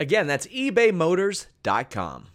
Again, 0.00 0.26
that's 0.26 0.46
ebaymotors.com. 0.46 2.28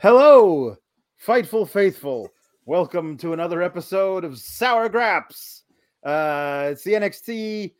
Hello, 0.00 0.76
Fightful 1.26 1.68
Faithful. 1.68 2.28
Welcome 2.66 3.16
to 3.18 3.32
another 3.32 3.62
episode 3.62 4.24
of 4.24 4.38
Sour 4.38 4.90
Graps. 4.90 5.62
Uh, 6.04 6.68
it's 6.72 6.84
the 6.84 6.92
NXT 6.92 7.72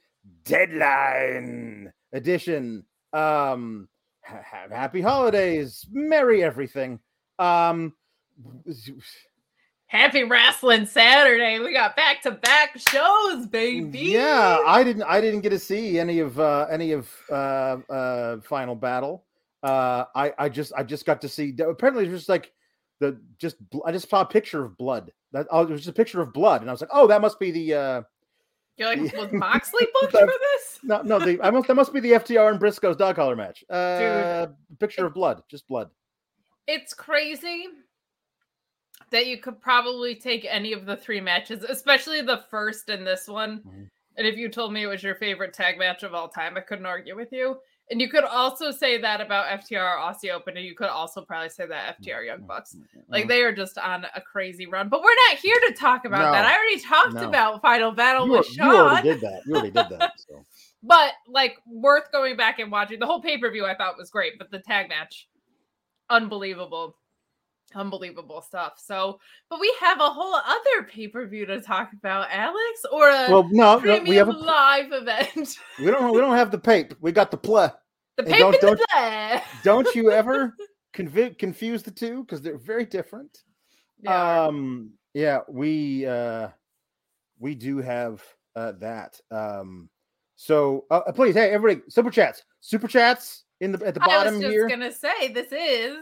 Deadline 0.44 1.92
edition. 2.14 2.84
Um, 3.12 3.88
ha- 4.24 4.42
ha- 4.44 4.68
happy 4.70 5.02
holidays, 5.02 5.86
merry 5.92 6.42
everything. 6.42 6.98
Um, 7.38 7.92
Happy 9.88 10.22
Wrestling 10.22 10.84
Saturday. 10.84 11.58
We 11.60 11.72
got 11.72 11.96
back 11.96 12.20
to 12.22 12.32
back 12.32 12.78
shows, 12.90 13.46
baby. 13.46 14.00
yeah, 14.00 14.58
I 14.66 14.84
didn't, 14.84 15.04
I 15.04 15.18
didn't 15.18 15.40
get 15.40 15.48
to 15.50 15.58
see 15.58 15.98
any 15.98 16.18
of 16.18 16.38
uh, 16.38 16.66
any 16.70 16.92
of 16.92 17.10
uh, 17.30 17.78
uh, 17.88 18.40
Final 18.42 18.74
Battle. 18.74 19.24
Uh, 19.62 20.04
I, 20.14 20.34
I 20.38 20.48
just, 20.50 20.74
I 20.76 20.82
just 20.82 21.06
got 21.06 21.22
to 21.22 21.28
see. 21.28 21.54
Apparently, 21.58 22.04
it's 22.04 22.12
just 22.12 22.28
like 22.28 22.52
the 23.00 23.18
just. 23.38 23.56
I 23.86 23.90
just 23.92 24.10
saw 24.10 24.20
a 24.20 24.26
picture 24.26 24.62
of 24.62 24.76
blood. 24.76 25.10
That 25.32 25.46
oh, 25.50 25.62
it 25.62 25.70
was 25.70 25.80
just 25.80 25.88
a 25.88 25.94
picture 25.94 26.20
of 26.20 26.34
blood, 26.34 26.60
and 26.60 26.68
I 26.68 26.72
was 26.74 26.82
like, 26.82 26.90
oh, 26.92 27.06
that 27.06 27.22
must 27.22 27.40
be 27.40 27.50
the. 27.50 27.74
uh 27.74 28.02
You're 28.76 28.88
like, 28.94 29.00
was 29.14 29.32
Moxley 29.32 29.86
booked 30.02 30.12
for 30.12 30.26
this? 30.26 30.80
No, 30.82 31.00
no, 31.00 31.18
the 31.18 31.40
I 31.42 31.50
must 31.50 31.66
that 31.66 31.74
must 31.74 31.94
be 31.94 32.00
the 32.00 32.12
FTR 32.12 32.50
and 32.50 32.60
Briscoe's 32.60 32.96
dog 32.96 33.16
collar 33.16 33.36
match. 33.36 33.64
Uh, 33.70 34.48
picture 34.78 35.06
of 35.06 35.14
blood, 35.14 35.42
just 35.48 35.66
blood. 35.66 35.88
It's 36.66 36.92
crazy 36.92 37.68
that 39.10 39.26
you 39.26 39.38
could 39.38 39.60
probably 39.60 40.14
take 40.14 40.44
any 40.48 40.72
of 40.72 40.86
the 40.86 40.96
three 40.96 41.20
matches, 41.20 41.62
especially 41.64 42.20
the 42.22 42.42
first 42.50 42.88
and 42.88 43.06
this 43.06 43.26
one. 43.28 43.60
Mhm. 43.60 43.90
And 44.16 44.26
if 44.26 44.36
you 44.36 44.48
told 44.48 44.72
me 44.72 44.82
it 44.82 44.86
was 44.88 45.02
your 45.02 45.14
favorite 45.14 45.54
tag 45.54 45.78
match 45.78 46.02
of 46.02 46.12
all 46.14 46.28
time, 46.28 46.56
I 46.56 46.60
couldn't 46.60 46.86
argue 46.86 47.14
with 47.16 47.32
you. 47.32 47.60
And 47.90 48.02
you 48.02 48.10
could 48.10 48.24
also 48.24 48.70
say 48.70 48.98
that 48.98 49.22
about 49.22 49.46
FTR 49.46 49.96
Aussie 49.96 50.30
Open, 50.30 50.56
and 50.58 50.66
you 50.66 50.74
could 50.74 50.88
also 50.90 51.22
probably 51.22 51.48
say 51.48 51.64
that 51.66 51.96
FTR 51.98 52.22
Young 52.26 52.42
Bucks. 52.46 52.76
Like 53.08 53.24
Mhm. 53.24 53.28
they 53.28 53.42
are 53.42 53.52
just 53.52 53.78
on 53.78 54.06
a 54.14 54.20
crazy 54.20 54.66
run. 54.66 54.90
But 54.90 55.02
we're 55.02 55.14
not 55.30 55.38
here 55.38 55.58
to 55.68 55.72
talk 55.72 56.04
about 56.04 56.18
No. 56.26 56.32
that. 56.32 56.44
I 56.44 56.54
already 56.54 56.80
talked 56.80 57.14
No. 57.14 57.26
about 57.28 57.62
Final 57.62 57.92
Battle 57.92 58.26
you, 58.26 58.32
with 58.32 58.46
Sean. 58.46 58.66
you 58.66 58.76
already 58.76 59.08
did 59.08 59.20
that. 59.22 59.42
You 59.46 59.54
already 59.54 59.70
did 59.70 59.88
that. 59.88 60.12
So. 60.18 60.44
but 60.82 61.14
like 61.26 61.56
worth 61.66 62.12
going 62.12 62.36
back 62.36 62.58
and 62.58 62.70
watching. 62.70 62.98
The 62.98 63.06
whole 63.06 63.22
pay 63.22 63.38
per 63.38 63.50
view 63.50 63.64
I 63.64 63.74
thought 63.74 63.96
was 63.96 64.10
great, 64.10 64.34
but 64.38 64.50
the 64.50 64.58
tag 64.58 64.90
match, 64.90 65.26
unbelievable, 66.10 66.97
unbelievable 67.74 68.40
stuff. 68.42 68.74
So, 68.82 69.18
but 69.50 69.60
we 69.60 69.72
have 69.80 70.00
a 70.00 70.08
whole 70.10 70.34
other 70.34 70.88
pay 70.88 71.08
per 71.08 71.26
view 71.26 71.46
to 71.46 71.60
talk 71.60 71.90
about, 71.92 72.28
Alex, 72.30 72.80
or 72.92 73.08
a 73.08 73.26
Well, 73.30 73.48
no, 73.50 73.78
no, 73.78 74.00
we 74.00 74.16
have 74.16 74.28
a, 74.28 74.32
live 74.32 74.92
event. 74.92 75.56
we 75.78 75.86
don't 75.86 76.12
we 76.12 76.20
don't 76.20 76.36
have 76.36 76.50
the 76.50 76.58
pape. 76.58 76.94
We 77.00 77.12
got 77.12 77.30
the 77.30 77.36
play. 77.36 77.68
the 78.16 78.24
Hey, 78.24 78.32
pay 78.32 78.38
don't- 78.38 78.52
per 78.60 78.66
don't- 78.74 78.80
play. 78.92 79.42
Don't 79.64 79.94
you 79.94 80.10
ever 80.12 80.54
convi- 80.94 81.36
confuse 81.38 81.82
the 81.82 81.90
two 81.90 82.22
because 82.24 82.40
they're 82.42 82.58
very 82.58 82.84
different. 82.84 83.42
Yeah. 84.00 84.44
Um, 84.46 84.92
yeah, 85.14 85.40
we 85.48 86.06
uh, 86.06 86.48
we 87.38 87.54
do 87.54 87.78
have 87.78 88.22
uh, 88.54 88.72
that. 88.78 89.20
Um, 89.30 89.88
so 90.36 90.84
uh, 90.90 91.00
uh, 91.06 91.12
please, 91.12 91.34
hey, 91.34 91.50
everybody, 91.50 91.82
super 91.88 92.10
chats, 92.10 92.44
super 92.60 92.86
chats 92.86 93.44
in 93.60 93.72
the 93.72 93.84
at 93.84 93.94
the 93.94 94.02
I 94.02 94.06
was 94.06 94.14
bottom 94.24 94.40
just 94.40 94.52
here. 94.52 94.68
gonna 94.68 94.92
say 94.92 95.32
this 95.32 95.50
is 95.50 95.96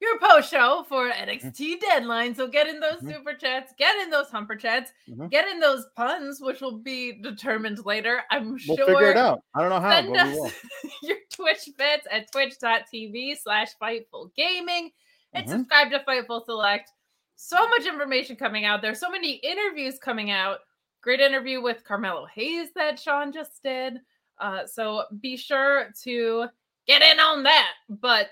your 0.00 0.18
post 0.20 0.50
show 0.50 0.84
for 0.88 1.10
NXT 1.10 1.80
deadline. 1.80 2.34
So 2.34 2.46
get 2.46 2.68
in 2.68 2.78
those 2.80 3.00
Mhm. 3.00 3.12
super 3.14 3.34
chats, 3.34 3.72
get 3.78 3.96
in 3.98 4.10
those 4.10 4.30
humper 4.30 4.54
chats, 4.56 4.92
Mhm. 5.08 5.30
get 5.30 5.48
in 5.48 5.58
those 5.58 5.86
puns, 5.96 6.40
which 6.40 6.60
will 6.60 6.78
be 6.78 7.12
determined 7.20 7.84
later. 7.84 8.22
I'm 8.30 8.50
We'll 8.50 8.58
sure. 8.76 8.86
figure 8.86 9.10
it 9.10 9.16
out. 9.16 9.42
I 9.54 9.60
don't 9.60 9.70
know 9.70 9.80
how, 9.80 9.90
Send 9.90 10.12
but 10.14 10.26
we 10.26 10.32
will. 10.34 10.44
us 10.46 10.54
your 11.02 11.16
Twitch 11.30 11.68
bits 11.76 12.06
at 12.10 12.30
twitch.tv 12.30 13.36
slash 13.38 13.70
Fightful 13.82 14.32
Gaming 14.34 14.92
and 15.32 15.46
Mhm. 15.46 15.50
subscribe 15.50 15.90
to 15.90 16.00
Fightful 16.00 16.44
Select. 16.44 16.90
So 17.34 17.68
much 17.68 17.86
information 17.86 18.36
coming 18.36 18.64
out. 18.64 18.82
There's 18.82 19.00
so 19.00 19.10
many 19.10 19.32
interviews 19.34 19.98
coming 19.98 20.30
out. 20.30 20.60
Great 21.00 21.20
interview 21.20 21.60
with 21.60 21.84
Carmelo 21.84 22.26
Hayes 22.26 22.72
that 22.74 22.98
Sean 22.98 23.32
just 23.32 23.62
did. 23.62 24.00
Uh, 24.38 24.66
so 24.66 25.04
be 25.20 25.36
sure 25.36 25.92
to 26.02 26.48
get 26.86 27.02
in 27.02 27.18
on 27.20 27.42
that. 27.44 27.74
But 27.88 28.30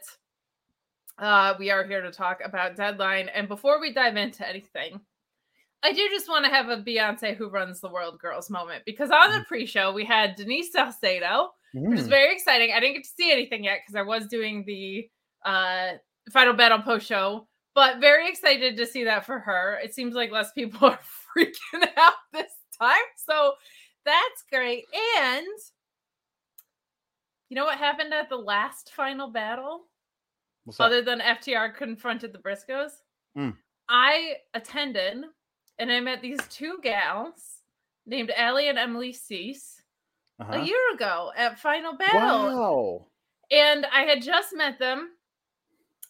uh, 1.18 1.54
we 1.58 1.70
are 1.70 1.84
here 1.84 2.02
to 2.02 2.10
talk 2.10 2.40
about 2.44 2.76
Deadline. 2.76 3.28
And 3.28 3.48
before 3.48 3.80
we 3.80 3.92
dive 3.92 4.16
into 4.16 4.46
anything, 4.48 5.00
I 5.82 5.92
do 5.92 6.06
just 6.10 6.28
want 6.28 6.44
to 6.44 6.50
have 6.50 6.68
a 6.68 6.78
Beyonce 6.82 7.36
Who 7.36 7.48
Runs 7.48 7.80
the 7.80 7.88
World 7.88 8.18
Girls 8.18 8.50
moment 8.50 8.82
because 8.86 9.10
on 9.10 9.30
the 9.32 9.44
pre 9.46 9.66
show, 9.66 9.92
we 9.92 10.04
had 10.04 10.34
Denise 10.36 10.72
Salcedo, 10.72 11.50
which 11.72 12.00
is 12.00 12.06
Mm. 12.06 12.10
very 12.10 12.34
exciting. 12.34 12.72
I 12.74 12.80
didn't 12.80 12.94
get 12.96 13.04
to 13.04 13.10
see 13.10 13.30
anything 13.32 13.64
yet 13.64 13.80
because 13.84 13.94
I 13.96 14.02
was 14.02 14.26
doing 14.26 14.64
the 14.66 15.08
uh, 15.44 15.92
Final 16.32 16.54
Battle 16.54 16.80
post 16.80 17.06
show, 17.06 17.46
but 17.74 17.98
very 18.00 18.28
excited 18.28 18.76
to 18.78 18.86
see 18.86 19.04
that 19.04 19.24
for 19.26 19.38
her. 19.38 19.78
It 19.82 19.94
seems 19.94 20.14
like 20.14 20.30
less 20.32 20.50
people 20.52 20.88
are 20.88 20.98
freaking 21.38 21.86
out 21.96 22.14
this 22.32 22.52
time. 22.80 22.96
So 23.26 23.52
that's 24.04 24.44
great. 24.50 24.84
And 25.20 25.46
you 27.48 27.54
know 27.54 27.64
what 27.64 27.78
happened 27.78 28.12
at 28.12 28.28
the 28.28 28.36
last 28.36 28.92
Final 28.94 29.30
Battle? 29.30 29.82
What's 30.66 30.80
other 30.80 31.00
than 31.00 31.20
FTR 31.20 31.74
confronted 31.74 32.32
the 32.32 32.38
Briscoes. 32.38 32.90
Mm. 33.38 33.56
I 33.88 34.36
attended 34.52 35.24
and 35.78 35.90
I 35.92 36.00
met 36.00 36.20
these 36.20 36.40
two 36.50 36.78
gals 36.82 37.62
named 38.04 38.30
Allie 38.36 38.68
and 38.68 38.78
Emily 38.78 39.12
Cease 39.12 39.82
Uh-huh. 40.40 40.52
a 40.54 40.64
year 40.64 40.92
ago 40.94 41.32
at 41.36 41.58
Final 41.58 41.96
Battle. 41.96 42.20
Wow. 42.20 43.06
And 43.50 43.86
I 43.86 44.02
had 44.02 44.22
just 44.22 44.54
met 44.54 44.78
them. 44.78 45.12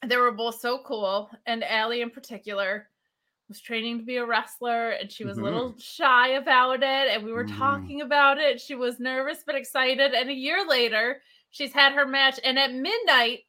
They 0.07 0.17
were 0.17 0.33
both 0.33 0.59
so 0.59 0.79
cool. 0.79 1.31
And 1.47 1.63
Allie, 1.63 2.01
in 2.01 2.11
particular, 2.11 2.89
was 3.49 3.61
training 3.61 3.99
to 3.99 4.05
be 4.05 4.17
a 4.17 4.25
wrestler 4.27 4.91
and 4.91 5.13
she 5.13 5.25
was 5.25 5.37
Mhm. 5.39 5.43
a 5.43 5.45
little 5.45 5.79
shy 5.79 6.29
about 6.31 6.83
it. 6.83 7.09
And 7.09 7.25
we 7.25 7.33
were 7.33 7.45
Mhm. 7.45 7.59
talking 7.59 8.01
about 8.01 8.39
it. 8.39 8.61
She 8.61 8.75
was 8.75 8.99
nervous 8.99 9.45
but 9.45 9.55
excited. 9.55 10.15
And 10.15 10.31
a 10.31 10.35
year 10.35 10.65
later, 10.67 11.23
she's 11.51 11.73
had 11.73 11.93
her 11.93 12.07
match. 12.07 12.41
And 12.43 12.59
at 12.59 12.73
midnight, 12.73 13.46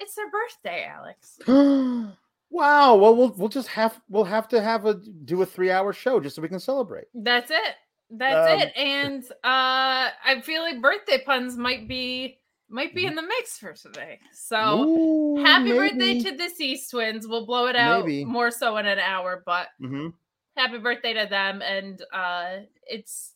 it's 0.00 0.14
their 0.14 0.30
birthday, 0.30 0.84
Alex. 0.84 1.38
wow. 1.48 2.94
Well, 2.96 3.14
we'll 3.16 3.30
we'll 3.36 3.48
just 3.48 3.68
have 3.68 4.00
we'll 4.08 4.24
have 4.24 4.48
to 4.48 4.62
have 4.62 4.86
a 4.86 4.94
do 4.94 5.42
a 5.42 5.46
three 5.46 5.70
hour 5.70 5.92
show 5.92 6.20
just 6.20 6.36
so 6.36 6.42
we 6.42 6.48
can 6.48 6.60
celebrate. 6.60 7.06
That's 7.14 7.50
it. 7.50 7.74
That's 8.10 8.50
Um, 8.52 8.60
it. 8.60 8.72
And 8.76 9.24
uh 9.44 10.10
I 10.24 10.40
feel 10.42 10.62
like 10.62 10.80
birthday 10.80 11.22
puns 11.24 11.56
might 11.56 11.88
be 11.88 12.38
might 12.70 12.94
be 12.94 13.04
Mhm. 13.04 13.08
in 13.08 13.14
the 13.16 13.22
mix 13.22 13.58
for 13.58 13.72
today. 13.72 14.18
So 14.32 14.84
Ooh, 14.84 15.42
happy 15.44 15.72
birthday 15.72 16.18
to 16.20 16.36
the 16.36 16.48
Cease 16.48 16.88
twins. 16.90 17.26
We'll 17.26 17.46
blow 17.46 17.66
it 17.66 17.76
out 17.76 18.04
Maybe. 18.06 18.24
more 18.24 18.50
so 18.50 18.76
in 18.78 18.86
an 18.86 18.98
hour, 18.98 19.42
but 19.44 19.68
Mhm. 19.80 20.12
happy 20.56 20.78
birthday 20.78 21.14
to 21.14 21.26
them. 21.28 21.60
And 21.62 22.02
uh 22.12 22.60
it's 22.86 23.34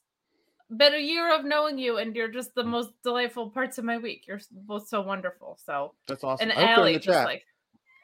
been 0.77 0.95
a 0.95 0.99
year 0.99 1.35
of 1.35 1.45
knowing 1.45 1.79
you, 1.79 1.99
and 1.99 2.15
you're 2.17 2.29
just 2.29 2.51
Mm. 2.51 2.55
the 2.55 2.65
most 2.65 2.91
delightful 3.03 3.51
parts 3.51 3.79
of 3.79 3.85
my 3.85 3.99
week. 3.99 4.27
You're 4.27 4.41
both 4.51 4.89
so 4.89 5.01
wonderful. 5.03 5.59
So 5.65 5.95
That's 6.09 6.25
awesome. 6.25 6.51
and 6.51 6.59
Allie 6.59 6.95
just 6.95 7.07
chat. 7.09 7.25
like 7.27 7.45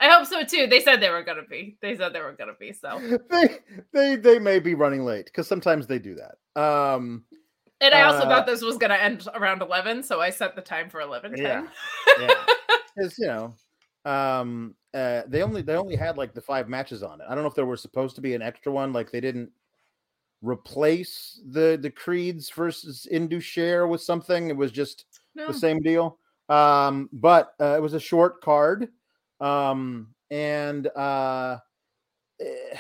I 0.01 0.09
hope 0.09 0.27
so 0.27 0.45
too. 0.45 0.69
They 0.69 0.81
said 0.81 1.01
they 1.01 1.11
were 1.11 1.25
gonna 1.25 1.43
be. 1.49 1.77
They 1.83 1.97
said 1.97 2.13
they 2.13 2.21
were 2.21 2.33
gonna 2.33 2.55
be. 2.59 2.73
So 2.73 3.19
they 3.31 3.59
they 3.93 4.17
they 4.17 4.39
may 4.39 4.59
be 4.61 4.75
running 4.75 5.05
late 5.05 5.25
because 5.27 5.49
sometimes 5.49 5.87
they 5.89 5.99
do 5.99 6.15
that. 6.17 6.61
Um, 6.61 7.25
And 7.81 7.95
I 7.95 8.03
also 8.03 8.21
Uh, 8.25 8.29
thought 8.29 8.47
this 8.47 8.63
was 8.63 8.77
going 8.77 8.91
to 8.91 9.01
end 9.01 9.29
around 9.35 9.63
11, 9.63 10.03
so 10.03 10.21
I 10.21 10.31
set 10.31 10.57
the 10.57 10.63
time 10.63 10.91
for 10.91 11.01
11:10. 11.01 11.39
Yeah. 11.39 11.67
yeah. 12.21 12.35
Because 12.97 13.17
you 13.19 13.27
know, 13.29 13.55
um, 14.05 14.75
uh, 14.95 15.23
they 15.29 15.43
only 15.43 15.63
they 15.63 15.75
only 15.77 15.95
had 15.95 16.17
like 16.19 16.35
the 16.35 16.41
five 16.41 16.69
matches 16.69 17.03
on 17.05 17.21
it. 17.21 17.27
I 17.29 17.35
don't 17.37 17.45
know 17.45 17.49
if 17.51 17.55
there 17.55 17.67
was 17.67 17.81
supposed 17.81 18.17
to 18.17 18.21
be 18.21 18.35
an 18.35 18.43
extra 18.43 18.73
one. 18.73 18.93
Like 18.93 19.13
they 19.13 19.21
didn't 19.21 19.53
replace 20.43 21.41
the 21.51 21.79
the 21.81 21.91
Creeds 21.91 22.51
versus 22.51 23.07
Indus 23.11 23.45
Sher 23.45 23.87
with 23.87 24.01
something. 24.03 24.49
It 24.49 24.57
was 24.57 24.73
just 24.73 25.05
No. 25.35 25.49
the 25.49 25.55
same 25.55 25.81
deal. 25.81 26.19
Um, 26.49 27.09
but 27.13 27.55
uh, 27.61 27.77
it 27.77 27.83
was 27.83 27.95
a 27.95 28.01
short 28.01 28.41
card. 28.41 28.89
Um, 29.41 30.15
and 30.31 30.87
uh, 30.89 31.59
eh, 32.41 32.79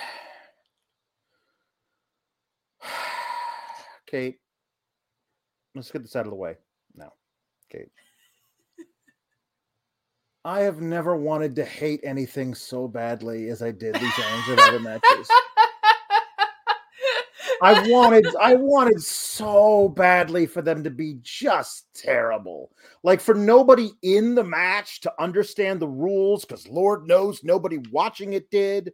Kate, 4.06 4.38
let's 5.74 5.90
get 5.90 6.02
this 6.02 6.16
out 6.16 6.26
of 6.26 6.30
the 6.30 6.36
way 6.36 6.56
now. 6.94 7.12
Kate. 7.70 7.88
I 10.44 10.60
have 10.60 10.80
never 10.80 11.14
wanted 11.16 11.54
to 11.56 11.64
hate 11.64 12.00
anything 12.04 12.54
so 12.54 12.88
badly 12.88 13.50
as 13.50 13.60
I 13.60 13.70
did 13.70 13.96
these 13.96 14.14
Survivor 14.46 14.78
matches. 14.80 15.28
I 17.62 17.88
wanted 17.88 18.26
I 18.40 18.54
wanted 18.54 19.02
so 19.02 19.88
badly 19.88 20.46
for 20.46 20.62
them 20.62 20.84
to 20.84 20.90
be 20.90 21.18
just 21.22 21.86
terrible. 21.94 22.70
Like 23.02 23.20
for 23.20 23.34
nobody 23.34 23.90
in 24.02 24.34
the 24.34 24.44
match 24.44 25.00
to 25.00 25.12
understand 25.20 25.80
the 25.80 25.88
rules 25.88 26.44
cuz 26.44 26.68
lord 26.68 27.06
knows 27.06 27.44
nobody 27.44 27.78
watching 27.90 28.34
it 28.34 28.50
did. 28.50 28.92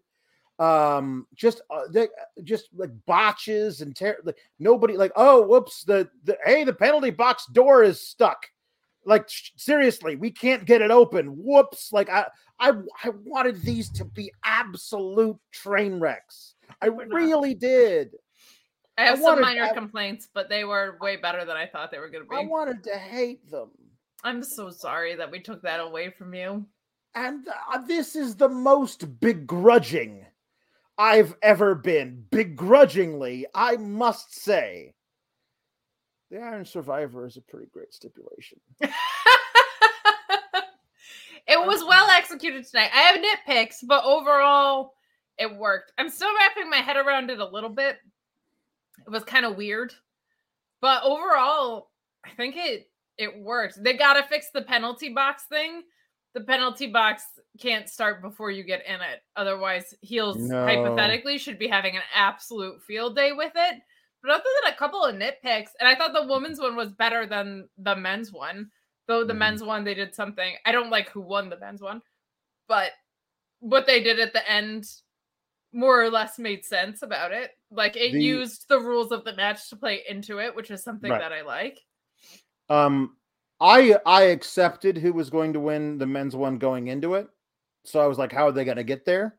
Um 0.58 1.26
just 1.34 1.62
uh, 1.70 1.88
they, 1.90 2.08
just 2.44 2.68
like 2.74 2.90
botches 3.06 3.80
and 3.80 3.94
ter- 3.94 4.20
like 4.24 4.38
nobody 4.58 4.96
like 4.96 5.12
oh 5.16 5.42
whoops 5.42 5.84
the, 5.84 6.08
the 6.24 6.38
hey 6.44 6.64
the 6.64 6.72
penalty 6.72 7.10
box 7.10 7.46
door 7.46 7.82
is 7.82 8.00
stuck. 8.00 8.46
Like 9.06 9.28
sh- 9.28 9.50
seriously, 9.56 10.16
we 10.16 10.30
can't 10.30 10.64
get 10.64 10.80
it 10.80 10.90
open. 10.90 11.26
Whoops. 11.26 11.92
Like 11.92 12.08
I 12.08 12.26
I 12.58 12.72
I 13.02 13.10
wanted 13.24 13.60
these 13.62 13.90
to 13.90 14.04
be 14.04 14.32
absolute 14.44 15.38
train 15.52 16.00
wrecks. 16.00 16.54
I 16.80 16.86
really 16.86 17.54
did. 17.54 18.14
I 18.96 19.06
have 19.06 19.18
I 19.18 19.22
some 19.22 19.40
minor 19.40 19.64
I- 19.64 19.72
complaints, 19.74 20.28
but 20.32 20.48
they 20.48 20.64
were 20.64 20.96
way 21.00 21.16
better 21.16 21.44
than 21.44 21.56
I 21.56 21.66
thought 21.66 21.90
they 21.90 21.98
were 21.98 22.08
going 22.08 22.24
to 22.24 22.30
be. 22.30 22.36
I 22.36 22.44
wanted 22.44 22.84
to 22.84 22.96
hate 22.96 23.50
them. 23.50 23.70
I'm 24.22 24.42
so 24.42 24.70
sorry 24.70 25.14
that 25.16 25.30
we 25.30 25.40
took 25.40 25.62
that 25.62 25.80
away 25.80 26.10
from 26.10 26.34
you. 26.34 26.64
And 27.14 27.46
uh, 27.72 27.78
this 27.86 28.16
is 28.16 28.34
the 28.36 28.48
most 28.48 29.20
begrudging 29.20 30.24
I've 30.96 31.36
ever 31.42 31.74
been. 31.74 32.24
Begrudgingly, 32.30 33.46
I 33.54 33.76
must 33.76 34.34
say. 34.34 34.94
The 36.30 36.40
Iron 36.40 36.64
Survivor 36.64 37.26
is 37.26 37.36
a 37.36 37.42
pretty 37.42 37.66
great 37.72 37.92
stipulation. 37.92 38.58
it 38.80 38.90
was 41.48 41.84
well 41.84 42.08
executed 42.10 42.66
tonight. 42.66 42.90
I 42.92 43.00
have 43.00 43.20
nitpicks, 43.20 43.84
but 43.86 44.04
overall, 44.04 44.94
it 45.38 45.54
worked. 45.54 45.92
I'm 45.98 46.08
still 46.08 46.34
wrapping 46.34 46.70
my 46.70 46.78
head 46.78 46.96
around 46.96 47.30
it 47.30 47.38
a 47.38 47.46
little 47.46 47.70
bit. 47.70 47.98
It 49.06 49.10
was 49.10 49.24
kind 49.24 49.44
of 49.44 49.56
weird, 49.56 49.94
but 50.80 51.02
overall, 51.02 51.90
I 52.24 52.30
think 52.30 52.56
it 52.56 52.90
it 53.18 53.38
worked. 53.38 53.82
They 53.82 53.94
got 53.96 54.14
to 54.14 54.24
fix 54.24 54.50
the 54.50 54.62
penalty 54.62 55.10
box 55.10 55.44
thing. 55.44 55.82
The 56.34 56.40
penalty 56.40 56.88
box 56.88 57.22
can't 57.60 57.88
start 57.88 58.22
before 58.22 58.50
you 58.50 58.64
get 58.64 58.84
in 58.86 59.00
it. 59.00 59.22
Otherwise, 59.36 59.94
heels 60.00 60.36
No. 60.36 60.64
hypothetically 60.64 61.38
should 61.38 61.58
be 61.58 61.68
having 61.68 61.96
an 61.96 62.02
absolute 62.12 62.82
field 62.82 63.14
day 63.14 63.30
with 63.32 63.52
it. 63.54 63.82
But 64.22 64.32
other 64.32 64.44
than 64.64 64.72
a 64.72 64.76
couple 64.76 65.04
of 65.04 65.14
nitpicks, 65.14 65.70
and 65.78 65.88
I 65.88 65.94
thought 65.94 66.12
the 66.12 66.26
women's 66.26 66.58
one 66.60 66.74
was 66.74 66.90
better 66.90 67.24
than 67.26 67.68
the 67.78 67.94
men's 67.94 68.32
one. 68.32 68.72
Though 69.06 69.22
the 69.24 69.34
Mhm. 69.34 69.38
men's 69.38 69.62
one, 69.62 69.84
they 69.84 69.94
did 69.94 70.14
something. 70.14 70.56
I 70.64 70.72
don't 70.72 70.90
like 70.90 71.08
who 71.10 71.20
won 71.20 71.50
the 71.50 71.58
men's 71.58 71.82
one, 71.82 72.02
but 72.68 72.92
what 73.60 73.86
they 73.86 74.02
did 74.02 74.18
at 74.18 74.32
the 74.32 74.48
end 74.50 74.86
more 75.72 76.02
or 76.02 76.10
less 76.10 76.38
made 76.38 76.64
sense 76.64 77.02
about 77.02 77.32
it. 77.32 77.58
Like 77.74 77.96
it 77.96 78.12
The- 78.12 78.22
used 78.22 78.66
the 78.68 78.78
rules 78.80 79.12
of 79.12 79.24
the 79.24 79.34
match 79.34 79.68
to 79.70 79.76
play 79.76 80.02
into 80.08 80.38
it, 80.40 80.54
which 80.54 80.70
is 80.70 80.82
something 80.82 81.10
Right. 81.10 81.20
that 81.20 81.32
I 81.32 81.42
like. 81.42 81.80
Um, 82.68 83.16
I 83.60 83.96
I 84.06 84.22
accepted 84.24 84.96
who 84.98 85.12
was 85.12 85.30
going 85.30 85.52
to 85.52 85.60
win 85.60 85.98
the 85.98 86.06
men's 86.06 86.34
one 86.36 86.58
going 86.58 86.88
into 86.88 87.14
it, 87.14 87.28
so 87.84 88.00
I 88.00 88.06
was 88.06 88.18
like, 88.18 88.32
how 88.32 88.46
are 88.48 88.52
they 88.52 88.64
going 88.64 88.78
to 88.78 88.84
get 88.84 89.04
there? 89.04 89.38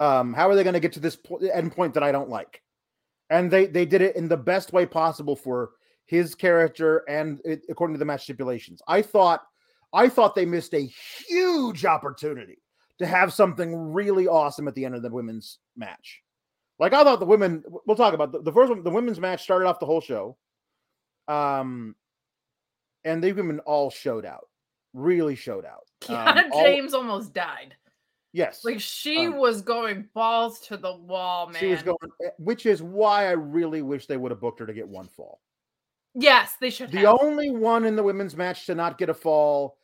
Um, 0.00 0.34
how 0.34 0.48
are 0.50 0.54
they 0.54 0.64
going 0.64 0.74
to 0.74 0.80
get 0.80 0.92
to 0.94 1.00
this 1.00 1.16
po- 1.16 1.36
end 1.36 1.72
point 1.72 1.94
that 1.94 2.02
I 2.02 2.12
don't 2.12 2.28
like? 2.28 2.62
And 3.30 3.50
they 3.50 3.66
they 3.66 3.86
did 3.86 4.02
it 4.02 4.16
in 4.16 4.28
the 4.28 4.36
best 4.36 4.72
way 4.72 4.86
possible 4.86 5.36
for 5.36 5.72
his 6.06 6.34
character 6.34 7.02
and 7.08 7.40
it, 7.44 7.62
according 7.68 7.94
to 7.94 7.98
the 7.98 8.04
match 8.04 8.22
stipulations. 8.24 8.80
I 8.86 9.02
thought 9.02 9.42
I 9.92 10.08
thought 10.08 10.34
they 10.34 10.46
missed 10.46 10.74
a 10.74 10.86
huge 11.28 11.84
opportunity 11.84 12.58
to 12.98 13.06
have 13.06 13.32
something 13.32 13.74
really 13.92 14.26
awesome 14.28 14.68
at 14.68 14.74
the 14.74 14.84
end 14.84 14.94
of 14.94 15.02
the 15.02 15.10
women's 15.10 15.58
match. 15.76 16.22
Like 16.78 16.92
I 16.92 17.02
thought 17.04 17.20
the 17.20 17.26
women. 17.26 17.64
We'll 17.86 17.96
talk 17.96 18.14
about 18.14 18.32
the, 18.32 18.42
the 18.42 18.52
first 18.52 18.70
one. 18.70 18.82
The 18.82 18.90
women's 18.90 19.20
match 19.20 19.42
started 19.42 19.66
off 19.66 19.80
the 19.80 19.86
whole 19.86 20.00
show. 20.00 20.36
Um, 21.28 21.94
and 23.04 23.22
the 23.22 23.32
women 23.32 23.60
all 23.60 23.90
showed 23.90 24.24
out, 24.26 24.48
really 24.94 25.34
showed 25.34 25.64
out. 25.64 25.84
Kiana 26.02 26.44
Um, 26.46 26.48
all- 26.52 26.62
James 26.64 26.94
almost 26.94 27.32
died. 27.32 27.74
yes, 28.32 28.64
Like 28.64 28.80
she 28.80 29.26
um, 29.26 29.36
was 29.36 29.62
going 29.62 30.08
balls 30.14 30.60
to 30.68 30.76
the 30.76 30.94
wall, 30.96 31.46
man. 31.48 31.58
she 31.60 31.68
was 31.68 31.82
going, 31.82 31.96
eh, 32.24 32.28
which 32.38 32.66
is 32.66 32.82
why 32.82 33.26
I 33.26 33.32
really 33.32 33.82
wish 33.82 34.06
they 34.06 34.16
would 34.16 34.30
have 34.30 34.40
booked 34.40 34.60
her 34.60 34.66
to 34.66 34.72
get 34.74 34.86
one 34.86 35.08
fall. 35.08 35.40
Yes, 36.14 36.54
they 36.60 36.70
should 36.70 36.90
The 36.92 36.98
have. 37.00 37.18
only 37.22 37.50
one 37.50 37.84
in 37.84 37.96
the 37.96 38.02
women's 38.02 38.36
match 38.36 38.66
to 38.66 38.74
not 38.74 38.98
get 38.98 39.08
a 39.08 39.14
fall 39.14 39.78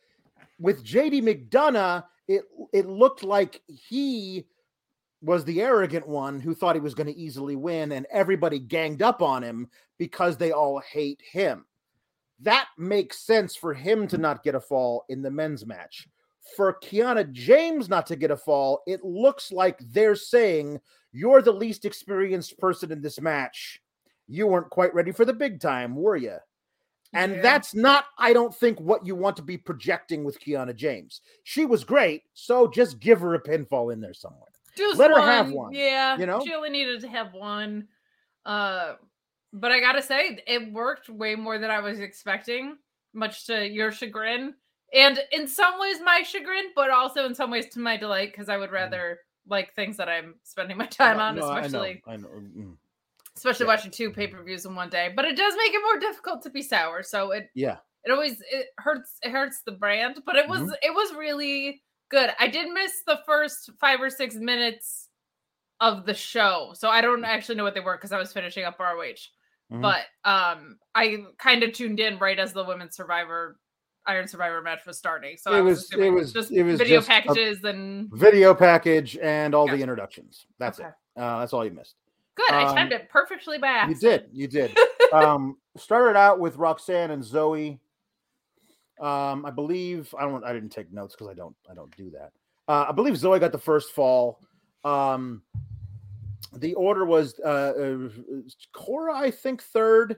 with 0.59 0.83
JD 0.83 1.21
McDonagh, 1.23 2.03
it 2.27 2.43
it 2.73 2.85
looked 2.87 3.23
like 3.23 3.61
he 3.67 4.45
was 5.23 5.45
the 5.45 5.61
arrogant 5.61 6.07
one 6.07 6.39
who 6.39 6.53
thought 6.53 6.75
he 6.75 6.81
was 6.81 6.93
going 6.93 7.07
to 7.07 7.17
easily 7.17 7.55
win, 7.55 7.93
and 7.93 8.05
everybody 8.11 8.59
ganged 8.59 9.01
up 9.01 9.21
on 9.21 9.41
him 9.41 9.69
because 9.97 10.37
they 10.37 10.51
all 10.51 10.79
hate 10.79 11.21
him. 11.31 11.65
That 12.41 12.67
makes 12.77 13.19
sense 13.19 13.55
for 13.55 13.73
him 13.73 14.07
to 14.09 14.17
not 14.17 14.43
get 14.43 14.53
a 14.55 14.59
fall 14.59 15.05
in 15.07 15.21
the 15.21 15.31
men's 15.31 15.65
match. 15.65 16.07
For 16.57 16.77
Kiana 16.83 17.31
James 17.31 17.87
not 17.87 18.05
to 18.07 18.17
get 18.17 18.31
a 18.31 18.37
fall, 18.37 18.83
it 18.85 19.03
looks 19.03 19.51
like 19.51 19.79
they're 19.79 20.15
saying 20.15 20.81
you're 21.13 21.41
the 21.41 21.53
least 21.53 21.85
experienced 21.85 22.59
person 22.59 22.91
in 22.91 23.01
this 23.01 23.21
match. 23.21 23.81
You 24.27 24.47
weren't 24.47 24.69
quite 24.69 24.93
ready 24.93 25.13
for 25.13 25.23
the 25.23 25.33
big 25.33 25.61
time, 25.61 25.95
were 25.95 26.17
you? 26.17 26.37
And 27.13 27.35
Yeah. 27.35 27.41
that's 27.43 27.73
not, 27.73 28.05
I 28.17 28.33
don't 28.33 28.53
think, 28.53 28.79
what 28.81 29.05
you 29.05 29.15
want 29.15 29.37
to 29.37 29.43
be 29.43 29.57
projecting 29.57 30.23
with 30.25 30.39
Kiana 30.39 30.75
James. 30.75 31.21
She 31.43 31.65
was 31.65 31.83
great, 31.85 32.23
so 32.33 32.67
just 32.67 32.99
give 32.99 33.21
her 33.21 33.35
a 33.35 33.41
pinfall 33.41 33.93
in 33.93 34.01
there 34.01 34.13
somewhere. 34.13 34.49
Just 34.75 34.97
let 34.99 35.11
her 35.11 35.21
have 35.21 35.51
one, 35.51 35.73
Yeah, 35.73 36.17
you 36.17 36.25
know? 36.25 36.41
she 36.43 36.53
only 36.53 36.69
needed 36.69 37.01
to 37.01 37.07
have 37.07 37.33
one. 37.33 37.87
Uh, 38.45 38.95
but 39.53 39.71
I 39.71 39.79
gotta 39.79 40.01
say, 40.01 40.39
it 40.47 40.71
worked 40.73 41.09
way 41.09 41.35
more 41.35 41.59
than 41.59 41.69
I 41.71 41.79
was 41.79 41.99
expecting, 41.99 42.77
much 43.13 43.45
to 43.47 43.67
your 43.67 43.91
chagrin, 43.91 44.55
and 44.93 45.19
in 45.31 45.47
some 45.47 45.79
ways 45.79 45.97
my 46.03 46.21
chagrin, 46.23 46.71
but 46.75 46.89
also 46.89 47.25
in 47.25 47.35
some 47.35 47.51
ways 47.51 47.67
to 47.69 47.79
my 47.79 47.97
delight 47.97 48.31
because 48.31 48.49
I 48.49 48.57
would 48.57 48.71
rather 48.71 49.19
like 49.47 49.73
things 49.75 49.97
that 49.97 50.09
I'm 50.09 50.35
spending 50.43 50.77
my 50.77 50.85
time 50.87 51.19
on, 51.19 51.35
Mm-hmm. 51.35 51.39
No, 51.41 51.49
I 51.49 51.53
know, 51.53 51.59
especially 51.67 52.03
I 52.07 52.17
know. 52.17 52.27
mm, 52.29 52.77
especially 53.35 53.65
Yeah. 53.65 53.71
watching 53.73 53.91
two 53.91 54.09
pay 54.11 54.27
per 54.27 54.41
views 54.43 54.65
in 54.65 54.75
one 54.75 54.89
day. 54.89 55.11
But 55.15 55.25
it 55.25 55.37
does 55.37 55.53
make 55.57 55.73
it 55.73 55.81
more 55.83 55.99
difficult 55.99 56.41
to 56.43 56.49
be 56.49 56.61
sour, 56.61 57.03
so 57.03 57.31
it 57.31 57.49
Yeah. 57.53 57.77
it 58.05 58.11
always 58.11 58.41
it 58.51 58.67
hurts 58.79 59.17
it 59.21 59.31
hurts 59.31 59.61
the 59.61 59.71
brand 59.71 60.21
but 60.25 60.35
it 60.35 60.47
was 60.47 60.61
Mhm. 60.61 60.73
it 60.81 60.93
was 60.93 61.13
really 61.13 61.81
good 62.13 62.29
i 62.39 62.47
did 62.47 62.71
miss 62.71 63.01
the 63.07 63.19
first 63.25 63.71
five 63.79 63.99
or 63.99 64.09
six 64.09 64.35
minutes 64.35 65.09
of 65.81 66.05
the 66.05 66.13
show 66.13 66.71
so 66.75 66.87
i 66.89 67.01
don't 67.01 67.25
actually 67.25 67.55
know 67.55 67.63
what 67.63 67.73
they 67.73 67.79
were 67.79 67.97
because 67.97 68.11
i 68.11 68.17
was 68.17 68.31
finishing 68.31 68.63
up 68.63 68.79
roh 68.79 68.95
Mhm. 69.71 69.81
but 69.81 70.01
um 70.29 70.77
i 70.93 71.23
kind 71.39 71.63
of 71.63 71.71
tuned 71.73 71.99
in 71.99 72.19
right 72.19 72.37
as 72.37 72.53
the 72.53 72.63
women's 72.63 72.95
survivor 72.95 73.57
iron 74.05 74.27
survivor 74.27 74.61
match 74.61 74.85
was 74.85 74.97
starting 74.97 75.37
so 75.37 75.51
It 75.53 75.57
I 75.57 75.61
was- 75.61 75.91
it 75.91 76.09
was- 76.11 76.31
just 76.33 76.51
it 76.51 76.61
was 76.63 76.77
video 76.77 76.97
just 76.97 77.07
packages 77.09 77.63
and 77.63 78.09
video 78.11 78.53
package 78.53 79.17
and 79.17 79.55
all 79.55 79.65
Yeah. 79.67 79.75
the 79.77 79.81
introductions. 79.81 80.45
That's 80.59 80.79
Okay. 80.79 80.89
it. 80.89 81.19
Uh, 81.21 81.39
that's 81.39 81.53
all 81.53 81.63
you 81.65 81.71
missed. 81.71 81.95
good 82.35 82.51
i 82.51 82.63
Um, 82.65 82.75
timed 82.75 82.91
it 82.91 83.09
perfectly 83.09 83.57
by 83.59 83.85
You 83.87 83.95
did. 83.95 84.27
You 84.33 84.47
did. 84.47 84.77
um, 85.13 85.57
started 85.77 86.17
out 86.17 86.39
with 86.39 86.57
Roxanne 86.57 87.11
and 87.11 87.23
Zoey. 87.23 87.79
Um, 89.03 89.45
I 89.45 89.51
believe 89.51 90.15
I 90.17 90.21
don't. 90.21 90.45
I 90.45 90.53
didn't 90.53 90.69
take 90.69 90.91
notes 90.93 91.13
because 91.13 91.27
I 91.27 91.33
don't. 91.33 91.55
I 91.69 91.73
don't 91.73 91.95
do 91.97 92.09
that. 92.11 92.31
Uh, 92.69 92.85
I 92.87 92.93
believe 92.93 93.15
Zoey 93.15 93.37
got 93.37 93.51
the 93.51 93.57
first 93.57 93.91
fall. 93.91 94.39
Um, 94.85 95.41
the 96.53 96.73
order 96.75 97.03
was 97.03 97.37
uh, 97.43 97.73
uh, 97.77 98.09
Cora, 98.71 99.13
I 99.13 99.29
think, 99.29 99.61
third, 99.61 100.15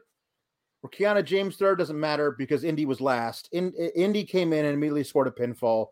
or 0.83 0.89
Kiana 0.91 1.25
James 1.25 1.57
third. 1.57 1.79
Doesn't 1.79 1.99
matter 1.99 2.35
because 2.37 2.63
Indi 2.63 2.85
was 2.85 3.01
last. 3.01 3.49
In, 3.53 3.73
Indi 3.73 4.23
came 4.23 4.53
in 4.53 4.65
and 4.65 4.75
immediately 4.75 5.03
scored 5.03 5.27
a 5.27 5.31
pinfall. 5.31 5.87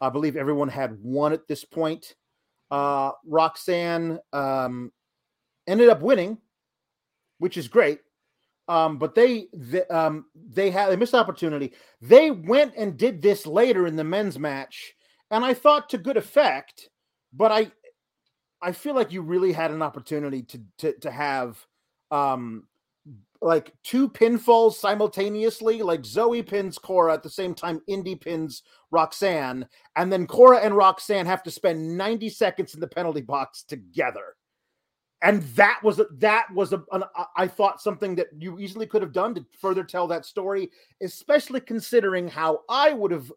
I 0.00 0.08
believe 0.08 0.36
everyone 0.36 0.68
had 0.68 0.98
one 1.02 1.34
at 1.34 1.46
this 1.48 1.64
point. 1.66 2.14
Uh, 2.70 3.10
Roxanne 3.26 4.20
um, 4.32 4.90
ended 5.66 5.90
up 5.90 6.00
winning, 6.00 6.38
which 7.38 7.58
is 7.58 7.68
great. 7.68 8.00
Um, 8.68 8.98
but 8.98 9.14
they, 9.14 9.48
they 9.54 9.84
um 9.86 10.26
they 10.34 10.70
had 10.70 10.90
they 10.90 10.96
missed 10.96 11.14
opportunity. 11.14 11.72
They 12.02 12.30
went 12.30 12.74
and 12.76 12.98
did 12.98 13.22
this 13.22 13.46
later 13.46 13.86
in 13.86 13.96
the 13.96 14.04
men's 14.04 14.38
match, 14.38 14.94
and 15.30 15.44
I 15.44 15.54
thought 15.54 15.88
to 15.90 15.98
good 15.98 16.18
effect. 16.18 16.90
But 17.32 17.50
I 17.50 17.72
I 18.60 18.72
feel 18.72 18.94
like 18.94 19.10
you 19.10 19.22
really 19.22 19.52
had 19.52 19.70
an 19.70 19.82
opportunity 19.82 20.42
to 20.42 20.60
to 20.78 20.92
to 21.00 21.10
have 21.10 21.64
um 22.10 22.64
like 23.40 23.72
two 23.84 24.08
pinfalls 24.08 24.74
simultaneously, 24.74 25.80
like 25.80 26.02
Zoey 26.02 26.46
pins 26.46 26.76
Cora 26.76 27.14
at 27.14 27.22
the 27.22 27.30
same 27.30 27.54
time 27.54 27.80
Indi 27.86 28.16
pins 28.16 28.62
Roxanne, 28.90 29.66
and 29.96 30.12
then 30.12 30.26
Cora 30.26 30.58
and 30.58 30.76
Roxanne 30.76 31.26
have 31.26 31.42
to 31.44 31.50
spend 31.50 31.96
90 31.96 32.28
seconds 32.30 32.74
in 32.74 32.80
the 32.80 32.88
penalty 32.88 33.20
box 33.20 33.62
together. 33.62 34.34
And 35.20 35.42
that 35.56 35.80
was 35.82 36.00
that 36.18 36.46
was 36.54 36.72
a 36.72 36.84
an, 36.92 37.02
I 37.36 37.48
thought 37.48 37.82
something 37.82 38.14
that 38.16 38.28
you 38.38 38.58
easily 38.60 38.86
could 38.86 39.02
have 39.02 39.12
done 39.12 39.34
to 39.34 39.44
further 39.60 39.82
tell 39.82 40.06
that 40.08 40.24
story, 40.24 40.70
especially 41.02 41.60
considering 41.60 42.28
how 42.28 42.60
I 42.68 42.92
would 42.92 43.10
have 43.10 43.32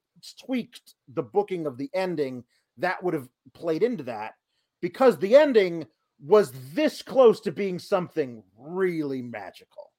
tweaked 0.45 0.93
the 1.13 1.23
booking 1.23 1.65
of 1.65 1.77
the 1.77 1.89
ending 1.95 2.43
that 2.77 3.01
would 3.03 3.15
have 3.15 3.29
played 3.53 3.81
into 3.81 4.03
that 4.03 4.35
because 4.81 5.17
the 5.17 5.35
ending 5.35 5.87
was 6.23 6.51
this 6.73 7.01
close 7.01 7.39
to 7.41 7.51
being 7.51 7.79
something 7.79 8.43
really 8.57 9.21
magical. 9.21 9.91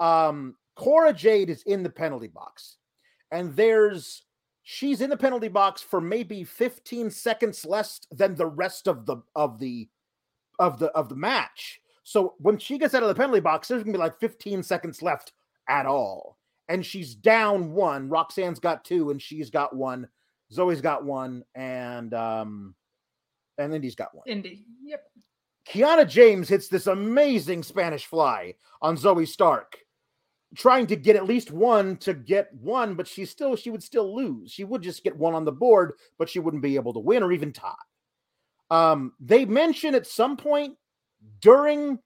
Um, 0.00 0.56
Cora 0.74 1.12
Jade 1.12 1.50
is 1.50 1.62
in 1.62 1.82
the 1.82 1.90
penalty 1.90 2.26
box, 2.26 2.78
and 3.30 3.54
there's 3.54 4.24
she's 4.64 5.00
in 5.00 5.10
the 5.10 5.16
penalty 5.16 5.48
box 5.48 5.82
for 5.82 6.00
maybe 6.00 6.44
15 6.44 7.10
seconds 7.10 7.64
less 7.64 8.00
than 8.10 8.34
the 8.34 8.46
rest 8.46 8.88
of 8.88 9.06
the 9.06 9.18
of 9.36 9.58
the 9.58 9.88
of 10.62 10.78
the 10.78 10.86
of 10.92 11.08
the 11.08 11.16
match. 11.16 11.80
So 12.04 12.34
when 12.38 12.56
she 12.56 12.78
gets 12.78 12.94
out 12.94 13.02
of 13.02 13.08
the 13.08 13.14
penalty 13.14 13.40
box, 13.40 13.66
there's 13.68 13.82
gonna 13.82 13.92
be 13.92 13.98
like 13.98 14.18
15 14.20 14.62
seconds 14.62 15.02
left 15.02 15.32
at 15.68 15.86
all. 15.86 16.38
And 16.68 16.86
she's 16.86 17.14
down 17.16 17.72
one. 17.72 18.08
Roxanne's 18.08 18.60
got 18.60 18.84
two, 18.84 19.10
and 19.10 19.20
she's 19.20 19.50
got 19.50 19.74
one. 19.74 20.08
Zoey's 20.52 20.80
got 20.80 21.04
one, 21.04 21.42
and 21.56 22.14
um, 22.14 22.74
and 23.58 23.74
Indi's 23.74 23.96
got 23.96 24.14
one. 24.14 24.24
Indi, 24.26 24.64
Yep. 24.84 25.02
Kiana 25.68 26.08
James 26.08 26.48
hits 26.48 26.68
this 26.68 26.86
amazing 26.86 27.62
Spanish 27.62 28.06
fly 28.06 28.54
on 28.80 28.96
Zoey 28.96 29.26
Stark, 29.26 29.78
trying 30.56 30.86
to 30.88 30.96
get 30.96 31.16
at 31.16 31.26
least 31.26 31.50
one 31.50 31.96
to 31.98 32.14
get 32.14 32.52
one, 32.54 32.94
but 32.94 33.08
she 33.08 33.24
still 33.24 33.56
she 33.56 33.70
would 33.70 33.82
still 33.82 34.14
lose. 34.14 34.52
She 34.52 34.62
would 34.64 34.82
just 34.82 35.02
get 35.02 35.16
one 35.16 35.34
on 35.34 35.44
the 35.44 35.52
board, 35.52 35.94
but 36.18 36.28
she 36.28 36.38
wouldn't 36.38 36.62
be 36.62 36.76
able 36.76 36.92
to 36.92 37.00
win 37.00 37.22
or 37.24 37.32
even 37.32 37.52
tie. 37.52 37.74
Um, 38.72 39.12
they 39.20 39.44
mention 39.44 39.94
at 39.94 40.06
some 40.06 40.36
point 40.36 40.76
during 41.40 41.98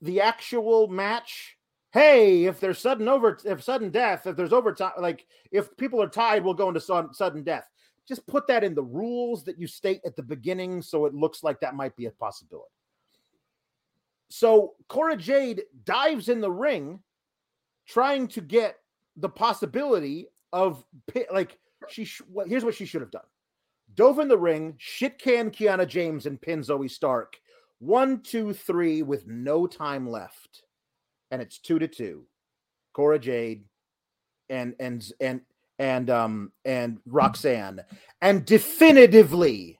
the 0.00 0.20
actual 0.20 0.86
match, 0.88 1.56
hey, 1.92 2.44
if 2.44 2.60
there's 2.60 2.78
sudden 2.78 3.08
over 3.08 3.38
if 3.44 3.62
sudden 3.62 3.90
death, 3.90 4.26
if 4.26 4.36
there's 4.36 4.52
overtime, 4.52 4.92
like 4.98 5.26
if 5.50 5.76
people 5.76 6.00
are 6.02 6.08
tied, 6.08 6.44
we'll 6.44 6.54
go 6.54 6.68
into 6.68 6.80
sudden 6.80 7.42
death 7.42 7.68
just 8.06 8.26
put 8.26 8.46
that 8.46 8.64
in 8.64 8.74
the 8.74 8.82
rules 8.82 9.44
that 9.44 9.58
you 9.58 9.66
state 9.66 10.00
at 10.04 10.16
the 10.16 10.22
beginning 10.22 10.80
so 10.80 11.06
it 11.06 11.14
looks 11.14 11.42
like 11.42 11.60
that 11.60 11.74
might 11.74 11.96
be 11.96 12.06
a 12.06 12.10
possibility. 12.10 12.70
So 14.28 14.74
Cora 14.88 15.16
Jade 15.16 15.62
dives 15.84 16.28
in 16.28 16.40
the 16.40 16.50
ring 16.50 17.00
trying 17.86 18.28
to 18.28 18.40
get 18.40 18.76
the 19.16 19.28
possibility 19.28 20.28
of 20.52 20.84
like 21.32 21.58
she 21.88 22.08
here's 22.46 22.64
what 22.64 22.74
she 22.74 22.86
should 22.86 23.00
have 23.00 23.10
done. 23.10 23.22
Dove 23.94 24.18
in 24.18 24.28
the 24.28 24.38
ring, 24.38 24.74
shit 24.78 25.18
can 25.18 25.50
Kiana 25.50 25.86
James 25.86 26.26
and 26.26 26.40
pin 26.40 26.60
Zoey 26.60 26.90
Stark. 26.90 27.36
One, 27.78 28.20
two, 28.20 28.52
three, 28.52 29.02
with 29.02 29.26
no 29.26 29.66
time 29.66 30.08
left. 30.08 30.62
And 31.30 31.40
it's 31.40 31.58
two 31.58 31.78
to 31.78 31.88
two. 31.88 32.26
Cora 32.92 33.18
Jade 33.18 33.64
and 34.48 34.74
and 34.80 35.12
and 35.20 35.40
and 35.78 36.08
um 36.08 36.52
and 36.64 36.98
Roxanne 37.04 37.82
and 38.22 38.44
definitively 38.46 39.78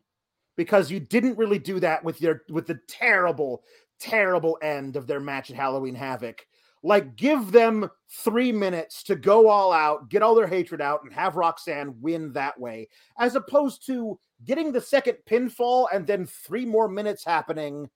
because 0.57 0.91
you 0.91 1.01
didn't 1.01 1.39
really 1.39 1.59
do 1.59 1.81
that 1.81 2.05
with 2.05 2.21
your 2.21 2.43
with 2.51 2.67
the 2.67 2.79
terrible 2.89 3.63
terrible 3.99 4.59
end 4.61 4.97
of 4.97 5.07
their 5.07 5.21
match 5.21 5.51
at 5.51 5.57
Halloween 5.57 5.95
Havoc 5.95 6.47
like 6.83 7.17
give 7.17 7.53
them 7.53 7.91
3 8.25 8.53
minutes 8.53 9.03
to 9.05 9.17
go 9.17 9.49
all 9.49 9.73
out 9.73 10.09
get 10.09 10.23
all 10.23 10.35
their 10.35 10.47
hatred 10.47 10.81
out 10.81 11.03
and 11.05 11.13
have 11.13 11.37
Roxanne 11.37 11.95
win 12.01 12.33
that 12.33 12.59
way 12.59 12.89
as 13.19 13.35
opposed 13.35 13.85
to 13.87 14.19
getting 14.45 14.73
the 14.73 14.81
second 14.81 15.17
pinfall 15.29 15.87
and 15.93 16.07
then 16.07 16.27
3 16.27 16.65
more 16.65 16.89
minutes 16.89 17.25
happening 17.25 17.89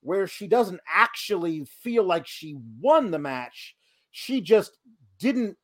where 0.00 0.26
she 0.26 0.46
doesn't 0.46 0.80
actually 0.88 1.64
feel 1.64 2.04
like 2.04 2.26
she 2.26 2.56
won 2.80 3.10
the 3.10 3.18
match 3.18 3.76
she 4.10 4.40
just 4.40 4.78
didn't 5.18 5.56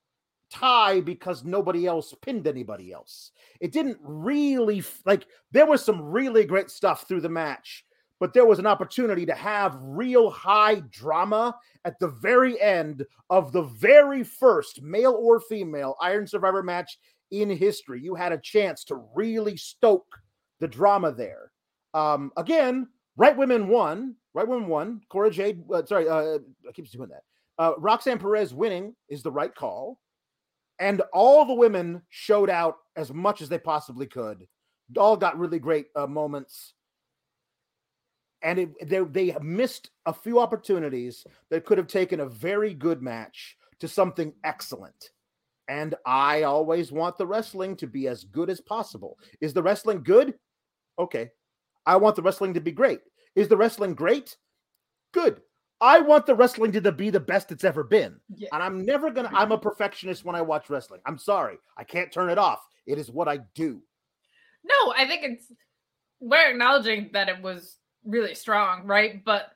tie 0.55 1.01
because 1.01 1.45
nobody 1.45 1.87
else 1.87 2.15
pinned 2.23 2.47
anybody 2.47 2.93
else. 2.93 3.33
It 3.61 3.73
didn't 3.73 3.99
really 4.01 4.85
like 5.05 5.27
there 5.51 5.67
was 5.67 5.85
some 5.85 6.01
really 6.01 6.45
great 6.45 6.71
stuff 6.71 7.09
through 7.09 7.23
the 7.23 7.29
match, 7.29 7.85
but 8.25 8.33
there 8.33 8.47
was 8.47 8.59
an 8.59 8.67
opportunity 8.67 9.27
to 9.27 9.35
have 9.35 9.77
real 9.83 10.31
high 10.31 10.81
drama 10.89 11.55
at 11.85 11.99
the 11.99 12.09
very 12.09 12.59
end 12.59 13.05
of 13.29 13.53
the 13.53 13.65
very 13.65 14.25
first 14.25 14.81
male 14.81 15.13
or 15.21 15.41
female 15.41 15.95
Iron 16.01 16.27
Survivor 16.27 16.63
match 16.63 16.99
in 17.33 17.51
history. 17.51 18.01
You 18.01 18.15
had 18.15 18.33
a 18.33 18.39
chance 18.39 18.83
to 18.85 19.05
really 19.15 19.59
stoke 19.59 20.07
the 20.59 20.67
drama 20.67 21.13
there. 21.13 21.53
Um, 21.93 22.33
again, 22.39 22.89
right 23.19 23.37
women 23.37 23.69
won. 23.69 24.17
Right 24.33 24.49
women 24.49 24.69
won. 24.69 25.03
Cora 25.11 25.31
Jade, 25.31 25.63
uh, 25.71 25.85
sorry, 25.85 26.09
uh, 26.09 26.39
I 26.67 26.73
keep 26.73 26.91
doing 26.91 27.11
that. 27.11 27.25
Uh, 27.59 27.73
Roxanne 27.77 28.19
Perez 28.19 28.55
winning 28.55 28.97
is 29.11 29.23
the 29.23 29.31
right 29.31 29.55
call 29.55 30.01
and 30.79 31.03
all 31.13 31.45
the 31.45 31.53
women 31.53 32.01
showed 32.09 32.49
out 32.49 32.77
as 32.97 33.13
much 33.13 33.43
as 33.43 33.51
they 33.51 33.59
possibly 33.59 34.07
could. 34.07 34.47
All 34.97 35.15
got 35.15 35.39
really 35.39 35.59
great 35.59 35.89
uh, 35.95 36.07
moments, 36.07 36.73
and 38.45 38.59
it, 38.61 38.89
they 38.89 39.01
they 39.01 39.37
missed 39.41 39.91
a 40.07 40.13
few 40.13 40.39
opportunities 40.39 41.27
that 41.51 41.65
could 41.65 41.79
have 41.79 41.89
taken 41.89 42.21
a 42.21 42.29
very 42.29 42.75
good 42.75 43.03
match 43.03 43.57
to 43.81 43.89
something 43.89 44.33
excellent. 44.45 45.11
And 45.67 45.95
I 46.07 46.43
always 46.43 46.93
want 46.93 47.17
the 47.17 47.27
wrestling 47.27 47.75
to 47.77 47.87
be 47.87 48.07
as 48.07 48.25
good 48.25 48.51
as 48.51 48.61
possible. 48.61 49.19
Is 49.41 49.55
the 49.55 49.63
wrestling 49.63 50.03
good? 50.03 50.35
Okay. 50.99 51.31
I 51.87 51.97
want 51.97 52.17
the 52.17 52.23
wrestling 52.23 52.55
to 52.55 52.61
be 52.61 52.71
great. 52.71 53.01
Is 53.35 53.49
the 53.49 53.57
wrestling 53.57 53.95
great? 53.95 54.37
Good. 55.13 55.41
I 55.81 56.01
want 56.01 56.27
the 56.27 56.35
wrestling 56.35 56.73
to 56.73 56.93
be 56.93 57.11
the 57.11 57.21
best 57.21 57.51
it's 57.51 57.65
ever 57.65 57.83
been. 57.83 58.21
Yeah. 58.35 58.49
And 58.53 58.63
I'm 58.63 58.85
never 58.85 59.11
going 59.11 59.29
to, 59.29 59.35
I'm 59.35 59.53
a 59.53 59.59
perfectionist 59.59 60.25
when 60.25 60.37
I 60.37 60.43
watch 60.43 60.71
wrestling. 60.71 61.01
I'm 61.07 61.19
sorry. 61.19 61.57
I 61.77 61.85
can't 61.85 62.13
turn 62.13 62.31
it 62.31 62.39
off. 62.39 62.61
It 62.87 62.99
is 62.99 63.11
what 63.11 63.29
I 63.29 63.41
do. 63.55 63.83
No, 64.65 64.95
I 64.97 65.07
think 65.07 65.23
it's, 65.25 65.53
we're 66.21 66.51
acknowledging 66.51 67.11
that 67.13 67.29
it 67.29 67.43
was 67.43 67.77
really 68.05 68.35
strong, 68.35 68.87
right? 68.87 69.25
But 69.25 69.53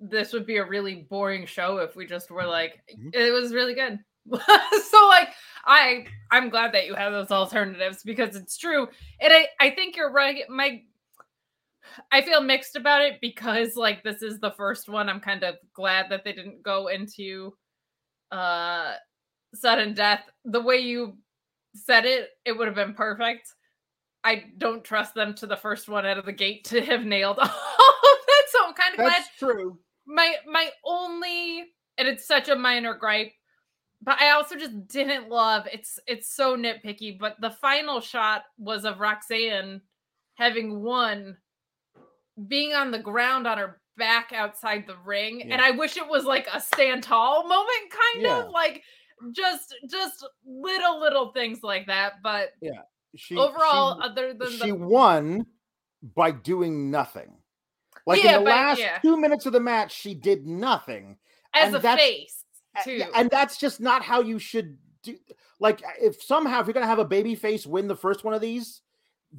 this 0.00 0.32
would 0.32 0.46
be 0.46 0.58
a 0.58 0.64
really 0.64 1.06
boring 1.08 1.46
show 1.46 1.78
if 1.78 1.96
we 1.96 2.06
just 2.06 2.30
were 2.30 2.46
like, 2.46 2.82
mm-hmm. 2.92 3.08
it 3.12 3.32
was 3.32 3.54
really 3.54 3.74
good. 3.74 3.98
so 4.32 5.06
like 5.08 5.28
I 5.66 6.06
I'm 6.30 6.48
glad 6.48 6.72
that 6.72 6.86
you 6.86 6.94
have 6.94 7.12
those 7.12 7.30
alternatives 7.30 8.02
because 8.02 8.36
it's 8.36 8.56
true. 8.56 8.88
And 9.20 9.32
I 9.32 9.48
I 9.60 9.70
think 9.70 9.96
you're 9.96 10.12
right. 10.12 10.42
My 10.48 10.82
I 12.10 12.22
feel 12.22 12.40
mixed 12.40 12.76
about 12.76 13.02
it 13.02 13.20
because 13.20 13.76
like 13.76 14.02
this 14.02 14.22
is 14.22 14.40
the 14.40 14.52
first 14.52 14.88
one. 14.88 15.10
I'm 15.10 15.20
kind 15.20 15.42
of 15.42 15.56
glad 15.74 16.06
that 16.10 16.24
they 16.24 16.32
didn't 16.32 16.62
go 16.62 16.88
into 16.88 17.54
uh 18.32 18.94
sudden 19.54 19.92
death. 19.92 20.22
The 20.46 20.60
way 20.60 20.78
you 20.78 21.18
said 21.74 22.06
it, 22.06 22.30
it 22.46 22.52
would 22.56 22.66
have 22.66 22.76
been 22.76 22.94
perfect. 22.94 23.52
I 24.24 24.44
don't 24.58 24.82
trust 24.82 25.14
them 25.14 25.34
to 25.34 25.46
the 25.46 25.56
first 25.56 25.88
one 25.88 26.06
out 26.06 26.18
of 26.18 26.24
the 26.24 26.32
gate 26.32 26.64
to 26.64 26.80
have 26.80 27.04
nailed 27.04 27.38
all 27.42 27.44
of 27.44 27.50
it. 28.28 28.46
So 28.48 28.58
I'm 28.66 28.74
kind 28.74 28.98
of 28.98 29.04
That's 29.04 29.28
glad. 29.38 29.52
true. 29.52 29.78
My 30.06 30.34
my 30.46 30.70
only 30.84 31.66
and 31.98 32.08
it's 32.08 32.26
such 32.26 32.48
a 32.48 32.56
minor 32.56 32.94
gripe, 32.94 33.32
but 34.02 34.20
I 34.20 34.30
also 34.30 34.56
just 34.56 34.88
didn't 34.88 35.28
love 35.28 35.66
it's 35.72 35.98
it's 36.06 36.34
so 36.34 36.56
nitpicky, 36.56 37.18
but 37.18 37.36
the 37.40 37.50
final 37.50 38.00
shot 38.00 38.42
was 38.58 38.84
of 38.84 39.00
Roxanne 39.00 39.80
having 40.36 40.82
won 40.82 41.36
being 42.48 42.72
on 42.74 42.90
the 42.90 42.98
ground 42.98 43.46
on 43.46 43.58
her 43.58 43.80
back 43.96 44.32
outside 44.34 44.84
the 44.86 44.96
ring 45.04 45.38
yeah. 45.38 45.52
and 45.52 45.62
i 45.62 45.70
wish 45.70 45.96
it 45.96 46.08
was 46.08 46.24
like 46.24 46.48
a 46.52 46.60
stand 46.60 47.00
tall 47.00 47.46
moment 47.46 47.90
kind 47.90 48.22
yeah. 48.22 48.42
of 48.42 48.50
like 48.50 48.82
just 49.32 49.74
just 49.88 50.26
little 50.44 50.98
little 50.98 51.30
things 51.30 51.60
like 51.62 51.86
that 51.86 52.14
but 52.22 52.48
yeah 52.60 52.80
she 53.16 53.36
overall 53.36 54.00
she, 54.00 54.08
other 54.08 54.34
than 54.34 54.50
she 54.50 54.70
the... 54.70 54.74
won 54.74 55.46
by 56.14 56.30
doing 56.30 56.90
nothing 56.90 57.36
like 58.06 58.22
yeah, 58.22 58.36
in 58.36 58.44
the 58.44 58.50
but, 58.50 58.50
last 58.50 58.82
two 59.02 59.16
minutes 59.16 59.46
of 59.46 59.52
the 59.52 59.60
match 59.60 59.94
she 59.94 60.14
did 60.14 60.46
nothing 60.46 61.16
as 61.54 61.72
a 61.72 61.80
face 61.80 62.44
too 62.84 63.02
and 63.14 63.30
that's 63.30 63.56
just 63.56 63.80
not 63.80 64.02
how 64.02 64.20
you 64.20 64.38
should 64.38 64.76
do 65.02 65.16
like 65.60 65.82
if 66.00 66.22
somehow 66.22 66.60
if 66.60 66.66
you're 66.66 66.74
gonna 66.74 66.86
have 66.86 66.98
a 66.98 67.04
baby 67.04 67.34
face 67.34 67.66
win 67.66 67.88
the 67.88 67.96
first 67.96 68.24
one 68.24 68.34
of 68.34 68.40
these 68.40 68.82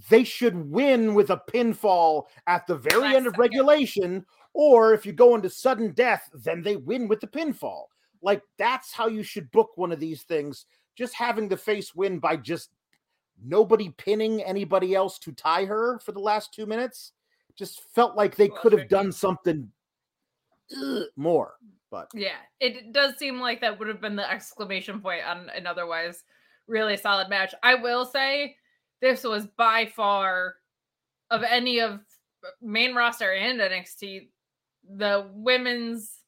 they 0.09 0.23
should 0.23 0.55
win 0.55 1.13
with 1.13 1.29
a 1.29 1.41
pinfall 1.49 2.23
at 2.47 2.67
the 2.67 2.75
very 2.75 3.15
end 3.15 3.27
of 3.27 3.37
regulation. 3.37 4.25
Or 4.53 4.93
if 4.93 5.05
you 5.05 5.13
go 5.13 5.35
into 5.35 5.49
sudden 5.49 5.91
death, 5.91 6.29
then 6.33 6.61
they 6.61 6.75
win 6.75 7.07
with 7.07 7.19
the 7.19 7.27
pinfall. 7.27 7.85
like 8.21 8.41
that's 8.57 8.91
how 8.91 9.07
you 9.07 9.21
should 9.21 9.51
book 9.51 9.71
one 9.75 9.91
of 9.91 9.99
these 9.99 10.23
things. 10.23 10.65
Just 10.97 11.13
having 11.13 11.47
the 11.47 11.57
face 11.57 11.93
win 11.93 12.19
by 12.19 12.37
just 12.37 12.69
nobody 13.43 13.89
pinning 13.89 14.41
anybody 14.43 14.95
else 14.95 15.19
to 15.19 15.31
tie 15.31 15.65
her 15.65 15.99
for 15.99 16.11
the 16.11 16.19
last 16.19 16.53
two 16.53 16.65
minutes 16.65 17.11
just 17.55 17.81
felt 17.93 18.15
like 18.15 18.35
they 18.35 18.49
Well, 18.49 18.61
could 18.61 18.71
have 18.73 18.89
done 18.89 19.11
something 19.11 19.71
more. 21.15 21.55
But 21.91 22.09
Yeah, 22.13 22.37
it 22.59 22.91
does 22.91 23.17
seem 23.17 23.39
like 23.39 23.61
that 23.61 23.77
would 23.79 23.87
have 23.87 24.01
been 24.01 24.15
the 24.15 24.29
exclamation 24.29 25.01
point 25.01 25.25
on 25.25 25.49
an 25.49 25.67
otherwise 25.67 26.23
really 26.67 26.97
solid 26.97 27.29
match. 27.29 27.53
I 27.63 27.75
will 27.75 28.05
say 28.05 28.57
this 29.01 29.23
was 29.23 29.45
by 29.45 29.85
far 29.85 30.55
of 31.29 31.43
any 31.43 31.79
of 31.79 31.93
uh, 31.93 32.49
main 32.61 32.95
roster 32.95 33.31
and 33.33 33.59
NXT 33.59 34.29
the 34.87 35.27
women's 35.33 36.19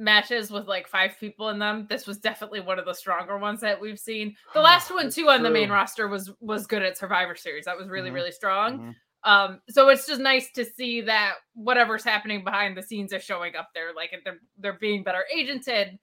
matches 0.00 0.50
with 0.50 0.66
like 0.66 0.88
five 0.88 1.14
people 1.20 1.50
in 1.50 1.58
them. 1.58 1.86
This 1.88 2.06
was 2.06 2.18
definitely 2.18 2.60
one 2.60 2.78
of 2.78 2.86
the 2.86 2.94
stronger 2.94 3.38
ones 3.38 3.60
that 3.60 3.80
we've 3.80 3.98
seen. 3.98 4.34
The 4.54 4.60
last 4.60 4.90
one 4.90 5.04
That's 5.04 5.14
too 5.14 5.28
on 5.28 5.42
the 5.42 5.50
main 5.50 5.70
roster 5.70 6.08
was 6.08 6.32
was 6.40 6.66
good 6.66 6.82
at 6.82 6.96
Survivor 6.98 7.36
Series. 7.36 7.66
That 7.66 7.76
was 7.76 7.88
really 7.88 8.10
Mhm. 8.10 8.14
really 8.14 8.32
strong. 8.32 8.78
Mhm. 8.78 8.94
Um, 9.22 9.60
so 9.68 9.90
it's 9.90 10.06
just 10.06 10.20
nice 10.20 10.50
to 10.52 10.64
see 10.64 11.02
that 11.02 11.34
whatever's 11.52 12.02
happening 12.02 12.42
behind 12.42 12.76
the 12.76 12.82
scenes 12.82 13.12
is 13.12 13.22
showing 13.22 13.54
up 13.54 13.68
there. 13.74 13.92
Like 13.94 14.14
they're 14.24 14.40
they're 14.56 14.78
being 14.80 15.02
better 15.02 15.26
agented, 15.36 15.98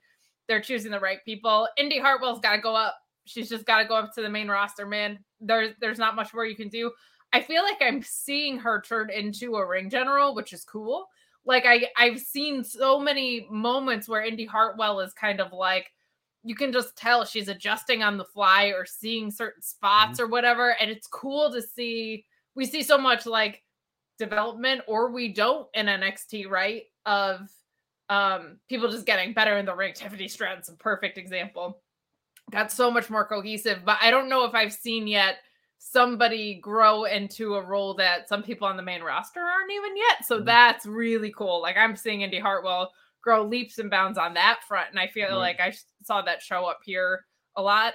they're 0.48 0.62
choosing 0.62 0.92
the 0.92 1.00
right 1.00 1.25
people. 1.25 1.68
Indi 1.77 1.98
Hartwell's 2.00 2.39
got 2.39 2.56
to 2.56 2.62
go 2.62 2.75
up. 2.75 2.96
She's 3.25 3.50
just 3.50 3.66
got 3.66 3.80
to 3.80 3.86
go 3.86 3.96
up 3.96 4.13
to 4.13 4.22
the 4.22 4.30
main 4.30 4.48
roster, 4.48 4.86
man. 4.86 5.20
There's 5.42 5.74
there's 5.82 5.98
not 6.00 6.16
much 6.16 6.34
more 6.34 6.46
you 6.46 6.56
can 6.56 6.70
do. 6.70 6.92
I 7.34 7.42
feel 7.42 7.63
like 7.63 7.82
I'm 7.82 8.01
seeing 8.04 8.58
her 8.60 8.80
turn 8.82 9.10
into 9.10 9.56
a 9.56 9.68
ring 9.68 9.89
general, 9.89 10.34
which 10.36 10.54
is 10.54 10.63
cool. 10.63 11.10
Like 11.48 11.66
I 11.66 11.88
I've 11.98 12.20
seen 12.20 12.63
so 12.63 13.00
many 13.00 13.48
moments 13.50 14.08
where 14.08 14.22
Indi 14.24 14.46
Hartwell 14.46 15.00
is 15.00 15.13
kind 15.13 15.39
of 15.39 15.54
like 15.54 15.92
you 16.44 16.56
can 16.56 16.72
just 16.72 16.96
tell 16.98 17.25
she's 17.25 17.48
adjusting 17.48 18.04
on 18.04 18.18
the 18.18 18.25
fly 18.25 18.66
or 18.66 18.86
seeing 18.86 19.32
certain 19.32 19.62
spots 19.62 20.20
or 20.20 20.27
whatever 20.27 20.75
and 20.80 20.92
it's 20.92 21.08
cool 21.08 21.51
to 21.51 21.62
see 21.62 22.25
we 22.56 22.66
see 22.66 22.84
so 22.84 22.98
much 22.98 23.25
like 23.25 23.63
development 24.18 24.82
or 24.88 25.12
we 25.12 25.34
don't 25.34 25.68
in 25.74 25.86
NXT, 25.86 26.50
right? 26.50 26.84
Of 27.06 27.50
um 28.10 28.60
people 28.70 28.89
just 28.89 29.06
getting 29.06 29.34
better 29.34 29.58
in 29.58 29.66
the 29.66 29.75
ring. 29.75 29.94
Tiffany 29.94 30.27
Stratton's 30.27 30.70
a 30.70 30.74
perfect 30.74 31.18
example. 31.18 31.82
Got 32.51 32.72
so 32.72 32.89
much 32.89 33.10
more 33.10 33.25
cohesive, 33.25 33.80
but 33.86 33.98
I 34.01 34.12
don't 34.12 34.30
know 34.30 34.46
if 34.46 34.54
I've 34.54 34.74
seen 34.74 35.08
yet 35.08 35.38
somebody 35.77 36.55
grow 36.55 37.05
into 37.05 37.55
a 37.55 37.62
role 37.63 37.93
that 37.96 38.27
some 38.27 38.43
people 38.43 38.67
on 38.67 38.77
the 38.77 38.84
main 38.84 39.01
roster 39.01 39.39
aren't 39.41 39.72
even 39.72 39.96
yet. 39.96 40.25
So 40.25 40.41
Mhm. 40.41 40.46
that's 40.46 40.86
really 40.86 41.31
cool. 41.31 41.62
Like 41.62 41.77
I'm 41.77 41.96
seeing 41.96 42.22
Indi 42.22 42.39
Hartwell 42.39 42.91
grow 43.22 43.43
leaps 43.43 43.77
and 43.77 43.89
bounds 43.89 44.17
on 44.17 44.34
that 44.36 44.63
front, 44.67 44.89
and 44.89 45.00
I 45.00 45.07
feel 45.07 45.29
Right. 45.29 45.57
like 45.57 45.60
I 45.60 45.74
saw 46.03 46.22
that 46.24 46.41
show 46.41 46.65
up 46.65 46.79
here 46.84 47.25
a 47.55 47.62
lot 47.62 47.93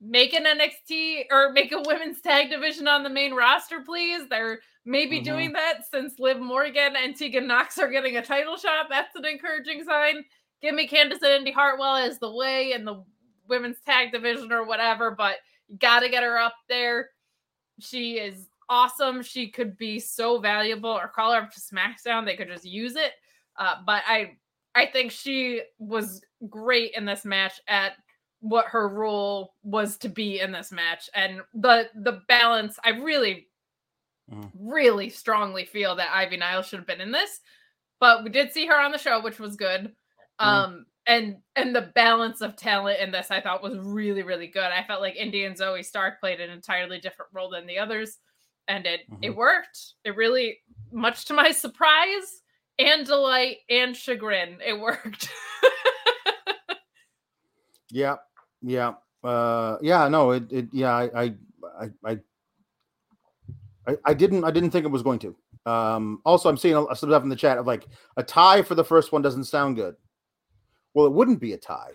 make 0.00 0.32
an 0.32 0.46
NXT 0.46 1.24
or 1.28 1.50
make 1.52 1.72
a 1.72 1.82
women's 1.82 2.20
tag 2.20 2.50
division 2.50 2.86
on 2.86 3.02
the 3.02 3.10
main 3.10 3.34
roster, 3.34 3.80
please. 3.80 4.28
They're 4.28 4.60
maybe 4.84 5.20
Mhm. 5.20 5.24
doing 5.24 5.52
that 5.54 5.86
since 5.86 6.20
Liv 6.20 6.38
Morgan 6.38 6.94
and 6.94 7.16
Tegan 7.16 7.48
Nox 7.48 7.78
are 7.78 7.88
getting 7.88 8.16
a 8.16 8.22
title 8.22 8.56
shot. 8.56 8.88
That's 8.88 9.16
an 9.16 9.24
encouraging 9.24 9.82
sign. 9.82 10.24
Give 10.62 10.74
me 10.76 10.86
Candice 10.86 11.22
and 11.22 11.32
Indi 11.38 11.50
Hartwell 11.50 11.96
as 11.96 12.20
the 12.20 12.32
way 12.32 12.72
in 12.72 12.84
the 12.84 13.04
women's 13.48 13.80
tag 13.80 14.12
division 14.12 14.52
or 14.52 14.62
whatever, 14.62 15.10
but 15.10 15.38
got 15.78 16.00
to 16.00 16.08
get 16.08 16.22
her 16.22 16.38
up 16.38 16.54
there. 16.68 17.10
She 17.80 18.18
is 18.18 18.48
awesome. 18.68 19.22
She 19.22 19.48
could 19.48 19.76
be 19.76 19.98
so 19.98 20.38
valuable 20.38 20.90
or 20.90 21.08
call 21.08 21.32
her 21.32 21.40
up 21.42 21.52
to 21.52 21.60
SmackDown. 21.60 22.24
They 22.24 22.36
could 22.36 22.48
just 22.48 22.64
use 22.64 22.96
it. 22.96 23.12
Uh, 23.56 23.76
but 23.86 24.02
I 24.06 24.36
I 24.74 24.86
think 24.86 25.10
she 25.10 25.62
was 25.78 26.20
great 26.48 26.92
in 26.94 27.04
this 27.04 27.24
match 27.24 27.60
at 27.66 27.94
what 28.40 28.66
her 28.66 28.88
role 28.88 29.54
was 29.64 29.96
to 29.98 30.08
be 30.08 30.38
in 30.40 30.52
this 30.52 30.70
match 30.70 31.10
and 31.14 31.40
the 31.54 31.90
the 31.96 32.22
balance 32.28 32.78
i 32.84 32.90
really 32.90 33.48
Mhm. 34.30 34.50
really 34.54 35.08
strongly 35.08 35.64
feel 35.64 35.96
that 35.96 36.14
ivy 36.14 36.36
nile 36.36 36.62
should 36.62 36.78
have 36.78 36.86
been 36.86 37.00
in 37.00 37.10
this 37.10 37.40
but 37.98 38.22
we 38.22 38.30
did 38.30 38.52
see 38.52 38.66
her 38.66 38.78
on 38.78 38.92
the 38.92 38.98
show 38.98 39.18
which 39.20 39.40
was 39.40 39.56
good 39.56 39.96
um 40.38 40.86
and 41.08 41.36
and 41.56 41.74
the 41.74 41.90
balance 41.94 42.40
of 42.40 42.54
talent 42.54 43.00
in 43.00 43.10
this 43.10 43.30
i 43.30 43.40
thought 43.40 43.62
was 43.62 43.76
really 43.78 44.22
really 44.22 44.46
good 44.46 44.70
i 44.70 44.84
felt 44.84 45.00
like 45.00 45.16
indi 45.16 45.44
and 45.44 45.56
zoey 45.56 45.84
stark 45.84 46.20
played 46.20 46.40
an 46.40 46.50
entirely 46.50 47.00
different 47.00 47.30
role 47.32 47.50
than 47.50 47.66
the 47.66 47.78
others 47.78 48.18
and 48.68 48.86
it 48.86 49.00
it 49.22 49.34
worked 49.34 49.94
it 50.04 50.14
really 50.14 50.58
much 50.92 51.24
to 51.24 51.34
my 51.34 51.50
surprise 51.50 52.42
and 52.78 53.06
delight 53.06 53.56
and 53.70 53.96
chagrin 53.96 54.58
it 54.64 54.78
worked 54.78 55.28
Yeah, 57.90 58.16
yeah, 58.62 58.94
uh, 59.24 59.78
yeah. 59.80 60.08
No, 60.08 60.32
it, 60.32 60.44
it 60.50 60.68
yeah. 60.72 60.94
I, 60.94 61.22
I, 61.22 61.34
I, 62.04 62.18
I, 63.86 63.96
I, 64.04 64.14
didn't, 64.14 64.44
I 64.44 64.50
didn't 64.50 64.70
think 64.70 64.84
it 64.84 64.90
was 64.90 65.02
going 65.02 65.18
to. 65.20 65.34
Um, 65.70 66.20
also, 66.24 66.48
I'm 66.48 66.56
seeing 66.56 66.76
a- 66.76 66.94
some 66.94 67.10
stuff 67.10 67.22
in 67.22 67.28
the 67.28 67.36
chat 67.36 67.58
of 67.58 67.66
like 67.66 67.86
a 68.16 68.22
tie 68.22 68.62
for 68.62 68.74
the 68.74 68.84
first 68.84 69.12
one 69.12 69.22
doesn't 69.22 69.44
sound 69.44 69.76
good. 69.76 69.96
Well, 70.98 71.06
it 71.06 71.12
wouldn't 71.12 71.38
be 71.38 71.52
a 71.52 71.56
tie 71.56 71.92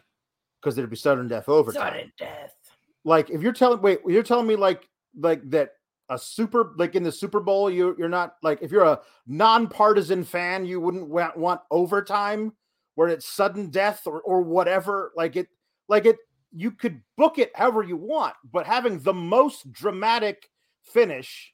because 0.61 0.77
there'd 0.77 0.89
be 0.89 0.95
sudden 0.95 1.27
death 1.27 1.49
overtime. 1.49 1.91
Sudden 1.91 2.13
death 2.17 2.55
Like 3.03 3.29
if 3.29 3.41
you're 3.41 3.51
telling, 3.51 3.81
wait, 3.81 3.99
you're 4.07 4.23
telling 4.23 4.47
me 4.47 4.55
like, 4.55 4.87
like 5.19 5.41
that 5.49 5.71
a 6.07 6.17
super, 6.17 6.71
like 6.77 6.95
in 6.95 7.03
the 7.03 7.11
Super 7.11 7.41
Bowl, 7.41 7.69
you 7.69 7.97
you're 7.99 8.07
not 8.07 8.35
like 8.43 8.61
if 8.61 8.71
you're 8.71 8.85
a 8.85 9.01
nonpartisan 9.27 10.23
fan, 10.23 10.65
you 10.65 10.79
wouldn't 10.79 11.09
want, 11.09 11.35
want 11.35 11.59
overtime 11.69 12.53
where 12.95 13.09
it's 13.09 13.25
sudden 13.25 13.69
death 13.69 14.07
or 14.07 14.21
or 14.21 14.41
whatever. 14.41 15.11
Like 15.17 15.35
it, 15.35 15.49
like 15.89 16.05
it, 16.05 16.15
you 16.53 16.71
could 16.71 17.01
book 17.17 17.39
it 17.39 17.51
however 17.55 17.83
you 17.83 17.97
want, 17.97 18.35
but 18.53 18.65
having 18.65 18.99
the 18.99 19.13
most 19.13 19.69
dramatic 19.73 20.49
finish 20.81 21.53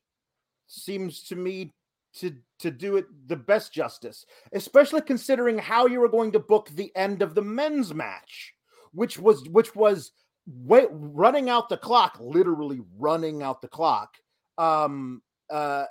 seems 0.67 1.23
to 1.23 1.35
me 1.35 1.73
to 2.15 2.36
to 2.60 2.72
do 2.72 2.98
it 2.98 3.06
the 3.28 3.36
best 3.36 3.74
justice, 3.74 4.26
especially 4.54 5.02
considering 5.02 5.58
how 5.58 5.86
you 5.86 6.00
were 6.00 6.10
going 6.10 6.32
to 6.32 6.39
book 6.39 6.69
the 6.74 6.91
end 6.95 7.22
of 7.22 7.36
the 7.36 7.41
men's 7.41 7.93
match, 7.93 8.54
which 8.91 9.17
was 9.17 9.48
which 9.50 9.76
was 9.76 10.12
wait, 10.48 10.88
running 10.91 11.50
out 11.50 11.69
the 11.69 11.78
clock, 11.78 12.17
literally 12.19 12.82
running 12.98 13.43
out 13.43 13.62
the 13.62 13.67
clock, 13.67 14.15
um, 14.58 15.22
uh, 15.50 15.86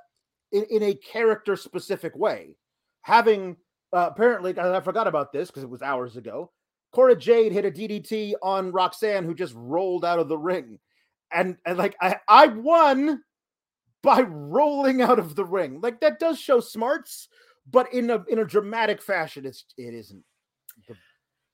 in, 0.53 0.65
in 0.71 0.83
a 0.83 0.95
character 0.95 1.57
specific 1.57 2.17
way. 2.17 2.57
Having 3.03 3.57
uh, 3.93 4.09
apparently, 4.11 4.59
I 4.59 4.81
forgot 4.81 5.07
about 5.07 5.33
this 5.33 5.49
because 5.49 5.63
it 5.63 5.71
was 5.71 5.83
hours 5.83 6.17
ago. 6.17 6.51
Cora 6.93 7.17
Jade 7.17 7.53
hit 7.53 7.65
a 7.65 7.71
DDT 7.71 8.35
on 8.43 8.73
Roxanne, 8.73 9.25
who 9.25 9.35
just 9.35 9.55
rolled 9.57 10.05
out 10.05 10.19
of 10.19 10.29
the 10.29 10.39
ring, 10.39 10.79
and 11.33 11.57
and 11.65 11.79
like 11.79 11.97
I 12.01 12.17
I 12.29 12.49
won 12.49 13.23
by 14.03 14.21
rolling 14.23 15.03
out 15.03 15.19
of 15.19 15.35
the 15.35 15.45
ring. 15.45 15.81
Like 15.81 16.01
that 16.01 16.19
does 16.19 16.39
show 16.39 16.61
smarts, 16.61 17.29
but 17.71 17.93
in 17.93 18.11
a 18.11 18.25
in 18.29 18.39
a 18.39 18.45
dramatic 18.45 19.03
fashion, 19.03 19.45
it's 19.47 19.65
it 19.77 19.95
isn't 19.95 20.25
the 20.87 20.97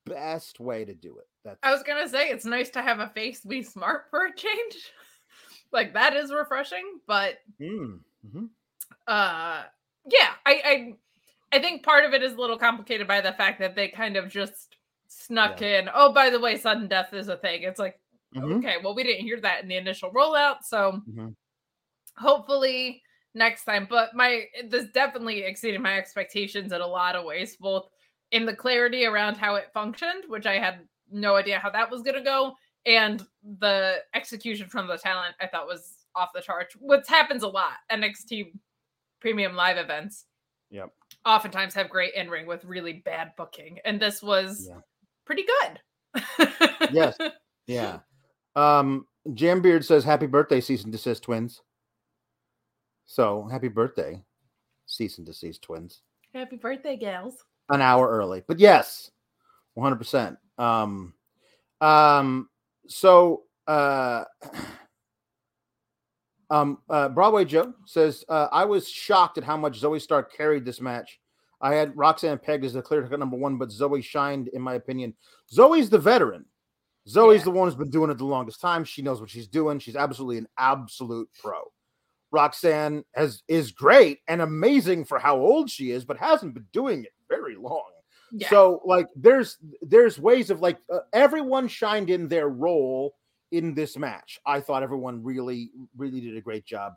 best 0.07 0.61
way 0.61 0.85
to 0.85 0.94
do 0.94 1.18
it. 1.18 1.26
That's 1.44 1.59
I 1.62 1.72
was 1.72 1.83
gonna 1.83 2.09
say 2.09 2.28
it's 2.28 2.44
nice 2.44 2.70
to 2.70 2.83
have 2.83 3.00
a 3.00 3.09
face 3.09 3.40
be 3.40 3.62
smart 3.62 4.07
for 4.11 4.26
a 4.26 4.35
change. 4.35 4.92
like 5.72 5.94
that 5.94 6.14
is 6.14 6.33
refreshing, 6.33 7.00
but 7.07 7.38
Mm, 7.61 8.00
mhm. 8.26 8.48
uh 9.07 9.64
yeah, 10.07 10.35
I, 10.44 10.62
I 10.64 10.94
I 11.57 11.61
think 11.61 11.83
part 11.85 12.04
of 12.04 12.12
it 12.14 12.22
is 12.22 12.33
a 12.35 12.37
little 12.37 12.59
complicated 12.59 13.07
by 13.07 13.20
the 13.20 13.33
fact 13.33 13.61
that 13.61 13.74
they 13.76 13.88
kind 13.88 14.16
of 14.16 14.28
just 14.28 14.76
snuck 15.07 15.62
in. 15.62 15.88
Oh, 15.94 16.12
by 16.12 16.28
the 16.30 16.40
way, 16.40 16.57
sudden 16.59 16.88
death 16.88 17.14
is 17.14 17.28
a 17.28 17.37
thing. 17.37 17.62
It's 17.62 17.78
like, 17.78 18.00
Mhm. 18.35 18.57
okay, 18.57 18.76
well, 18.83 18.94
we 18.94 19.04
didn't 19.04 19.24
hear 19.24 19.40
that 19.40 19.62
in 19.62 19.68
the 19.68 19.76
initial 19.76 20.11
rollout, 20.12 20.64
so 20.64 21.00
Mhm. 21.07 21.35
Hopefully 22.16 23.03
next 23.35 23.64
time. 23.64 23.87
But 23.88 24.14
my 24.14 24.44
this 24.68 24.87
definitely 24.94 25.40
exceeded 25.42 25.81
my 25.81 25.96
expectations 25.98 26.72
in 26.72 26.81
a 26.81 26.87
lot 26.87 27.16
of 27.16 27.24
ways, 27.24 27.57
both 27.57 27.88
in 28.33 28.46
the 28.46 28.55
clarity 28.55 29.05
around 29.07 29.37
how 29.37 29.55
it 29.57 29.70
functioned, 29.74 30.24
which 30.29 30.46
I 30.46 30.59
had 30.59 30.81
no 31.11 31.37
idea 31.37 31.59
how 31.59 31.70
that 31.70 31.90
was 31.90 32.03
gonna 32.03 32.22
go, 32.24 32.55
and 32.87 33.24
the 33.59 33.98
execution 34.14 34.68
from 34.68 34.87
the 34.87 34.98
talent 34.98 35.35
I 35.40 35.46
thought 35.46 35.66
was 35.66 36.07
off 36.16 36.31
the 36.35 36.40
charts, 36.40 36.77
which 36.81 37.07
happens 37.09 37.42
a 37.42 37.48
lot. 37.48 37.72
NXT 37.90 38.53
premium 39.20 39.55
live 39.55 39.77
events 39.79 40.27
Yep. 40.70 40.90
oftentimes 41.24 41.74
have 41.74 41.88
great 41.88 42.14
in 42.14 42.29
ring 42.31 42.46
with 42.46 42.64
really 42.64 42.94
bad 43.05 43.33
booking, 43.37 43.79
and 43.85 44.00
this 44.00 44.22
was 44.22 44.66
Yeah. 44.68 44.81
pretty 45.24 45.44
good. 45.44 45.81
Yes. 46.92 47.16
Yeah. 47.66 48.00
Um, 48.57 49.07
Jambeard 49.29 49.85
says 49.85 50.05
happy 50.05 50.27
birthday, 50.27 50.61
cease 50.61 50.85
and 50.85 50.92
desist 50.92 51.22
twins. 51.22 51.62
So 53.06 53.44
happy 53.50 53.68
birthday, 53.68 54.22
cease 54.86 55.18
and 55.18 55.26
desist 55.26 55.62
twins. 55.62 56.02
Happy 56.34 56.56
birthday, 56.56 56.96
gals. 56.96 57.44
An 57.70 57.80
hour 57.80 58.08
early. 58.08 58.42
But 58.46 58.58
yes, 58.58 59.10
100%. 59.78 60.36
Um, 60.58 61.14
um, 61.80 62.48
so 62.86 63.42
uh 63.66 64.24
um 66.50 66.78
uh 66.90 67.08
Broadway 67.08 67.44
Joe 67.46 67.72
says 67.86 68.24
uh 68.28 68.48
I 68.52 68.64
was 68.66 68.88
shocked 68.88 69.38
at 69.38 69.44
how 69.44 69.56
much 69.56 69.80
Zoey 69.80 70.00
Stark 70.00 70.34
carried 70.36 70.64
this 70.66 70.80
match. 70.80 71.18
I 71.62 71.74
had 71.74 71.96
Roxanne 71.96 72.38
pegged 72.38 72.64
as 72.64 72.74
the 72.74 72.82
clear 72.82 73.06
cut 73.08 73.18
number 73.18 73.38
one, 73.38 73.56
but 73.56 73.70
Zoey 73.70 74.04
shined, 74.04 74.48
in 74.48 74.60
my 74.60 74.74
opinion. 74.74 75.14
Zoey's 75.52 75.88
the 75.88 75.98
veteran. 75.98 76.44
Zoey's 77.08 77.38
Yeah. 77.38 77.44
the 77.44 77.50
one 77.52 77.68
who's 77.68 77.76
been 77.76 77.90
doing 77.90 78.10
it 78.10 78.18
the 78.18 78.24
longest 78.26 78.60
time. 78.60 78.84
She 78.84 79.00
knows 79.00 79.20
what 79.20 79.30
she's 79.30 79.48
doing. 79.48 79.78
She's 79.78 79.96
absolutely 79.96 80.38
an 80.38 80.48
absolute 80.58 81.28
pro. 81.40 81.62
Roxanne 82.34 83.04
has 83.14 83.42
is 83.46 83.70
great 83.70 84.18
and 84.26 84.42
amazing 84.42 85.04
for 85.04 85.18
how 85.20 85.36
old 85.36 85.70
she 85.70 85.92
is, 85.92 86.04
but 86.04 86.18
hasn't 86.18 86.52
been 86.52 86.66
doing 86.72 87.04
it 87.04 87.12
very 87.28 87.54
long. 87.56 87.90
Yeah. 88.32 88.50
So 88.50 88.82
like 88.84 89.06
there's 89.14 89.58
there's 89.80 90.18
ways 90.18 90.50
of 90.50 90.60
like 90.60 90.78
uh, 90.92 90.98
everyone 91.12 91.68
shined 91.68 92.10
in 92.10 92.26
their 92.28 92.48
role 92.48 93.14
in 93.52 93.74
this 93.74 93.96
match. 93.96 94.40
I 94.44 94.58
thought 94.60 94.82
everyone 94.82 95.22
really 95.22 95.70
really 95.96 96.20
did 96.20 96.36
a 96.36 96.40
great 96.40 96.66
job. 96.66 96.94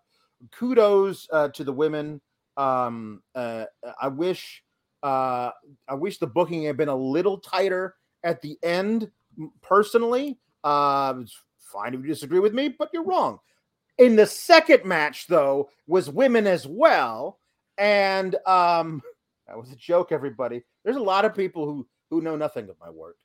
Kudos 0.51 1.27
uh, 1.31 1.49
to 1.49 1.63
the 1.63 1.73
women. 1.73 2.19
Um 2.57 3.21
uh 3.35 3.65
I 4.01 4.07
wish 4.07 4.63
uh 5.03 5.51
I 5.87 5.93
wish 5.93 6.17
the 6.17 6.25
booking 6.25 6.63
had 6.63 6.77
been 6.77 6.89
a 6.89 6.95
little 6.95 7.37
tighter 7.37 7.93
at 8.23 8.41
the 8.41 8.57
end 8.63 9.11
personally. 9.61 10.39
Uh 10.63 11.13
it's 11.21 11.37
fine 11.59 11.93
if 11.93 12.01
you 12.01 12.07
disagree 12.07 12.39
with 12.39 12.55
me, 12.55 12.69
but 12.69 12.89
you're 12.91 13.05
wrong. 13.05 13.37
In 13.97 14.15
the 14.15 14.25
second 14.25 14.85
match 14.85 15.27
though 15.27 15.69
was 15.87 16.09
women 16.09 16.47
as 16.47 16.67
well 16.67 17.39
and 17.77 18.35
um 18.45 19.01
that 19.47 19.57
was 19.57 19.71
a 19.71 19.75
joke 19.75 20.11
everybody. 20.11 20.63
There's 20.83 20.97
a 20.97 21.01
lot 21.01 21.25
of 21.25 21.35
people 21.35 21.65
who 21.65 21.87
who 22.09 22.21
know 22.21 22.35
nothing 22.35 22.69
of 22.69 22.75
my 22.79 22.89
work 22.89 23.17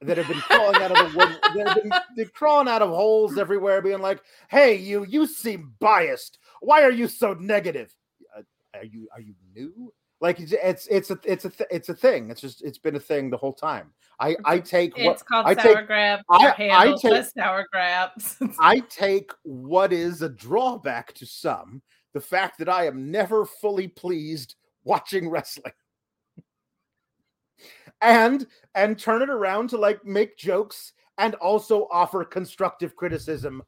that 0.00 0.16
have 0.16 0.28
been 0.28 0.40
crawling 0.40 0.82
out 0.82 0.90
of 0.90 1.12
the 1.12 1.18
wood 1.18 1.38
that 1.54 1.68
have 1.68 1.82
been 1.82 1.92
they're 2.16 2.26
crawling 2.26 2.68
out 2.68 2.82
of 2.82 2.90
holes 2.90 3.38
everywhere 3.38 3.80
being 3.80 4.00
like 4.00 4.20
hey 4.48 4.74
you 4.74 5.04
you 5.04 5.26
seem 5.26 5.74
biased. 5.80 6.38
Why 6.60 6.82
are 6.82 6.90
you 6.90 7.08
so 7.08 7.34
negative? 7.34 7.94
Uh, 8.36 8.42
are 8.74 8.84
you 8.84 9.08
are 9.12 9.20
you 9.20 9.34
new 9.54 9.92
like 10.22 10.40
it's 10.40 10.52
it's 10.52 10.86
it's 10.86 11.10
a 11.10 11.18
it's 11.24 11.44
a 11.44 11.50
th- 11.50 11.68
it's 11.70 11.88
a 11.90 11.94
thing 11.94 12.30
it's 12.30 12.40
just 12.40 12.62
it's 12.62 12.78
been 12.78 12.96
a 12.96 13.00
thing 13.00 13.28
the 13.28 13.36
whole 13.36 13.52
time 13.52 13.92
i 14.20 14.34
i 14.44 14.58
take 14.58 14.96
what 14.96 15.12
it's 15.14 15.22
called 15.22 15.44
I 15.46 15.54
sour 15.54 15.74
take- 15.78 15.86
grab. 15.88 16.20
I- 16.30 16.54
I 16.72 16.94
take- 16.96 17.24
sour 17.36 17.66
grabs. 17.70 18.36
I 18.60 18.78
take 18.88 19.30
what 19.42 19.92
is 19.92 20.22
a 20.22 20.28
drawback 20.30 21.12
to 21.14 21.26
some, 21.26 21.82
the 22.14 22.20
fact 22.20 22.58
that 22.58 22.68
I 22.68 22.86
am 22.86 23.10
never 23.10 23.44
fully 23.44 23.88
pleased 23.88 24.54
watching 24.84 25.28
wrestling. 25.28 25.72
and 28.00 28.46
and 28.74 28.98
turn 28.98 29.22
it 29.22 29.30
around 29.30 29.68
to 29.70 29.76
like 29.76 30.04
make 30.04 30.36
jokes 30.36 30.92
and 31.18 31.34
also 31.36 31.88
offer 31.90 32.24
constructive 32.24 32.94
criticism. 32.96 33.62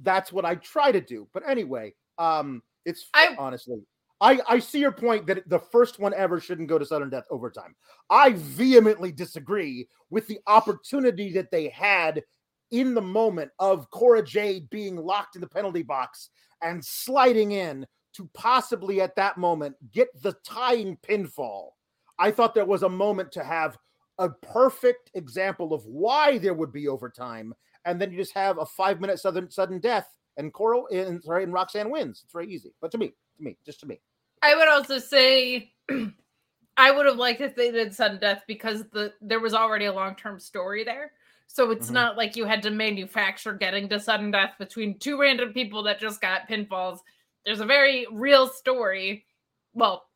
That's 0.00 0.32
what 0.32 0.44
I 0.44 0.54
try 0.56 0.92
to 0.92 1.00
do. 1.00 1.26
But 1.32 1.48
anyway, 1.48 1.94
um 2.18 2.62
it's 2.84 3.08
I- 3.14 3.34
honestly 3.38 3.80
I, 4.20 4.40
I 4.48 4.58
see 4.58 4.80
your 4.80 4.92
point 4.92 5.26
that 5.26 5.48
the 5.48 5.58
first 5.58 5.98
one 5.98 6.12
ever 6.14 6.40
shouldn't 6.40 6.68
go 6.68 6.78
to 6.78 6.84
sudden 6.84 7.08
death 7.08 7.26
overtime. 7.30 7.74
I 8.10 8.32
vehemently 8.32 9.12
disagree 9.12 9.88
with 10.10 10.26
the 10.26 10.40
opportunity 10.46 11.32
that 11.32 11.50
they 11.50 11.68
had 11.68 12.22
in 12.70 12.94
the 12.94 13.00
moment 13.00 13.50
of 13.58 13.90
Cora 13.90 14.22
Jade 14.22 14.68
being 14.70 14.96
locked 14.96 15.36
in 15.36 15.40
the 15.40 15.48
penalty 15.48 15.82
box 15.82 16.30
and 16.62 16.84
sliding 16.84 17.52
in 17.52 17.86
to 18.14 18.28
possibly 18.34 19.00
at 19.00 19.16
that 19.16 19.38
moment 19.38 19.74
get 19.92 20.08
the 20.22 20.34
tying 20.44 20.98
pinfall. 20.98 21.70
I 22.18 22.30
thought 22.30 22.54
there 22.54 22.66
was 22.66 22.82
a 22.82 22.88
moment 22.88 23.32
to 23.32 23.44
have 23.44 23.78
a 24.18 24.28
perfect 24.28 25.10
example 25.14 25.72
of 25.72 25.84
why 25.86 26.36
there 26.36 26.52
would 26.52 26.72
be 26.72 26.88
overtime, 26.88 27.54
and 27.86 27.98
then 27.98 28.10
you 28.10 28.18
just 28.18 28.34
have 28.34 28.58
a 28.58 28.66
five 28.66 29.00
minute 29.00 29.18
sudden 29.18 29.50
sudden 29.50 29.80
death, 29.80 30.06
and 30.36 30.52
Cora 30.52 30.82
and 30.92 31.22
sorry, 31.24 31.44
and 31.44 31.52
Roxanne 31.52 31.90
wins. 31.90 32.20
It's 32.22 32.32
very 32.32 32.52
easy. 32.52 32.74
But 32.82 32.90
to 32.92 32.98
me, 32.98 33.14
to 33.38 33.42
me, 33.42 33.56
just 33.64 33.80
to 33.80 33.86
me. 33.86 34.00
I 34.42 34.54
would 34.54 34.68
also 34.68 34.98
say 34.98 35.72
I 36.76 36.90
would 36.90 37.06
have 37.06 37.16
liked 37.16 37.40
if 37.40 37.54
they 37.54 37.70
did 37.70 37.94
sudden 37.94 38.18
death 38.18 38.42
because 38.46 38.84
the 38.92 39.12
there 39.20 39.40
was 39.40 39.54
already 39.54 39.84
a 39.86 39.92
long 39.92 40.14
term 40.16 40.38
story 40.40 40.84
there. 40.84 41.12
So 41.46 41.70
it's 41.72 41.90
Mhm. 41.90 41.94
not 41.94 42.16
like 42.16 42.36
you 42.36 42.44
had 42.44 42.62
to 42.62 42.70
manufacture 42.70 43.52
getting 43.52 43.88
to 43.88 43.98
sudden 44.00 44.30
death 44.30 44.54
between 44.58 44.98
two 44.98 45.20
random 45.20 45.52
people 45.52 45.82
that 45.82 45.98
just 46.00 46.20
got 46.20 46.48
pinfalls. 46.48 47.00
There's 47.44 47.60
a 47.60 47.66
very 47.66 48.06
real 48.10 48.46
story. 48.46 49.26
Well, 49.74 50.06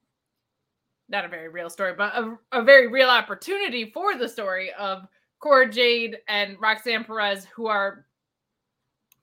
not 1.09 1.25
a 1.25 1.29
very 1.29 1.49
real 1.49 1.69
story, 1.69 1.95
but 1.95 2.15
a, 2.15 2.39
a 2.53 2.63
very 2.63 2.87
real 2.87 3.11
opportunity 3.11 3.91
for 3.91 4.15
the 4.17 4.29
story 4.29 4.73
of 4.75 5.07
Cora 5.41 5.69
Jade 5.71 6.19
and 6.29 6.59
Roxanne 6.61 7.05
Perez, 7.05 7.45
who 7.47 7.67
are 7.67 8.07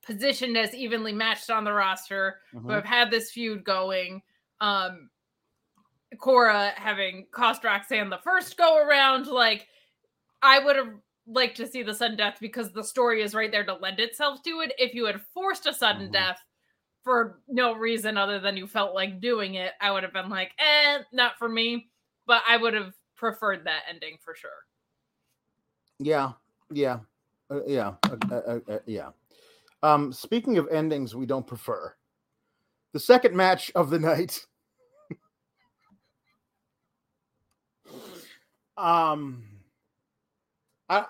positioned 0.06 0.58
as 0.58 0.76
evenly 0.76 1.14
matched 1.14 1.50
on 1.50 1.64
the 1.64 1.74
roster 1.74 2.40
Mm-hmm. 2.54 2.68
who 2.68 2.74
have 2.74 2.86
had 2.86 3.10
this 3.10 3.32
feud 3.32 3.64
going. 3.64 4.22
Um, 4.62 5.10
Cora 6.20 6.72
having 6.76 7.26
cost 7.32 7.64
Roxanne 7.64 8.10
the 8.10 8.20
first 8.20 8.58
go 8.58 8.78
around. 8.78 9.28
Like, 9.28 9.68
I 10.42 10.60
would 10.60 10.76
have 10.76 10.94
liked 11.28 11.58
to 11.58 11.68
see 11.68 11.84
the 11.84 11.94
sudden 11.94 12.18
death 12.18 12.38
because 12.40 12.72
the 12.72 12.84
story 12.84 13.22
is 13.22 13.34
right 13.34 13.52
there 13.52 13.66
to 13.66 13.74
lend 13.74 14.00
itself 14.00 14.42
to 14.44 14.62
it. 14.62 14.74
If 14.78 14.94
you 14.94 15.06
had 15.06 15.22
forced 15.34 15.66
a 15.68 15.74
sudden 15.74 16.10
Mhm. 16.10 16.14
death 16.14 16.44
for 17.04 17.42
no 17.48 17.74
reason 17.74 18.18
other 18.18 18.40
than 18.40 18.58
you 18.58 18.68
felt 18.68 18.94
like 18.94 19.20
doing 19.20 19.56
it, 19.56 19.74
I 19.82 19.92
would 19.92 20.04
have 20.04 20.14
been 20.14 20.30
like, 20.30 20.54
eh, 20.60 21.04
not 21.12 21.38
for 21.38 21.50
me. 21.50 21.90
But 22.28 22.44
I 22.48 22.58
would 22.58 22.74
have 22.74 22.94
preferred 23.16 23.64
that 23.66 23.84
ending 23.88 24.18
for 24.20 24.36
sure. 24.36 24.66
Yeah, 26.00 26.34
yeah, 26.72 27.00
uh, 27.50 27.64
yeah, 27.66 27.96
uh, 28.04 28.18
uh, 28.32 28.36
uh, 28.36 28.60
uh, 28.72 28.80
yeah. 28.86 29.12
Um, 29.84 30.12
speaking 30.14 30.58
of 30.58 30.68
endings 30.70 31.16
we 31.16 31.26
don't 31.26 31.46
prefer, 31.46 31.96
the 32.94 33.00
second 33.00 33.36
match 33.36 33.72
of 33.76 33.90
the 33.90 34.00
night. 34.00 34.46
Um, 38.82 39.44
I, 40.90 41.06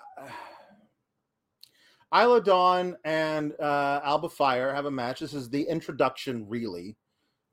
Isla 2.14 2.42
Dawn 2.44 2.98
and 3.06 3.54
uh, 3.60 4.02
Alba 4.04 4.28
Fyre 4.28 4.76
have 4.76 4.86
a 4.86 4.92
match. 4.92 5.22
This 5.22 5.34
is 5.34 5.50
the 5.50 5.64
introduction, 5.64 6.46
really. 6.50 6.98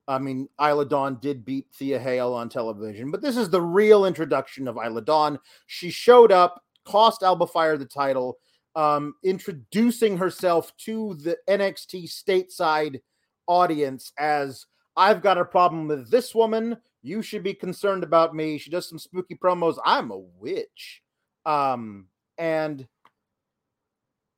I 0.08 0.18
mean, 0.18 0.48
Isla 0.60 0.86
Dawn 0.86 1.18
did 1.20 1.44
beat 1.44 1.66
Thea 1.72 2.00
Hale 2.00 2.34
on 2.34 2.48
television, 2.48 3.10
but 3.10 3.22
this 3.22 3.36
is 3.36 3.48
the 3.48 3.62
real 3.62 4.06
introduction 4.06 4.66
of 4.66 4.76
Isla 4.76 5.02
Dawn. 5.02 5.38
She 5.66 5.90
showed 5.90 6.32
up, 6.32 6.60
cost 6.84 7.22
Alba 7.22 7.46
Fyre 7.46 7.76
the 7.76 7.84
title, 7.84 8.38
um, 8.74 9.14
introducing 9.22 10.16
herself 10.16 10.76
to 10.78 11.14
the 11.22 11.36
NXT 11.48 12.10
stateside 12.10 13.00
audience 13.46 14.12
as 14.18 14.66
I've 14.96 15.22
got 15.22 15.38
a 15.38 15.44
problem 15.44 15.86
with 15.86 16.10
this 16.10 16.34
woman. 16.34 16.78
You 17.08 17.22
should 17.22 17.42
be 17.42 17.54
concerned 17.54 18.04
about 18.04 18.34
me. 18.34 18.58
She 18.58 18.70
does 18.70 18.88
some 18.88 18.98
spooky 18.98 19.34
promos. 19.34 19.78
I'm 19.84 20.10
a 20.10 20.18
witch. 20.18 21.02
Um, 21.46 22.08
and 22.36 22.86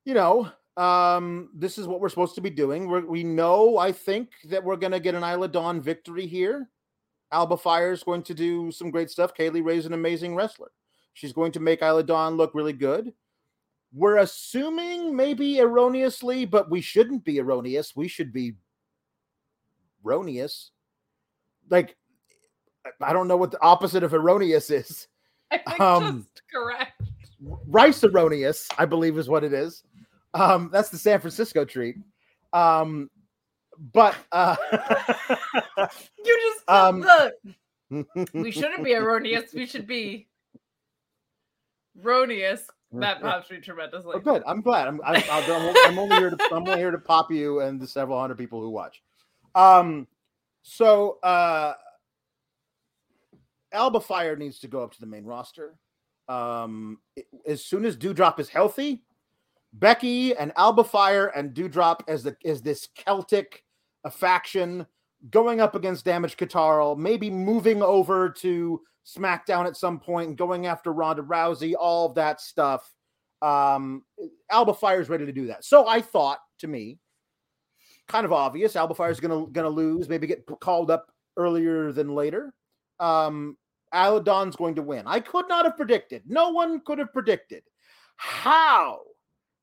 you 0.05 0.13
know, 0.13 0.49
um, 0.77 1.49
this 1.53 1.77
is 1.77 1.87
what 1.87 1.99
we're 1.99 2.09
supposed 2.09 2.35
to 2.35 2.41
be 2.41 2.49
doing. 2.49 2.87
We're, 2.87 3.05
we 3.05 3.23
know, 3.23 3.77
I 3.77 3.91
think, 3.91 4.29
that 4.45 4.63
we're 4.63 4.77
going 4.77 4.93
to 4.93 4.99
get 4.99 5.15
an 5.15 5.23
Isla 5.23 5.47
Dawn 5.47 5.81
victory 5.81 6.25
here. 6.25 6.69
Alba 7.31 7.57
Fyre 7.57 7.91
is 7.91 8.03
going 8.03 8.23
to 8.23 8.33
do 8.33 8.71
some 8.71 8.89
great 8.89 9.09
stuff. 9.09 9.33
Kayleigh 9.33 9.63
Rae's 9.63 9.85
an 9.85 9.93
amazing 9.93 10.35
wrestler. 10.35 10.71
She's 11.13 11.33
going 11.33 11.51
to 11.53 11.59
make 11.59 11.81
Isla 11.81 12.03
Dawn 12.03 12.35
look 12.35 12.55
really 12.55 12.73
good. 12.73 13.13
We're 13.93 14.17
assuming, 14.17 15.15
maybe 15.15 15.59
erroneously, 15.59 16.45
but 16.45 16.71
we 16.71 16.81
shouldn't 16.81 17.25
be 17.25 17.39
erroneous. 17.39 17.95
We 17.95 18.07
should 18.07 18.31
be 18.31 18.53
erroneous. 20.05 20.71
Like, 21.69 21.95
I- 22.85 23.09
I 23.09 23.13
don't 23.13 23.27
know 23.27 23.37
what 23.37 23.51
the 23.51 23.61
opposite 23.61 24.03
of 24.03 24.13
erroneous 24.13 24.69
is. 24.69 25.07
I 25.51 25.57
think 25.57 25.79
Um, 25.79 26.17
just 26.33 26.41
correct. 26.53 27.01
rice 27.67 28.03
erroneous, 28.03 28.67
I 28.77 28.85
believe 28.85 29.17
is 29.17 29.27
what 29.29 29.43
it 29.43 29.53
is. 29.53 29.83
Um, 30.33 30.69
that's 30.71 30.89
the 30.89 30.97
San 30.97 31.19
Francisco 31.19 31.65
treat. 31.65 31.97
Um, 32.53 33.09
but 33.93 34.15
uh, 34.31 34.55
You 36.25 36.53
just 36.55 36.69
um, 36.69 37.01
look. 37.01 37.33
We 38.33 38.51
shouldn't 38.51 38.83
be 38.85 38.93
erroneous. 38.93 39.53
We 39.53 39.65
should 39.65 39.85
be 39.87 40.27
erroneous. 42.03 42.61
That 42.93 43.21
pops 43.21 43.49
me 43.51 43.57
tremendously. 43.59 44.13
Oh, 44.15 44.19
good. 44.19 44.43
I'm 44.45 44.61
glad. 44.61 44.87
I'm, 44.87 45.01
I'm, 45.03 45.21
I'm 45.29 45.99
only 45.99 46.15
here 46.17 46.29
to 46.29 46.37
I'm 46.51 46.67
only 46.67 46.77
here 46.77 46.91
to 46.91 46.97
pop 46.97 47.31
you 47.31 47.59
and 47.61 47.79
the 47.81 47.87
several 47.87 48.19
hundred 48.19 48.37
people 48.37 48.61
who 48.61 48.69
watch. 48.69 49.01
Um, 49.55 50.07
so 50.61 51.19
uh, 51.23 51.73
Alba 53.73 53.99
Fyre 53.99 54.35
needs 54.35 54.59
to 54.59 54.67
go 54.67 54.83
up 54.83 54.93
to 54.93 54.99
the 54.99 55.05
main 55.07 55.25
roster. 55.25 55.77
Um, 56.27 56.99
it- 57.15 57.27
as 57.45 57.65
soon 57.65 57.85
as 57.85 57.97
Doudrop 57.97 58.39
is 58.39 58.49
healthy, 58.49 59.03
Becky 59.73 60.35
and 60.35 60.51
Alba 60.57 60.83
Fyre 60.83 61.27
and 61.27 61.53
Doudrop 61.53 62.01
as 62.07 62.23
the 62.23 62.35
as 62.45 62.61
this 62.61 62.87
Celtic 62.95 63.63
faction 64.11 64.85
going 65.29 65.61
up 65.61 65.75
against 65.75 66.05
Damage 66.05 66.35
CTRL, 66.35 66.97
maybe 66.97 67.29
moving 67.29 67.81
over 67.81 68.29
to 68.29 68.81
SmackDown 69.05 69.65
at 69.65 69.77
some 69.77 69.99
point 69.99 70.29
and 70.29 70.37
going 70.37 70.65
after 70.65 70.91
Ronda 70.91 71.21
Rousey, 71.21 71.73
all 71.79 72.09
that 72.13 72.41
stuff. 72.41 72.93
Um, 73.41 74.03
Alba 74.49 74.75
is 74.99 75.09
ready 75.09 75.25
to 75.25 75.31
do 75.31 75.47
that. 75.47 75.63
So 75.63 75.87
I 75.87 76.01
thought, 76.01 76.39
to 76.59 76.67
me, 76.67 76.99
kind 78.07 78.25
of 78.25 78.33
obvious. 78.33 78.75
Alba 78.75 79.01
is 79.05 79.19
gonna 79.19 79.47
gonna 79.47 79.69
lose, 79.69 80.09
maybe 80.09 80.27
get 80.27 80.45
called 80.59 80.91
up 80.91 81.11
earlier 81.37 81.91
than 81.91 82.13
later. 82.13 82.53
Um, 82.99 83.57
Isla 83.93 84.23
Dawn's 84.23 84.55
going 84.55 84.75
to 84.75 84.81
win. 84.81 85.03
I 85.05 85.19
could 85.19 85.47
not 85.49 85.65
have 85.65 85.77
predicted. 85.77 86.23
No 86.25 86.49
one 86.49 86.79
could 86.81 86.99
have 86.99 87.11
predicted 87.11 87.63
how 88.15 88.99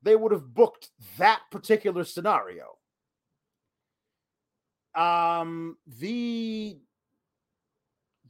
they 0.03 0.17
would 0.17 0.33
have 0.33 0.55
booked 0.55 0.91
that 1.17 1.41
particular 1.51 2.05
scenario. 2.05 2.77
Um, 4.95 5.77
the 5.87 6.79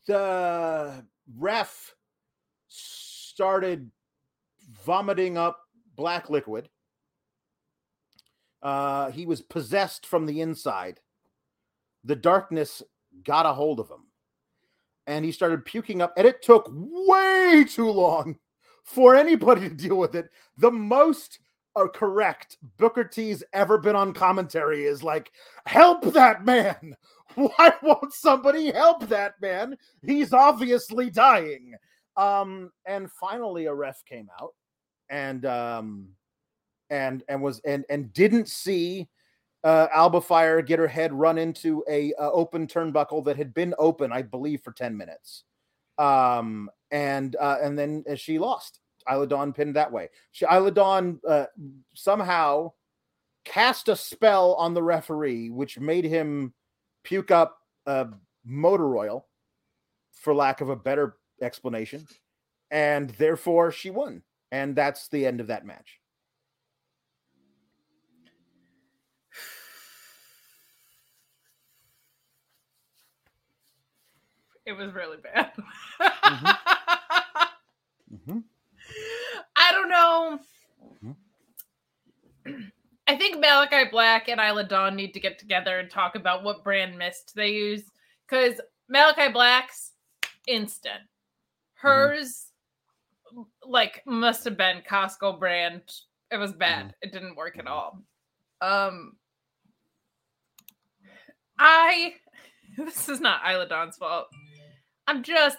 the 0.07 1.05
ref 1.37 1.95
started 2.69 3.91
vomiting 4.85 5.37
up 5.37 5.61
black 5.97 6.31
liquid. 6.31 6.69
Uh, 8.63 9.11
he 9.11 9.25
was 9.27 9.41
possessed 9.41 10.07
from 10.07 10.27
the 10.27 10.41
inside. 10.41 11.01
The 12.05 12.17
darkness 12.17 12.83
got 13.25 13.47
a 13.47 13.53
hold 13.53 13.81
of 13.81 13.89
him 13.89 14.08
and 15.09 15.25
he 15.25 15.33
started 15.33 15.65
puking 15.65 16.01
up, 16.01 16.13
and 16.17 16.27
it 16.27 16.43
took 16.43 16.69
way 16.71 17.65
too 17.69 17.91
long 17.91 18.39
for 18.85 19.17
anybody 19.17 19.69
to 19.69 19.75
deal 19.75 19.97
with 19.97 20.15
it. 20.15 20.31
The 20.57 20.71
most 20.71 21.41
uh, 21.75 21.89
correct 21.89 22.59
Booker 22.77 23.05
T's 23.05 23.43
ever 23.53 23.79
been 23.79 23.97
on 23.97 24.13
commentary 24.13 24.85
is 24.85 25.03
like, 25.03 25.33
help 25.67 26.03
that 26.13 26.45
man. 26.45 26.97
Why 27.35 27.73
won't 27.83 28.13
somebody 28.13 28.71
help 28.71 29.09
that 29.09 29.35
man? 29.41 29.77
He's 30.07 30.33
obviously 30.33 31.11
dying. 31.11 31.75
Um, 32.17 32.71
and 32.87 33.11
finally 33.11 33.67
a 33.67 33.75
ref 33.75 34.05
came 34.05 34.29
out 34.41 34.55
and 35.09 35.47
um 35.47 36.09
and 36.91 37.23
and 37.29 37.43
was 37.43 37.61
and 37.65 37.85
and 37.91 38.13
didn't 38.13 38.49
see 38.49 39.09
uh, 39.65 39.89
Alba 39.93 40.21
Fyre 40.21 40.63
get 40.63 40.79
her 40.79 40.89
head 40.89 41.13
run 41.13 41.39
into 41.39 41.85
a 41.89 42.13
uh, 42.15 42.31
open 42.31 42.67
turnbuckle 42.67 43.25
that 43.25 43.37
had 43.37 43.53
been 43.55 43.75
open, 43.79 44.13
I 44.13 44.23
believe, 44.23 44.63
for 44.63 44.73
ten 44.73 44.97
minutes, 44.97 45.45
um, 45.99 46.71
and 46.91 47.35
uh, 47.37 47.59
and 47.63 47.79
then 47.79 48.05
uh, 48.11 48.15
she 48.15 48.39
lost. 48.39 48.81
Isla 49.11 49.27
Dawn 49.27 49.53
pinned 49.53 49.77
that 49.77 49.91
way. 49.91 50.11
She 50.33 50.45
Isla 50.45 50.71
Dawn 50.71 51.21
uh, 51.27 51.47
somehow 51.95 52.73
cast 53.45 53.89
a 53.89 53.97
spell 53.97 54.55
on 54.55 54.75
the 54.75 54.83
referee, 54.83 55.51
which 55.51 55.79
made 55.79 56.05
him 56.05 56.53
puke 57.05 57.31
up 57.31 57.59
uh, 57.87 58.05
motor 58.45 58.97
oil, 58.97 59.27
for 60.13 60.35
lack 60.35 60.61
of 60.61 60.69
a 60.69 60.77
better 60.77 61.17
explanation, 61.41 62.07
and 62.71 63.11
therefore 63.11 63.73
she 63.73 63.91
won. 63.91 64.23
And 64.53 64.77
that's 64.77 65.09
the 65.09 65.27
end 65.27 65.41
of 65.41 65.49
that 65.49 65.67
match. 65.67 65.98
It 74.69 74.77
was 74.77 74.93
really 74.93 75.17
bad. 75.17 75.53
mm-hmm. 75.99 76.47
Mm-hmm. 78.15 78.39
I 79.57 79.73
don't 79.73 79.89
know. 79.89 80.39
Mm-hmm. 81.03 82.61
I 83.07 83.17
think 83.17 83.41
Malachi 83.41 83.89
Black 83.91 84.29
and 84.29 84.39
Isla 84.39 84.65
Dawn 84.65 84.95
need 84.95 85.15
to 85.15 85.21
get 85.21 85.39
together 85.39 85.79
and 85.79 85.91
talk 85.91 86.17
about 86.17 86.45
what 86.45 86.63
brand 86.65 86.99
mist 86.99 87.33
they 87.35 87.49
use. 87.49 87.85
Because 88.29 88.61
Malachi 88.91 89.33
Black's 89.33 89.93
instant. 90.47 91.01
Mm-hmm. 91.01 91.89
Hers, 91.89 92.49
like, 93.67 94.03
must 94.05 94.45
have 94.45 94.59
been 94.59 94.83
Costco 94.87 95.39
brand. 95.39 95.81
It 96.31 96.37
was 96.37 96.53
bad. 96.53 96.89
Mm-hmm. 96.89 97.09
It 97.09 97.13
didn't 97.13 97.37
work 97.37 97.57
at 97.59 97.65
mm-hmm. 97.65 97.73
all. 97.73 98.03
Um, 98.61 99.17
I. 101.59 102.17
This 102.77 103.09
is 103.09 103.21
not 103.21 103.41
Isla 103.45 103.67
Dawn's 103.67 103.97
fault. 103.97 104.29
I'm 105.09 105.23
just, 105.23 105.57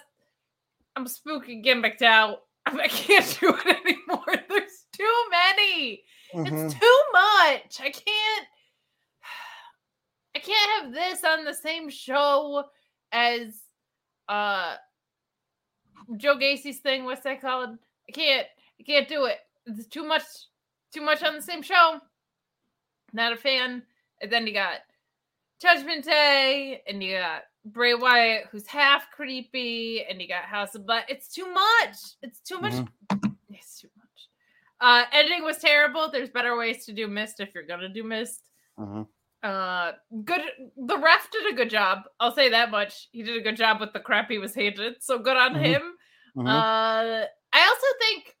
I'm 0.94 1.08
spooky 1.08 1.60
gimmicked 1.60 2.02
out. 2.02 2.42
I 2.66 2.86
can't 2.86 3.38
do 3.40 3.52
it 3.52 3.66
anymore. 3.66 4.24
There's 4.48 4.84
too 4.96 5.22
many. 5.30 6.04
Mm-hmm. 6.32 6.66
It's 6.66 6.74
too 6.74 7.00
much. 7.12 7.80
I 7.80 7.90
can't. 7.90 8.46
I 10.36 10.38
can't 10.38 10.84
have 10.84 10.94
this 10.94 11.24
on 11.24 11.44
the 11.44 11.52
same 11.52 11.90
show 11.90 12.64
as 13.10 13.60
uh 14.28 14.76
Joe 16.16 16.36
Gacy's 16.36 16.78
thing. 16.78 17.04
What's 17.04 17.22
that 17.22 17.40
called? 17.40 17.76
I 18.08 18.12
can't. 18.12 18.46
I 18.78 18.82
can't 18.84 19.08
do 19.08 19.24
it. 19.24 19.38
It's 19.66 19.88
too 19.88 20.06
much. 20.06 20.22
Too 20.94 21.02
much 21.02 21.24
on 21.24 21.34
the 21.34 21.42
same 21.42 21.62
show. 21.62 21.98
Not 23.12 23.32
a 23.32 23.36
fan. 23.36 23.82
And 24.20 24.30
then 24.30 24.46
you 24.46 24.54
got 24.54 24.78
Judgment 25.60 26.04
Day, 26.04 26.82
and 26.86 27.02
you 27.02 27.18
got 27.18 27.42
Bray 27.64 27.94
Wyatt, 27.94 28.46
who's 28.50 28.66
half 28.66 29.10
creepy, 29.10 30.04
and 30.08 30.20
you 30.20 30.28
got 30.28 30.44
House 30.44 30.74
of 30.74 30.86
Black. 30.86 31.06
It's 31.08 31.28
too 31.28 31.50
much. 31.52 31.96
It's 32.22 32.40
too 32.40 32.58
much. 32.58 32.72
Mm-hmm. 32.72 33.30
It's 33.50 33.80
too 33.80 33.88
much. 33.96 34.06
Uh, 34.80 35.04
editing 35.12 35.44
was 35.44 35.58
terrible. 35.58 36.10
There's 36.10 36.30
better 36.30 36.56
ways 36.56 36.86
to 36.86 36.92
do 36.92 37.06
mist 37.06 37.40
if 37.40 37.54
you're 37.54 37.66
gonna 37.66 37.88
do 37.88 38.02
mist. 38.02 38.48
Mm-hmm. 38.78 39.02
Uh, 39.42 39.92
good. 40.24 40.40
The 40.76 40.98
ref 40.98 41.30
did 41.30 41.52
a 41.52 41.56
good 41.56 41.70
job. 41.70 42.00
I'll 42.18 42.34
say 42.34 42.48
that 42.48 42.70
much. 42.70 43.08
He 43.12 43.22
did 43.22 43.36
a 43.36 43.42
good 43.42 43.56
job 43.56 43.80
with 43.80 43.92
the 43.92 44.00
crap 44.00 44.30
he 44.30 44.38
was 44.38 44.54
handed. 44.54 44.94
So 45.00 45.18
good 45.18 45.36
on 45.36 45.54
mm-hmm. 45.54 45.64
him. 45.64 45.82
Mm-hmm. 46.36 46.46
Uh, 46.46 47.24
I 47.52 47.66
also 47.66 47.86
think 48.00 48.36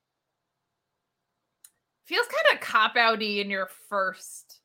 feels 2.04 2.26
kind 2.26 2.56
of 2.56 2.66
cop 2.66 2.96
outy 2.96 3.40
in 3.40 3.50
your 3.50 3.68
first 3.88 4.60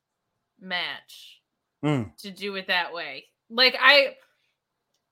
match 0.60 1.40
mm. 1.84 2.10
to 2.18 2.30
do 2.30 2.56
it 2.56 2.66
that 2.68 2.92
way. 2.92 3.24
Like 3.50 3.76
I 3.80 4.16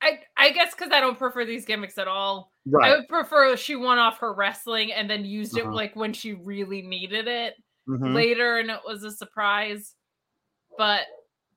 I 0.05 0.19
I 0.37 0.51
guess 0.51 0.75
because 0.75 0.93
I 0.93 1.01
don't 1.01 1.19
prefer 1.19 1.45
these 1.45 1.65
gimmicks 1.65 1.97
at 1.97 2.09
all. 2.09 2.53
Right. 2.67 2.91
I 2.91 2.97
would 2.97 3.09
prefer 3.09 3.57
she 3.57 3.75
won 3.75 3.99
off 3.99 4.19
her 4.19 4.35
wrestling 4.35 4.93
and 4.93 5.09
then 5.09 5.25
used 5.25 5.59
uh-huh. 5.59 5.71
it 5.71 5.75
like 5.75 5.97
when 5.97 6.13
she 6.13 6.35
really 6.35 6.83
needed 6.83 7.27
it 7.27 7.55
mm-hmm. 7.89 8.15
later, 8.15 8.59
and 8.59 8.71
it 8.71 8.81
was 8.87 9.03
a 9.03 9.11
surprise. 9.11 9.95
But 10.77 11.03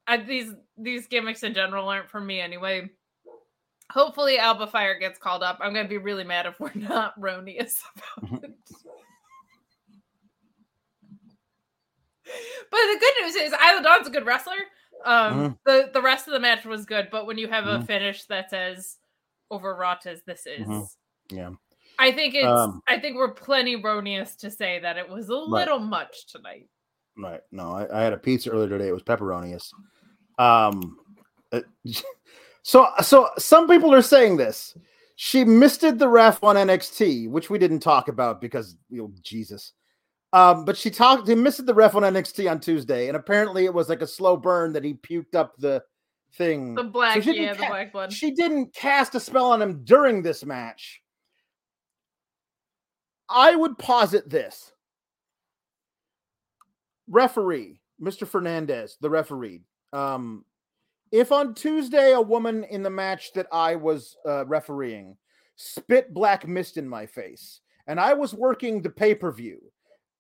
I, 0.08 0.18
these 0.18 0.54
these 0.78 1.08
gimmicks 1.08 1.44
in 1.44 1.54
general 1.54 1.90
aren't 1.90 2.10
for 2.10 2.22
me 2.22 2.40
anyway. 2.40 2.90
Hopefully, 3.92 4.38
Alba 4.38 4.68
Fyre 4.68 5.00
gets 5.00 5.20
called 5.20 5.44
up. 5.44 5.60
I'm 5.62 5.74
gonna 5.74 5.88
be 5.88 5.98
really 5.98 6.24
mad 6.24 6.46
if 6.46 6.60
we're 6.60 6.72
not 6.76 7.20
Ronius 7.20 7.82
about 7.96 8.32
mm-hmm. 8.32 8.46
it. 8.46 8.52
But 12.70 12.80
the 12.94 13.00
good 13.00 13.14
news 13.22 13.36
is 13.36 13.54
Isla 13.54 13.84
Dawn's 13.84 14.08
a 14.08 14.12
good 14.12 14.26
wrestler. 14.26 14.54
Um, 15.06 15.34
mm-hmm. 15.34 15.54
the 15.66 15.90
the 15.94 16.02
rest 16.02 16.28
of 16.28 16.34
the 16.34 16.40
match 16.40 16.66
was 16.66 16.86
good, 16.86 17.10
but 17.12 17.26
when 17.28 17.38
you 17.38 17.48
have 17.48 17.66
mm-hmm. 17.66 17.84
a 17.84 17.86
finish 17.86 18.24
that's 18.26 18.54
as 18.54 18.98
overwrought 19.52 20.06
as 20.06 20.22
this 20.24 20.46
is, 20.46 20.68
mm-hmm. 20.68 21.36
yeah, 21.36 21.52
I 22.00 22.12
think 22.12 22.36
it's 22.36 22.46
um, 22.46 22.82
I 22.88 23.00
think 23.00 23.16
we're 23.16 23.32
plenty 23.32 23.76
erroneous 23.76 24.36
to 24.38 24.52
say 24.52 24.80
that 24.80 24.98
it 24.98 25.10
was 25.10 25.30
a 25.30 25.36
little 25.36 25.80
right. 25.80 25.88
much 25.88 26.28
tonight. 26.28 26.68
Right. 27.18 27.42
No, 27.52 27.72
I, 27.72 28.00
I, 28.00 28.04
had 28.04 28.14
a 28.14 28.18
pizza 28.18 28.52
earlier 28.52 28.70
today. 28.70 28.90
It 28.90 28.94
was 28.94 29.02
pepperonius. 29.02 29.72
Um, 30.38 30.98
uh, 31.52 31.62
so 32.62 32.88
so 33.02 33.30
some 33.38 33.68
people 33.68 33.94
are 33.94 34.02
saying 34.02 34.38
this. 34.38 34.78
She 35.16 35.44
misted 35.44 35.98
the 35.98 36.08
ref 36.08 36.44
on 36.44 36.56
NXT, 36.56 37.30
which 37.30 37.50
we 37.50 37.58
didn't 37.58 37.80
talk 37.80 38.08
about 38.08 38.40
because 38.40 38.78
you 38.90 39.02
know, 39.02 39.12
Jesus. 39.22 39.74
Um, 40.34 40.66
but 40.66 40.78
she 40.78 40.90
talked. 40.90 41.28
He 41.28 41.36
missed 41.36 41.66
the 41.66 41.74
ref 41.74 41.96
on 41.96 42.04
NXT 42.04 42.50
on 42.52 42.60
Tuesday, 42.60 43.08
and 43.08 43.16
apparently 43.16 43.66
it 43.66 43.74
was 43.74 43.88
like 43.90 44.02
a 44.02 44.08
slow 44.08 44.36
burn 44.36 44.74
that 44.74 44.84
he 44.84 44.94
puked 44.94 45.36
up 45.36 45.56
the 45.58 45.82
thing. 46.34 46.76
The 46.76 46.84
black, 46.84 47.24
so 47.24 47.32
yeah, 47.32 47.54
ca- 47.54 47.62
the 47.62 47.68
black 47.68 47.94
blood. 47.94 48.12
She 48.12 48.32
didn't 48.32 48.74
cast 48.74 49.16
a 49.16 49.20
spell 49.20 49.52
on 49.52 49.62
him 49.62 49.84
during 49.86 50.22
this 50.22 50.44
match. 50.46 51.02
I 53.30 53.56
would 53.56 53.78
posit 53.78 54.30
this: 54.30 54.74
referee, 57.08 57.80
Mr. 58.02 58.28
Fernandez, 58.28 58.98
the 59.00 59.10
referee. 59.10 59.62
Um, 59.94 60.44
if 61.10 61.32
on 61.32 61.54
Tuesday 61.54 62.12
a 62.12 62.22
woman 62.22 62.66
in 62.66 62.84
the 62.84 62.90
match 62.90 63.32
that 63.34 63.48
I 63.54 63.76
was 63.76 64.18
uh, 64.28 64.46
refereeing 64.46 65.16
spit 65.56 66.14
black 66.14 66.46
mist 66.46 66.76
in 66.76 66.88
my 66.88 67.06
face, 67.06 67.62
and 67.88 67.98
I 67.98 68.14
was 68.14 68.34
working 68.34 68.82
the 68.82 68.90
pay 68.90 69.16
per 69.16 69.32
view 69.32 69.62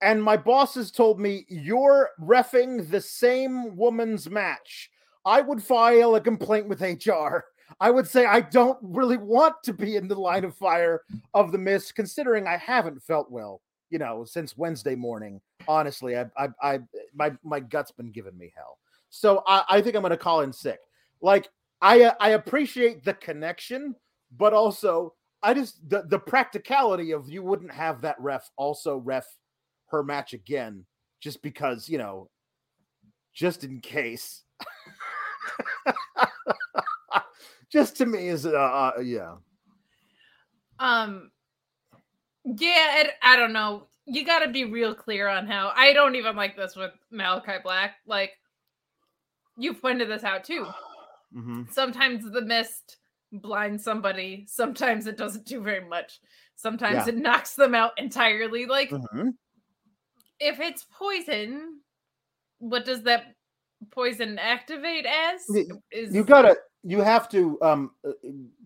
and 0.01 0.23
my 0.23 0.37
bosses 0.37 0.91
told 0.91 1.19
me 1.19 1.45
you're 1.49 2.11
refing 2.21 2.89
the 2.89 3.01
same 3.01 3.75
woman's 3.75 4.29
match, 4.29 4.91
I 5.25 5.41
would 5.41 5.61
file 5.61 6.15
a 6.15 6.21
complaint 6.21 6.67
with 6.67 6.81
HR. 6.81 7.45
I 7.79 7.91
would 7.91 8.07
say 8.07 8.25
I 8.25 8.41
don't 8.41 8.77
really 8.81 9.17
want 9.17 9.55
to 9.63 9.73
be 9.73 9.95
in 9.95 10.07
the 10.07 10.15
line 10.15 10.45
of 10.45 10.55
fire 10.55 11.01
of 11.33 11.51
the 11.51 11.57
mist, 11.57 11.95
considering 11.95 12.47
I 12.47 12.57
haven't 12.57 13.03
felt 13.03 13.29
well, 13.29 13.61
you 13.89 13.99
know, 13.99 14.23
since 14.23 14.57
Wednesday 14.57 14.95
morning. 14.95 15.41
Honestly, 15.67 16.17
I, 16.17 16.25
I, 16.37 16.47
I 16.61 16.79
my 17.13 17.33
my 17.43 17.59
gut's 17.59 17.91
been 17.91 18.11
giving 18.11 18.37
me 18.37 18.53
hell. 18.55 18.77
So 19.09 19.43
I, 19.47 19.63
I 19.69 19.81
think 19.81 19.95
I'm 19.95 20.01
going 20.01 20.11
to 20.11 20.17
call 20.17 20.41
in 20.41 20.53
sick. 20.53 20.79
Like 21.21 21.49
I, 21.81 22.11
I 22.19 22.29
appreciate 22.29 23.03
the 23.03 23.13
connection, 23.15 23.95
but 24.37 24.53
also 24.53 25.13
I 25.43 25.53
just 25.53 25.89
the 25.89 26.03
the 26.07 26.19
practicality 26.19 27.11
of 27.11 27.29
you 27.29 27.43
wouldn't 27.43 27.71
have 27.71 28.01
that 28.01 28.15
ref 28.19 28.49
also 28.57 28.97
ref 28.97 29.27
her 29.89 30.03
match 30.03 30.33
again 30.33 30.85
just 31.19 31.41
because, 31.41 31.89
you 31.89 31.97
know, 31.97 32.29
just 33.33 33.63
in 33.63 33.79
case. 33.81 34.43
just 37.71 37.97
to 37.97 38.05
me 38.05 38.27
is 38.27 38.45
uh, 38.45 38.51
uh 38.51 38.99
yeah. 39.01 39.35
Um, 40.79 41.31
yeah, 42.45 43.01
it, 43.01 43.11
I 43.21 43.35
don't 43.35 43.53
know. 43.53 43.87
You 44.05 44.23
got 44.25 44.39
to 44.39 44.49
be 44.49 44.63
real 44.65 44.95
clear 44.95 45.27
on 45.27 45.47
how. 45.47 45.71
I 45.75 45.93
don't 45.93 46.15
even 46.15 46.35
like 46.35 46.55
this 46.55 46.75
with 46.75 46.91
Malachi 47.11 47.59
Black. 47.63 47.95
Like, 48.05 48.31
you've 49.57 49.81
pointed 49.81 50.09
this 50.09 50.23
out 50.23 50.43
too. 50.43 50.65
Mm-hmm. 51.35 51.63
Sometimes 51.71 52.23
the 52.31 52.41
mist 52.41 52.97
blinds 53.33 53.83
somebody. 53.83 54.45
Sometimes 54.47 55.07
it 55.07 55.17
doesn't 55.17 55.45
do 55.45 55.61
very 55.61 55.85
much. 55.85 56.21
Sometimes 56.55 57.05
Yeah. 57.05 57.09
it 57.09 57.17
knocks 57.17 57.53
them 57.55 57.75
out 57.75 57.91
entirely. 57.97 58.65
Like, 58.65 58.91
Mm-hmm. 58.91 59.31
If 60.39 60.59
it's 60.59 60.85
poison, 60.97 61.79
what 62.59 62.85
does 62.85 63.03
that 63.03 63.35
poison 63.91 64.39
activate 64.39 65.05
as? 65.05 65.41
Is 65.91 66.13
You 66.13 66.23
gotta, 66.23 66.57
you 66.83 67.01
have 67.01 67.29
to 67.29 67.57
um 67.61 67.91
uh, 68.07 68.11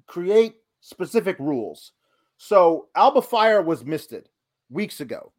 create 0.07 0.55
specific 0.81 1.37
rules. 1.39 1.93
So 2.37 2.87
Alba 2.95 3.21
Fyre 3.21 3.61
was 3.61 3.85
misted 3.85 4.27
weeks 4.69 4.99
ago, 4.99 5.31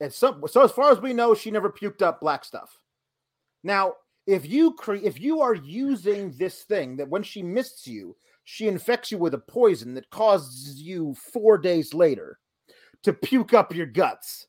and 0.00 0.12
so 0.12 0.40
so 0.46 0.62
as 0.62 0.72
far 0.72 0.90
as 0.90 1.00
we 1.00 1.12
know, 1.12 1.34
she 1.34 1.50
never 1.50 1.70
puked 1.70 2.02
up 2.02 2.20
black 2.20 2.44
stuff. 2.44 2.78
Now, 3.62 3.94
if 4.26 4.48
you 4.48 4.72
cre- 4.74 4.94
if 4.94 5.20
you 5.20 5.40
are 5.40 5.54
using 5.54 6.32
this 6.38 6.62
thing 6.62 6.96
that 6.96 7.08
when 7.08 7.22
she 7.22 7.42
mists 7.42 7.86
you, 7.86 8.16
she 8.44 8.68
infects 8.68 9.10
you 9.10 9.18
with 9.18 9.34
a 9.34 9.38
poison 9.38 9.94
that 9.94 10.10
causes 10.10 10.80
you 10.80 11.14
four 11.32 11.58
days 11.58 11.94
later 11.94 12.38
to 13.02 13.12
puke 13.12 13.52
up 13.54 13.74
your 13.74 13.86
guts. 13.86 14.46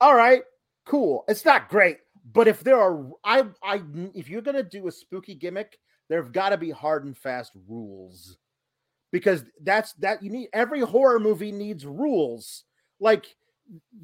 All 0.00 0.14
right, 0.14 0.42
cool. 0.84 1.24
It's 1.28 1.44
not 1.44 1.68
great, 1.68 1.98
but 2.32 2.48
if 2.48 2.60
there 2.60 2.78
are, 2.78 3.06
I, 3.24 3.44
I, 3.62 3.82
if 4.14 4.28
you're 4.28 4.42
gonna 4.42 4.62
do 4.62 4.88
a 4.88 4.92
spooky 4.92 5.34
gimmick, 5.34 5.78
there've 6.08 6.32
got 6.32 6.50
to 6.50 6.56
be 6.56 6.70
hard 6.70 7.04
and 7.04 7.16
fast 7.16 7.52
rules, 7.68 8.36
because 9.10 9.44
that's 9.62 9.94
that 9.94 10.22
you 10.22 10.30
need. 10.30 10.48
Every 10.52 10.80
horror 10.80 11.18
movie 11.18 11.52
needs 11.52 11.86
rules. 11.86 12.64
Like 13.00 13.26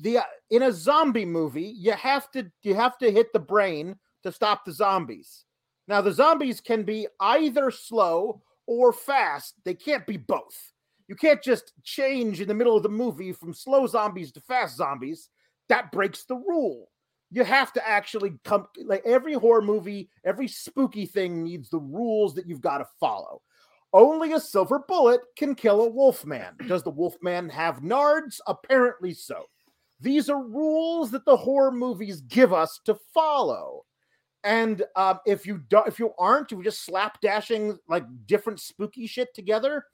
the 0.01 0.21
in 0.51 0.63
a 0.63 0.73
zombie 0.73 1.25
movie, 1.27 1.75
you 1.77 1.93
have 1.93 2.31
to 2.33 2.51
you 2.63 2.75
have 2.75 2.99
to 2.99 3.11
hit 3.11 3.33
the 3.33 3.39
brain 3.39 3.97
to 4.23 4.33
stop 4.33 4.65
the 4.65 4.73
zombies. 4.73 5.45
Now 5.89 6.01
the 6.01 6.13
zombies 6.13 6.61
can 6.61 6.85
be 6.85 7.07
either 7.21 7.71
slow 7.71 8.43
or 8.67 8.93
fast. 8.93 9.55
They 9.65 9.75
can't 9.75 10.07
be 10.07 10.17
both. 10.17 10.73
You 11.09 11.17
can't 11.17 11.43
just 11.43 11.73
change 11.83 12.41
in 12.41 12.49
the 12.49 12.55
middle 12.55 12.77
of 12.77 12.83
the 12.83 12.89
movie 12.89 13.33
from 13.33 13.53
slow 13.53 13.87
zombies 13.87 14.33
to 14.33 14.41
fast 14.41 14.77
zombies. 14.77 15.29
That 15.73 15.91
breaks 15.91 16.25
the 16.25 16.37
rule. 16.37 16.91
You 17.31 17.45
have 17.45 17.73
to 17.73 17.89
actually 17.89 18.35
come 18.45 18.67
like 18.85 19.01
every 19.07 19.33
horror 19.33 19.63
movie, 19.63 20.11
every 20.23 20.47
spooky 20.47 21.07
thing 21.07 21.43
needs 21.43 21.71
the 21.71 21.79
rules 21.79 22.35
that 22.35 22.47
you've 22.47 22.61
got 22.61 22.79
to 22.79 22.87
follow. 23.01 23.41
Only 23.95 24.35
a 24.35 24.41
silver 24.41 24.81
bullet 24.87 25.23
can 25.35 25.55
kill 25.55 25.81
a 25.81 25.89
wolfman. 25.89 26.57
Does 26.69 26.83
the 26.83 26.91
wolfman 26.91 27.49
have 27.49 27.81
nards? 27.81 28.39
Apparently 28.47 29.15
so. 29.15 29.47
These 29.99 30.29
are 30.29 30.45
rules 30.45 31.11
that 31.13 31.25
the 31.25 31.39
horror 31.39 31.73
movies 31.73 32.21
give 32.21 32.53
us 32.53 32.79
to 32.85 32.95
follow. 33.15 33.87
And 34.45 34.83
um, 34.95 35.21
if 35.25 35.47
you 35.47 35.63
don't, 35.71 35.89
if 35.89 35.99
you 35.99 36.13
aren't, 36.19 36.51
you're 36.51 36.63
just 36.63 36.87
slapdashing 36.87 37.79
like 37.89 38.05
different 38.27 38.61
spooky 38.61 39.07
shit 39.07 39.33
together, 39.35 39.87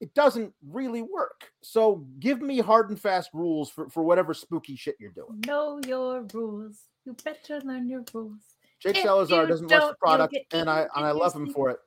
it 0.00 0.14
doesn't 0.14 0.52
really 0.66 1.02
work. 1.02 1.52
So 1.62 2.06
give 2.18 2.40
me 2.40 2.58
hard 2.58 2.88
and 2.88 2.98
fast 2.98 3.30
rules 3.34 3.70
for, 3.70 3.88
for 3.90 4.02
whatever 4.02 4.32
spooky 4.32 4.74
shit 4.74 4.96
you're 4.98 5.12
doing. 5.12 5.42
know 5.46 5.80
your 5.86 6.26
rules. 6.32 6.84
You 7.04 7.14
better 7.22 7.60
learn 7.64 7.88
your 7.88 8.04
rules. 8.12 8.40
Jake 8.80 8.96
If 8.96 9.02
Salazar 9.02 9.46
doesn't 9.46 9.70
watch 9.70 9.90
the 9.90 9.96
product, 10.00 10.32
get 10.32 10.46
and 10.52 10.70
I 10.70 10.86
and 10.94 11.04
I 11.04 11.10
love 11.10 11.34
him 11.34 11.50
for 11.52 11.70
it. 11.70 11.78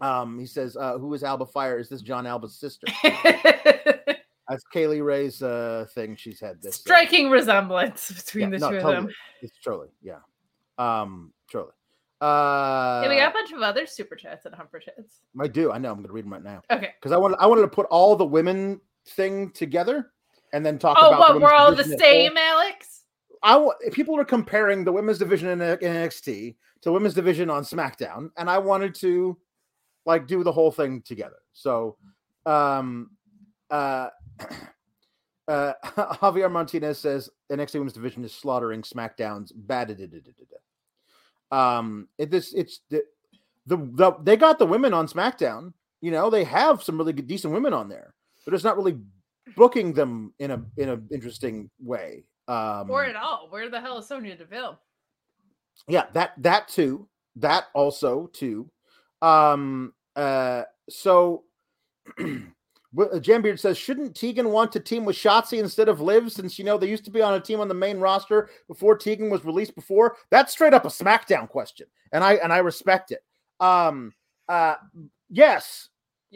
Um, 0.00 0.38
he 0.38 0.46
says, 0.46 0.76
uh, 0.76 0.96
"Who 0.98 1.12
is 1.14 1.24
Alba 1.24 1.46
Fyre? 1.46 1.78
Is 1.78 1.88
this 1.88 2.02
John 2.02 2.24
Alba's 2.26 2.54
sister?" 2.54 2.86
That's 3.04 4.64
Kayleigh 4.72 5.04
Rae's 5.04 5.42
uh, 5.42 5.86
thing. 5.94 6.16
She's 6.16 6.40
had 6.40 6.62
this 6.62 6.76
uh, 6.76 6.78
Striking 6.78 7.30
resemblance 7.30 8.10
between 8.10 8.52
yeah, 8.52 8.58
the 8.58 8.70
no, 8.70 8.70
two 8.70 8.86
of 8.86 8.94
them. 8.94 9.08
It's 9.42 9.58
truly, 9.58 9.88
yeah, 10.00 10.20
um, 10.78 11.32
truly. 11.50 11.72
Uh, 12.20 13.00
Yeah, 13.04 13.08
we 13.10 13.16
got 13.16 13.30
a 13.30 13.32
bunch 13.32 13.52
of 13.52 13.60
other 13.62 13.86
super 13.86 14.16
chats 14.16 14.44
and 14.46 14.54
humper 14.54 14.78
chats. 14.80 15.20
I 15.40 15.46
do. 15.48 15.70
I 15.72 15.78
know. 15.78 15.90
I'm 15.90 15.96
going 15.98 16.06
to 16.08 16.12
read 16.12 16.24
them 16.24 16.32
right 16.32 16.42
now 16.42 16.62
Okay. 16.70 16.90
because 17.00 17.12
I 17.12 17.16
wanted 17.16 17.36
I 17.38 17.46
wanted 17.46 17.62
to 17.62 17.68
put 17.68 17.86
all 17.86 18.16
the 18.16 18.24
women 18.26 18.80
thing 19.10 19.50
together 19.52 20.10
and 20.52 20.64
then 20.66 20.78
talk 20.78 20.98
Oh, 21.00 21.08
about. 21.08 21.20
what? 21.20 21.32
the 21.34 21.40
We're 21.40 21.52
all 21.52 21.74
the 21.74 21.84
same, 21.84 22.36
Alex? 22.36 23.04
I 23.42 23.56
wa- 23.56 23.74
people 23.92 24.18
are 24.18 24.24
comparing 24.24 24.82
the 24.84 24.90
women's 24.92 25.18
division 25.18 25.48
in, 25.48 25.60
in 25.60 25.78
NXT 25.78 26.56
to 26.82 26.92
women's 26.92 27.14
division 27.14 27.50
on 27.50 27.62
SmackDown, 27.62 28.30
and 28.36 28.50
I 28.50 28.58
wanted 28.58 28.94
to 28.96 29.38
like 30.06 30.26
do 30.26 30.42
the 30.42 30.50
whole 30.50 30.72
thing 30.72 31.02
together. 31.02 31.36
So, 31.52 31.96
um, 32.46 33.10
uh, 33.70 34.08
uh, 35.48 35.72
Javier 35.84 36.50
Martinez 36.50 36.98
says 36.98 37.30
NXT 37.52 37.74
women's 37.74 37.92
division 37.92 38.24
is 38.24 38.32
slaughtering 38.34 38.82
SmackDown's 38.82 39.52
bad. 39.52 39.90
Um, 41.50 42.08
it 42.18 42.30
this 42.30 42.52
it's 42.52 42.80
the, 42.90 43.02
the 43.66 43.76
the 43.76 44.12
they 44.22 44.36
got 44.36 44.58
the 44.58 44.66
women 44.66 44.92
on 44.94 45.06
SmackDown. 45.08 45.72
You 46.00 46.10
know 46.10 46.30
they 46.30 46.44
have 46.44 46.82
some 46.82 46.98
really 46.98 47.12
good, 47.12 47.26
decent 47.26 47.52
women 47.52 47.72
on 47.72 47.88
there, 47.88 48.14
but 48.44 48.54
it's 48.54 48.64
not 48.64 48.76
really 48.76 48.98
booking 49.56 49.92
them 49.92 50.34
in 50.38 50.50
a 50.50 50.62
in 50.76 50.88
an 50.88 51.08
interesting 51.12 51.70
way. 51.80 52.24
Um, 52.46 52.90
Or 52.90 53.04
at 53.04 53.16
all. 53.16 53.48
Where 53.50 53.68
the 53.68 53.80
hell 53.80 53.98
is 53.98 54.06
Sonya 54.06 54.36
Deville? 54.36 54.78
yeah 55.86 56.06
that 56.12 56.32
that 56.38 56.66
too 56.66 57.08
that 57.36 57.66
also 57.72 58.26
too 58.32 58.68
um 59.22 59.94
uh 60.16 60.62
so 60.88 61.44
Jambeard 62.96 63.58
says, 63.58 63.76
shouldn't 63.76 64.16
Tegan 64.16 64.50
want 64.50 64.72
to 64.72 64.80
team 64.80 65.04
with 65.04 65.16
Shotzi 65.16 65.58
instead 65.58 65.88
of 65.88 66.00
Liv 66.00 66.32
since 66.32 66.58
you 66.58 66.64
know 66.64 66.78
they 66.78 66.88
used 66.88 67.04
to 67.04 67.10
be 67.10 67.20
on 67.20 67.34
a 67.34 67.40
team 67.40 67.60
on 67.60 67.68
the 67.68 67.74
main 67.74 67.98
roster 67.98 68.48
before 68.66 68.96
Tegan 68.96 69.30
was 69.30 69.44
released 69.44 69.74
before? 69.74 70.16
That's 70.30 70.52
straight 70.52 70.74
up 70.74 70.86
a 70.86 70.88
SmackDown 70.88 71.48
question. 71.48 71.86
And 72.12 72.24
I 72.24 72.34
and 72.34 72.52
I 72.52 72.58
respect 72.58 73.10
it. 73.10 73.20
Um 73.60 74.14
uh 74.48 74.76
yes. 75.28 75.88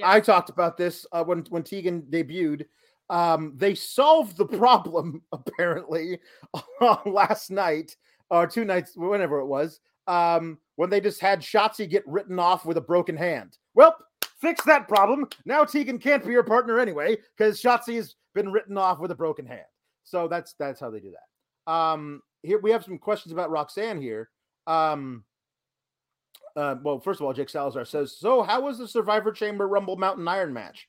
I 0.03 0.21
talked 0.21 0.51
about 0.51 0.77
this 0.77 1.07
uh, 1.13 1.25
when 1.25 1.45
when 1.51 1.63
Tegan 1.63 2.03
debuted. 2.03 2.67
Um, 3.11 3.53
they 3.57 3.75
solved 3.75 4.39
the 4.39 4.47
problem 4.47 5.23
apparently 5.33 6.19
last 7.05 7.51
night 7.51 7.97
or 8.31 8.47
two 8.47 8.65
nights, 8.65 8.97
whenever 8.97 9.41
it 9.41 9.47
was, 9.47 9.81
um, 10.07 10.59
when 10.77 10.89
they 10.89 11.01
just 11.01 11.21
had 11.21 11.41
Shotzi 11.41 11.89
get 11.89 12.07
written 12.09 12.39
off 12.39 12.65
with 12.65 12.79
a 12.79 12.81
broken 12.81 13.15
hand. 13.15 13.59
Well, 13.75 13.95
fix 14.43 14.65
that 14.65 14.89
problem. 14.89 15.27
Now 15.47 15.65
Tegan 15.65 15.99
can't 15.99 16.25
be 16.25 16.33
your 16.33 16.43
partner 16.43 16.79
anyway 16.79 17.17
because 17.37 17.63
Shotzi 17.63 17.97
has 17.97 18.17
been 18.35 18.53
written 18.53 18.77
off 18.77 18.99
with 18.99 19.13
a 19.13 19.15
broken 19.15 19.47
hand. 19.47 19.63
So 20.05 20.29
that's 20.29 20.55
that's 20.59 20.81
how 20.81 20.91
they 20.91 21.01
do 21.01 21.13
that. 21.13 21.73
Um, 21.73 22.21
here 22.43 22.59
we 22.59 22.73
have 22.73 22.85
some 22.85 22.99
questions 22.99 23.33
about 23.33 23.51
Roxanne 23.51 24.03
here. 24.03 24.29
Um, 24.67 25.25
uh, 26.57 26.75
well, 26.83 26.99
first 26.99 27.21
of 27.21 27.27
all, 27.27 27.33
Jake 27.33 27.49
Salazar 27.49 27.85
says, 27.85 28.19
"So, 28.19 28.43
how 28.43 28.61
was 28.61 28.79
the 28.79 28.89
Survivor 28.89 29.33
Chamber 29.33 29.69
Rumble 29.69 29.97
Mountain 29.97 30.27
Iron 30.29 30.53
match? 30.53 30.89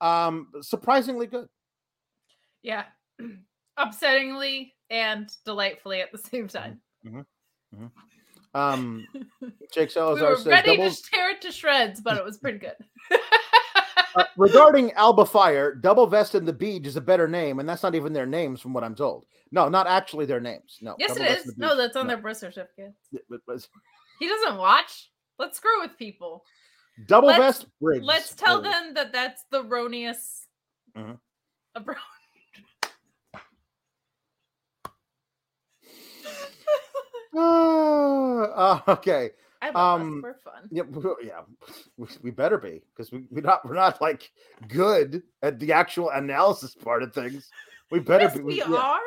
Um, 0.00 0.48
surprisingly 0.62 1.26
good. 1.26 1.48
Yeah. 2.62 2.84
Upsettingly 3.78 4.72
and 4.90 5.30
delightfully 5.44 6.00
at 6.00 6.12
the 6.12 6.18
same 6.18 6.48
time. 6.48 6.80
Um, 8.54 9.06
Jake 9.72 9.88
We 9.88 9.92
Salazar 9.92 10.30
were 10.30 10.36
says, 10.36 10.46
ready 10.46 10.76
double, 10.76 10.90
to 10.90 11.02
tear 11.10 11.30
it 11.30 11.40
to 11.42 11.52
shreds, 11.52 12.00
but 12.00 12.16
it 12.16 12.24
was 12.24 12.38
pretty 12.38 12.58
good. 12.58 12.74
uh, 14.16 14.24
regarding 14.36 14.92
Alba 14.92 15.24
Fyre, 15.24 15.74
Double 15.74 16.06
Vest 16.06 16.34
and 16.34 16.46
the 16.46 16.52
Beach 16.52 16.86
is 16.86 16.96
a 16.96 17.00
better 17.00 17.26
name, 17.26 17.60
and 17.60 17.68
that's 17.68 17.82
not 17.82 17.94
even 17.94 18.12
their 18.12 18.26
names, 18.26 18.60
from 18.60 18.72
what 18.72 18.84
I'm 18.84 18.94
told. 18.94 19.24
No, 19.52 19.68
not 19.68 19.86
actually 19.86 20.26
their 20.26 20.40
names. 20.40 20.78
No, 20.80 20.96
yes, 20.98 21.10
Double 21.14 21.22
it 21.22 21.38
is. 21.38 21.54
No, 21.56 21.76
that's 21.76 21.96
on 21.96 22.06
No. 22.06 22.14
their 22.14 22.22
birth 22.22 22.38
certificate. 22.38 22.92
He 24.18 24.28
doesn't 24.28 24.56
watch. 24.58 25.10
Let's 25.38 25.56
screw 25.56 25.80
with 25.80 25.96
people. 25.98 26.44
Double 27.06 27.28
Let's- 27.28 27.38
Vest 27.60 27.66
Briggs. 27.80 28.04
Let's 28.04 28.34
tell 28.34 28.60
them 28.60 28.94
that 28.94 29.12
that's 29.12 29.44
the 29.50 29.62
erroneous. 29.64 30.46
Mhm. 30.96 31.18
abro- 31.74 31.94
Ah, 33.34 33.40
uh, 37.36 38.80
okay. 38.88 39.30
I 39.60 39.70
love 39.70 40.00
Um, 40.00 40.16
us. 40.18 40.22
We're 40.22 40.34
fun. 40.34 40.68
Yeah, 40.70 40.82
we- 40.82 41.26
yeah, 41.28 41.40
we, 41.96 42.06
we 42.22 42.30
better 42.32 42.58
be 42.58 42.82
because 42.90 43.12
we, 43.12 43.24
we're 43.30 43.42
not 43.42 43.64
we're 43.66 43.74
not 43.74 44.00
like 44.00 44.30
good 44.68 45.22
at 45.42 45.58
the 45.60 45.72
actual 45.72 46.10
analysis 46.10 46.74
part 46.74 47.02
of 47.04 47.14
things. 47.14 47.48
We 47.90 48.00
better 48.00 48.24
Yes, 48.24 48.36
be. 48.36 48.42
we 48.42 48.58
yeah. 48.58 48.72
are. 48.74 48.98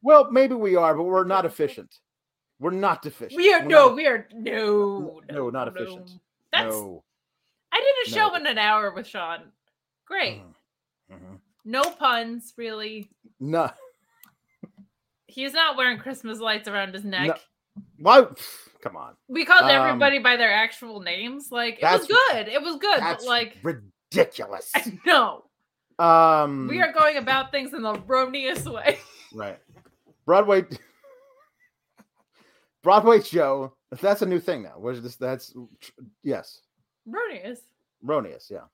Well, 0.00 0.30
maybe 0.30 0.54
we 0.54 0.76
are, 0.76 0.94
but 0.94 1.02
we're 1.02 1.24
not 1.24 1.44
efficient. 1.52 1.94
We're 2.60 2.70
not 2.70 3.04
efficient. 3.04 3.36
We 3.36 3.52
are 3.52 3.60
We're 3.60 3.66
no, 3.68 3.86
not- 3.88 3.94
we 3.96 4.06
are 4.06 4.26
no, 4.34 5.20
No, 5.30 5.50
not 5.50 5.68
efficient. 5.68 6.10
That's 6.52 6.72
no. 6.74 7.04
I 7.70 7.76
did 8.04 8.10
a 8.12 8.16
show 8.16 8.28
No. 8.28 8.34
in 8.36 8.46
an 8.46 8.58
hour 8.58 8.90
with 8.92 9.06
Sean. 9.06 9.40
Great. 10.06 10.40
Mhm. 11.12 11.38
No 11.66 11.82
puns, 11.82 12.54
really. 12.56 13.10
No. 13.38 13.70
He's 15.26 15.52
not 15.52 15.76
wearing 15.76 15.98
Christmas 15.98 16.38
lights 16.40 16.66
around 16.66 16.94
his 16.94 17.04
neck. 17.04 17.38
Why? 17.98 18.26
Come 18.82 18.96
on. 18.96 19.14
We 19.26 19.44
called 19.44 19.64
Um, 19.64 19.70
everybody 19.70 20.18
by 20.20 20.36
their 20.36 20.52
actual 20.52 21.00
names. 21.00 21.48
Like 21.50 21.78
it 21.80 21.84
was 21.84 22.06
good. 22.06 22.48
It 22.48 22.62
was 22.62 22.76
good, 22.76 23.00
but 23.00 23.24
like 23.24 23.56
ridiculous. 23.62 24.70
no. 25.06 25.44
Um, 25.98 26.68
We 26.68 26.80
are 26.80 26.92
going 26.92 27.16
about 27.16 27.50
things 27.50 27.74
in 27.74 27.82
the 27.82 27.94
erroneous 27.94 28.64
way. 28.66 28.98
right. 29.34 29.58
Broadway. 30.26 30.62
Broadway 32.82 33.20
show. 33.22 33.74
That's 34.00 34.22
a 34.22 34.26
new 34.26 34.38
thing 34.38 34.62
now. 34.62 34.74
Where's 34.76 35.02
this? 35.02 35.16
That's 35.16 35.54
yes, 36.22 36.60
Erroneous. 37.12 37.60
erroneous. 38.06 38.50
Yeah. 38.50 38.64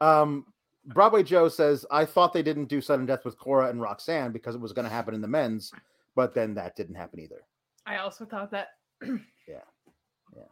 Um, 0.00 0.46
Broadway 0.86 1.22
Joe 1.22 1.48
says, 1.48 1.84
"I 1.90 2.04
thought 2.04 2.32
they 2.32 2.42
didn't 2.42 2.66
do 2.66 2.80
sudden 2.80 3.06
death 3.06 3.24
with 3.24 3.38
Cora 3.38 3.68
and 3.68 3.80
Roxanne 3.80 4.32
because 4.32 4.54
it 4.54 4.60
was 4.60 4.72
going 4.72 4.84
to 4.84 4.90
happen 4.90 5.14
in 5.14 5.20
the 5.20 5.28
men's, 5.28 5.72
but 6.14 6.34
then 6.34 6.54
that 6.54 6.76
didn't 6.76 6.94
happen 6.94 7.20
either." 7.20 7.42
I 7.86 7.98
also 7.98 8.24
thought 8.24 8.50
that. 8.50 8.68
Yeah. 9.46 9.60
Yeah. 10.34 10.42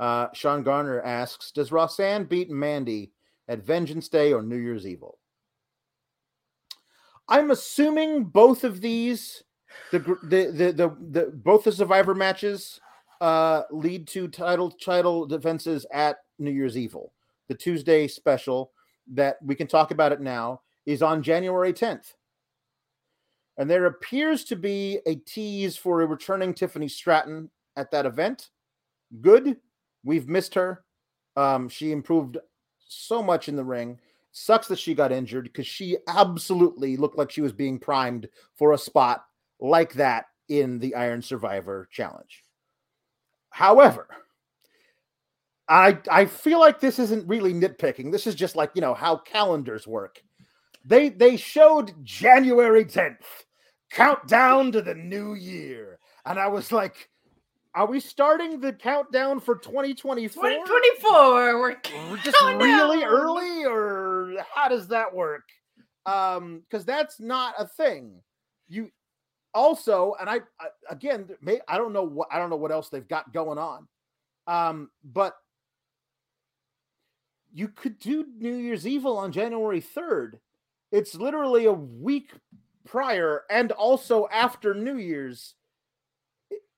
Uh, 0.00 0.28
Sean 0.32 0.62
Garner 0.64 1.00
asks, 1.02 1.52
"Does 1.52 1.70
Roxanne 1.70 2.24
beat 2.24 2.50
Mandy 2.50 3.12
at 3.48 3.62
Vengeance 3.62 4.08
Day 4.08 4.32
or 4.32 4.42
New 4.42 4.56
Year's 4.56 4.86
Evil?" 4.86 5.18
I'm 7.28 7.50
assuming 7.50 8.24
both 8.24 8.64
of 8.64 8.80
these, 8.80 9.44
the 9.92 10.00
the 10.00 10.50
the 10.52 10.72
the, 10.72 10.96
the 11.10 11.32
both 11.32 11.64
the 11.64 11.72
Survivor 11.72 12.14
matches, 12.14 12.80
uh, 13.20 13.62
lead 13.70 14.06
to 14.08 14.28
title 14.28 14.70
title 14.70 15.26
defenses 15.26 15.86
at 15.92 16.18
New 16.38 16.50
Year's 16.50 16.76
Evil. 16.76 17.12
The 17.48 17.54
Tuesday 17.54 18.08
special 18.08 18.72
that 19.12 19.36
we 19.42 19.54
can 19.54 19.66
talk 19.66 19.90
about 19.90 20.12
it 20.12 20.20
now 20.20 20.62
is 20.86 21.02
on 21.02 21.22
January 21.22 21.72
10th. 21.72 22.14
And 23.56 23.70
there 23.70 23.86
appears 23.86 24.44
to 24.44 24.56
be 24.56 24.98
a 25.06 25.14
tease 25.14 25.76
for 25.76 26.02
a 26.02 26.06
returning 26.06 26.54
Tiffany 26.54 26.88
Stratton 26.88 27.50
at 27.76 27.90
that 27.92 28.06
event. 28.06 28.50
Good. 29.20 29.56
We've 30.02 30.28
missed 30.28 30.54
her. 30.54 30.84
Um, 31.36 31.68
she 31.68 31.92
improved 31.92 32.38
so 32.86 33.22
much 33.22 33.48
in 33.48 33.56
the 33.56 33.64
ring. 33.64 33.98
Sucks 34.32 34.66
that 34.68 34.78
she 34.78 34.94
got 34.94 35.12
injured 35.12 35.44
because 35.44 35.66
she 35.66 35.96
absolutely 36.08 36.96
looked 36.96 37.16
like 37.16 37.30
she 37.30 37.40
was 37.40 37.52
being 37.52 37.78
primed 37.78 38.28
for 38.56 38.72
a 38.72 38.78
spot 38.78 39.24
like 39.60 39.94
that 39.94 40.26
in 40.48 40.78
the 40.78 40.94
Iron 40.94 41.22
Survivor 41.22 41.88
Challenge. 41.92 42.42
However, 43.50 44.08
I 45.68 45.98
I 46.10 46.26
feel 46.26 46.58
like 46.58 46.80
this 46.80 46.98
isn't 46.98 47.28
really 47.28 47.54
nitpicking. 47.54 48.10
This 48.10 48.26
is 48.26 48.34
just 48.34 48.56
like 48.56 48.72
you 48.74 48.80
know 48.80 48.94
how 48.94 49.16
calendars 49.16 49.86
work. 49.86 50.20
They 50.84 51.08
they 51.08 51.36
showed 51.36 51.94
January 52.04 52.84
10th, 52.84 53.43
countdown 53.94 54.72
to 54.72 54.82
the 54.82 54.94
new 54.94 55.34
year, 55.34 55.98
and 56.26 56.38
I 56.38 56.48
was 56.48 56.72
like, 56.72 57.08
are 57.74 57.86
we 57.86 58.00
starting 58.00 58.60
the 58.60 58.72
countdown 58.72 59.40
for 59.40 59.56
2024? 59.56 60.42
2024. 60.42 61.60
We're 61.60 61.76
We're 62.10 62.16
just 62.18 62.40
really 62.42 63.00
down. 63.00 63.08
early, 63.08 63.64
or 63.64 64.34
how 64.54 64.68
does 64.68 64.88
that 64.88 65.12
work? 65.12 65.48
Um, 66.06 66.62
because 66.68 66.84
that's 66.84 67.20
not 67.20 67.54
a 67.58 67.66
thing. 67.66 68.20
You 68.68 68.90
also, 69.54 70.14
and 70.20 70.28
I, 70.28 70.40
I 70.60 70.68
again, 70.90 71.28
may, 71.40 71.60
I 71.68 71.78
don't 71.78 71.92
know 71.92 72.04
what 72.04 72.28
I 72.30 72.38
don't 72.38 72.50
know 72.50 72.56
what 72.56 72.72
else 72.72 72.88
they've 72.88 73.08
got 73.08 73.32
going 73.32 73.58
on. 73.58 73.88
Um, 74.46 74.90
but 75.04 75.34
you 77.52 77.68
could 77.68 77.98
do 77.98 78.26
New 78.38 78.54
Year's 78.54 78.86
Evil 78.86 79.16
on 79.16 79.32
January 79.32 79.80
3rd. 79.80 80.38
It's 80.92 81.14
literally 81.14 81.64
a 81.64 81.72
week 81.72 82.32
prior 82.86 83.42
and 83.50 83.72
also 83.72 84.28
after 84.32 84.74
New 84.74 84.96
Year's. 84.96 85.54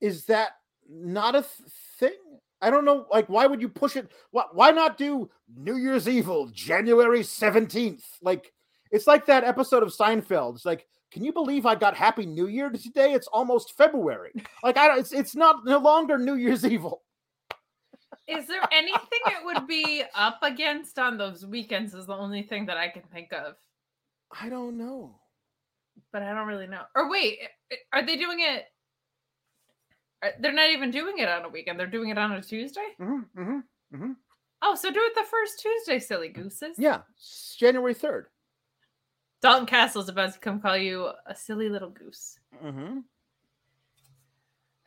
Is 0.01 0.27
that 0.27 0.53
not 0.89 1.35
a 1.35 1.43
th- 1.43 1.71
thing? 1.99 2.39
I 2.61 2.71
don't 2.71 2.85
know. 2.85 3.07
Like, 3.11 3.29
why 3.29 3.47
would 3.47 3.61
you 3.61 3.69
push 3.69 3.97
it? 3.97 4.11
Why, 4.31 4.45
why 4.53 4.71
not 4.71 4.99
do 4.99 5.31
New 5.55 5.77
Year's 5.77 6.09
Evil 6.09 6.49
January 6.49 7.21
17th? 7.21 8.05
Like, 8.23 8.53
it's 8.91 9.07
like 9.07 9.27
that 9.27 9.45
episode 9.45 9.83
of 9.83 9.91
Seinfeld. 9.91 10.57
It's 10.57 10.65
like, 10.65 10.87
can 11.11 11.25
you 11.25 11.33
believe 11.33 11.67
I 11.67 11.75
got 11.75 11.97
Happy 11.97 12.27
New 12.27 12.47
Year 12.47 12.71
today? 12.71 13.13
It's 13.13 13.29
almost 13.29 13.77
February. 13.77 14.33
Like, 14.63 14.77
I 14.77 14.89
don't, 14.89 14.99
it's, 14.99 15.13
it's 15.13 15.37
not 15.37 15.65
no 15.65 15.79
longer 15.79 16.19
New 16.19 16.35
Year's 16.35 16.65
Evil. 16.65 17.03
Is 18.27 18.49
there 18.49 18.63
anything 18.73 19.21
it 19.27 19.45
would 19.45 19.69
be 19.69 20.03
up 20.15 20.39
against 20.43 20.99
on 20.99 21.17
those 21.17 21.47
weekends? 21.47 21.95
Is 21.95 22.07
the 22.07 22.15
only 22.15 22.43
thing 22.43 22.67
that 22.67 22.77
I 22.77 22.89
can 22.89 23.03
think 23.13 23.33
of, 23.33 23.55
I 24.41 24.49
don't 24.49 24.77
know. 24.77 25.15
But 26.17 26.23
I 26.23 26.33
don't 26.33 26.49
really 26.49 26.67
know. 26.67 26.81
Or 26.95 27.11
wait, 27.11 27.41
are 27.93 28.03
they 28.07 28.17
doing 28.17 28.39
it? 28.41 28.65
They're 30.41 30.51
not 30.51 30.71
even 30.71 30.91
doing 30.91 31.19
it 31.19 31.29
on 31.29 31.45
a 31.45 31.49
weekend. 31.51 31.79
They're 31.79 31.87
doing 31.87 32.09
it 32.09 32.17
on 32.17 32.33
a 32.33 32.41
Tuesday. 32.41 32.87
Mm-hmm, 32.99 33.39
mm-hmm. 33.95 34.13
Oh, 34.63 34.75
so 34.75 34.91
do 34.91 34.99
it 35.03 35.15
the 35.15 35.27
first 35.31 35.61
Tuesday, 35.61 35.99
silly 35.99 36.31
gooses. 36.31 36.79
Yeah, 36.79 37.01
January 37.59 37.95
3rd. 37.95 38.25
Dalton 39.43 39.67
Castle's 39.67 40.09
about 40.09 40.33
to 40.33 40.39
come 40.39 40.59
call 40.59 40.79
you 40.79 41.11
a 41.27 41.35
silly 41.35 41.69
little 41.69 41.91
goose. 41.91 42.39
Mm-hmm. 42.65 43.01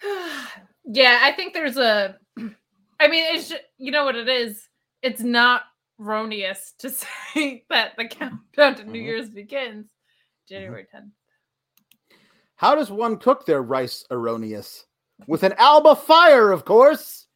yeah, 0.86 1.20
I 1.22 1.32
think 1.34 1.54
there's 1.54 1.78
a. 1.78 2.18
I 3.00 3.08
mean, 3.08 3.36
it's 3.36 3.50
ju- 3.50 3.56
you 3.78 3.92
know 3.92 4.04
what 4.04 4.16
it 4.16 4.28
is. 4.28 4.68
It's 5.04 5.22
not 5.22 5.62
erroneous 6.00 6.74
to 6.80 6.90
say 7.36 7.66
that 7.70 7.92
the 7.98 8.08
countdown 8.08 8.74
to 8.78 8.84
New 8.84 9.00
Mhm. 9.00 9.06
Year's 9.06 9.30
begins 9.30 9.92
January 10.50 10.88
10th. 10.94 11.12
How 12.60 12.76
does 12.76 12.92
one 12.92 13.16
cook 13.16 13.46
their 13.46 13.62
rice 13.62 14.04
erroneous? 14.12 14.86
With 15.28 15.44
an 15.44 15.54
Alba 15.58 15.96
fire, 15.96 16.52
of 16.52 16.66
course. 16.66 17.28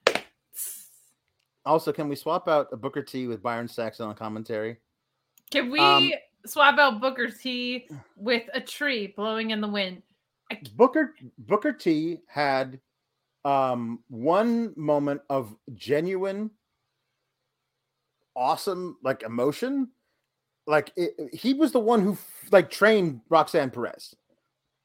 Also, 1.66 1.94
can 1.94 2.10
we 2.10 2.16
swap 2.18 2.50
out 2.50 2.68
a 2.74 2.76
Booker 2.76 3.02
T 3.02 3.28
with 3.28 3.42
Byron 3.42 3.70
Saxton 3.70 4.06
on 4.06 4.16
commentary? 4.16 4.80
Can 5.50 5.70
we 5.72 5.80
Um, 5.80 6.12
swap 6.46 6.78
out 6.78 7.00
Booker 7.00 7.30
T 7.30 7.88
with 8.18 8.44
a 8.54 8.60
tree 8.60 9.14
blowing 9.16 9.52
in 9.52 9.62
the 9.62 9.68
wind? 9.68 10.04
Booker 10.76 11.16
Booker 11.38 11.72
T 11.72 12.18
had 12.28 12.82
um 13.46 14.04
one 14.10 14.74
moment 14.76 15.22
of 15.30 15.56
genuine 15.74 16.52
awesome 18.36 18.98
like 19.04 19.24
emotion 19.24 19.90
like 20.68 20.92
it, 20.98 21.34
he 21.34 21.54
was 21.54 21.72
the 21.72 21.80
one 21.80 22.02
who 22.02 22.18
like 22.52 22.70
trained 22.70 23.22
Roxanne 23.30 23.70
Perez 23.70 24.14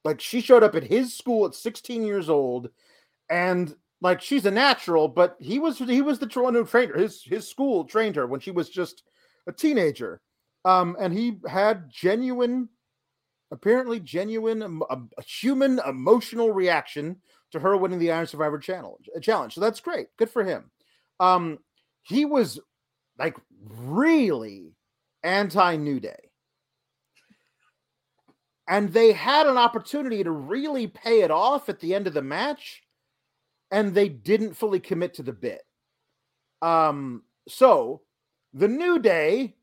like 0.08 0.20
she 0.20 0.40
showed 0.40 0.62
up 0.62 0.74
at 0.74 0.84
his 0.84 1.14
school 1.14 1.44
at 1.44 1.54
16 1.54 2.02
years 2.02 2.30
old 2.30 2.70
and 3.28 3.74
like 4.00 4.22
she's 4.22 4.46
a 4.46 4.50
natural 4.50 5.06
but 5.06 5.36
he 5.38 5.58
was 5.58 5.78
he 5.78 6.00
was 6.00 6.18
the 6.18 6.26
trained 6.26 6.90
her 6.90 6.98
his 6.98 7.22
his 7.22 7.46
school 7.46 7.84
trained 7.84 8.16
her 8.16 8.26
when 8.26 8.40
she 8.40 8.50
was 8.50 8.70
just 8.70 9.02
a 9.46 9.52
teenager 9.52 10.20
um 10.64 10.96
and 10.98 11.12
he 11.12 11.38
had 11.46 11.90
genuine 11.90 12.70
apparently 13.50 14.00
genuine 14.00 14.62
em- 14.62 14.82
a, 14.88 15.22
human 15.22 15.78
emotional 15.86 16.52
reaction 16.52 17.16
to 17.52 17.60
her 17.60 17.76
winning 17.76 17.98
the 17.98 18.12
Iron 18.12 18.26
Survivor 18.26 18.58
challenge 18.58 19.08
challenge. 19.20 19.54
So 19.54 19.60
that's 19.60 19.80
great. 19.80 20.08
Good 20.16 20.30
for 20.30 20.42
him. 20.44 20.70
Um 21.20 21.58
he 22.02 22.24
was 22.24 22.58
like 23.18 23.36
really 23.68 24.72
anti 25.22 25.76
New 25.76 26.00
Day. 26.00 26.27
And 28.68 28.92
they 28.92 29.12
had 29.12 29.46
an 29.46 29.56
opportunity 29.56 30.22
to 30.22 30.30
really 30.30 30.86
pay 30.86 31.22
it 31.22 31.30
off 31.30 31.68
at 31.68 31.80
the 31.80 31.94
end 31.94 32.06
of 32.06 32.14
the 32.14 32.22
match 32.22 32.82
and 33.70 33.94
they 33.94 34.08
didn't 34.08 34.54
fully 34.54 34.80
commit 34.80 35.14
to 35.14 35.22
the 35.22 35.32
bit. 35.32 35.62
Um 36.60 37.22
so 37.48 38.02
the 38.52 38.68
New 38.68 38.98
Day 38.98 39.54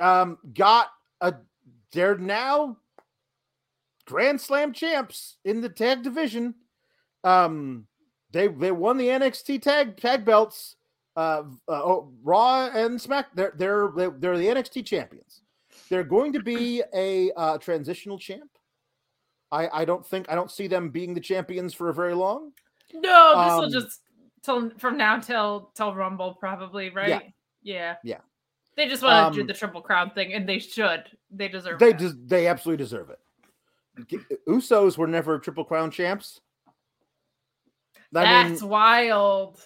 um 0.00 0.38
got 0.52 0.88
a 1.20 1.34
they're 1.92 2.18
now 2.18 2.76
Grand 4.06 4.40
Slam 4.40 4.72
champs 4.72 5.36
in 5.44 5.60
the 5.60 5.68
tag 5.68 6.02
division. 6.02 6.54
Um, 7.22 7.86
they 8.32 8.48
they 8.48 8.72
won 8.72 8.98
the 8.98 9.08
NXT 9.08 9.62
tag 9.62 9.96
tag 9.96 10.24
belts. 10.24 10.76
Uh, 11.16 11.44
uh 11.68 11.72
oh, 11.72 12.12
Raw 12.22 12.66
and 12.66 13.00
Smack. 13.00 13.34
They're 13.34 13.54
they're 13.56 13.90
they're 13.96 14.10
they're 14.10 14.38
the 14.38 14.48
NXT 14.48 14.84
champions. 14.84 15.40
They're 15.94 16.02
going 16.02 16.32
to 16.32 16.42
be 16.42 16.82
a 16.92 17.30
uh, 17.36 17.56
transitional 17.58 18.18
champ. 18.18 18.50
I 19.52 19.68
I 19.82 19.84
don't 19.84 20.04
think 20.04 20.28
I 20.28 20.34
don't 20.34 20.50
see 20.50 20.66
them 20.66 20.90
being 20.90 21.14
the 21.14 21.20
champions 21.20 21.72
for 21.72 21.88
a 21.88 21.94
very 21.94 22.14
long. 22.14 22.50
No, 22.92 23.44
this 23.44 23.52
will 23.52 23.64
Um, 23.66 23.70
just 23.70 24.00
till 24.42 24.70
from 24.76 24.96
now 24.98 25.20
till 25.20 25.70
till 25.76 25.94
Rumble 25.94 26.34
probably, 26.34 26.90
right? 26.90 27.32
Yeah. 27.62 27.94
Yeah. 28.02 28.18
They 28.76 28.88
just 28.88 29.04
want 29.04 29.32
to 29.32 29.36
do 29.36 29.42
Um, 29.42 29.46
the 29.46 29.54
triple 29.54 29.80
crown 29.82 30.10
thing, 30.10 30.32
and 30.34 30.48
they 30.48 30.58
should. 30.58 31.04
They 31.30 31.46
deserve. 31.46 31.78
They 31.78 31.92
des- 31.92 32.18
they 32.26 32.48
absolutely 32.48 32.82
deserve 32.82 33.10
it. 33.10 33.20
Usos 34.48 34.98
were 34.98 35.06
never 35.06 35.38
triple 35.38 35.64
crown 35.64 35.92
champs. 35.92 36.40
I 38.16 38.42
mean, 38.42 38.50
That's 38.50 38.64
wild. 38.64 39.60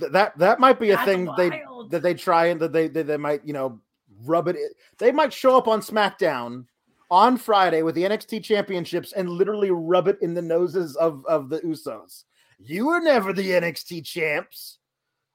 th- 0.00 0.10
that 0.10 0.36
that 0.38 0.58
might 0.58 0.80
be 0.80 0.90
a 0.90 0.96
That's 0.96 1.06
thing 1.08 1.30
they 1.36 1.62
that 1.90 2.02
they 2.02 2.14
try 2.14 2.46
and 2.46 2.60
that 2.60 2.72
they, 2.72 2.88
they 2.88 3.02
they 3.04 3.16
might 3.16 3.46
you 3.46 3.52
know 3.52 3.80
rub 4.24 4.48
it. 4.48 4.56
in- 4.56 4.70
They 4.98 5.12
might 5.12 5.32
show 5.32 5.56
up 5.56 5.68
on 5.68 5.80
SmackDown 5.80 6.66
on 7.10 7.36
Friday 7.36 7.82
with 7.82 7.94
the 7.94 8.04
NXT 8.04 8.42
championships 8.44 9.12
and 9.12 9.28
literally 9.30 9.70
rub 9.70 10.08
it 10.08 10.18
in 10.20 10.34
the 10.34 10.42
noses 10.42 10.94
of 10.96 11.24
of 11.26 11.48
the 11.48 11.60
Usos. 11.60 12.24
You 12.58 12.86
were 12.86 13.00
never 13.00 13.32
the 13.32 13.50
NXT 13.52 14.04
champs, 14.04 14.78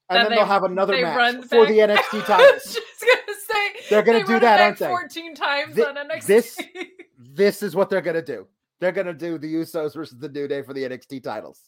and 0.09 0.17
Then 0.17 0.23
then 0.25 0.29
they- 0.31 0.35
they'll 0.37 0.45
have 0.45 0.63
another 0.63 0.93
match 1.01 1.45
for 1.45 1.65
the 1.65 1.79
NXT 1.79 2.21
titles. 2.25 2.77
gonna 2.99 3.37
say 3.47 3.73
They're 3.89 4.03
gonna 4.03 4.19
they 4.19 4.25
do 4.25 4.39
that, 4.39 4.59
aren't 4.61 4.77
they? 4.79 4.87
14 4.87 5.35
times 5.35 5.79
on 5.79 5.95
NXT. 5.95 6.25
this- 6.25 6.59
this 7.17 7.63
is 7.63 7.75
what 7.75 7.89
they're 7.89 8.01
gonna 8.01 8.21
do. 8.21 8.47
They're 8.83 8.91
gonna 8.91 9.13
do 9.13 9.37
the 9.37 9.47
Usos 9.55 9.93
versus 9.93 10.19
the 10.19 10.27
New 10.27 10.45
Day 10.45 10.61
for 10.61 10.73
the 10.73 10.83
NXT 10.83 11.23
titles. 11.23 11.61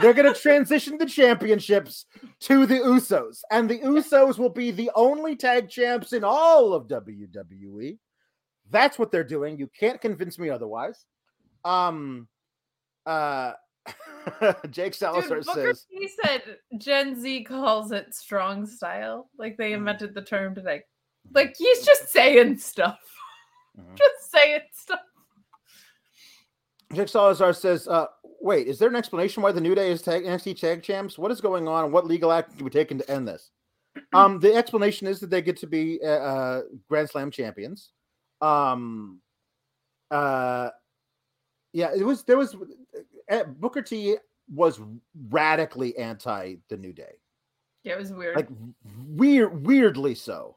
They're 0.00 0.12
gonna 0.14 0.32
transition 0.46 0.98
the 0.98 1.04
championships 1.04 2.06
to 2.42 2.64
the 2.64 2.76
Usos, 2.76 3.40
and 3.50 3.68
the 3.68 3.80
Usos 3.80 4.38
will 4.38 4.50
be 4.50 4.70
the 4.70 4.88
only 4.94 5.34
tag 5.34 5.68
champs 5.68 6.12
in 6.12 6.22
all 6.22 6.72
of 6.72 6.86
WWE. 6.86 7.98
That's 8.70 9.00
what 9.00 9.10
they're 9.10 9.24
doing. 9.24 9.58
You 9.58 9.68
can't 9.76 10.00
convince 10.00 10.38
me 10.38 10.48
otherwise. 10.48 11.04
Um, 11.64 12.28
uh, 13.04 13.54
Jake 14.70 14.94
Salazar 14.94 15.38
Dude, 15.38 15.46
Booker 15.46 15.74
says, 15.74 15.86
T 15.90 16.08
said 16.22 16.42
Gen 16.78 17.20
Z 17.20 17.42
calls 17.42 17.90
it 17.90 18.14
strong 18.14 18.64
style. 18.64 19.28
Like 19.36 19.56
they 19.56 19.72
Mhm. 19.72 19.78
invented 19.78 20.14
the 20.14 20.22
term 20.22 20.54
today. 20.54 20.84
Like 21.32 21.56
he's 21.58 21.84
just 21.84 22.10
saying 22.10 22.58
stuff. 22.58 23.00
Mhm. 23.76 23.94
Just 23.98 24.30
saying 24.30 24.60
stuff. 24.72 25.00
Jake 26.94 27.08
Salazar 27.08 27.52
says, 27.52 27.88
uh, 27.88 28.06
wait, 28.40 28.66
is 28.66 28.78
there 28.78 28.88
an 28.88 28.96
explanation 28.96 29.42
why 29.42 29.52
the 29.52 29.60
New 29.60 29.74
Day 29.74 29.90
is 29.90 30.02
tag 30.02 30.24
NXT 30.24 30.58
tag 30.60 30.82
champs? 30.82 31.18
What 31.18 31.30
is 31.30 31.40
going 31.40 31.66
on? 31.68 31.92
What 31.92 32.06
legal 32.06 32.32
action 32.32 32.56
do 32.58 32.64
we 32.64 32.70
taken 32.70 32.98
to 32.98 33.10
end 33.10 33.28
this? 33.28 33.50
Um, 34.12 34.40
the 34.40 34.52
explanation 34.54 35.06
is 35.06 35.20
that 35.20 35.30
they 35.30 35.40
get 35.40 35.56
to 35.58 35.68
be 35.68 36.00
uh, 36.02 36.08
uh, 36.08 36.62
Grand 36.88 37.08
Slam 37.08 37.30
champions. 37.30 37.90
Um, 38.40 39.20
uh, 40.10 40.70
yeah, 41.72 41.90
it 41.96 42.04
was 42.04 42.24
there 42.24 42.36
was 42.36 42.56
uh, 43.30 43.44
Booker 43.44 43.82
T 43.82 44.16
was 44.52 44.80
radically 45.28 45.96
anti 45.96 46.56
the 46.68 46.76
New 46.76 46.92
Day 46.92 47.12
Yeah, 47.84 47.94
it 47.94 47.98
was 48.00 48.12
weird. 48.12 48.36
like 48.36 48.48
weird 49.08 49.64
weirdly 49.66 50.14
so 50.14 50.56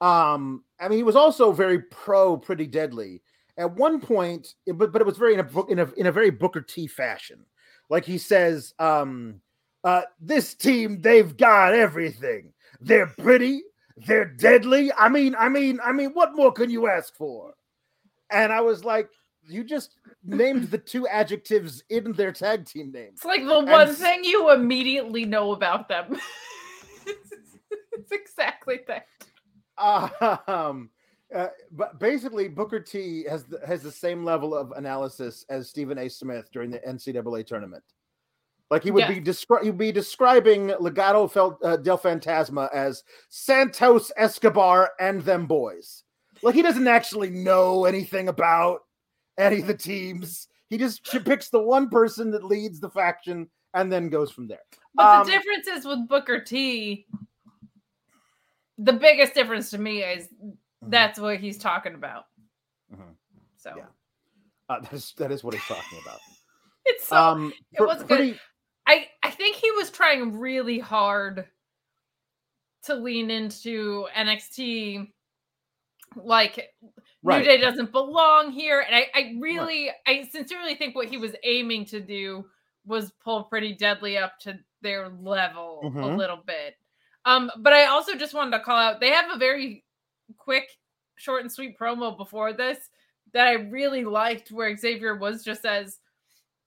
um 0.00 0.64
i 0.80 0.88
mean 0.88 0.98
he 0.98 1.02
was 1.04 1.16
also 1.16 1.52
very 1.52 1.78
pro 1.78 2.36
pretty 2.36 2.66
deadly 2.66 3.22
at 3.58 3.70
one 3.74 4.00
point 4.00 4.54
it- 4.66 4.78
but, 4.78 4.92
but 4.92 5.00
it 5.00 5.06
was 5.06 5.18
very 5.18 5.34
in 5.34 5.40
a 5.40 5.44
book 5.44 5.70
in 5.70 5.78
a, 5.78 5.90
in 5.92 6.06
a 6.06 6.12
very 6.12 6.30
booker 6.30 6.60
t 6.60 6.86
fashion 6.86 7.44
like 7.90 8.04
he 8.04 8.18
says 8.18 8.74
um 8.78 9.40
uh 9.84 10.02
this 10.20 10.54
team 10.54 11.00
they've 11.00 11.36
got 11.36 11.74
everything 11.74 12.52
they're 12.80 13.12
pretty 13.18 13.62
they're 14.06 14.24
deadly 14.24 14.92
i 14.94 15.08
mean 15.08 15.34
i 15.38 15.48
mean 15.48 15.78
i 15.84 15.92
mean 15.92 16.10
what 16.10 16.34
more 16.34 16.52
can 16.52 16.70
you 16.70 16.88
ask 16.88 17.14
for 17.14 17.52
and 18.30 18.52
i 18.52 18.60
was 18.60 18.84
like 18.84 19.08
you 19.48 19.64
just 19.64 19.96
named 20.24 20.70
the 20.70 20.78
two 20.78 21.06
adjectives 21.08 21.82
in 21.90 22.12
their 22.12 22.32
tag 22.32 22.64
team 22.64 22.92
name. 22.92 23.10
it's 23.12 23.24
like 23.24 23.44
the 23.44 23.60
one 23.60 23.92
thing 23.94 24.22
you 24.24 24.50
immediately 24.52 25.24
know 25.24 25.52
about 25.52 25.88
them. 25.88 26.16
it's 27.92 28.12
exactly 28.12 28.80
that. 28.86 29.06
um 30.48 30.90
uh, 31.34 31.48
but 31.72 31.98
basically 31.98 32.48
booker 32.48 32.80
t 32.80 33.24
has 33.28 33.44
the, 33.44 33.60
has 33.66 33.82
the 33.82 33.90
same 33.90 34.24
level 34.24 34.54
of 34.54 34.72
analysis 34.72 35.44
as 35.48 35.68
stephen 35.68 35.98
a. 35.98 36.08
Smith 36.08 36.50
during 36.52 36.70
the 36.70 36.78
ncaa 36.80 37.46
tournament. 37.46 37.82
Like 38.70 38.82
he 38.84 38.90
would 38.90 39.00
Yeah. 39.00 39.08
be 39.12 39.20
descri- 39.20 39.62
he'd 39.64 39.76
be 39.76 39.92
describing 39.92 40.68
Legado 40.68 41.30
Fel- 41.30 41.58
uh, 41.62 41.76
del 41.76 41.98
fantasma 41.98 42.72
as 42.72 43.04
santos 43.28 44.10
escobar 44.16 44.92
and 44.98 45.20
them 45.22 45.46
boys. 45.46 46.04
Like 46.42 46.54
he 46.54 46.62
doesn't 46.62 46.88
actually 46.88 47.28
know 47.28 47.84
anything 47.84 48.28
about 48.28 48.80
any 49.36 49.60
of 49.60 49.66
the 49.66 49.74
teams. 49.74 50.48
He 50.70 50.78
just 50.78 51.04
picks 51.04 51.50
the 51.50 51.62
one 51.62 51.90
person 51.90 52.30
that 52.30 52.44
leads 52.44 52.80
the 52.80 52.88
faction 52.88 53.50
and 53.74 53.92
then 53.92 54.08
goes 54.08 54.30
from 54.30 54.48
there. 54.48 54.64
But 54.94 55.04
Um, 55.20 55.26
the 55.26 55.32
difference 55.32 55.66
is 55.66 55.84
with 55.84 56.08
Booker 56.08 56.40
T, 56.40 57.06
the 58.78 58.94
biggest 58.94 59.34
difference 59.34 59.70
to 59.70 59.78
me 59.78 60.02
is 60.02 60.28
that's 60.88 61.18
what 61.18 61.38
he's 61.38 61.58
talking 61.58 61.94
about. 61.94 62.26
Mhm. 62.92 63.16
So 63.56 63.74
Yeah. 63.76 63.86
uh, 64.68 64.80
that 64.80 64.92
is 64.92 65.12
that 65.18 65.30
is 65.32 65.44
what 65.44 65.54
he's 65.54 65.64
talking 65.64 65.98
about 66.02 66.20
it's 66.86 67.06
so 67.08 67.16
um 67.16 67.52
it 67.72 67.80
was 67.80 67.98
good. 67.98 68.08
pretty 68.08 68.38
I 68.86 69.08
I 69.22 69.30
think 69.30 69.56
he 69.56 69.70
was 69.72 69.90
trying 69.90 70.38
really 70.38 70.78
hard 70.78 71.46
to 72.84 72.94
lean 72.96 73.30
into 73.30 74.06
NXT 74.16 75.12
like 76.16 76.74
Right. 77.22 77.44
New 77.44 77.44
Day 77.48 77.58
doesn't 77.58 77.92
belong 77.92 78.50
here 78.50 78.80
and 78.80 78.94
I 78.94 79.06
I 79.14 79.36
really 79.40 79.90
I 80.06 80.24
sincerely 80.24 80.74
think 80.74 80.94
what 80.96 81.08
he 81.08 81.16
was 81.16 81.34
aiming 81.44 81.84
to 81.86 82.00
do 82.00 82.44
was 82.84 83.12
pull 83.22 83.44
pretty 83.44 83.72
deadly 83.74 84.18
up 84.18 84.38
to 84.40 84.58
their 84.82 85.08
level 85.08 85.80
a 85.84 85.86
Mhm. 85.86 86.18
little 86.18 86.38
bit. 86.44 86.76
Um 87.24 87.50
but 87.58 87.72
I 87.72 87.86
also 87.86 88.16
just 88.16 88.34
wanted 88.34 88.58
to 88.58 88.64
call 88.64 88.76
out 88.76 89.00
they 89.00 89.10
have 89.10 89.30
a 89.30 89.38
very 89.38 89.84
quick 90.38 90.68
short 91.16 91.42
and 91.42 91.52
sweet 91.52 91.78
promo 91.78 92.16
before 92.16 92.52
this 92.52 92.90
that 93.32 93.46
I 93.46 93.52
really 93.52 94.04
liked 94.04 94.50
where 94.50 94.76
Xavier 94.76 95.16
was 95.16 95.42
just 95.44 95.64
as 95.64 95.98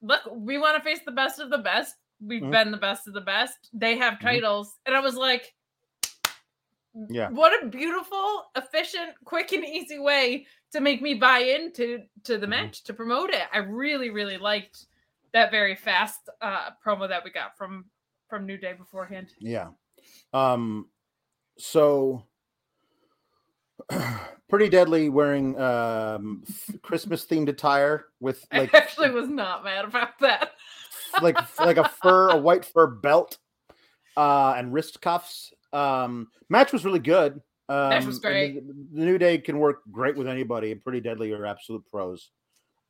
look, 0.02 0.22
we 0.32 0.58
want 0.58 0.78
to 0.78 0.84
face 0.84 1.00
the 1.06 1.12
best 1.12 1.40
of 1.40 1.50
the 1.50 1.58
best. 1.58 1.96
We've 2.22 2.42
Mhm. 2.42 2.52
been 2.52 2.72
the 2.72 2.78
best 2.78 3.08
of 3.08 3.14
the 3.14 3.22
best. 3.22 3.70
They 3.74 3.98
have 3.98 4.16
Mhm. 4.16 4.22
titles. 4.22 4.80
And 4.86 4.96
I 4.96 5.00
was 5.00 5.16
like, 5.16 5.54
Yeah. 7.10 7.30
What 7.30 7.62
a 7.62 7.68
beautiful, 7.68 8.46
efficient, 8.56 9.16
quick, 9.26 9.52
and 9.52 9.66
easy 9.66 10.00
way 10.00 10.48
to 10.72 10.80
make 10.80 11.02
me 11.02 11.14
buy 11.14 11.40
into 11.40 12.08
to 12.24 12.38
the 12.38 12.46
Mhm. 12.46 12.50
match 12.52 12.84
to 12.84 12.94
promote 12.94 13.32
it. 13.32 13.48
I 13.52 13.58
really, 13.58 14.12
really 14.12 14.38
liked 14.38 14.86
that 15.34 15.52
very 15.52 15.76
fast 15.76 16.30
uh 16.40 16.72
promo 16.86 17.10
that 17.10 17.22
we 17.26 17.32
got 17.32 17.58
from 17.58 17.90
from 18.30 18.46
New 18.46 18.58
Day 18.58 18.72
beforehand. 18.74 19.34
Yeah. 19.40 19.72
Um 20.32 20.90
so 21.58 22.26
pretty 24.50 24.70
deadly 24.70 25.10
wearing 25.10 25.60
um 25.60 26.44
Christmas 26.82 27.26
themed 27.26 27.50
attire 27.50 28.06
with 28.20 28.46
like 28.54 28.74
I 28.74 28.78
actually 28.78 29.12
was 29.12 29.28
not 29.28 29.64
mad 29.64 29.86
about 29.86 30.20
that. 30.20 30.52
like 31.22 31.38
like 31.60 31.78
a 31.78 31.90
fur 31.90 32.30
a 32.30 32.38
white 32.38 32.66
fur 32.66 32.88
belt 32.88 33.38
uh 34.18 34.54
and 34.58 34.74
wrist 34.74 35.02
cuffs. 35.02 35.54
Um 35.74 36.28
match 36.50 36.72
was 36.72 36.86
really 36.86 37.00
good. 37.00 37.42
Um 37.70 37.90
Match 37.90 38.06
was 38.06 38.20
great. 38.20 38.56
The, 38.68 38.74
the 38.94 39.06
New 39.06 39.18
Day 39.18 39.38
can 39.38 39.60
work 39.60 39.82
great 39.92 40.16
with 40.16 40.28
anybody. 40.28 40.74
Pretty 40.76 41.02
deadly 41.02 41.32
are 41.32 41.46
absolute 41.46 41.86
pros. 41.90 42.32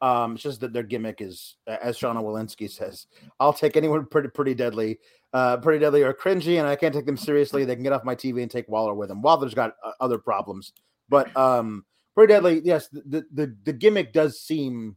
Um, 0.01 0.33
it's 0.33 0.43
just 0.43 0.61
that 0.61 0.73
their 0.73 0.83
gimmick 0.83 1.21
is, 1.21 1.55
as 1.67 1.97
Shauna 1.97 2.21
Walensky 2.21 2.69
says, 2.69 3.07
I'll 3.39 3.53
take 3.53 3.77
anyone 3.77 4.05
pretty 4.11 4.29
pretty 4.29 4.53
deadly. 4.53 4.99
Uh, 5.33 5.57
pretty 5.57 5.79
deadly 5.79 6.01
or 6.01 6.13
cringy, 6.13 6.59
and 6.59 6.67
I 6.67 6.77
can't 6.77 6.93
take 6.93 7.05
them 7.05 7.17
seriously. 7.17 7.65
They 7.65 7.75
can 7.75 7.83
get 7.83 7.91
off 7.91 8.05
my 8.05 8.15
TV 8.15 8.41
and 8.41 8.49
take 8.49 8.69
Waller 8.69 8.93
with 8.93 9.09
them. 9.09 9.21
Waller's 9.21 9.53
got 9.53 9.75
uh, 9.83 9.91
other 9.99 10.17
problems, 10.17 10.71
but 11.09 11.35
um, 11.35 11.83
pretty 12.13 12.31
deadly. 12.31 12.61
Yes, 12.63 12.87
the, 12.87 13.25
the 13.33 13.53
the 13.65 13.73
gimmick 13.73 14.13
does 14.13 14.39
seem, 14.39 14.95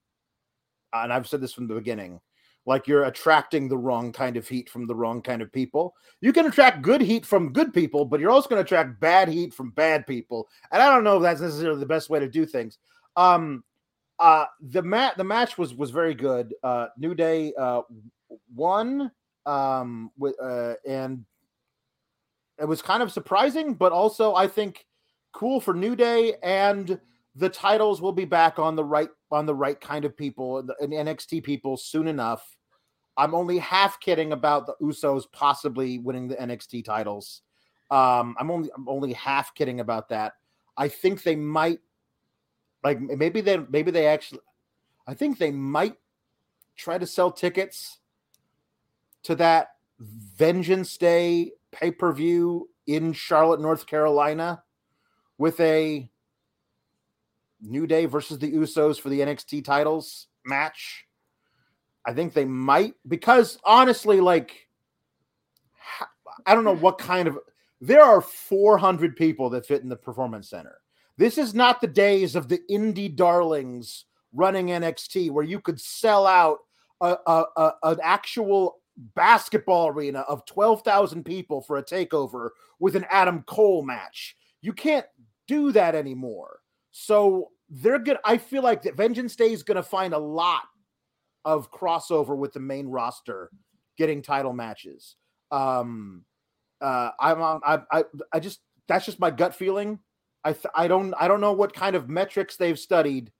and 0.92 1.12
I've 1.12 1.26
said 1.26 1.40
this 1.40 1.53
from 1.53 1.66
the 1.66 1.74
beginning, 1.74 2.20
like 2.68 2.86
you're 2.86 3.05
attracting 3.05 3.68
the 3.68 3.78
wrong 3.78 4.12
kind 4.12 4.36
of 4.36 4.46
heat 4.46 4.68
from 4.68 4.86
the 4.86 4.94
wrong 4.94 5.22
kind 5.22 5.40
of 5.40 5.51
people. 5.51 5.94
You 6.20 6.34
can 6.34 6.46
attract 6.46 6.82
good 6.82 7.01
heat 7.01 7.24
from 7.24 7.53
good 7.53 7.72
people, 7.72 8.05
but 8.05 8.20
you're 8.20 8.30
also 8.30 8.49
going 8.49 8.61
to 8.61 8.64
attract 8.64 9.01
bad 9.01 9.28
heat 9.28 9.55
from 9.55 9.70
bad 9.70 10.07
people. 10.07 10.46
And 10.70 10.82
I 10.82 10.94
don't 10.94 11.03
know 11.03 11.16
if 11.16 11.22
that's 11.22 11.40
necessarily 11.40 11.80
the 11.80 11.86
best 11.86 12.11
way 12.11 12.20
to 12.20 12.28
do 12.28 12.44
things. 12.44 12.78
Um, 13.16 13.64
uh, 14.21 14.47
the 14.61 14.83
mat 14.83 15.16
the 15.16 15.25
match 15.25 15.59
was 15.59 15.75
was 15.75 15.91
very 15.91 16.14
good. 16.14 16.55
Uh, 16.62 16.89
New 16.97 17.14
Day 17.14 17.53
uh, 17.59 17.83
won 18.55 19.11
um, 19.47 20.11
with 20.19 20.35
uh, 20.43 20.75
and 20.87 21.25
it 22.59 22.66
was 22.66 22.83
kind 22.83 23.03
of 23.03 23.12
surprising, 23.12 23.75
but 23.75 23.93
also 23.93 24.35
I 24.35 24.49
think 24.49 24.87
cool 25.33 25.61
for 25.61 25.75
New 25.75 25.95
Day 25.95 26.35
and 26.43 26.99
the 27.37 27.49
titles 27.49 28.03
will 28.03 28.12
be 28.12 28.25
back 28.25 28.59
on 28.59 28.75
the 28.75 28.85
right 28.85 29.09
on 29.31 29.47
the 29.47 29.55
right 29.55 29.81
kind 29.81 30.05
of 30.05 30.16
people 30.16 30.59
and 30.59 30.93
NXT 30.93 31.45
people 31.45 31.77
soon 31.77 32.09
enough. 32.09 32.57
I'm 33.16 33.35
only 33.35 33.59
half 33.59 34.01
kidding 34.01 34.33
about 34.33 34.66
the 34.66 34.75
Usos 34.83 35.25
possibly 35.33 35.99
winning 35.99 36.29
the 36.29 36.37
NXT 36.37 36.85
titles. 36.85 37.43
Um, 37.91 38.37
I'm 38.39 38.51
only 38.51 38.71
I'm 38.75 38.89
only 38.89 39.12
half 39.12 39.55
kidding 39.55 39.81
about 39.81 40.09
that. 40.09 40.35
I 40.77 40.89
think 40.89 41.23
they 41.23 41.37
might 41.37 41.81
like 42.85 43.01
maybe 43.01 43.41
they 43.41 43.59
maybe 43.68 43.91
they 43.91 44.07
actually 44.07 44.41
I 45.07 45.14
think 45.14 45.39
they 45.39 45.51
might 45.51 45.97
try 46.76 46.99
to 46.99 47.07
sell 47.07 47.33
tickets 47.33 47.99
to 49.24 49.35
that 49.37 49.70
Vengeance 49.99 50.97
Day 50.97 51.53
pay-per-view 51.72 52.68
in 52.87 53.12
Charlotte, 53.12 53.61
North 53.61 53.87
Carolina 53.87 54.62
with 55.37 55.59
a 55.61 56.09
New 57.61 57.87
Day 57.87 58.07
versus 58.07 58.39
the 58.39 58.53
Usos 58.53 59.01
for 59.01 59.09
the 59.09 59.20
NXT 59.20 59.64
titles 59.64 60.29
match. 60.45 61.07
I 62.07 62.12
think 62.12 62.33
they 62.33 62.45
might 62.45 62.95
because 63.07 63.59
honestly, 63.64 64.20
like, 64.20 64.68
I 66.47 66.55
don't 66.55 66.64
know 66.64 66.76
what 66.76 66.99
kind 66.99 67.29
of. 67.29 67.39
There 67.81 68.03
are 68.03 68.20
400 68.20 69.16
people 69.16 69.51
that 69.51 69.66
fit 69.66 69.83
in 69.83 69.89
the 69.89 69.97
performance 69.97 70.49
center. 70.51 70.79
This 71.19 71.37
is 71.37 71.53
not 71.53 71.81
the 71.81 71.89
days 71.89 72.37
of 72.37 72.49
the 72.49 72.61
indie 72.71 73.14
darlings 73.14 74.05
running 74.33 74.69
NXT 74.69 75.31
where 75.33 75.45
you 75.45 75.61
could 75.61 75.81
sell 75.81 76.27
out 76.27 76.59
a, 77.01 77.16
a, 77.27 77.45
a- 77.57 77.75
an 77.83 77.99
actual 78.03 78.77
basketball 79.14 79.89
arena 79.89 80.21
of 80.21 80.47
12,000 80.47 81.25
people 81.25 81.61
for 81.61 81.77
a 81.77 81.85
takeover 81.85 82.51
with 82.79 82.95
an 82.97 83.05
Adam 83.11 83.43
Cole 83.47 83.83
match. 83.85 84.37
You 84.62 84.73
can't 84.73 85.07
do 85.49 85.73
that 85.73 85.95
anymore. 85.95 86.61
So 86.93 87.51
they're 87.69 87.99
good. 87.99 88.19
I 88.25 88.39
feel 88.39 88.62
like 88.62 88.83
that 88.83 88.97
Vengeance 88.97 89.35
Day 89.37 89.53
is 89.53 89.62
going 89.64 89.77
to 89.77 89.83
find 89.83 90.14
a 90.14 90.19
lot 90.19 90.62
of 91.45 91.71
crossover 91.73 92.37
with 92.37 92.53
the 92.53 92.61
main 92.61 92.87
roster 92.87 93.51
getting 93.97 94.23
title 94.23 94.53
matches. 94.53 95.16
Um, 95.51 96.25
uh, 96.81 97.11
I'm 97.21 97.41
on, 97.43 97.61
I, 97.66 97.81
I, 97.91 98.05
I 98.33 98.41
just, 98.41 98.61
that's 98.87 99.07
just 99.07 99.21
my 99.21 99.31
gut 99.31 99.55
feeling. 99.55 99.99
I, 100.45 100.53
th- 100.53 100.66
I 100.74 100.89
don't, 100.89 101.14
I 101.18 101.28
don't 101.28 101.41
know 101.41 101.53
what 101.53 101.74
kind 101.74 101.97
of 101.97 102.09
metrics 102.09 102.57
they've 102.57 102.78
studied, 102.78 103.32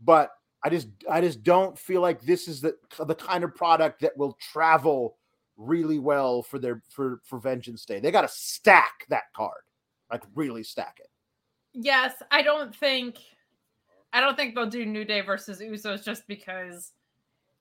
but 0.00 0.30
I 0.64 0.68
just, 0.70 0.88
I 1.10 1.20
just 1.20 1.42
don't 1.42 1.78
feel 1.78 2.00
like 2.00 2.22
this 2.22 2.48
is 2.48 2.60
the, 2.60 2.76
the 2.98 3.14
kind 3.14 3.44
of 3.44 3.54
product 3.54 4.00
that 4.00 4.16
will 4.16 4.36
travel 4.52 5.16
really 5.56 5.98
well 5.98 6.42
for 6.42 6.58
their, 6.58 6.82
for, 6.90 7.20
for 7.24 7.38
Vengeance 7.38 7.84
Day. 7.84 8.00
They 8.00 8.10
got 8.10 8.22
to 8.22 8.28
stack 8.28 9.06
that 9.08 9.32
card, 9.34 9.62
like 10.10 10.22
really 10.34 10.62
stack 10.62 10.98
it. 11.00 11.08
Yes, 11.78 12.22
I 12.30 12.40
don't 12.40 12.74
think 12.74 13.18
I 14.12 14.20
don't 14.20 14.34
think 14.34 14.54
they'll 14.54 14.64
do 14.64 14.86
New 14.86 15.04
Day 15.04 15.20
versus 15.20 15.60
Usos 15.60 16.02
just 16.02 16.26
because 16.26 16.92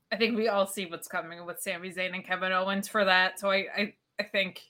I 0.10 0.16
think 0.16 0.38
we 0.38 0.48
all 0.48 0.66
see 0.66 0.86
what's 0.86 1.10
coming 1.10 1.46
with 1.46 1.60
Sami 1.60 1.92
Zayn 1.92 2.14
and 2.14 2.24
Kevin 2.24 2.54
Owens 2.54 2.88
for 2.88 3.04
that. 3.04 3.42
So 3.42 3.52
I 3.52 3.66
I, 3.76 3.94
I 4.18 4.24
think 4.24 4.62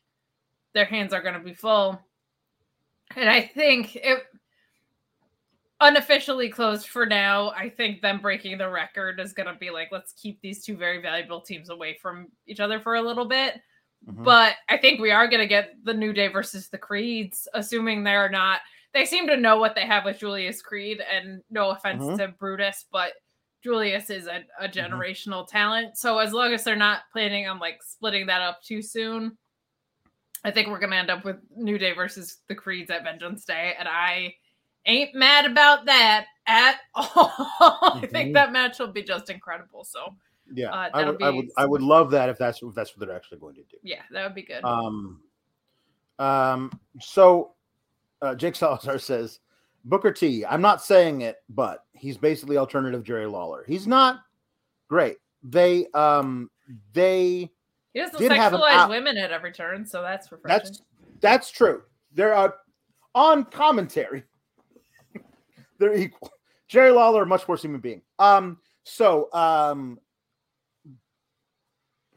their 0.74 0.86
hands 0.86 1.14
are 1.14 1.22
going 1.22 1.36
to 1.36 1.40
be 1.40 1.54
full. 1.54 2.02
And 3.16 3.30
I 3.30 3.42
think 3.42 3.96
it 3.96 4.24
unofficially 5.82 6.50
closed 6.50 6.88
for 6.88 7.06
now. 7.06 7.52
I 7.52 7.70
think 7.70 8.02
them 8.02 8.20
breaking 8.22 8.58
the 8.58 8.70
record 8.70 9.20
is 9.20 9.34
going 9.34 9.48
to 9.48 9.60
be 9.60 9.70
like, 9.70 9.90
let's 9.92 10.14
keep 10.14 10.40
these 10.42 10.64
two 10.64 10.78
very 10.78 11.02
valuable 11.02 11.42
teams 11.42 11.70
away 11.70 11.98
from 12.02 12.28
each 12.48 12.60
other 12.60 12.80
for 12.80 12.96
a 12.96 13.02
little 13.02 13.26
bit. 13.26 13.56
Mm-hmm. 14.08 14.24
But 14.24 14.56
I 14.70 14.78
think 14.78 15.00
we 15.00 15.12
are 15.12 15.28
going 15.28 15.42
to 15.42 15.48
get 15.48 15.76
the 15.84 15.94
New 15.94 16.14
Day 16.14 16.28
versus 16.28 16.70
the 16.70 16.78
Creeds, 16.78 17.48
assuming 17.54 18.04
they're 18.04 18.30
not 18.30 18.62
they 18.96 19.06
seem 19.06 19.28
to 19.28 19.36
know 19.36 19.58
what 19.58 19.76
they 19.76 19.86
have 19.86 20.06
with 20.06 20.20
Julius 20.20 20.62
Creed, 20.62 21.02
and 21.14 21.42
no 21.52 21.72
offense 21.72 22.02
mm-hmm. 22.02 22.16
to 22.16 22.30
Brutus, 22.40 22.86
but 22.94 23.12
Julius 23.62 24.10
is 24.10 24.26
a, 24.26 24.46
a 24.60 24.70
mm-hmm. 24.70 24.80
generational 24.80 25.42
mm-hmm. 25.44 25.58
talent. 25.58 25.98
So 25.98 26.18
as 26.18 26.32
long 26.32 26.54
as 26.54 26.64
they're 26.64 26.78
not 26.78 27.02
planning 27.12 27.46
on 27.46 27.60
like 27.60 27.84
splitting 27.84 28.26
that 28.28 28.42
up 28.42 28.62
too 28.64 28.82
soon, 28.82 29.38
I 30.46 30.52
think 30.52 30.68
we're 30.68 30.80
gonna 30.80 30.96
end 30.96 31.10
up 31.10 31.26
with 31.26 31.38
New 31.56 31.78
Day 31.78 31.94
versus 31.94 32.38
the 32.48 32.56
Creeds 32.56 32.92
at 32.92 33.04
Vengeance 33.04 33.46
Day, 33.46 33.74
and 33.78 33.88
I 33.88 34.36
ain't 34.86 35.16
mad 35.16 35.46
about 35.46 35.86
that 35.86 36.28
at 36.48 36.78
all. 36.96 37.34
Mm-hmm. 37.60 37.98
I 37.98 38.02
think 38.02 38.14
mm-hmm. 38.14 38.34
that 38.34 38.52
match 38.52 38.80
will 38.80 38.92
be 38.92 39.04
just 39.04 39.30
incredible. 39.30 39.84
So 39.84 40.16
yeah, 40.54 40.70
uh, 40.70 40.90
I, 40.94 41.10
would, 41.10 41.24
I 41.24 41.30
would 41.30 41.50
I 41.58 41.66
would 41.66 41.82
love 41.82 42.12
that 42.12 42.30
if 42.30 42.38
that's 42.38 42.62
if 42.62 42.76
that's 42.76 42.96
what 42.96 43.06
they're 43.06 43.16
actually 43.16 43.40
going 43.40 43.56
to 43.56 43.64
do. 43.64 43.78
Yeah, 43.82 44.02
that 44.12 44.24
would 44.24 44.36
be 44.36 44.44
good. 44.44 44.64
Um, 44.64 45.22
um, 46.20 46.80
so 47.02 47.54
uh, 48.22 48.36
Jake 48.36 48.56
Salazar 48.56 49.00
says, 49.00 49.40
Booker 49.84 50.12
T. 50.12 50.46
I'm 50.46 50.62
not 50.62 50.84
saying 50.84 51.22
it, 51.22 51.38
but 51.50 51.86
he's 51.94 52.18
basically 52.18 52.58
alternative 52.58 53.04
Jerry 53.04 53.28
Lawler. 53.28 53.64
He's 53.68 53.88
not 53.88 54.22
great. 54.88 55.18
They 55.44 55.88
um 55.94 56.50
they 56.94 57.52
he 57.96 58.02
doesn't 58.02 58.20
sexualize 58.20 58.90
women 58.90 59.18
at 59.18 59.32
every 59.32 59.52
turn, 59.52 59.86
so 59.86 60.02
that's 60.02 60.32
refreshing. 60.32 60.64
That's 60.64 60.82
that's 61.22 61.52
true. 61.52 61.82
They're 62.14 62.36
uh, 62.36 62.50
on 63.16 63.46
commentary. 63.46 64.24
They're 65.80 65.96
equal. 65.96 66.32
Jerry 66.68 66.92
Lawler, 66.92 67.24
a 67.24 67.26
much 67.26 67.48
worse 67.48 67.62
human 67.62 67.82
being. 67.82 68.02
Um, 68.20 68.60
so 68.84 69.32
um 69.34 69.98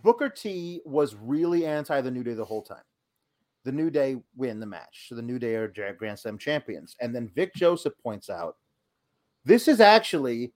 Booker 0.02 0.28
T 0.28 0.82
was 0.84 1.14
really 1.14 1.64
anti 1.64 2.00
the 2.00 2.10
New 2.10 2.22
Day 2.22 2.34
the 2.34 2.44
whole 2.44 2.62
time 2.62 2.82
the 3.68 3.72
New 3.72 3.90
Day 3.90 4.16
win 4.34 4.60
the 4.60 4.66
match. 4.66 5.08
So 5.08 5.14
the 5.14 5.20
New 5.20 5.38
Day 5.38 5.54
are 5.54 5.68
Grand 5.68 6.18
Slam 6.18 6.38
champions. 6.38 6.96
And 7.00 7.14
then 7.14 7.30
Vic 7.34 7.54
Joseph 7.54 7.92
points 8.02 8.30
out 8.30 8.56
this 9.44 9.68
is 9.68 9.78
actually 9.80 10.54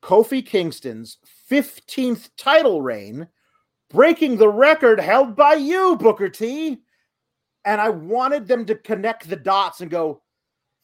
Kofi 0.00 0.46
Kingston's 0.46 1.18
15th 1.50 2.30
title 2.36 2.80
reign, 2.80 3.26
breaking 3.92 4.36
the 4.36 4.48
record 4.48 4.98
held 4.98 5.36
by 5.36 5.54
you, 5.54 5.96
Booker 5.96 6.28
T. 6.28 6.78
And 7.64 7.80
I 7.80 7.90
wanted 7.90 8.48
them 8.48 8.64
to 8.66 8.74
connect 8.74 9.28
the 9.28 9.36
dots 9.36 9.80
and 9.80 9.90
go, 9.90 10.22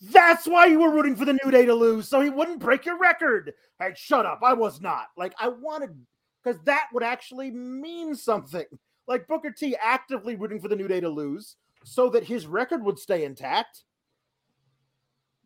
that's 0.00 0.46
why 0.46 0.66
you 0.66 0.78
were 0.78 0.92
rooting 0.92 1.16
for 1.16 1.24
the 1.24 1.38
New 1.44 1.50
Day 1.50 1.66
to 1.66 1.74
lose, 1.74 2.08
so 2.08 2.20
he 2.20 2.30
wouldn't 2.30 2.60
break 2.60 2.86
your 2.86 2.98
record. 2.98 3.52
Hey, 3.80 3.92
shut 3.96 4.26
up. 4.26 4.40
I 4.44 4.52
was 4.52 4.80
not. 4.80 5.06
Like, 5.16 5.34
I 5.40 5.48
wanted, 5.48 5.90
because 6.42 6.60
that 6.64 6.86
would 6.92 7.02
actually 7.02 7.50
mean 7.50 8.14
something. 8.14 8.66
Like 9.08 9.26
Booker 9.26 9.50
T 9.50 9.74
actively 9.82 10.36
rooting 10.36 10.60
for 10.60 10.68
the 10.68 10.76
New 10.76 10.86
Day 10.86 11.00
to 11.00 11.08
lose 11.08 11.56
so 11.84 12.08
that 12.10 12.24
his 12.24 12.46
record 12.46 12.84
would 12.84 12.98
stay 12.98 13.24
intact. 13.24 13.82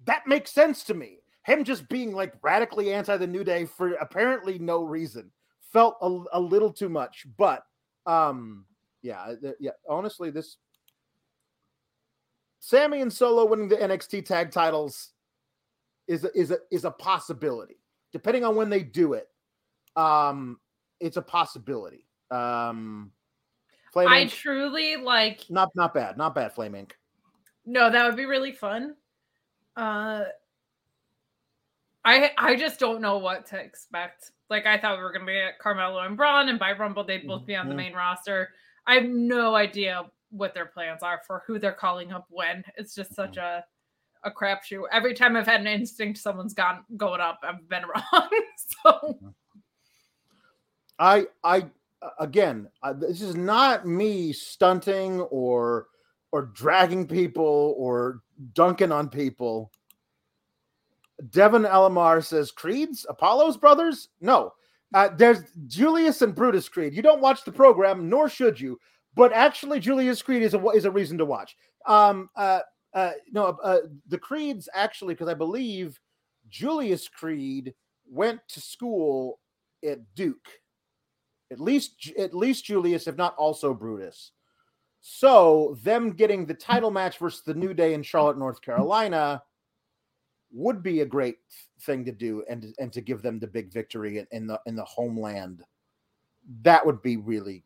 That 0.04 0.26
makes 0.26 0.50
sense 0.50 0.82
to 0.84 0.94
me. 0.94 1.18
Him 1.44 1.64
just 1.64 1.88
being 1.88 2.12
like 2.12 2.34
radically 2.42 2.92
anti 2.92 3.16
the 3.16 3.26
New 3.26 3.44
Day 3.44 3.64
for 3.64 3.94
apparently 3.94 4.58
no 4.58 4.82
reason 4.82 5.30
felt 5.72 5.96
a, 6.00 6.38
a 6.38 6.40
little 6.40 6.72
too 6.72 6.88
much. 6.88 7.26
But 7.36 7.64
um, 8.06 8.66
yeah, 9.02 9.34
yeah. 9.58 9.72
Honestly, 9.88 10.30
this 10.30 10.58
Sami 12.60 13.00
and 13.00 13.12
Solo 13.12 13.44
winning 13.46 13.68
the 13.68 13.76
NXT 13.76 14.24
tag 14.24 14.50
titles 14.50 15.10
is 16.06 16.24
a, 16.24 16.38
is 16.38 16.50
a 16.50 16.58
is 16.70 16.84
a 16.84 16.90
possibility. 16.90 17.76
Depending 18.12 18.44
on 18.44 18.56
when 18.56 18.70
they 18.70 18.82
do 18.82 19.14
it, 19.14 19.28
um, 19.96 20.58
it's 21.00 21.16
a 21.16 21.22
possibility. 21.22 22.06
Um, 22.30 23.10
Flame 23.92 24.08
I 24.08 24.26
truly 24.26 24.96
like 24.96 25.44
not 25.50 25.70
not 25.74 25.94
bad, 25.94 26.16
not 26.16 26.34
bad. 26.34 26.54
Flame 26.54 26.74
Ink. 26.74 26.96
No, 27.64 27.90
that 27.90 28.06
would 28.06 28.16
be 28.16 28.26
really 28.26 28.52
fun. 28.52 28.94
Uh, 29.76 30.24
I 32.04 32.30
I 32.36 32.56
just 32.56 32.80
don't 32.80 33.00
know 33.00 33.18
what 33.18 33.46
to 33.46 33.58
expect. 33.58 34.32
Like 34.50 34.66
I 34.66 34.78
thought 34.78 34.96
we 34.96 35.02
were 35.02 35.12
gonna 35.12 35.24
be 35.24 35.38
at 35.38 35.58
Carmelo 35.58 36.00
and 36.00 36.16
Bron, 36.16 36.48
and 36.48 36.58
by 36.58 36.72
Rumble 36.72 37.04
they'd 37.04 37.26
both 37.26 37.46
be 37.46 37.54
on 37.54 37.66
the 37.66 37.70
mm-hmm. 37.70 37.76
main 37.78 37.92
roster. 37.94 38.50
I 38.86 38.94
have 38.94 39.04
no 39.04 39.54
idea 39.54 40.04
what 40.30 40.54
their 40.54 40.66
plans 40.66 41.02
are 41.02 41.20
for 41.26 41.44
who 41.46 41.58
they're 41.58 41.72
calling 41.72 42.12
up 42.12 42.26
when. 42.28 42.64
It's 42.76 42.94
just 42.94 43.14
such 43.14 43.36
mm-hmm. 43.36 43.62
a 44.24 44.28
a 44.28 44.30
crapshoot. 44.30 44.84
Every 44.92 45.14
time 45.14 45.36
I've 45.36 45.46
had 45.46 45.60
an 45.60 45.66
instinct 45.66 46.18
someone's 46.18 46.54
gone 46.54 46.84
going 46.96 47.20
up, 47.20 47.40
I've 47.42 47.68
been 47.68 47.82
wrong. 48.12 48.30
so 48.56 48.90
mm-hmm. 48.90 49.28
I 50.98 51.26
I 51.44 51.66
again, 52.18 52.68
uh, 52.82 52.92
this 52.92 53.22
is 53.22 53.36
not 53.36 53.86
me 53.86 54.32
stunting 54.32 55.20
or 55.20 55.86
or 56.32 56.46
dragging 56.46 57.06
people 57.06 57.74
or 57.78 58.22
dunking 58.54 58.92
on 58.92 59.08
people. 59.08 59.70
Devin 61.30 61.62
Elamar 61.62 62.24
says 62.24 62.50
Creed's 62.50 63.06
Apollo's 63.08 63.56
brothers. 63.56 64.08
No, 64.20 64.52
uh, 64.94 65.10
there's 65.16 65.44
Julius 65.66 66.22
and 66.22 66.34
Brutus 66.34 66.68
Creed. 66.68 66.94
You 66.94 67.02
don't 67.02 67.20
watch 67.20 67.44
the 67.44 67.52
program, 67.52 68.08
nor 68.08 68.28
should 68.28 68.60
you. 68.60 68.78
But 69.14 69.32
actually, 69.32 69.80
Julius 69.80 70.22
Creed 70.22 70.42
is 70.42 70.54
a 70.54 70.64
is 70.70 70.84
a 70.84 70.90
reason 70.90 71.18
to 71.18 71.24
watch. 71.24 71.56
Um, 71.86 72.30
uh, 72.36 72.60
uh, 72.94 73.12
no, 73.30 73.58
uh, 73.62 73.78
the 74.08 74.18
Creeds 74.18 74.68
actually, 74.74 75.14
because 75.14 75.28
I 75.28 75.34
believe 75.34 76.00
Julius 76.48 77.08
Creed 77.08 77.74
went 78.06 78.40
to 78.48 78.60
school 78.60 79.38
at 79.84 79.98
Duke 80.14 80.48
at 81.52 81.60
least 81.60 82.10
at 82.18 82.34
least 82.34 82.64
Julius, 82.64 83.06
if 83.06 83.16
not 83.16 83.36
also 83.36 83.74
Brutus. 83.74 84.32
So 85.00 85.76
them 85.82 86.12
getting 86.12 86.46
the 86.46 86.54
title 86.54 86.90
match 86.90 87.18
versus 87.18 87.42
the 87.42 87.54
New 87.54 87.74
Day 87.74 87.92
in 87.94 88.02
Charlotte, 88.02 88.38
North 88.38 88.62
Carolina, 88.62 89.42
would 90.52 90.82
be 90.82 91.00
a 91.00 91.06
great 91.06 91.38
thing 91.80 92.04
to 92.04 92.12
do, 92.12 92.44
and 92.48 92.74
and 92.78 92.92
to 92.92 93.00
give 93.00 93.22
them 93.22 93.38
the 93.38 93.46
big 93.46 93.72
victory 93.72 94.24
in 94.30 94.46
the 94.46 94.60
in 94.66 94.76
the 94.76 94.84
homeland. 94.84 95.64
That 96.62 96.84
would 96.84 97.02
be 97.02 97.16
really 97.16 97.64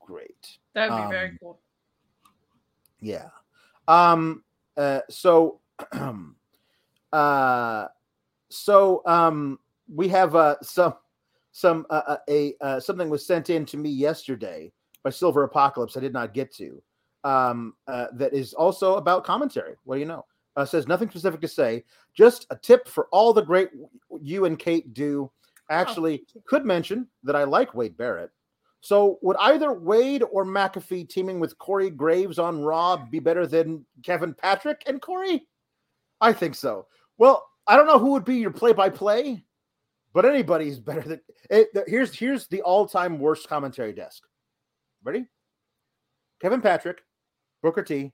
great. 0.00 0.58
That 0.74 0.90
would 0.90 0.96
be 0.96 1.02
um, 1.02 1.10
very 1.10 1.38
cool. 1.40 1.58
Yeah. 3.00 3.28
Um. 3.88 4.44
Uh. 4.76 5.00
So. 5.08 5.60
uh. 7.12 7.86
So. 8.48 9.02
Um. 9.06 9.58
We 9.92 10.06
have 10.06 10.36
uh 10.36 10.54
some 10.62 10.94
some 11.52 11.86
uh, 11.90 12.02
uh, 12.06 12.16
a 12.28 12.54
uh, 12.60 12.80
something 12.80 13.10
was 13.10 13.26
sent 13.26 13.50
in 13.50 13.66
to 13.66 13.76
me 13.76 13.90
yesterday 13.90 14.72
by 15.02 15.10
Silver 15.10 15.44
Apocalypse. 15.44 15.96
I 15.96 16.00
did 16.00 16.12
not 16.12 16.34
get 16.34 16.54
to. 16.56 16.82
Um, 17.24 17.74
uh, 17.86 18.06
that 18.14 18.32
is 18.32 18.54
also 18.54 18.96
about 18.96 19.24
commentary. 19.24 19.74
What 19.84 19.96
do 19.96 20.00
you 20.00 20.06
know? 20.06 20.24
Uh, 20.56 20.64
says 20.64 20.88
nothing 20.88 21.08
specific 21.08 21.40
to 21.40 21.48
say. 21.48 21.84
Just 22.14 22.46
a 22.50 22.56
tip 22.56 22.88
for 22.88 23.06
all 23.12 23.32
the 23.32 23.42
great 23.42 23.70
you 24.20 24.44
and 24.44 24.58
Kate 24.58 24.92
do. 24.92 25.30
Actually, 25.70 26.24
oh. 26.36 26.42
could 26.46 26.64
mention 26.64 27.06
that 27.22 27.36
I 27.36 27.44
like 27.44 27.74
Wade 27.74 27.96
Barrett. 27.96 28.30
So 28.80 29.18
would 29.22 29.36
either 29.38 29.72
Wade 29.72 30.24
or 30.32 30.44
McAfee 30.44 31.08
teaming 31.08 31.38
with 31.38 31.58
Corey 31.58 31.90
Graves 31.90 32.38
on 32.38 32.62
Raw 32.62 32.96
be 32.96 33.20
better 33.20 33.46
than 33.46 33.84
Kevin 34.02 34.34
Patrick 34.34 34.82
and 34.86 35.00
Corey? 35.00 35.46
I 36.20 36.32
think 36.32 36.54
so. 36.54 36.86
Well, 37.18 37.46
I 37.66 37.76
don't 37.76 37.86
know 37.86 37.98
who 37.98 38.12
would 38.12 38.24
be 38.24 38.36
your 38.36 38.50
play-by-play 38.50 39.44
but 40.12 40.24
anybody's 40.24 40.78
better 40.78 41.02
than 41.02 41.20
it, 41.50 41.68
here's 41.86 42.14
here's 42.14 42.46
the 42.48 42.62
all-time 42.62 43.18
worst 43.18 43.48
commentary 43.48 43.92
desk 43.92 44.24
Ready? 45.02 45.26
Kevin 46.42 46.60
Patrick, 46.60 46.98
Booker 47.62 47.82
T, 47.82 48.12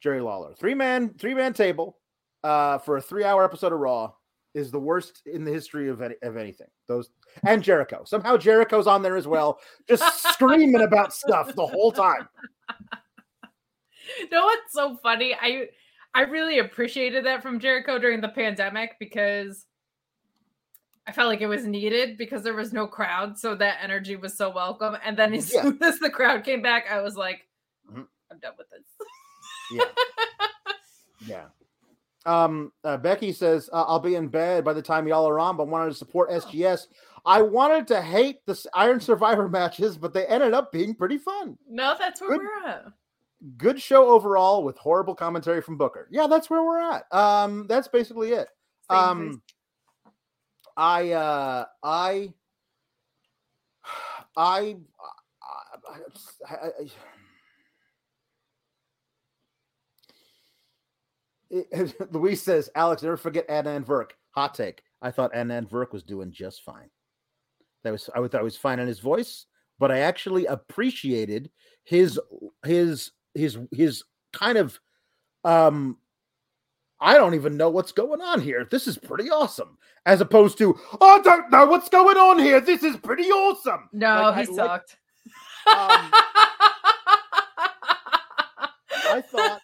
Jerry 0.00 0.20
Lawler. 0.20 0.54
Three 0.54 0.74
man, 0.74 1.14
three 1.18 1.34
man 1.34 1.52
table 1.52 1.98
uh, 2.44 2.78
for 2.78 2.96
a 2.96 3.02
three 3.02 3.24
hour 3.24 3.44
episode 3.44 3.72
of 3.72 3.80
Raw 3.80 4.12
is 4.54 4.70
the 4.70 4.80
worst 4.80 5.22
in 5.26 5.44
the 5.44 5.52
history 5.52 5.88
of 5.88 6.02
any, 6.02 6.16
of 6.22 6.36
anything. 6.36 6.66
Those 6.88 7.10
and 7.44 7.62
Jericho. 7.62 8.02
Somehow 8.04 8.36
Jericho's 8.36 8.86
on 8.86 9.02
there 9.02 9.16
as 9.16 9.26
well, 9.28 9.60
just 9.88 10.22
screaming 10.32 10.82
about 10.82 11.12
stuff 11.12 11.54
the 11.54 11.66
whole 11.66 11.92
time. 11.92 12.28
You 14.18 14.28
know 14.30 14.44
what's 14.44 14.72
so 14.72 14.96
funny? 15.02 15.36
I 15.40 15.68
I 16.14 16.22
really 16.22 16.58
appreciated 16.58 17.24
that 17.26 17.42
from 17.42 17.60
Jericho 17.60 17.98
during 17.98 18.20
the 18.20 18.28
pandemic 18.28 18.96
because 18.98 19.66
I 21.06 21.12
felt 21.12 21.28
like 21.28 21.40
it 21.40 21.46
was 21.46 21.64
needed 21.64 22.18
because 22.18 22.42
there 22.42 22.54
was 22.54 22.72
no 22.72 22.86
crowd, 22.86 23.38
so 23.38 23.54
that 23.56 23.78
energy 23.82 24.16
was 24.16 24.36
so 24.36 24.50
welcome. 24.50 24.96
And 25.04 25.16
then 25.16 25.32
as 25.34 25.52
Yeah. 25.52 25.62
soon 25.62 25.78
as 25.82 25.98
the 26.00 26.10
crowd 26.10 26.42
came 26.44 26.62
back, 26.62 26.86
I 26.90 27.00
was 27.02 27.16
like, 27.16 27.46
Mhm. 27.88 28.06
I'm 28.32 28.38
done 28.40 28.54
with 28.58 28.68
this. 28.70 28.82
Yeah. 29.72 29.84
Yeah. 31.26 31.44
Um, 32.26 32.72
uh, 32.84 32.96
Becky 32.96 33.32
says, 33.32 33.70
uh, 33.72 33.84
I'll 33.86 33.98
be 34.00 34.14
in 34.14 34.28
bed 34.28 34.64
by 34.64 34.72
the 34.72 34.82
time 34.82 35.08
y'all 35.08 35.28
are 35.28 35.38
on, 35.38 35.56
but 35.56 35.68
wanted 35.68 35.90
to 35.90 35.96
support 35.96 36.30
SGS. 36.30 36.86
I 37.24 37.42
wanted 37.42 37.86
to 37.88 38.00
hate 38.00 38.44
the 38.46 38.62
Iron 38.74 39.00
Survivor 39.00 39.48
matches, 39.50 39.96
but 39.96 40.12
they 40.12 40.26
ended 40.26 40.54
up 40.54 40.72
being 40.72 40.94
pretty 40.94 41.18
fun. 41.18 41.56
No, 41.68 41.94
that's 41.98 42.20
where 42.20 42.30
Good. 42.30 42.40
we're 42.40 42.68
at. 42.68 42.84
Good 43.56 43.80
show 43.80 44.08
overall 44.08 44.62
with 44.62 44.76
horrible 44.76 45.14
commentary 45.14 45.62
from 45.62 45.78
Booker. 45.78 46.08
Yeah, 46.10 46.26
that's 46.26 46.50
where 46.50 46.62
we're 46.62 46.78
at. 46.78 47.04
Um, 47.10 47.66
that's 47.68 47.88
basically 47.88 48.32
it. 48.32 48.48
Same 48.90 48.98
Um, 48.98 49.42
I, 50.76 51.12
uh, 51.12 51.64
I, 51.82 52.32
I, 54.36 54.76
I, 54.76 54.76
I, 56.46 56.54
I 56.66 56.70
it- 61.70 62.12
Louise 62.12 62.42
says, 62.42 62.70
Alex, 62.74 63.02
never 63.02 63.16
forget 63.16 63.48
Adnan 63.48 63.84
Virk. 63.84 64.10
Hot 64.30 64.54
take. 64.54 64.82
I 65.02 65.10
thought 65.10 65.32
Adnan 65.32 65.68
Virk 65.68 65.92
was 65.92 66.02
doing 66.02 66.30
just 66.30 66.62
fine. 66.62 66.90
That 67.84 67.92
was 67.92 68.10
I 68.14 68.26
thought 68.28 68.42
was 68.42 68.56
fine 68.56 68.78
in 68.78 68.86
his 68.86 69.00
voice, 69.00 69.46
but 69.78 69.90
I 69.90 70.00
actually 70.00 70.44
appreciated 70.46 71.50
his 71.84 72.20
his 72.64 73.10
his 73.34 73.58
his 73.72 74.04
kind 74.32 74.58
of 74.58 74.78
um 75.44 75.96
I 77.00 77.14
don't 77.14 77.34
even 77.34 77.56
know 77.56 77.70
what's 77.70 77.92
going 77.92 78.20
on 78.20 78.40
here. 78.42 78.66
This 78.70 78.86
is 78.86 78.98
pretty 78.98 79.30
awesome. 79.30 79.78
As 80.04 80.20
opposed 80.20 80.58
to, 80.58 80.78
I 81.00 81.20
don't 81.22 81.50
know 81.50 81.64
what's 81.64 81.88
going 81.88 82.18
on 82.18 82.38
here. 82.38 82.60
This 82.60 82.82
is 82.82 82.96
pretty 82.98 83.24
awesome. 83.24 83.88
no, 83.92 84.20
Like, 84.34 84.46
he 84.46 84.52
I 84.52 84.54
sucked. 84.54 84.98
Um, 85.66 86.10
I 89.12 89.22
thought 89.22 89.60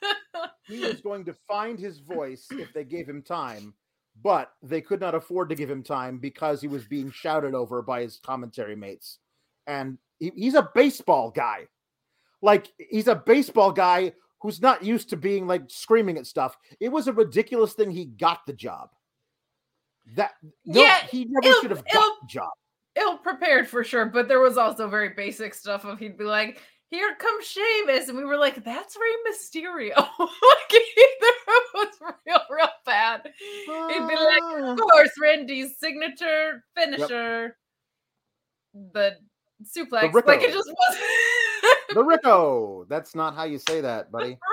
he 0.69 0.81
was 0.81 1.01
going 1.01 1.25
to 1.25 1.35
find 1.49 1.79
his 1.79 1.99
voice 1.99 2.47
if 2.51 2.73
they 2.73 2.85
gave 2.85 3.09
him 3.09 3.23
time, 3.23 3.75
but 4.23 4.53
they 4.63 4.81
could 4.81 5.01
not 5.01 5.15
afford 5.15 5.49
to 5.51 5.55
give 5.55 5.71
him 5.71 5.83
time 5.83 6.19
because 6.19 6.61
he 6.61 6.69
was 6.69 6.85
being 6.85 7.11
shouted 7.11 7.55
over 7.55 7.83
by 7.83 8.03
his 8.03 8.19
commentary 8.19 8.77
mates. 8.77 9.19
And 9.67 9.99
he- 10.19 10.33
he's 10.35 10.55
a 10.55 10.71
baseball 10.75 11.31
guy. 11.31 11.69
Like, 12.43 12.69
he's 12.79 13.09
a 13.09 13.15
baseball 13.15 13.73
guy 13.73 14.13
who's 14.43 14.61
not 14.61 14.85
used 14.85 15.09
to 15.11 15.17
being 15.17 15.47
like 15.47 15.63
screaming 15.69 16.19
at 16.19 16.27
stuff. 16.27 16.57
It 16.81 16.91
was 16.91 17.09
a 17.09 17.13
ridiculous 17.13 17.73
thing 17.73 17.91
he 17.91 18.05
got 18.05 18.45
the 18.47 18.53
job. 18.53 18.91
That 20.15 20.33
no, 20.65 20.83
Yeah, 20.83 20.99
he 21.11 21.27
never 21.29 21.55
should 21.61 21.71
have 21.71 21.85
got 21.93 22.13
the 22.23 22.27
job. 22.29 22.51
ill 22.95 23.19
prepared 23.19 23.69
for 23.69 23.83
sure, 23.83 24.07
but 24.07 24.29
there 24.29 24.41
was 24.41 24.57
also 24.57 24.89
very 24.89 25.09
basic 25.11 25.53
stuff 25.55 25.85
of 25.85 25.99
he'd 25.99 26.17
be 26.19 26.25
like, 26.25 26.61
"Here 26.91 27.15
comes 27.17 27.47
Sheamus," 27.47 28.09
and 28.09 28.17
we 28.19 28.25
were 28.25 28.37
like, 28.37 28.63
"That's 28.65 28.97
Rey 28.97 29.31
Mysterio." 29.31 29.97
like 30.19 30.71
it 30.71 31.37
was 31.75 31.89
real, 32.27 32.41
real 32.51 32.69
bad. 32.85 33.23
He'd 33.39 34.09
be 34.09 34.15
like, 34.17 34.43
Ah. 34.43 34.73
"Of 34.73 34.79
course, 34.79 35.11
Randy's 35.21 35.79
signature 35.79 36.63
finisher, 36.77 37.57
the 38.93 39.17
suplex." 39.65 40.13
like 40.27 40.43
it 40.43 40.53
just 40.53 40.71
wasn't. 40.89 41.05
the 41.95 42.05
Rico. 42.05 42.85
That's 42.89 43.15
not 43.15 43.35
how 43.35 43.45
you 43.45 43.59
say 43.59 43.81
that, 43.81 44.11
buddy. 44.11 44.39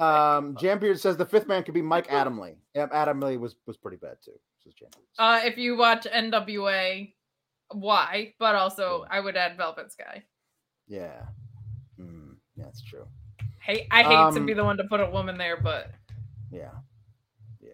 Um, 0.00 0.54
Jambeard 0.54 1.00
says 1.00 1.16
the 1.16 1.26
fifth 1.26 1.48
man 1.48 1.64
could 1.64 1.74
be 1.74 1.82
Mike 1.82 2.06
Adamle. 2.06 2.54
Yep, 2.76 2.92
Adamley 2.92 3.36
was 3.36 3.56
was 3.66 3.76
pretty 3.76 3.96
bad 3.96 4.18
too. 4.24 4.30
Says 4.62 4.72
Jambeard. 4.80 5.02
uh, 5.18 5.40
if 5.44 5.58
you 5.58 5.76
watch 5.76 6.06
NWA, 6.06 7.12
why? 7.72 8.32
But 8.38 8.54
also, 8.54 9.06
I 9.10 9.18
would 9.18 9.36
add 9.36 9.56
Velvet 9.56 9.90
Sky. 9.90 10.22
yeah, 10.86 11.22
that's 12.58 12.82
true. 12.82 13.06
Hey, 13.60 13.86
I 13.90 14.02
hate 14.02 14.08
to 14.34 14.40
Um, 14.40 14.46
be 14.46 14.54
the 14.54 14.64
one 14.64 14.76
to 14.78 14.84
put 14.84 15.00
a 15.00 15.10
woman 15.10 15.36
there, 15.38 15.56
but 15.60 15.90
Yeah, 16.50 16.70
yeah. 17.60 17.70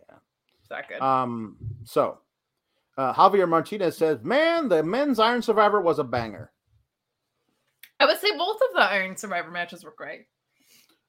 it's 0.59 0.69
that 0.69 0.89
good. 0.89 1.01
Um, 1.01 1.57
so 1.85 2.19
uh, 2.97 3.13
Javier 3.15 3.49
Martinez 3.49 3.97
says, 3.97 4.23
"Man, 4.23 4.69
the 4.69 4.83
men's 4.83 5.19
Iron 5.19 5.43
Survivor 5.43 5.81
was 5.81 5.99
a 5.99 6.05
banger." 6.05 6.53
I 8.01 8.07
would 8.07 8.19
say 8.19 8.37
both 8.37 8.57
of 8.57 8.75
the 8.75 8.83
Iron 8.83 9.17
Survivor 9.17 9.51
matches 9.51 9.85
were 9.85 9.95
great. 9.97 10.27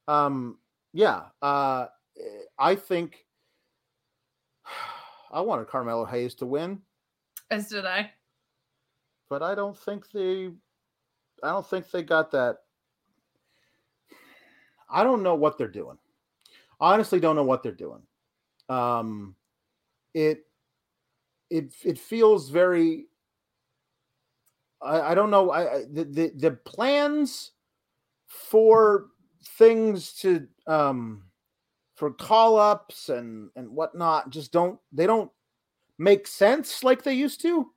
Um, 0.08 0.60
yeah, 0.94 1.24
uh, 1.42 1.88
I 2.60 2.76
think 2.76 3.26
I 5.32 5.42
wanted 5.42 5.68
Carmelo 5.68 6.06
Hayes 6.06 6.36
to 6.36 6.46
win. 6.46 6.82
As 7.50 7.68
did 7.70 7.86
I. 7.86 8.12
but 9.30 9.42
I 9.44 9.56
don't 9.56 9.78
think 9.78 10.10
they 10.12 10.52
I 11.44 11.50
don't 11.50 11.68
think 11.68 11.90
they 11.92 12.04
got 12.04 12.32
that. 12.32 12.58
I 14.90 15.04
don't 15.04 15.24
know 15.24 15.36
what 15.36 15.58
they're 15.58 15.68
doing. 15.68 15.98
Honestly 16.80 17.20
don't 17.20 17.36
know 17.36 17.44
what 17.44 17.64
they're 17.64 17.72
doing. 17.72 18.02
Um 18.70 19.36
it 20.14 20.46
it 21.50 21.74
it 21.84 22.00
feels 22.00 22.50
very 22.50 23.08
I, 24.82 25.12
I 25.12 25.16
don't 25.16 25.32
know. 25.32 25.52
I, 25.52 25.76
I 25.76 25.84
the, 25.92 26.04
the 26.04 26.32
the 26.36 26.52
plans 26.52 27.52
for 28.28 29.08
things 29.58 30.14
to 30.14 30.48
um 30.68 31.24
for 31.96 32.12
call 32.12 32.58
ups 32.58 33.10
and 33.10 33.50
and 33.56 33.70
whatnot 33.70 34.30
just 34.30 34.52
don't 34.52 34.80
they 34.92 35.08
don't 35.08 35.32
make 35.98 36.28
sense 36.28 36.84
like 36.84 37.04
they 37.04 37.14
used 37.14 37.42
to. 37.42 37.72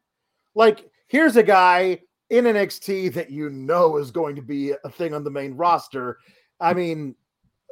Like 0.54 0.90
here's 1.06 1.36
a 1.36 1.42
guy 1.42 2.00
in 2.30 2.44
NXT 2.44 3.14
that 3.14 3.30
you 3.30 3.48
know 3.48 3.96
is 3.96 4.10
going 4.10 4.36
to 4.36 4.42
be 4.42 4.72
a 4.84 4.90
thing 4.90 5.14
on 5.14 5.24
the 5.24 5.30
main 5.30 5.54
roster. 5.54 6.18
I 6.60 6.74
mean, 6.74 7.14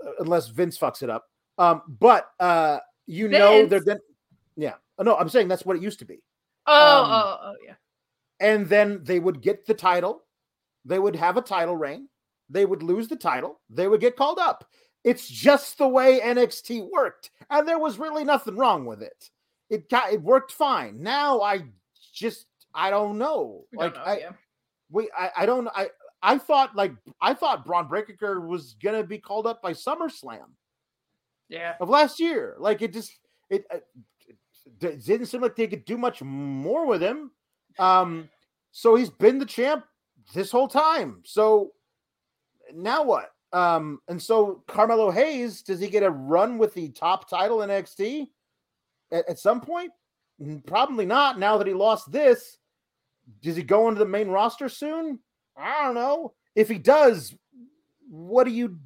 uh, 0.05 0.11
unless 0.21 0.49
Vince 0.49 0.79
fucks 0.79 1.03
it 1.03 1.11
up. 1.11 1.27
Um, 1.59 1.83
but 1.89 2.31
uh, 2.39 2.79
you 3.07 3.29
know 3.29 3.67
they're 3.67 3.81
then 3.81 3.99
yeah. 4.57 4.75
Oh, 4.99 5.03
No, 5.03 5.17
I'm 5.17 5.29
saying 5.29 5.49
that's 5.49 5.65
what 5.65 5.77
it 5.77 5.83
used 5.83 5.99
to 6.01 6.05
be. 6.05 6.23
Oh, 6.67 7.05
Um, 7.05 7.11
oh, 7.11 7.39
oh, 7.43 7.55
yeah. 7.65 7.75
And 8.41 8.67
then 8.67 9.01
they 9.03 9.19
would 9.19 9.41
get 9.41 9.67
the 9.67 9.75
title. 9.75 10.23
They 10.85 10.99
would 10.99 11.17
have 11.17 11.37
a 11.37 11.43
title 11.43 11.77
reign. 11.77 12.09
They 12.49 12.65
would 12.65 12.83
lose 12.83 13.09
the 13.09 13.17
title. 13.17 13.61
They 13.71 13.89
would 13.89 14.01
get 14.01 14.17
called 14.17 14.39
up. 14.39 14.69
It's 15.05 15.29
just 15.29 15.79
the 15.79 15.89
way 15.89 16.21
NXT 16.21 16.91
worked, 16.91 17.31
and 17.51 17.67
there 17.67 17.79
was 17.79 17.99
really 17.99 18.25
nothing 18.25 18.57
wrong 18.57 18.85
with 18.85 19.03
it. 19.03 19.31
It 19.71 19.89
got 19.89 20.13
it 20.13 20.21
worked 20.21 20.53
fine. 20.53 21.03
Now 21.03 21.41
I 21.41 21.65
just 22.13 22.47
I 22.75 22.91
don't 22.91 23.19
know. 23.19 23.65
We 23.73 23.79
like 23.79 23.95
don't 23.95 24.05
know, 24.05 24.13
I, 24.13 24.19
yeah. 24.19 24.33
we 24.91 25.09
I, 25.17 25.31
I 25.39 25.47
don't 25.47 25.69
I 25.69 25.89
I 26.23 26.39
thought 26.39 26.75
like 26.75 26.93
I 27.21 27.35
thought 27.35 27.65
Bron 27.65 27.89
Breakker 27.89 28.41
was 28.41 28.75
gonna 28.83 29.05
be 29.05 29.19
called 29.19 29.47
up 29.47 29.63
by 29.63 29.73
SummerSlam 29.73 30.51
Yeah. 31.49 31.75
of 31.81 31.89
last 31.89 32.19
year. 32.21 32.57
Like 32.59 32.83
it 32.83 32.93
just 32.93 33.13
it, 33.51 33.65
uh, 33.73 33.79
it, 34.27 35.05
didn't 35.05 35.27
seem 35.27 35.41
like 35.43 35.57
they 35.57 35.69
could 35.69 35.85
do 35.85 35.97
much 35.97 36.23
more 36.23 36.87
with 36.87 37.03
him. 37.03 37.31
Um, 37.79 38.29
so 38.73 38.97
he's 38.97 39.11
been 39.11 39.39
the 39.39 39.47
champ 39.47 39.85
this 40.35 40.51
whole 40.51 40.69
time. 40.69 41.23
So 41.25 41.73
now 42.75 43.05
what? 43.05 43.31
Um, 43.53 44.01
and 44.09 44.21
so 44.21 44.65
Carmelo 44.67 45.11
Hayes, 45.11 45.63
does 45.63 45.81
he 45.81 45.89
get 45.89 46.03
a 46.03 46.11
run 46.11 46.59
with 46.59 46.75
the 46.75 46.91
top 46.91 47.31
title 47.31 47.63
in 47.63 47.71
NXT 47.71 48.27
at, 49.13 49.29
at 49.29 49.39
some 49.39 49.61
point? 49.61 49.93
Probably 50.67 51.07
not. 51.07 51.39
Now 51.39 51.57
that 51.57 51.67
he 51.67 51.73
lost 51.73 52.11
this, 52.11 52.59
does 53.43 53.57
he 53.57 53.63
go 53.63 53.89
into 53.89 53.99
the 54.01 54.05
main 54.05 54.29
roster 54.29 54.69
soon? 54.69 55.21
I 55.57 55.85
don't 55.85 55.95
know. 55.95 56.35
If 56.55 56.69
he 56.69 56.79
does, 56.79 57.35
what 58.09 58.45
do 58.45 58.51
you 58.51 58.79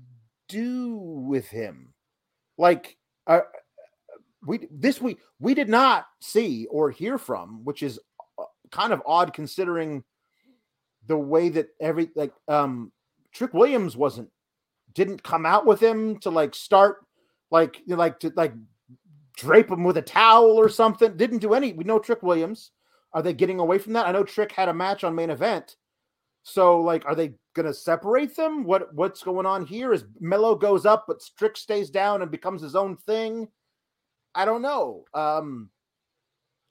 do 0.49 0.97
with 0.97 1.49
him? 1.49 1.93
Like, 2.59 2.97
uh, 3.27 3.41
we 4.45 4.67
this 4.71 5.01
week 5.01 5.19
we 5.39 5.55
did 5.55 5.69
not 5.69 6.07
see 6.21 6.67
or 6.71 6.91
hear 6.91 7.19
from, 7.19 7.65
which 7.65 7.83
is 7.83 7.99
uh, 8.39 8.45
kind 8.71 8.93
of 8.93 9.03
odd 9.07 9.33
considering 9.33 10.05
the 11.07 11.17
way 11.17 11.49
that 11.49 11.69
every 11.81 12.11
like 12.15 12.33
um 12.49 12.93
Trick 13.33 13.55
Williams 13.55 13.97
wasn't 13.97 14.31
didn't 14.95 15.23
come 15.23 15.47
out 15.47 15.67
with 15.67 15.81
him 15.81 16.19
to 16.19 16.31
like 16.31 16.55
start 16.55 16.99
like 17.51 17.79
you 17.87 17.95
know, 17.95 17.97
like 17.97 18.19
to 18.21 18.33
like 18.37 18.55
drape 19.37 19.71
him 19.71 19.85
with 19.85 19.97
a 19.97 20.03
towel 20.03 20.53
or 20.53 20.69
something. 20.69 21.17
Didn't 21.17 21.39
do 21.39 21.55
any. 21.55 21.73
We 21.73 21.85
know 21.85 21.99
Trick 21.99 22.23
Williams. 22.23 22.73
Are 23.13 23.23
they 23.23 23.33
getting 23.33 23.59
away 23.59 23.79
from 23.79 23.95
that? 23.95 24.07
I 24.07 24.13
know 24.13 24.23
Trick 24.23 24.53
had 24.53 24.69
a 24.69 24.75
match 24.75 25.03
on 25.03 25.15
main 25.15 25.31
event, 25.31 25.77
So, 26.43 26.81
like, 26.81 27.05
are 27.07 27.15
they 27.15 27.35
gonna 27.55 27.75
separate 27.75 28.35
them? 28.35 28.65
What 28.65 28.93
what's 28.95 29.23
going 29.23 29.47
on 29.47 29.67
here? 29.67 29.93
Is 29.93 30.05
Melo 30.21 30.55
goes 30.55 30.87
up, 30.87 31.05
but 31.07 31.23
Strick 31.23 31.57
stays 31.57 31.91
down 31.91 32.23
and 32.23 32.31
becomes 32.31 32.63
his 32.63 32.75
own 32.75 32.97
thing? 32.97 33.49
I 34.35 34.45
don't 34.45 34.63
know. 34.63 35.05
Um, 35.13 35.71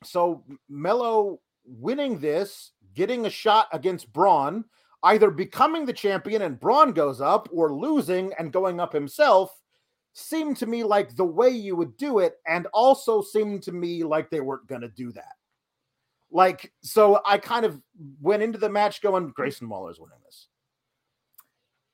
so 0.04 0.44
Melo 0.70 1.40
winning 1.66 2.20
this, 2.20 2.72
getting 2.96 3.26
a 3.26 3.30
shot 3.30 3.68
against 3.74 4.12
Bron, 4.14 4.66
either 5.04 5.30
becoming 5.30 5.86
the 5.86 5.94
champion 5.94 6.42
and 6.42 6.60
Bron 6.60 6.94
goes 6.94 7.22
up, 7.22 7.48
or 7.52 7.74
losing 7.74 8.34
and 8.40 8.54
going 8.54 8.80
up 8.80 8.94
himself, 8.94 9.52
seemed 10.14 10.58
to 10.58 10.66
me 10.66 10.84
like 10.84 11.16
the 11.16 11.26
way 11.26 11.50
you 11.50 11.76
would 11.76 11.96
do 11.98 12.20
it, 12.20 12.38
and 12.48 12.68
also 12.74 13.22
seemed 13.22 13.62
to 13.64 13.72
me 13.72 14.04
like 14.04 14.30
they 14.30 14.42
weren't 14.42 14.68
gonna 14.68 14.90
do 14.90 15.12
that. 15.12 15.36
Like, 16.32 16.72
so 16.82 17.22
I 17.26 17.38
kind 17.38 17.66
of 17.66 17.82
went 18.22 18.44
into 18.44 18.58
the 18.58 18.70
match 18.70 19.02
going, 19.02 19.30
Grayson 19.30 19.68
Waller's 19.68 20.00
winning 20.00 20.20
this. 20.26 20.48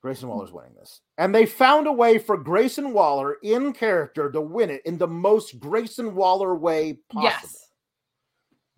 Grayson 0.02 0.28
Waller's 0.28 0.52
winning 0.52 0.74
this. 0.78 1.00
And 1.18 1.34
they 1.34 1.46
found 1.46 1.86
a 1.86 1.92
way 1.92 2.18
for 2.18 2.36
Grayson 2.36 2.92
Waller 2.92 3.38
in 3.42 3.72
character 3.72 4.30
to 4.30 4.40
win 4.40 4.70
it 4.70 4.82
in 4.84 4.98
the 4.98 5.08
most 5.08 5.58
Grayson 5.58 6.14
Waller 6.14 6.54
way 6.54 6.98
possible. 7.10 7.30
Yes. 7.30 7.66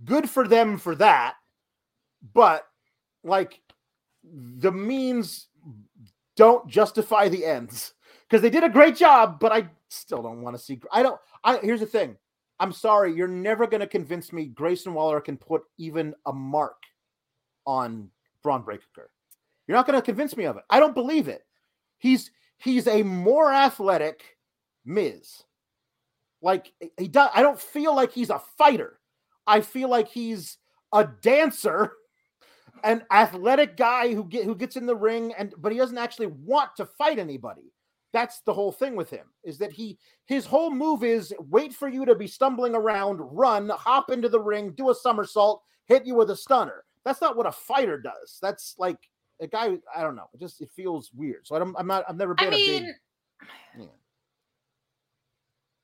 Good 0.05 0.31
for 0.31 0.47
them 0.47 0.79
for 0.79 0.95
that. 0.95 1.35
But 2.33 2.67
like 3.25 3.61
the 4.25 4.73
means 4.73 5.49
don't 6.37 6.69
justify 6.69 7.29
the 7.29 7.45
ends 7.45 7.95
because 8.29 8.43
they 8.43 8.51
did 8.51 8.65
a 8.65 8.69
great 8.69 8.97
job, 8.97 9.41
but 9.41 9.53
I 9.53 9.69
still 9.89 10.23
don't 10.23 10.43
want 10.43 10.57
to 10.57 10.63
see. 10.63 10.81
I 10.93 11.03
don't. 11.03 11.21
I 11.45 11.59
here's 11.59 11.81
the 11.81 11.87
thing. 11.87 12.17
I'm 12.61 12.73
sorry, 12.73 13.15
you're 13.15 13.29
never 13.29 13.67
going 13.67 13.81
to 13.81 13.87
convince 13.87 14.33
me 14.33 14.47
Grayson 14.47 14.95
Waller 14.95 15.21
can 15.21 15.37
put 15.37 15.63
even 15.79 16.15
a 16.27 16.33
mark 16.33 16.83
on 17.67 18.11
Bron 18.43 18.63
Breakker. 18.63 19.11
You're 19.67 19.77
not 19.77 19.87
going 19.87 19.99
to 19.99 20.05
convince 20.05 20.37
me 20.37 20.45
of 20.45 20.57
it. 20.57 20.65
I 20.71 20.81
don't 20.81 20.95
believe 20.95 21.29
it. 21.29 21.43
He's 21.99 22.31
he's 22.57 22.87
a 22.87 23.03
more 23.03 23.53
athletic 23.53 24.37
Miz. 24.85 25.43
Like 26.41 26.73
he 26.97 27.09
does. 27.09 27.31
I 27.35 27.43
don't 27.43 27.61
feel 27.61 27.95
like 27.95 28.13
he's 28.13 28.31
a 28.31 28.41
fighter. 28.57 28.99
I 29.47 29.61
feel 29.61 29.89
like 29.89 30.09
he's 30.09 30.59
a 30.93 31.09
dancer, 31.23 31.93
an 32.85 33.05
athletic 33.11 33.77
guy 33.77 34.15
who 34.15 34.25
get 34.25 34.45
who 34.45 34.55
gets 34.55 34.77
in 34.77 34.87
the 34.87 34.97
ring 34.97 35.33
and 35.37 35.53
but 35.59 35.73
he 35.73 35.79
doesn't 35.79 35.99
actually 35.99 36.29
want 36.29 36.71
to 36.77 36.87
fight 36.87 37.19
anybody. 37.19 37.73
That's 38.13 38.41
the 38.41 38.55
whole 38.55 38.73
thing 38.73 38.97
with 38.97 39.11
him 39.11 39.27
is 39.45 39.59
that 39.59 39.73
he 39.73 39.99
his 40.27 40.47
whole 40.47 40.71
move 40.71 41.05
is 41.05 41.35
wait 41.51 41.75
for 41.75 41.89
you 41.89 42.05
to 42.07 42.15
be 42.15 42.27
stumbling 42.27 42.75
around, 42.75 43.19
run, 43.19 43.69
hop 43.69 44.11
into 44.11 44.29
the 44.29 44.41
ring, 44.41 44.73
do 44.77 44.91
a 44.91 44.95
somersault, 44.95 45.63
hit 45.87 46.07
you 46.07 46.15
with 46.15 46.31
a 46.31 46.37
stunner. 46.37 46.85
That's 47.05 47.21
not 47.21 47.37
what 47.37 47.47
a 47.47 47.53
fighter 47.53 47.99
does. 47.99 48.39
That's 48.41 48.75
like 48.79 48.99
a 49.41 49.47
guy. 49.47 49.77
I 49.95 50.03
don't 50.03 50.17
know. 50.17 50.29
It 50.33 50.41
just 50.41 50.61
it 50.61 50.71
feels 50.75 51.11
weird. 51.15 51.47
So 51.47 51.57
I 51.57 51.59
don't. 51.59 51.75
I'm 51.79 51.87
not. 51.87 52.05
I've 52.09 52.17
never 52.17 52.35
been. 52.35 52.49
I 52.49 52.51
mean, 52.51 52.83
big, 52.83 52.95
yeah. 53.79 53.87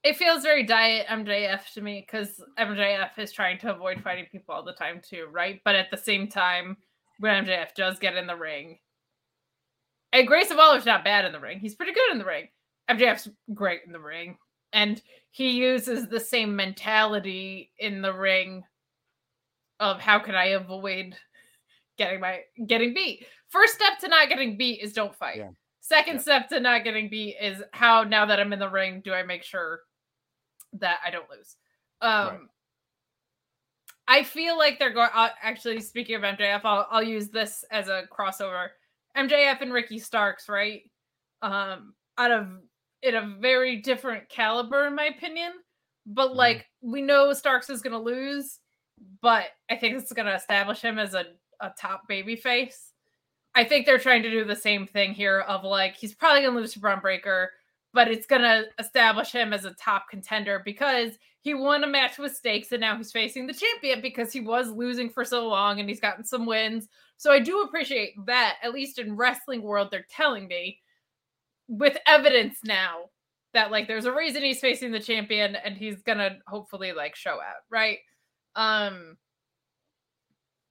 it 0.03 0.16
feels 0.16 0.43
very 0.43 0.64
diet 0.64 1.07
MJF 1.09 1.72
to 1.75 1.81
me 1.81 2.05
because 2.07 2.43
MJF 2.59 3.18
is 3.18 3.33
trying 3.33 3.59
to 3.59 3.75
avoid 3.75 4.03
fighting 4.03 4.27
people 4.31 4.55
all 4.55 4.64
the 4.64 4.72
time 4.72 5.01
too, 5.03 5.27
right? 5.31 5.61
But 5.64 5.75
at 5.75 5.91
the 5.91 5.97
same 5.97 6.29
time, 6.29 6.77
when 7.18 7.45
MJF 7.45 7.75
does 7.75 7.99
get 7.99 8.16
in 8.16 8.27
the 8.27 8.37
ring, 8.37 8.79
and 10.14 10.28
Grayson 10.28 10.56
Waller's 10.56 10.86
not 10.86 11.04
bad 11.04 11.24
in 11.24 11.32
the 11.32 11.40
ring. 11.40 11.58
He's 11.58 11.74
pretty 11.74 11.92
good 11.92 12.12
in 12.12 12.18
the 12.18 12.24
ring. 12.24 12.48
MJF's 12.88 13.28
great 13.52 13.80
in 13.84 13.92
the 13.92 13.98
ring. 13.98 14.38
And 14.72 15.02
he 15.32 15.50
uses 15.50 16.06
the 16.06 16.20
same 16.20 16.54
mentality 16.54 17.72
in 17.78 18.00
the 18.00 18.14
ring 18.14 18.62
of 19.80 20.00
how 20.00 20.20
can 20.20 20.36
I 20.36 20.46
avoid 20.46 21.16
getting 21.98 22.20
my 22.20 22.42
getting 22.66 22.94
beat. 22.94 23.26
First 23.48 23.74
step 23.74 23.98
to 24.00 24.08
not 24.08 24.28
getting 24.28 24.56
beat 24.56 24.80
is 24.80 24.92
don't 24.92 25.14
fight. 25.14 25.38
Yeah. 25.38 25.50
Second 25.80 26.14
yeah. 26.14 26.20
step 26.20 26.48
to 26.50 26.60
not 26.60 26.84
getting 26.84 27.10
beat 27.10 27.36
is 27.40 27.60
how 27.72 28.04
now 28.04 28.24
that 28.26 28.38
I'm 28.38 28.52
in 28.52 28.60
the 28.60 28.70
ring, 28.70 29.02
do 29.04 29.12
I 29.12 29.24
make 29.24 29.42
sure 29.42 29.80
that 30.74 30.98
I 31.04 31.10
don't 31.10 31.28
lose? 31.28 31.56
Um 32.00 32.28
right. 32.28 32.38
I 34.06 34.22
feel 34.22 34.58
like 34.58 34.78
they're 34.78 34.92
going. 34.92 35.08
Uh, 35.14 35.30
actually, 35.42 35.80
speaking 35.80 36.14
of 36.14 36.20
MJF, 36.20 36.60
I'll, 36.64 36.86
I'll 36.90 37.02
use 37.02 37.30
this 37.30 37.64
as 37.70 37.88
a 37.88 38.02
crossover. 38.12 38.68
MJF 39.16 39.60
and 39.60 39.72
Ricky 39.72 39.98
Starks, 39.98 40.48
right? 40.48 40.82
Um, 41.42 41.94
out 42.18 42.30
of 42.30 42.48
in 43.02 43.14
a 43.14 43.36
very 43.38 43.76
different 43.76 44.28
caliber, 44.28 44.86
in 44.86 44.94
my 44.94 45.04
opinion. 45.04 45.52
But 46.06 46.28
mm-hmm. 46.28 46.38
like 46.38 46.66
we 46.80 47.02
know 47.02 47.32
Starks 47.32 47.70
is 47.70 47.82
gonna 47.82 48.00
lose, 48.00 48.58
but 49.20 49.46
I 49.70 49.76
think 49.76 49.96
it's 49.96 50.12
gonna 50.12 50.34
establish 50.34 50.80
him 50.80 50.98
as 50.98 51.14
a, 51.14 51.26
a 51.60 51.72
top 51.78 52.08
baby 52.08 52.36
face. 52.36 52.92
I 53.54 53.64
think 53.64 53.86
they're 53.86 53.98
trying 53.98 54.22
to 54.24 54.30
do 54.30 54.44
the 54.44 54.56
same 54.56 54.86
thing 54.86 55.12
here 55.12 55.40
of 55.40 55.64
like 55.64 55.96
he's 55.96 56.14
probably 56.14 56.42
gonna 56.42 56.56
lose 56.56 56.72
to 56.72 56.80
Bron 56.80 57.00
Breakker, 57.00 57.50
but 57.92 58.08
it's 58.08 58.26
gonna 58.26 58.64
establish 58.78 59.30
him 59.30 59.52
as 59.52 59.64
a 59.64 59.74
top 59.74 60.08
contender 60.10 60.62
because 60.64 61.12
he 61.42 61.52
won 61.52 61.84
a 61.84 61.86
match 61.86 62.18
with 62.18 62.34
stakes 62.34 62.72
and 62.72 62.80
now 62.80 62.96
he's 62.96 63.12
facing 63.12 63.46
the 63.46 63.52
champion 63.52 64.00
because 64.00 64.32
he 64.32 64.40
was 64.40 64.70
losing 64.70 65.10
for 65.10 65.26
so 65.26 65.46
long 65.46 65.78
and 65.78 65.88
he's 65.88 66.00
gotten 66.00 66.24
some 66.24 66.46
wins. 66.46 66.88
So 67.16 67.32
I 67.32 67.38
do 67.38 67.62
appreciate 67.62 68.14
that, 68.26 68.56
at 68.62 68.72
least 68.74 68.98
in 68.98 69.16
wrestling 69.16 69.62
world, 69.62 69.88
they're 69.90 70.06
telling 70.10 70.46
me 70.46 70.80
with 71.68 71.96
evidence 72.06 72.58
now 72.64 73.10
that 73.54 73.70
like 73.70 73.88
there's 73.88 74.04
a 74.04 74.14
reason 74.14 74.42
he's 74.42 74.60
facing 74.60 74.90
the 74.90 75.00
champion 75.00 75.56
and 75.56 75.76
he's 75.76 76.02
gonna 76.02 76.38
hopefully 76.46 76.92
like 76.92 77.14
show 77.16 77.34
out, 77.34 77.62
right? 77.70 77.98
Um 78.56 79.16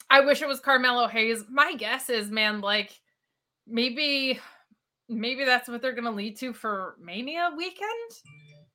I 0.10 0.20
wish 0.22 0.42
it 0.42 0.48
was 0.48 0.60
Carmelo 0.60 1.08
Hayes. 1.08 1.46
My 1.50 1.74
guess 1.74 2.10
is, 2.10 2.30
man, 2.30 2.62
like 2.62 2.92
maybe 3.68 4.40
maybe 5.10 5.46
that's 5.46 5.68
what 5.68 5.82
they're 5.82 5.94
gonna 5.94 6.12
lead 6.12 6.38
to 6.40 6.54
for 6.54 6.98
Mania 7.02 7.52
weekend. 7.58 7.90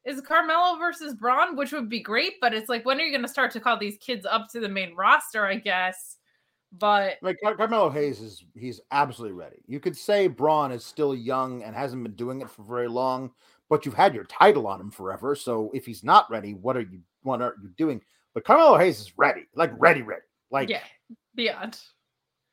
Is 0.04 0.20
Carmelo 0.22 0.78
versus 0.78 1.14
Bron, 1.14 1.54
which 1.54 1.72
would 1.72 1.88
be 1.88 2.00
great, 2.00 2.34
but 2.40 2.54
it's 2.54 2.68
like 2.68 2.84
when 2.86 2.98
are 2.98 3.04
you 3.04 3.14
gonna 3.14 3.28
start 3.28 3.50
to 3.52 3.60
call 3.60 3.78
these 3.78 3.98
kids 3.98 4.26
up 4.26 4.48
to 4.52 4.60
the 4.60 4.68
main 4.68 4.94
roster, 4.96 5.44
I 5.46 5.56
guess? 5.56 6.17
But 6.72 7.16
like 7.22 7.38
Car- 7.42 7.56
Carmelo 7.56 7.88
Hayes 7.88 8.20
is 8.20 8.44
he's 8.54 8.80
absolutely 8.90 9.36
ready. 9.36 9.62
You 9.66 9.80
could 9.80 9.96
say 9.96 10.26
Bron 10.26 10.70
is 10.70 10.84
still 10.84 11.14
young 11.14 11.62
and 11.62 11.74
hasn't 11.74 12.02
been 12.02 12.14
doing 12.14 12.40
it 12.42 12.50
for 12.50 12.62
very 12.62 12.88
long, 12.88 13.30
but 13.70 13.86
you've 13.86 13.94
had 13.94 14.14
your 14.14 14.24
title 14.24 14.66
on 14.66 14.80
him 14.80 14.90
forever. 14.90 15.34
So 15.34 15.70
if 15.72 15.86
he's 15.86 16.04
not 16.04 16.30
ready, 16.30 16.52
what 16.52 16.76
are 16.76 16.82
you 16.82 17.00
what 17.22 17.40
are 17.40 17.54
you 17.62 17.70
doing? 17.78 18.02
But 18.34 18.44
Carmelo 18.44 18.76
Hayes 18.76 19.00
is 19.00 19.16
ready, 19.16 19.46
like 19.54 19.72
ready, 19.78 20.02
ready, 20.02 20.22
like 20.50 20.68
yeah, 20.68 20.82
beyond. 21.34 21.80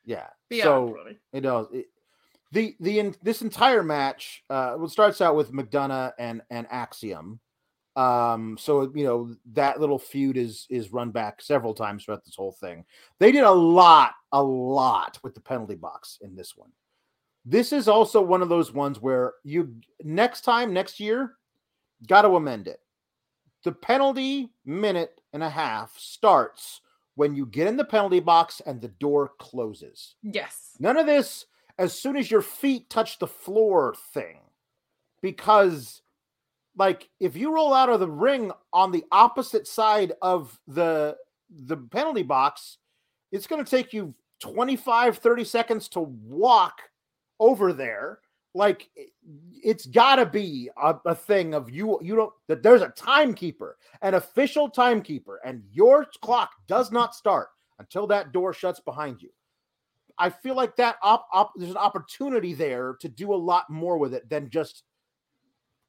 Yeah. 0.04 0.28
Beyond 0.48 0.64
so 0.64 0.94
ready. 1.04 1.18
you 1.32 1.40
know 1.42 1.68
it, 1.72 1.86
the 2.52 2.74
the 2.80 2.98
in, 3.00 3.14
this 3.22 3.42
entire 3.42 3.82
match 3.82 4.44
uh 4.48 4.86
starts 4.86 5.20
out 5.20 5.36
with 5.36 5.52
McDonagh 5.52 6.12
and 6.18 6.40
and 6.50 6.66
Axiom 6.70 7.40
um, 7.96 8.58
so 8.58 8.92
you 8.94 9.04
know 9.04 9.34
that 9.52 9.80
little 9.80 9.98
feud 9.98 10.36
is 10.36 10.66
is 10.68 10.92
run 10.92 11.10
back 11.10 11.40
several 11.40 11.74
times 11.74 12.04
throughout 12.04 12.24
this 12.24 12.36
whole 12.36 12.52
thing. 12.52 12.84
They 13.18 13.32
did 13.32 13.44
a 13.44 13.50
lot, 13.50 14.12
a 14.32 14.42
lot 14.42 15.18
with 15.22 15.34
the 15.34 15.40
penalty 15.40 15.76
box 15.76 16.18
in 16.20 16.36
this 16.36 16.56
one. 16.56 16.70
This 17.44 17.72
is 17.72 17.88
also 17.88 18.20
one 18.20 18.42
of 18.42 18.48
those 18.48 18.72
ones 18.72 19.00
where 19.00 19.34
you 19.44 19.74
next 20.04 20.42
time, 20.42 20.72
next 20.72 21.00
year, 21.00 21.36
got 22.06 22.22
to 22.22 22.36
amend 22.36 22.68
it. 22.68 22.80
The 23.64 23.72
penalty 23.72 24.52
minute 24.64 25.20
and 25.32 25.42
a 25.42 25.50
half 25.50 25.96
starts 25.96 26.82
when 27.14 27.34
you 27.34 27.46
get 27.46 27.66
in 27.66 27.76
the 27.76 27.84
penalty 27.84 28.20
box 28.20 28.60
and 28.66 28.80
the 28.80 28.88
door 28.88 29.32
closes. 29.38 30.16
Yes. 30.22 30.76
None 30.78 30.98
of 30.98 31.06
this 31.06 31.46
as 31.78 31.98
soon 31.98 32.16
as 32.16 32.30
your 32.30 32.42
feet 32.42 32.90
touch 32.90 33.18
the 33.18 33.26
floor 33.26 33.94
thing. 34.12 34.40
Because 35.22 36.02
like 36.76 37.08
if 37.20 37.36
you 37.36 37.52
roll 37.52 37.72
out 37.74 37.88
of 37.88 38.00
the 38.00 38.10
ring 38.10 38.52
on 38.72 38.92
the 38.92 39.04
opposite 39.10 39.66
side 39.66 40.12
of 40.22 40.58
the 40.66 41.16
the 41.50 41.76
penalty 41.76 42.22
box 42.22 42.78
it's 43.32 43.46
going 43.46 43.64
to 43.64 43.70
take 43.70 43.92
you 43.92 44.14
25 44.40 45.18
30 45.18 45.44
seconds 45.44 45.88
to 45.88 46.00
walk 46.00 46.82
over 47.40 47.72
there. 47.72 48.20
Like 48.54 48.88
it's 49.62 49.86
got 49.86 50.16
to 50.16 50.26
be 50.26 50.70
a, 50.82 50.94
a, 51.04 51.14
thing 51.14 51.52
of 51.52 51.70
you 51.70 51.98
you 52.02 52.16
don't 52.16 52.32
that 52.48 52.62
there's 52.62 52.80
a 52.80 52.88
timekeeper 52.88 53.76
an 54.00 54.14
official 54.14 54.70
timekeeper 54.70 55.40
and 55.44 55.62
your 55.72 56.06
clock 56.22 56.52
does 56.66 56.90
not 56.90 57.14
start 57.14 57.48
until 57.78 58.06
that 58.06 58.32
door 58.32 58.54
shuts 58.54 58.80
behind 58.80 59.20
you. 59.20 59.28
I 60.18 60.30
feel 60.30 60.54
like 60.54 60.76
that 60.76 60.96
op, 61.02 61.28
op, 61.34 61.52
there's 61.56 61.70
an 61.70 61.76
opportunity 61.76 62.54
there 62.54 62.96
to 63.00 63.08
do 63.08 63.34
a 63.34 63.36
lot 63.36 63.68
more 63.68 63.98
with 63.98 64.14
it 64.14 64.30
than 64.30 64.48
just 64.48 64.84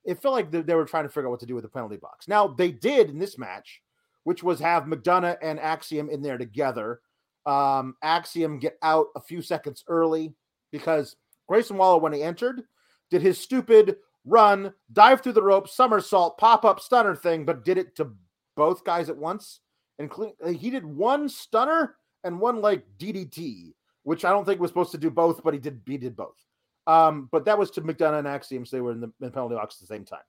it 0.07 0.21
felt 0.21 0.33
like 0.33 0.49
they 0.51 0.73
were 0.73 0.85
trying 0.85 1.03
to 1.03 1.09
figure 1.09 1.27
out 1.27 1.31
what 1.31 1.39
to 1.41 1.45
do 1.45 1.53
with 1.53 1.63
the 1.63 1.69
penalty 1.69 1.97
box. 1.97 2.27
Now 2.27 2.47
they 2.47 2.71
did 2.71 3.09
in 3.09 3.19
this 3.19 3.37
match, 3.37 3.81
which 4.23 4.41
was 4.41 4.59
have 4.59 4.85
McDonagh 4.85 5.37
and 5.41 5.59
Axiom 5.59 6.09
in 6.09 6.21
there 6.21 6.37
together. 6.37 7.01
Um, 7.45 7.95
Axiom 8.01 8.59
get 8.59 8.77
out 8.81 9.07
a 9.15 9.21
few 9.21 9.41
seconds 9.41 9.83
early 9.87 10.33
because 10.71 11.15
Grayson 11.47 11.77
Waller, 11.77 11.99
when 11.99 12.13
he 12.13 12.23
entered, 12.23 12.63
did 13.11 13.21
his 13.21 13.37
stupid 13.37 13.97
run, 14.25 14.73
dive 14.91 15.21
through 15.21 15.33
the 15.33 15.43
rope, 15.43 15.69
somersault, 15.69 16.37
pop 16.37 16.65
up 16.65 16.79
stunner 16.79 17.15
thing, 17.15 17.45
but 17.45 17.63
did 17.63 17.77
it 17.77 17.95
to 17.97 18.11
both 18.55 18.83
guys 18.83 19.09
at 19.09 19.17
once. 19.17 19.59
Including 19.99 20.35
he 20.55 20.69
did 20.69 20.85
one 20.85 21.27
stunner 21.27 21.95
and 22.23 22.39
one 22.39 22.61
like 22.61 22.85
DDT 22.99 23.73
which 24.07 24.23
I 24.23 24.29
don't 24.29 24.45
think 24.45 24.61
was 24.61 24.69
supposed 24.69 24.93
to 24.93 24.97
do 24.97 25.09
both, 25.09 25.43
but 25.43 25.53
he 25.53 25.59
did. 25.59 25.81
He 25.85 25.97
did 25.97 26.15
both. 26.15 26.37
Um, 26.87 27.27
but 27.31 27.43
that 27.45 27.59
was 27.59 27.69
to 27.71 27.81
McDonagh 27.81 28.19
and 28.19 28.27
Axiom, 28.27 28.65
so 28.65 28.77
they 28.77 28.81
were 28.81 28.93
in 28.93 29.01
the, 29.01 29.11
in 29.21 29.31
penalty 29.31 29.55
box 29.55 29.75
at 29.75 29.81
the 29.81 29.93
same 29.93 30.05
time. 30.05 30.19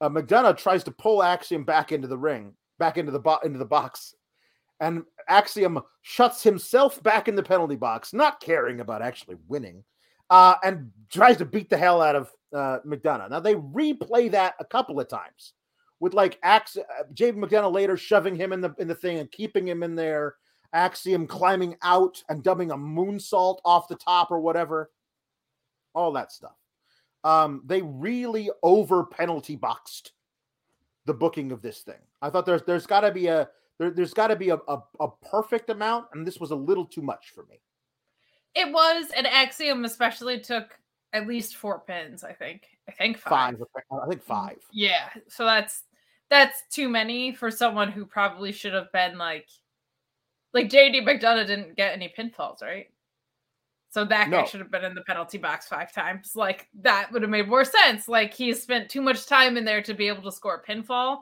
Uh, 0.00 0.08
McDonagh 0.08 0.56
tries 0.56 0.84
to 0.84 0.92
pull 0.92 1.22
Axiom 1.22 1.64
back 1.64 1.90
into 1.92 2.08
the 2.08 2.16
ring, 2.16 2.54
back 2.78 2.98
into 2.98 3.10
the 3.10 3.18
bo- 3.18 3.40
into 3.44 3.58
the 3.58 3.64
box, 3.64 4.14
and 4.80 5.02
Axiom 5.28 5.80
shuts 6.02 6.42
himself 6.42 7.02
back 7.02 7.28
in 7.28 7.34
the 7.34 7.42
penalty 7.42 7.76
box, 7.76 8.12
not 8.12 8.40
caring 8.40 8.80
about 8.80 9.02
actually 9.02 9.36
winning, 9.48 9.82
uh, 10.30 10.54
and 10.62 10.90
tries 11.10 11.36
to 11.38 11.44
beat 11.44 11.68
the 11.68 11.76
hell 11.76 12.00
out 12.00 12.16
of 12.16 12.30
uh, 12.54 12.78
McDonagh. 12.86 13.30
Now 13.30 13.40
they 13.40 13.54
replay 13.56 14.30
that 14.30 14.54
a 14.60 14.64
couple 14.64 15.00
of 15.00 15.08
times 15.08 15.52
with 15.98 16.14
like 16.14 16.38
Ax- 16.44 16.76
uh, 16.76 17.04
Jay 17.12 17.32
McDonough 17.32 17.72
later 17.72 17.96
shoving 17.96 18.36
him 18.36 18.52
in 18.52 18.60
the 18.60 18.72
in 18.78 18.86
the 18.86 18.94
thing 18.94 19.18
and 19.18 19.30
keeping 19.32 19.66
him 19.66 19.82
in 19.82 19.96
there. 19.96 20.36
Axiom 20.74 21.26
climbing 21.26 21.76
out 21.82 22.22
and 22.30 22.42
dumping 22.42 22.70
a 22.70 22.76
moonsault 22.76 23.58
off 23.62 23.88
the 23.88 23.94
top 23.94 24.30
or 24.30 24.40
whatever 24.40 24.90
all 25.94 26.12
that 26.12 26.32
stuff. 26.32 26.56
Um, 27.24 27.62
they 27.64 27.82
really 27.82 28.50
over 28.62 29.04
penalty 29.04 29.56
boxed 29.56 30.12
the 31.06 31.14
booking 31.14 31.52
of 31.52 31.62
this 31.62 31.80
thing. 31.80 32.00
I 32.20 32.30
thought 32.30 32.46
there's 32.46 32.62
there's 32.62 32.86
got 32.86 33.00
to 33.00 33.12
be 33.12 33.26
a 33.28 33.48
there, 33.78 33.92
has 33.96 34.14
got 34.14 34.28
to 34.28 34.36
be 34.36 34.50
a, 34.50 34.56
a, 34.68 34.78
a 35.00 35.08
perfect 35.30 35.70
amount, 35.70 36.06
and 36.12 36.26
this 36.26 36.38
was 36.38 36.50
a 36.50 36.56
little 36.56 36.86
too 36.86 37.02
much 37.02 37.30
for 37.34 37.44
me. 37.46 37.60
It 38.54 38.72
was 38.72 39.06
an 39.16 39.26
Axiom, 39.26 39.84
especially 39.84 40.38
took 40.40 40.78
at 41.12 41.26
least 41.26 41.56
four 41.56 41.80
pins. 41.80 42.22
I 42.24 42.32
think. 42.32 42.68
I 42.88 42.92
think 42.92 43.18
five. 43.18 43.58
five. 43.58 44.00
I 44.02 44.08
think 44.08 44.22
five. 44.22 44.58
Yeah, 44.72 45.08
so 45.28 45.44
that's 45.44 45.84
that's 46.30 46.62
too 46.70 46.88
many 46.88 47.34
for 47.34 47.50
someone 47.50 47.90
who 47.90 48.06
probably 48.06 48.52
should 48.52 48.72
have 48.72 48.90
been 48.92 49.18
like, 49.18 49.48
like 50.54 50.70
JD 50.70 51.02
McDonagh 51.02 51.46
didn't 51.46 51.76
get 51.76 51.92
any 51.92 52.12
pinfalls, 52.16 52.62
right? 52.62 52.86
So 53.92 54.06
that 54.06 54.30
guy 54.30 54.40
no. 54.40 54.46
should 54.46 54.60
have 54.60 54.70
been 54.70 54.86
in 54.86 54.94
the 54.94 55.02
penalty 55.02 55.36
box 55.36 55.68
five 55.68 55.92
times. 55.92 56.32
Like 56.34 56.66
that 56.80 57.12
would 57.12 57.20
have 57.20 57.30
made 57.30 57.46
more 57.46 57.62
sense. 57.62 58.08
Like 58.08 58.32
he 58.32 58.54
spent 58.54 58.88
too 58.88 59.02
much 59.02 59.26
time 59.26 59.58
in 59.58 59.66
there 59.66 59.82
to 59.82 59.92
be 59.92 60.08
able 60.08 60.22
to 60.22 60.32
score 60.32 60.64
a 60.66 60.70
pinfall. 60.70 61.18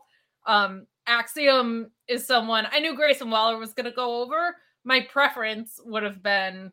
Um, 0.47 0.87
Axiom 1.09 1.91
is 2.07 2.25
someone 2.25 2.69
I 2.71 2.79
knew 2.79 2.95
Grayson 2.95 3.29
Waller 3.29 3.59
was 3.59 3.73
going 3.73 3.87
to 3.87 3.91
go 3.91 4.23
over. 4.23 4.55
My 4.85 5.01
preference 5.01 5.81
would 5.85 6.05
have 6.05 6.23
been 6.23 6.71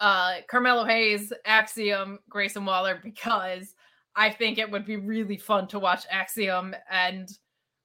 uh, 0.00 0.38
Carmelo 0.48 0.84
Hayes, 0.84 1.32
Axiom, 1.44 2.18
Grayson 2.28 2.64
Waller 2.64 2.98
because 3.00 3.76
I 4.16 4.28
think 4.28 4.58
it 4.58 4.68
would 4.68 4.84
be 4.84 4.96
really 4.96 5.36
fun 5.36 5.68
to 5.68 5.78
watch 5.78 6.04
Axiom 6.10 6.74
and 6.90 7.30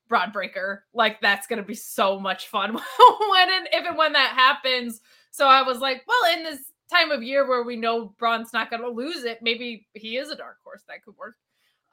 Bron 0.08 0.32
Breakker. 0.32 0.86
Like 0.96 1.22
that's 1.22 1.46
going 1.46 1.62
to 1.62 1.68
be 1.68 1.76
so 1.76 2.20
much 2.20 2.48
fun 2.48 2.74
when 3.30 3.50
and 3.52 3.70
if 3.72 3.88
and 3.88 3.96
when 3.96 4.14
that 4.14 4.32
happens. 4.36 5.02
So 5.30 5.48
I 5.48 5.62
was 5.62 5.78
like, 5.78 6.04
well, 6.08 6.36
in 6.36 6.44
this 6.44 6.69
time 6.92 7.12
of 7.12 7.24
year 7.24 7.48
where 7.48 7.64
we 7.64 7.76
know 7.76 8.14
Bron's 8.18 8.54
not 8.54 8.70
going 8.70 8.82
to 8.82 8.90
lose 8.90 9.24
it, 9.24 9.40
maybe 9.42 9.88
he 9.94 10.18
is 10.18 10.30
a 10.30 10.36
dark 10.36 10.58
horse 10.64 10.84
that 10.88 11.04
could 11.04 11.16
work. 11.18 11.36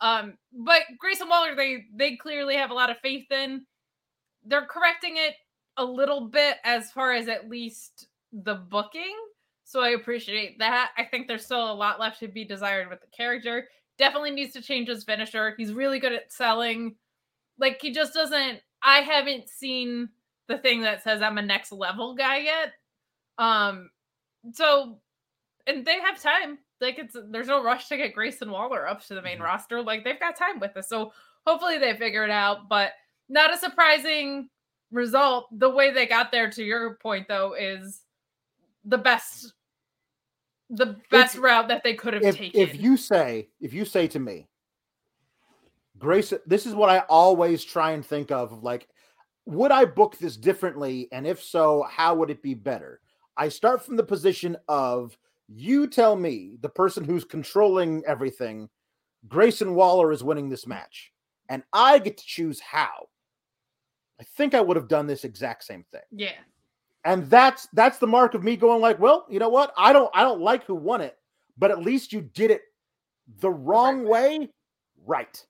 Um, 0.01 0.36
but 0.53 0.82
Grayson 0.99 1.28
Waller, 1.28 1.55
they 1.55 1.84
they 1.94 2.16
clearly 2.16 2.57
have 2.57 2.70
a 2.70 2.74
lot 2.74 2.90
of 2.90 2.99
faith 2.99 3.30
in. 3.30 3.64
They're 4.44 4.66
correcting 4.66 5.16
it 5.16 5.34
a 5.76 5.84
little 5.84 6.28
bit 6.28 6.57
as 6.64 6.90
far 6.90 7.12
as 7.12 7.28
at 7.28 7.49
least 7.49 8.09
the 8.32 8.55
booking. 8.55 9.14
So 9.64 9.80
I 9.80 9.90
appreciate 9.90 10.59
that. 10.59 10.92
I 10.97 11.05
think 11.05 11.26
there's 11.26 11.44
still 11.44 11.70
a 11.70 11.74
lot 11.74 11.99
left 11.99 12.20
to 12.20 12.28
be 12.28 12.44
desired 12.44 12.88
with 12.88 13.01
the 13.01 13.09
character. 13.09 13.68
Definitely 13.99 14.30
needs 14.30 14.53
to 14.53 14.62
change 14.62 14.88
his 14.88 15.05
finisher. 15.05 15.55
He's 15.57 15.72
really 15.72 15.99
good 15.99 16.12
at 16.12 16.32
selling. 16.32 16.94
Like 17.59 17.80
he 17.80 17.90
just 17.90 18.14
doesn't 18.14 18.61
I 18.82 18.99
haven't 18.99 19.49
seen 19.49 20.11
the 20.47 20.59
thing 20.59 20.82
that 20.82 21.03
says 21.03 21.22
I'm 21.22 21.38
a 21.38 21.42
next 21.42 21.72
level 21.72 22.14
guy 22.14 22.38
yet. 22.38 22.72
Um 23.38 23.90
so 24.53 24.99
and 25.66 25.84
they 25.84 26.01
have 26.01 26.20
time. 26.20 26.59
Like 26.80 26.99
it's 26.99 27.16
there's 27.30 27.49
no 27.49 27.62
rush 27.62 27.88
to 27.88 27.97
get 27.97 28.14
Grayson 28.14 28.51
Waller 28.51 28.86
up 28.86 29.05
to 29.07 29.14
the 29.14 29.22
main 29.22 29.34
mm-hmm. 29.34 29.44
roster. 29.44 29.82
Like 29.82 30.05
they've 30.05 30.20
got 30.20 30.36
time 30.36 30.61
with 30.61 30.74
this. 30.74 30.88
So 30.88 31.12
hopefully 31.47 31.78
they 31.78 31.97
figure 31.97 32.24
it 32.24 32.30
out. 32.30 32.68
But 32.68 32.92
not 33.28 33.53
a 33.53 33.59
surprising 33.59 34.49
result. 34.90 35.47
The 35.59 35.70
way 35.70 35.92
they 35.92 36.07
got 36.07 36.30
there, 36.30 36.51
to 36.51 36.62
your 36.62 36.94
point 36.97 37.28
though, 37.28 37.55
is 37.55 38.03
the 38.84 38.99
best 38.99 39.53
the 40.68 40.97
best 41.11 41.36
if, 41.36 41.42
route 41.42 41.68
that 41.68 41.82
they 41.84 41.94
could 41.94 42.14
have 42.14 42.22
if, 42.22 42.36
taken. 42.36 42.61
If 42.61 42.80
you 42.80 42.97
say, 42.97 43.49
if 43.61 43.72
you 43.72 43.84
say 43.84 44.07
to 44.09 44.18
me, 44.18 44.49
Grace, 45.99 46.32
this 46.47 46.66
is 46.66 46.74
what 46.74 46.90
I 46.90 46.99
always 47.09 47.64
try 47.64 47.92
and 47.92 48.05
think 48.05 48.30
of 48.30 48.62
like, 48.62 48.88
would 49.47 49.70
I 49.70 49.84
book 49.84 50.18
this 50.18 50.36
differently? 50.36 51.09
And 51.12 51.26
if 51.26 51.42
so, 51.42 51.86
how 51.88 52.16
would 52.16 52.30
it 52.30 52.42
be 52.42 52.55
better? 52.55 53.01
I 53.37 53.49
start 53.49 53.84
from 53.84 53.97
the 53.97 54.03
position 54.03 54.57
of 54.68 55.16
you 55.49 55.87
tell 55.87 56.16
me, 56.16 56.57
the 56.61 56.68
person 56.68 57.05
who's 57.05 57.24
controlling 57.24 58.03
everything, 58.07 58.68
Grayson 59.28 59.74
Waller 59.74 60.12
is 60.12 60.24
winning 60.24 60.49
this 60.49 60.66
match, 60.66 61.12
and 61.49 61.62
I 61.72 61.99
get 61.99 62.16
to 62.18 62.24
choose 62.26 62.61
how. 62.61 63.09
I 64.20 64.24
think 64.24 64.55
I 64.55 64.61
would 64.61 64.76
have 64.76 64.89
done 64.89 65.07
this 65.07 65.24
exact 65.24 65.64
same 65.64 65.84
thing. 65.93 66.03
Yeah. 66.11 66.32
And 67.05 67.28
that's 67.30 67.68
that's 67.72 67.99
the 67.99 68.07
mark 68.07 68.34
of 68.34 68.43
me 68.43 68.57
going 68.57 68.80
like, 68.80 68.99
well, 68.99 69.26
you 69.28 69.39
know 69.39 69.49
what? 69.49 69.72
I 69.76 69.93
don't 69.93 70.11
I 70.14 70.22
don't 70.22 70.41
like 70.41 70.64
who 70.64 70.74
won 70.74 71.01
it, 71.01 71.16
but 71.57 71.70
at 71.70 71.82
least 71.82 72.12
you 72.12 72.20
did 72.20 72.51
it 72.51 72.62
the 73.41 73.51
wrong 73.51 74.03
right. 74.03 74.41
way, 74.41 74.49
right. 75.05 75.47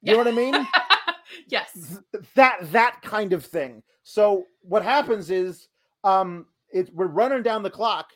You 0.00 0.06
yeah. 0.06 0.12
know 0.12 0.18
what 0.18 0.28
I 0.28 0.32
mean? 0.32 0.68
yes. 1.48 1.98
That 2.34 2.72
that 2.72 3.00
kind 3.02 3.32
of 3.32 3.44
thing. 3.44 3.82
So 4.02 4.44
what 4.62 4.82
happens 4.82 5.30
is 5.30 5.68
um 6.04 6.46
it's 6.74 6.90
we're 6.90 7.06
running 7.06 7.42
down 7.42 7.62
the 7.62 7.70
clock. 7.70 8.10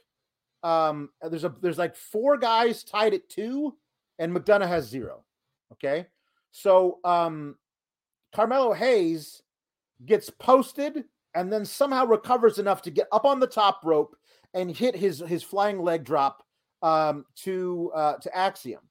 Um, 0.62 1.10
there's 1.22 1.44
a 1.44 1.54
there's 1.62 1.78
like 1.78 1.96
four 1.96 2.36
guys 2.36 2.84
tied 2.84 3.14
at 3.14 3.28
two, 3.30 3.74
and 4.18 4.36
McDonagh 4.36 4.68
has 4.68 4.86
zero. 4.86 5.24
Okay, 5.72 6.06
so 6.50 6.98
um, 7.04 7.56
Carmelo 8.34 8.74
Hayes 8.74 9.42
gets 10.04 10.28
posted 10.28 11.04
and 11.34 11.52
then 11.52 11.64
somehow 11.64 12.04
recovers 12.04 12.58
enough 12.58 12.82
to 12.82 12.90
get 12.90 13.06
up 13.12 13.24
on 13.24 13.40
the 13.40 13.46
top 13.46 13.80
rope 13.84 14.16
and 14.54 14.74
hit 14.74 14.96
his 14.96 15.20
his 15.20 15.42
flying 15.42 15.78
leg 15.78 16.04
drop 16.04 16.42
um, 16.82 17.24
to 17.36 17.92
uh, 17.94 18.14
to 18.16 18.36
Axiom. 18.36 18.82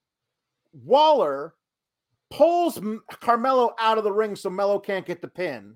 Waller 0.72 1.56
pulls 2.30 2.80
Carmelo 3.22 3.74
out 3.80 3.98
of 3.98 4.04
the 4.04 4.12
ring 4.12 4.36
so 4.36 4.50
Melo 4.50 4.80
can't 4.80 5.06
get 5.06 5.22
the 5.22 5.28
pin. 5.28 5.76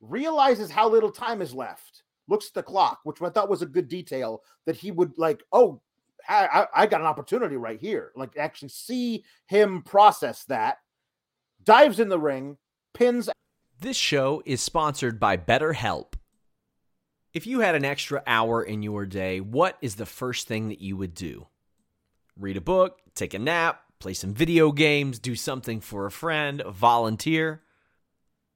Realizes 0.00 0.70
how 0.70 0.88
little 0.88 1.10
time 1.12 1.42
is 1.42 1.54
left 1.54 2.01
looks 2.28 2.48
at 2.48 2.54
the 2.54 2.62
clock, 2.62 3.00
which 3.04 3.20
I 3.20 3.30
thought 3.30 3.50
was 3.50 3.62
a 3.62 3.66
good 3.66 3.88
detail 3.88 4.42
that 4.66 4.76
he 4.76 4.90
would 4.90 5.18
like, 5.18 5.42
oh, 5.52 5.80
I, 6.28 6.66
I 6.74 6.86
got 6.86 7.00
an 7.00 7.06
opportunity 7.06 7.56
right 7.56 7.80
here. 7.80 8.12
Like 8.14 8.36
actually 8.36 8.68
see 8.68 9.24
him 9.46 9.82
process 9.82 10.44
that, 10.44 10.78
dives 11.64 11.98
in 11.98 12.08
the 12.08 12.18
ring, 12.18 12.58
pins. 12.94 13.28
This 13.80 13.96
show 13.96 14.42
is 14.46 14.60
sponsored 14.60 15.18
by 15.18 15.36
BetterHelp. 15.36 16.14
If 17.34 17.46
you 17.46 17.60
had 17.60 17.74
an 17.74 17.84
extra 17.84 18.22
hour 18.26 18.62
in 18.62 18.82
your 18.82 19.06
day, 19.06 19.40
what 19.40 19.78
is 19.80 19.96
the 19.96 20.06
first 20.06 20.46
thing 20.46 20.68
that 20.68 20.80
you 20.80 20.96
would 20.96 21.14
do? 21.14 21.48
Read 22.38 22.56
a 22.56 22.60
book, 22.60 23.00
take 23.14 23.34
a 23.34 23.38
nap, 23.38 23.82
play 23.98 24.14
some 24.14 24.34
video 24.34 24.70
games, 24.70 25.18
do 25.18 25.34
something 25.34 25.80
for 25.80 26.06
a 26.06 26.10
friend, 26.10 26.62
volunteer 26.68 27.62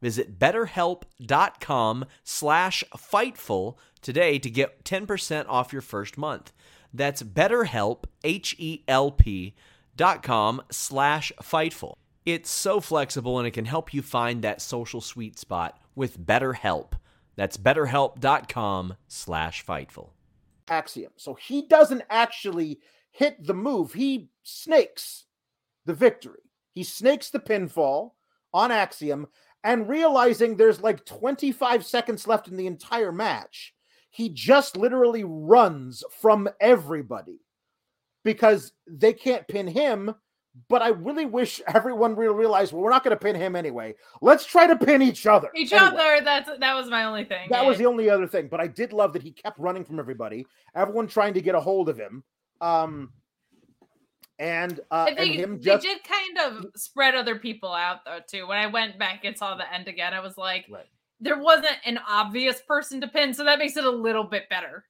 Visit 0.00 0.38
betterhelp.com 0.38 2.04
slash 2.22 2.84
Fightful 2.96 3.76
today 4.00 4.38
to 4.38 4.50
get 4.50 4.84
10% 4.84 5.46
off 5.48 5.72
your 5.72 5.82
first 5.82 6.16
month. 6.16 6.52
That's 6.92 7.22
BetterHelp, 7.22 8.04
H-E-L-P 8.24 9.54
dot 9.96 10.22
com 10.22 10.62
slash 10.70 11.32
Fightful. 11.42 11.94
It's 12.24 12.50
so 12.50 12.80
flexible 12.80 13.38
and 13.38 13.46
it 13.46 13.52
can 13.52 13.64
help 13.64 13.92
you 13.92 14.02
find 14.02 14.42
that 14.42 14.62
social 14.62 15.00
sweet 15.00 15.38
spot 15.38 15.78
with 15.94 16.20
BetterHelp. 16.20 16.92
That's 17.36 17.56
betterhelp.com 17.56 18.96
slash 19.08 19.64
Fightful. 19.64 20.10
Axiom. 20.68 21.12
So 21.16 21.34
he 21.34 21.62
doesn't 21.66 22.02
actually 22.10 22.80
hit 23.10 23.46
the 23.46 23.54
move. 23.54 23.94
He 23.94 24.30
snakes 24.42 25.24
the 25.86 25.94
victory. 25.94 26.42
He 26.74 26.84
snakes 26.84 27.30
the 27.30 27.40
pinfall 27.40 28.12
on 28.52 28.70
Axiom 28.70 29.26
and 29.68 29.86
realizing 29.86 30.56
there's 30.56 30.80
like 30.80 31.04
25 31.04 31.84
seconds 31.84 32.26
left 32.26 32.48
in 32.48 32.56
the 32.56 32.66
entire 32.66 33.12
match, 33.12 33.74
he 34.08 34.30
just 34.30 34.78
literally 34.78 35.24
runs 35.24 36.02
from 36.22 36.48
everybody 36.58 37.40
because 38.24 38.72
they 38.86 39.12
can't 39.12 39.46
pin 39.46 39.66
him. 39.66 40.14
But 40.70 40.80
I 40.80 40.88
really 40.88 41.26
wish 41.26 41.60
everyone 41.68 42.16
will 42.16 42.32
realize 42.32 42.72
well, 42.72 42.80
we're 42.82 42.88
not 42.90 43.04
going 43.04 43.14
to 43.14 43.22
pin 43.22 43.36
him 43.36 43.54
anyway. 43.54 43.94
Let's 44.22 44.46
try 44.46 44.66
to 44.66 44.74
pin 44.74 45.02
each 45.02 45.26
other. 45.26 45.50
Each 45.54 45.74
anyway. 45.74 46.00
other. 46.02 46.24
That's 46.24 46.48
that 46.58 46.74
was 46.74 46.88
my 46.88 47.04
only 47.04 47.24
thing. 47.24 47.48
That 47.50 47.62
Yeah. 47.62 47.68
was 47.68 47.76
the 47.76 47.84
only 47.86 48.08
other 48.08 48.26
thing. 48.26 48.48
But 48.48 48.60
I 48.60 48.68
did 48.68 48.94
love 48.94 49.12
that 49.12 49.22
he 49.22 49.32
kept 49.32 49.58
running 49.58 49.84
from 49.84 50.00
everybody. 50.00 50.46
Everyone 50.74 51.06
trying 51.08 51.34
to 51.34 51.42
get 51.42 51.54
a 51.54 51.60
hold 51.60 51.90
of 51.90 51.98
him. 51.98 52.24
Um, 52.62 53.12
and 54.38 54.80
uh, 54.90 55.06
and 55.08 55.18
him 55.18 55.58
they 55.60 55.64
just 55.64 55.84
did 55.84 55.98
kind 56.04 56.38
of 56.38 56.66
spread 56.76 57.14
other 57.14 57.38
people 57.38 57.72
out 57.72 58.04
though 58.04 58.20
too. 58.28 58.46
When 58.46 58.58
I 58.58 58.66
went 58.66 58.98
back 58.98 59.24
and 59.24 59.36
saw 59.36 59.56
the 59.56 59.72
end 59.72 59.88
again, 59.88 60.14
I 60.14 60.20
was 60.20 60.36
like, 60.38 60.66
Right. 60.70 60.86
there 61.20 61.38
wasn't 61.38 61.76
an 61.84 61.98
obvious 62.08 62.60
person 62.62 63.00
to 63.00 63.08
pin, 63.08 63.34
so 63.34 63.44
that 63.44 63.58
makes 63.58 63.76
it 63.76 63.84
a 63.84 63.90
little 63.90 64.24
bit 64.24 64.48
better. 64.48 64.84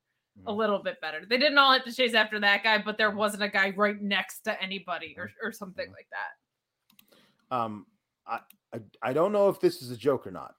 A 0.46 0.52
Mhm. 0.52 0.56
little 0.56 0.82
bit 0.82 1.00
better. 1.00 1.24
They 1.26 1.36
didn't 1.38 1.58
all 1.58 1.72
have 1.72 1.84
to 1.84 1.92
chase 1.92 2.14
after 2.14 2.38
that 2.40 2.62
guy, 2.62 2.78
but 2.78 2.96
there 2.96 3.10
wasn't 3.10 3.42
a 3.42 3.48
guy 3.48 3.70
right 3.76 4.00
next 4.00 4.42
to 4.42 4.62
anybody 4.62 5.14
or, 5.18 5.32
or 5.42 5.50
something 5.50 5.88
Mhm. 5.88 5.92
like 5.94 6.08
that. 6.10 7.56
um 7.56 7.86
I, 8.26 8.40
I 8.74 8.80
I 9.02 9.12
don't 9.14 9.32
know 9.32 9.48
if 9.48 9.58
this 9.58 9.80
is 9.82 9.90
a 9.90 9.96
joke 9.96 10.26
or 10.26 10.30
not, 10.30 10.54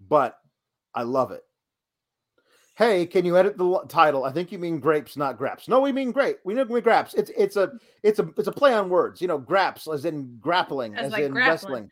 but 0.00 0.38
I 0.94 1.02
love 1.04 1.30
it. 1.30 1.44
Hey, 2.76 3.06
can 3.06 3.24
you 3.24 3.38
edit 3.38 3.56
the 3.56 3.80
title? 3.88 4.24
I 4.24 4.32
think 4.32 4.52
you 4.52 4.58
mean 4.58 4.80
grapes, 4.80 5.16
not 5.16 5.38
graps. 5.38 5.66
No, 5.66 5.80
we 5.80 5.92
mean 5.92 6.12
grape. 6.12 6.38
We 6.44 6.52
know 6.52 6.64
we 6.64 6.82
graps. 6.82 7.14
It's 7.14 7.30
it's 7.36 7.56
a 7.56 7.72
it's 8.02 8.18
a 8.18 8.28
it's 8.36 8.48
a 8.48 8.52
play 8.52 8.74
on 8.74 8.90
words. 8.90 9.22
You 9.22 9.28
know, 9.28 9.38
graps 9.38 9.88
as 9.88 10.04
in 10.04 10.36
grappling, 10.40 10.94
As 10.94 11.06
as, 11.06 11.12
like 11.12 11.22
in 11.22 11.32
grappling. 11.32 11.50
wrestling. 11.50 11.90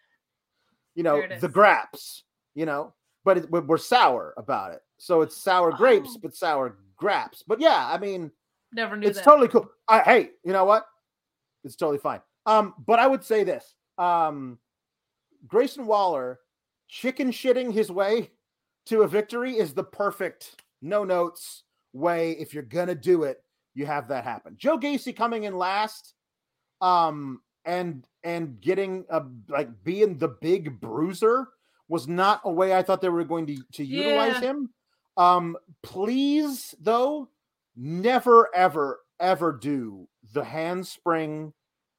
You 0.95 1.03
know, 1.03 1.23
the 1.41 1.49
graps. 1.49 2.25
You 2.55 2.67
know, 2.67 2.93
but 3.25 3.39
it, 3.39 3.51
we're, 3.51 3.79
sour 3.79 4.35
about 4.37 4.73
it. 4.73 4.81
So 4.99 5.23
it's 5.23 5.37
sour 5.37 5.73
grapes, 5.73 6.11
Oh. 6.13 6.19
but 6.23 6.37
sour 6.37 6.77
graps. 6.97 7.43
But 7.47 7.61
yeah, 7.61 7.89
I 7.91 7.99
mean, 7.99 8.31
Never 8.73 8.97
knew 8.97 9.09
it's 9.09 9.19
that. 9.19 9.25
totally 9.25 9.49
cool. 9.49 9.69
I, 9.89 10.01
hey, 10.01 10.31
you 10.45 10.53
know 10.53 10.67
what? 10.67 10.87
It's 11.65 11.77
totally 11.77 11.99
fine. 11.99 12.21
Um, 12.47 12.75
but 12.87 12.99
I 12.99 13.07
would 13.07 13.25
say 13.25 13.43
this: 13.43 13.75
um, 13.97 14.59
Grayson 15.47 15.87
Waller 15.87 16.41
chicken 16.89 17.31
shitting 17.31 17.73
his 17.73 17.91
way 17.91 18.31
to 18.87 19.03
a 19.03 19.09
victory 19.09 19.57
is 19.57 19.73
the 19.73 19.83
perfect 19.83 20.61
no 20.85 21.03
notes 21.05 21.65
way. 21.93 22.33
If 22.33 22.55
you're 22.55 22.63
gonna 22.63 22.95
do 22.95 23.25
it, 23.25 23.43
you 23.75 23.87
have 23.87 24.09
that 24.09 24.25
happen. 24.25 24.55
Joe 24.57 24.79
Gacy 24.79 25.15
coming 25.17 25.45
in 25.45 25.57
last, 25.57 26.15
um, 26.81 27.41
and 27.65 28.07
and 28.23 28.61
getting 28.61 29.05
a 29.11 29.23
like 29.49 29.69
being 29.85 30.19
the 30.19 30.29
big 30.29 30.81
bruiser 30.81 31.49
was 31.89 32.07
not 32.09 32.41
a 32.45 32.51
way 32.51 32.75
I 32.75 32.83
thought 32.83 33.01
they 33.01 33.09
were 33.09 33.25
going 33.25 33.47
to 33.47 33.57
to 33.73 33.85
utilize 33.85 34.35
Yeah. 34.35 34.41
him. 34.41 34.71
Um, 35.17 35.57
please 35.83 36.75
though, 36.81 37.29
never 37.77 38.55
ever 38.55 39.01
ever 39.21 39.53
do 39.53 40.09
the 40.33 40.45
handspring 40.45 41.53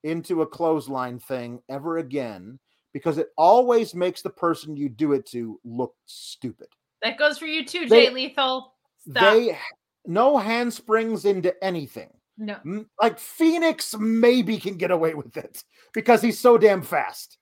into 0.04 0.42
a 0.42 0.48
clothesline 0.48 1.18
thing 1.18 1.62
ever 1.70 1.98
again 1.98 2.60
because 2.94 3.18
it 3.18 3.30
always 3.38 3.96
makes 3.96 4.22
the 4.22 4.30
person 4.30 4.76
you 4.78 4.88
do 4.90 5.14
it 5.14 5.26
to 5.28 5.60
look 5.64 5.96
stupid. 6.06 6.68
That 7.02 7.18
goes 7.18 7.38
for 7.38 7.46
you 7.48 7.66
too, 7.66 7.88
They- 7.88 8.06
Jay 8.08 8.12
Lethal. 8.12 8.75
Stop. 9.10 9.34
They 9.34 9.58
no 10.06 10.38
handsprings 10.38 11.26
into 11.26 11.54
anything. 11.64 12.10
no. 12.38 12.86
Like 13.02 13.20
Fenix 13.20 13.96
maybe 13.98 14.58
can 14.58 14.78
get 14.78 14.92
away 14.92 15.14
with 15.14 15.36
it 15.38 15.64
because 15.94 16.22
he's 16.22 16.40
so 16.40 16.58
damn 16.58 16.82
fast. 16.82 17.38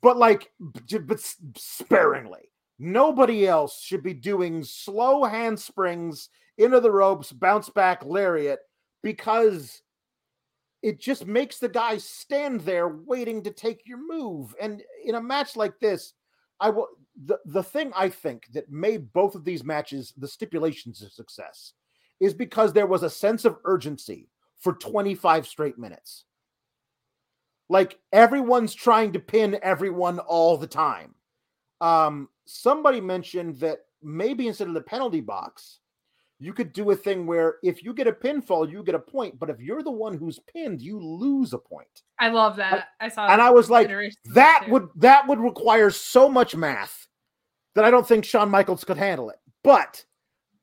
But 0.00 0.16
like 0.16 0.50
but 0.58 1.20
sparingly. 1.56 2.50
Nobody 2.78 3.46
else 3.46 3.80
should 3.80 4.02
be 4.02 4.14
doing 4.14 4.64
slow 4.64 5.22
handsprings 5.24 6.30
into 6.58 6.80
the 6.80 6.90
ropes, 6.90 7.30
bounce 7.30 7.68
back 7.68 8.04
lariat 8.04 8.58
because 9.02 9.82
it 10.82 10.98
just 10.98 11.26
makes 11.26 11.58
the 11.58 11.68
guy 11.68 11.96
stand 11.98 12.62
there 12.62 12.88
waiting 12.88 13.42
to 13.44 13.52
take 13.52 13.82
your 13.86 13.98
move. 13.98 14.54
And 14.60 14.82
in 15.04 15.14
a 15.14 15.22
match 15.22 15.54
like 15.54 15.78
this, 15.78 16.14
I 16.62 16.70
will 16.70 16.88
the, 17.26 17.38
the 17.44 17.62
thing 17.62 17.92
I 17.94 18.08
think 18.08 18.46
that 18.52 18.70
made 18.70 19.12
both 19.12 19.34
of 19.34 19.44
these 19.44 19.64
matches 19.64 20.14
the 20.16 20.28
stipulations 20.28 21.02
of 21.02 21.12
success 21.12 21.74
is 22.20 22.32
because 22.32 22.72
there 22.72 22.86
was 22.86 23.02
a 23.02 23.10
sense 23.10 23.44
of 23.44 23.58
urgency 23.64 24.30
for 24.58 24.72
25 24.74 25.46
straight 25.46 25.78
minutes. 25.78 26.24
Like 27.68 27.98
everyone's 28.12 28.74
trying 28.74 29.12
to 29.12 29.18
pin 29.18 29.58
everyone 29.62 30.20
all 30.20 30.56
the 30.56 30.66
time. 30.66 31.14
Um, 31.80 32.28
somebody 32.46 33.00
mentioned 33.00 33.56
that 33.56 33.78
maybe 34.02 34.46
instead 34.46 34.68
of 34.68 34.74
the 34.74 34.80
penalty 34.80 35.20
box, 35.20 35.80
you 36.42 36.52
could 36.52 36.72
do 36.72 36.90
a 36.90 36.96
thing 36.96 37.26
where 37.26 37.56
if 37.62 37.82
you 37.84 37.94
get 37.94 38.06
a 38.06 38.12
pinfall, 38.12 38.70
you 38.70 38.82
get 38.82 38.94
a 38.94 38.98
point, 38.98 39.38
but 39.38 39.48
if 39.48 39.60
you're 39.60 39.82
the 39.82 39.90
one 39.90 40.16
who's 40.16 40.38
pinned, 40.40 40.80
you 40.82 40.98
lose 40.98 41.52
a 41.52 41.58
point. 41.58 42.02
I 42.18 42.28
love 42.28 42.56
that. 42.56 42.88
I 43.00 43.08
saw 43.08 43.26
And 43.28 43.40
I 43.40 43.50
was 43.50 43.70
like, 43.70 43.88
that 44.34 44.62
too. 44.64 44.72
would 44.72 44.88
that 44.96 45.26
would 45.28 45.38
require 45.38 45.90
so 45.90 46.28
much 46.28 46.56
math 46.56 47.06
that 47.74 47.84
I 47.84 47.90
don't 47.90 48.06
think 48.06 48.24
Shawn 48.24 48.50
Michaels 48.50 48.84
could 48.84 48.96
handle 48.98 49.30
it. 49.30 49.36
But 49.62 50.04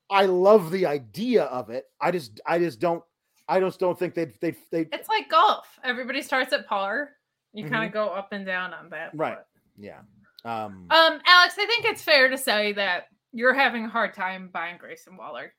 I 0.10 0.26
love 0.26 0.72
the 0.72 0.86
idea 0.86 1.44
of 1.46 1.70
it. 1.70 1.86
I 2.02 2.12
just 2.12 2.42
I 2.46 2.60
just 2.60 2.80
don't 2.80 3.04
I 3.48 3.60
just 3.60 3.80
don't 3.80 3.98
think 3.98 4.14
they'd 4.16 4.34
they 4.42 4.56
they 4.72 4.88
It's 4.92 5.08
like 5.10 5.30
golf. 5.30 5.66
Everybody 5.84 6.22
starts 6.22 6.52
at 6.54 6.68
par. 6.68 7.12
You 7.54 7.64
kind 7.70 7.84
Mhm. 7.84 7.88
of 7.88 7.94
go 7.94 8.08
up 8.10 8.32
and 8.32 8.46
down 8.46 8.74
on 8.74 8.90
that. 8.90 9.12
Right. 9.14 9.38
but- 9.38 9.48
yeah. 9.78 10.00
Um 10.46 10.88
Um, 10.90 11.20
Alex, 11.26 11.56
I 11.58 11.66
think 11.66 11.86
it's 11.86 12.02
fair 12.04 12.30
to 12.30 12.38
say 12.38 12.74
that 12.74 13.08
you're 13.32 13.54
having 13.54 13.86
a 13.86 13.90
hard 13.90 14.14
time 14.14 14.50
buying 14.52 14.78
Grayson 14.78 15.16
Waller, 15.18 15.54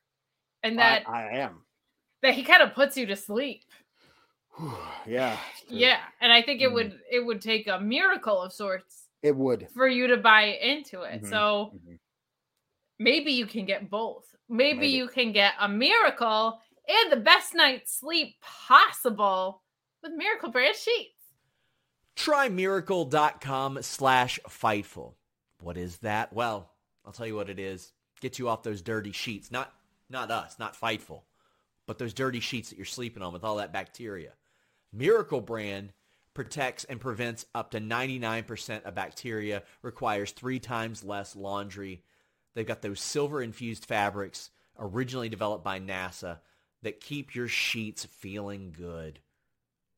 and 0.62 0.78
that 0.78 1.08
I, 1.08 1.28
I 1.28 1.32
am. 1.38 1.62
that 2.22 2.34
he 2.34 2.42
kind 2.42 2.62
of 2.62 2.74
puts 2.74 2.96
you 2.96 3.06
to 3.06 3.16
sleep. 3.16 3.62
yeah. 5.06 5.36
Yeah, 5.68 6.00
and 6.20 6.32
I 6.32 6.42
think 6.42 6.60
it 6.60 6.70
Mhm. 6.70 6.74
would 6.74 7.00
it 7.10 7.20
would 7.24 7.40
take 7.40 7.66
a 7.68 7.78
miracle 7.80 8.40
of 8.42 8.52
sorts 8.52 9.08
It 9.22 9.36
would. 9.36 9.68
for 9.74 9.86
you 9.88 10.08
to 10.08 10.16
buy 10.16 10.42
into 10.44 11.02
it. 11.02 11.22
Mhm. 11.22 11.28
So 11.30 11.72
Mhm. 11.74 11.98
maybe 12.98 13.32
you 13.32 13.46
can 13.46 13.64
get 13.66 13.88
both. 13.90 14.34
Maybe, 14.48 14.78
Maybe. 14.80 14.88
you 14.88 15.08
can 15.08 15.32
get 15.32 15.54
a 15.60 15.68
miracle 15.68 16.60
and 16.88 17.12
the 17.12 17.16
best 17.16 17.54
night's 17.54 17.92
sleep 17.92 18.40
possible 18.40 19.62
with 20.02 20.12
Miracle 20.12 20.50
Brand 20.50 20.74
sheets. 20.76 21.14
Try 22.16 22.48
miracle.com 22.48 23.80
slash 23.82 24.40
fightful. 24.48 25.14
What 25.60 25.76
is 25.76 25.98
that? 25.98 26.32
Well, 26.32 26.74
I'll 27.04 27.12
tell 27.12 27.26
you 27.28 27.36
what 27.36 27.48
it 27.48 27.60
is. 27.60 27.92
Get 28.20 28.38
you 28.40 28.48
off 28.48 28.64
those 28.64 28.82
dirty 28.82 29.12
sheets. 29.12 29.50
Not 29.52 29.72
not 30.10 30.30
us, 30.30 30.58
not 30.58 30.78
fightful, 30.78 31.22
but 31.86 31.98
those 31.98 32.14
dirty 32.14 32.40
sheets 32.40 32.70
that 32.70 32.76
you're 32.76 32.84
sleeping 32.84 33.22
on 33.22 33.32
with 33.32 33.44
all 33.44 33.56
that 33.56 33.72
bacteria. 33.72 34.32
Miracle 34.92 35.40
brand 35.40 35.92
protects 36.34 36.84
and 36.84 37.00
prevents 37.00 37.46
up 37.54 37.70
to 37.72 37.80
99% 37.80 38.84
of 38.84 38.94
bacteria, 38.94 39.62
requires 39.82 40.30
three 40.32 40.58
times 40.58 41.04
less 41.04 41.34
laundry. 41.34 42.02
They've 42.54 42.66
got 42.66 42.82
those 42.82 43.00
silver 43.00 43.42
infused 43.42 43.84
fabrics 43.84 44.50
originally 44.78 45.28
developed 45.28 45.64
by 45.64 45.80
NASA 45.80 46.38
that 46.82 47.00
keep 47.00 47.34
your 47.34 47.48
sheets 47.48 48.04
feeling 48.04 48.74
good. 48.76 49.20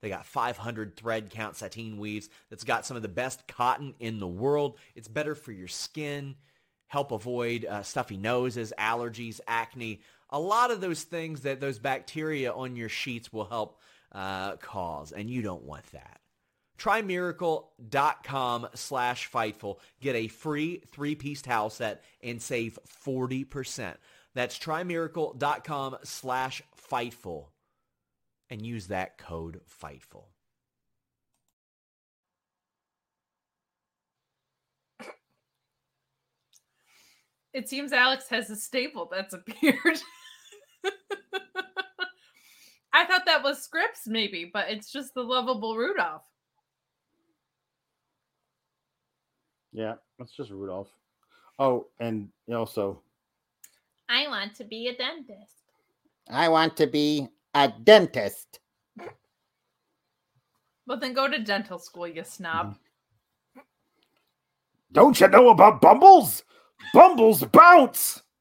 They 0.00 0.08
got 0.08 0.26
500 0.26 0.96
thread 0.96 1.30
count 1.30 1.56
sateen 1.56 1.96
weaves 1.96 2.28
that's 2.50 2.64
got 2.64 2.84
some 2.84 2.96
of 2.96 3.02
the 3.02 3.08
best 3.08 3.46
cotton 3.46 3.94
in 4.00 4.18
the 4.18 4.26
world. 4.26 4.78
It's 4.96 5.08
better 5.08 5.36
for 5.36 5.52
your 5.52 5.68
skin, 5.68 6.34
help 6.92 7.10
avoid 7.10 7.64
uh, 7.64 7.82
stuffy 7.82 8.18
noses, 8.18 8.70
allergies, 8.78 9.40
acne, 9.48 10.02
a 10.28 10.38
lot 10.38 10.70
of 10.70 10.82
those 10.82 11.04
things 11.04 11.40
that 11.40 11.58
those 11.58 11.78
bacteria 11.78 12.52
on 12.52 12.76
your 12.76 12.90
sheets 12.90 13.32
will 13.32 13.46
help 13.46 13.80
uh, 14.12 14.56
cause, 14.56 15.10
and 15.10 15.30
you 15.30 15.40
don't 15.40 15.64
want 15.64 15.90
that. 15.92 16.20
Try 16.76 17.00
miracle.com 17.00 18.68
slash 18.74 19.30
fightful. 19.30 19.78
Get 20.02 20.16
a 20.16 20.28
free 20.28 20.82
three-piece 20.92 21.40
towel 21.40 21.70
set 21.70 22.04
and 22.22 22.42
save 22.42 22.78
40%. 23.06 23.94
That's 24.34 24.58
trymiracle.com 24.58 25.96
slash 26.04 26.62
fightful 26.90 27.46
and 28.50 28.60
use 28.66 28.88
that 28.88 29.16
code 29.16 29.62
FIGHTFUL. 29.82 30.31
It 37.54 37.68
seems 37.68 37.92
Alex 37.92 38.28
has 38.28 38.48
a 38.50 38.56
staple 38.56 39.08
that's 39.10 39.34
appeared. 39.34 39.76
I 42.94 43.04
thought 43.04 43.24
that 43.26 43.42
was 43.42 43.66
Scrypts, 43.66 44.06
maybe, 44.06 44.50
but 44.52 44.70
it's 44.70 44.92
just 44.92 45.14
the 45.14 45.22
lovable 45.22 45.76
Rudolph. 45.76 46.22
Yeah, 49.72 49.94
that's 50.18 50.32
just 50.32 50.50
Rudolph. 50.50 50.90
Oh, 51.58 51.86
and 52.00 52.28
also, 52.52 53.00
I 54.08 54.28
want 54.28 54.54
to 54.56 54.64
be 54.64 54.88
a 54.88 54.96
dentist. 54.96 55.56
I 56.28 56.48
want 56.48 56.76
to 56.76 56.86
be 56.86 57.28
a 57.54 57.72
dentist. 57.82 58.60
Well, 60.86 60.98
then 60.98 61.14
go 61.14 61.28
to 61.28 61.38
dental 61.38 61.78
school, 61.78 62.08
you 62.08 62.24
snob. 62.24 62.66
Mm-hmm. 62.66 63.60
Don't 64.92 65.18
you 65.18 65.28
know 65.28 65.48
about 65.48 65.80
Bumbles? 65.80 66.42
Bumbles 66.94 67.44
bounce. 67.44 68.22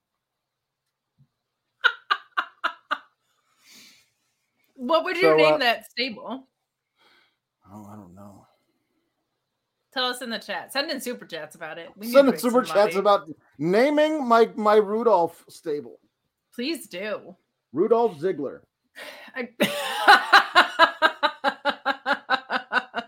What 4.75 5.03
would 5.03 5.15
you 5.15 5.23
So, 5.23 5.35
name 5.35 5.53
uh, 5.53 5.57
that 5.59 5.91
stable? 5.91 6.47
Oh, 7.71 7.85
I 7.85 7.95
don't 7.95 8.15
know. 8.15 8.47
Tell 9.93 10.05
us 10.05 10.23
in 10.23 10.29
the 10.29 10.39
chat. 10.39 10.73
Send 10.73 10.89
in 10.89 11.01
super 11.01 11.25
chats 11.25 11.55
about 11.55 11.77
it. 11.77 11.89
We 11.95 12.07
Send 12.07 12.29
in 12.29 12.39
super 12.39 12.65
some 12.65 12.75
chats 12.75 12.95
about 12.95 13.29
naming 13.59 14.27
my 14.27 14.49
my 14.55 14.75
Rudolph 14.75 15.45
stable. 15.49 15.99
Please 16.55 16.87
do. 16.87 17.35
Rudolph 17.73 18.17
Ziggler. 18.17 18.61
I... 19.35 19.49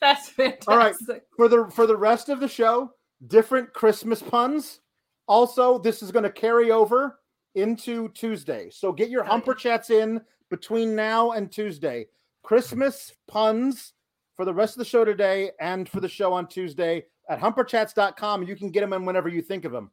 That's 0.00 0.28
fantastic. 0.30 0.68
All 0.68 0.76
right. 0.76 0.94
For 1.36 1.48
the 1.48 1.68
for 1.70 1.86
the 1.86 1.96
rest 1.96 2.28
of 2.28 2.40
the 2.40 2.48
show, 2.48 2.92
different 3.26 3.72
Christmas 3.72 4.22
puns. 4.22 4.80
Also, 5.28 5.78
this 5.78 6.02
is 6.02 6.10
going 6.10 6.24
to 6.24 6.30
carry 6.30 6.70
over 6.70 7.18
into 7.54 8.08
Tuesday. 8.10 8.68
So 8.70 8.92
get 8.92 9.10
your 9.10 9.24
humper 9.24 9.54
chats 9.54 9.90
in 9.90 10.20
between 10.50 10.94
now 10.94 11.32
and 11.32 11.50
Tuesday. 11.50 12.06
Christmas 12.42 13.12
puns 13.28 13.92
for 14.36 14.44
the 14.44 14.54
rest 14.54 14.74
of 14.74 14.78
the 14.78 14.84
show 14.84 15.04
today 15.04 15.50
and 15.60 15.88
for 15.88 16.00
the 16.00 16.08
show 16.08 16.32
on 16.32 16.48
Tuesday 16.48 17.04
at 17.28 17.40
humperchats.com. 17.40 18.42
You 18.42 18.56
can 18.56 18.70
get 18.70 18.80
them 18.80 18.92
in 18.92 19.04
whenever 19.04 19.28
you 19.28 19.42
think 19.42 19.64
of 19.64 19.72
them. 19.72 19.90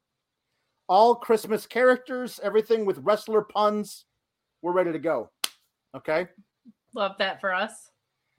All 0.88 1.14
Christmas 1.14 1.68
characters, 1.68 2.39
everything 2.41 2.85
with 2.85 2.97
wrestler 2.99 3.43
puns. 3.43 4.06
We're 4.61 4.73
ready 4.73 4.91
to 4.91 4.99
go. 4.99 5.30
Okay. 5.95 6.27
Love 6.95 7.14
that 7.19 7.39
for 7.39 7.53
us. 7.53 7.91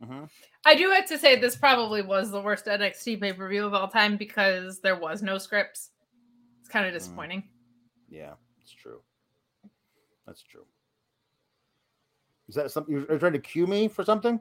Mhm. 0.03 0.29
I 0.65 0.75
do 0.75 0.91
have 0.91 1.07
to 1.09 1.19
say 1.19 1.37
this 1.37 1.57
probably 1.57 2.01
was 2.03 2.31
the 2.31 2.41
worst 2.41 2.67
NXT 2.67 3.21
pay 3.21 3.33
per 3.33 3.49
view 3.49 3.67
of 3.67 3.75
all 3.75 3.89
time 3.89 4.17
because 4.17 4.81
there 4.81 4.97
was 4.97 5.23
no 5.23 5.37
Scrypts. 5.37 5.91
It's 6.61 6.69
kind 6.69 6.85
Mm. 6.85 6.89
of 6.89 6.95
disappointing. 6.95 7.49
Yeah, 8.09 8.35
it's 8.63 8.71
true. 8.73 9.03
That's 10.27 10.43
true. 10.43 10.67
Is 12.49 12.55
that 12.55 12.71
something 12.71 12.95
you're 13.09 13.19
trying 13.19 13.33
to 13.35 13.39
cue 13.39 13.67
me 13.67 13.89
for 13.89 14.05
something? 14.05 14.41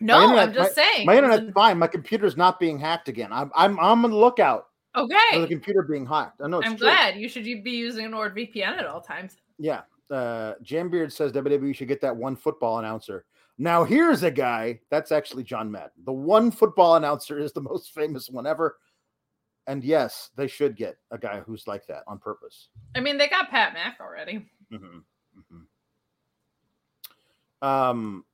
No, 0.00 0.22
internet- 0.22 0.48
I'm 0.48 0.54
just 0.54 0.74
saying. 0.74 1.06
My 1.06 1.16
internet's 1.16 1.52
fine. 1.52 1.78
My 1.78 1.86
computer's 1.86 2.36
not 2.36 2.58
being 2.58 2.78
hacked 2.78 3.08
again. 3.08 3.32
I'm 3.32 3.52
I'm 3.54 3.78
I'm 3.78 4.04
on 4.04 4.10
the 4.10 4.16
lookout 4.16 4.68
Okay. 4.96 5.16
for 5.32 5.40
the 5.40 5.46
computer 5.46 5.82
being 5.82 6.06
hacked. 6.06 6.40
I 6.42 6.48
know 6.48 6.58
it's 6.58 6.68
I'm 6.68 6.76
true. 6.76 6.86
glad. 6.88 7.16
You 7.16 7.28
should 7.28 7.44
be 7.44 7.70
using 7.70 8.06
an 8.06 8.12
NordVPN 8.12 8.78
at 8.78 8.86
all 8.86 9.00
times. 9.00 9.36
Yeah. 9.58 9.82
Uh 10.10 10.54
Jambeard 10.64 11.12
says 11.12 11.30
WWE 11.32 11.74
should 11.74 11.88
get 11.88 12.00
that 12.00 12.16
one 12.16 12.34
football 12.36 12.78
announcer. 12.78 13.24
Now 13.58 13.84
here's 13.84 14.22
a 14.22 14.30
guy 14.30 14.80
that's 14.90 15.12
actually 15.12 15.44
John 15.44 15.70
Madden. 15.70 15.90
The 16.04 16.12
one 16.12 16.50
football 16.50 16.96
announcer 16.96 17.38
is 17.38 17.52
the 17.52 17.60
most 17.70 17.92
famous 17.94 18.28
one 18.30 18.46
ever. 18.46 18.78
And 19.66 19.84
yes, 19.84 20.30
they 20.36 20.48
should 20.48 20.76
get 20.76 20.96
a 21.12 21.18
guy 21.18 21.40
who's 21.40 21.66
like 21.68 21.86
that 21.86 22.02
on 22.08 22.18
purpose. 22.18 22.68
I 22.96 23.00
mean, 23.00 23.16
they 23.16 23.28
got 23.28 23.48
Pat 23.50 23.74
Mack 23.74 23.98
already. 24.00 24.44
Mhm, 24.72 25.02
mhm. 25.38 25.66
Um, 27.66 28.24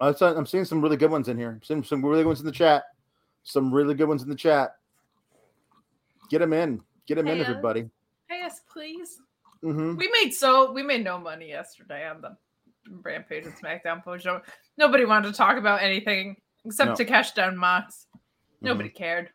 I'm 0.00 0.44
seeing 0.46 0.66
some 0.66 0.82
really 0.82 0.98
good 0.98 1.10
ones 1.10 1.28
in 1.28 1.38
here. 1.38 1.50
I'm 1.52 1.62
seeing 1.62 1.82
some 1.82 2.04
really 2.04 2.22
good 2.22 2.26
ones 2.28 2.40
in 2.40 2.46
the 2.46 2.52
chat. 2.52 2.84
Some 3.44 3.72
really 3.72 3.94
good 3.94 4.08
ones 4.08 4.22
in 4.22 4.28
the 4.28 4.34
chat. 4.34 4.76
Get 6.28 6.40
them 6.40 6.52
in. 6.52 6.82
Get 7.06 7.14
them 7.14 7.28
in, 7.28 7.38
Hey, 7.38 7.44
uh, 7.44 7.48
everybody. 7.50 7.88
Yes, 8.28 8.60
please. 8.70 9.20
hmm 9.62 9.96
We 9.96 10.10
made 10.22 10.32
so 10.34 10.72
we 10.72 10.82
made 10.82 11.04
no 11.04 11.16
money 11.18 11.48
yesterday 11.48 12.06
on 12.06 12.20
the 12.20 12.36
Rampage 12.90 13.46
and 13.46 13.54
SmackDown 13.54 14.04
post 14.04 14.24
show. 14.24 14.42
Nobody 14.76 15.04
wanted 15.04 15.30
to 15.30 15.36
talk 15.36 15.56
about 15.56 15.82
anything 15.82 16.36
except 16.64 16.90
No. 16.90 16.94
to 16.96 17.04
cash 17.04 17.32
down 17.32 17.56
Mox. 17.56 18.06
Nobody 18.60 18.88
Mm-hmm. 18.88 18.96
cared. 18.98 19.30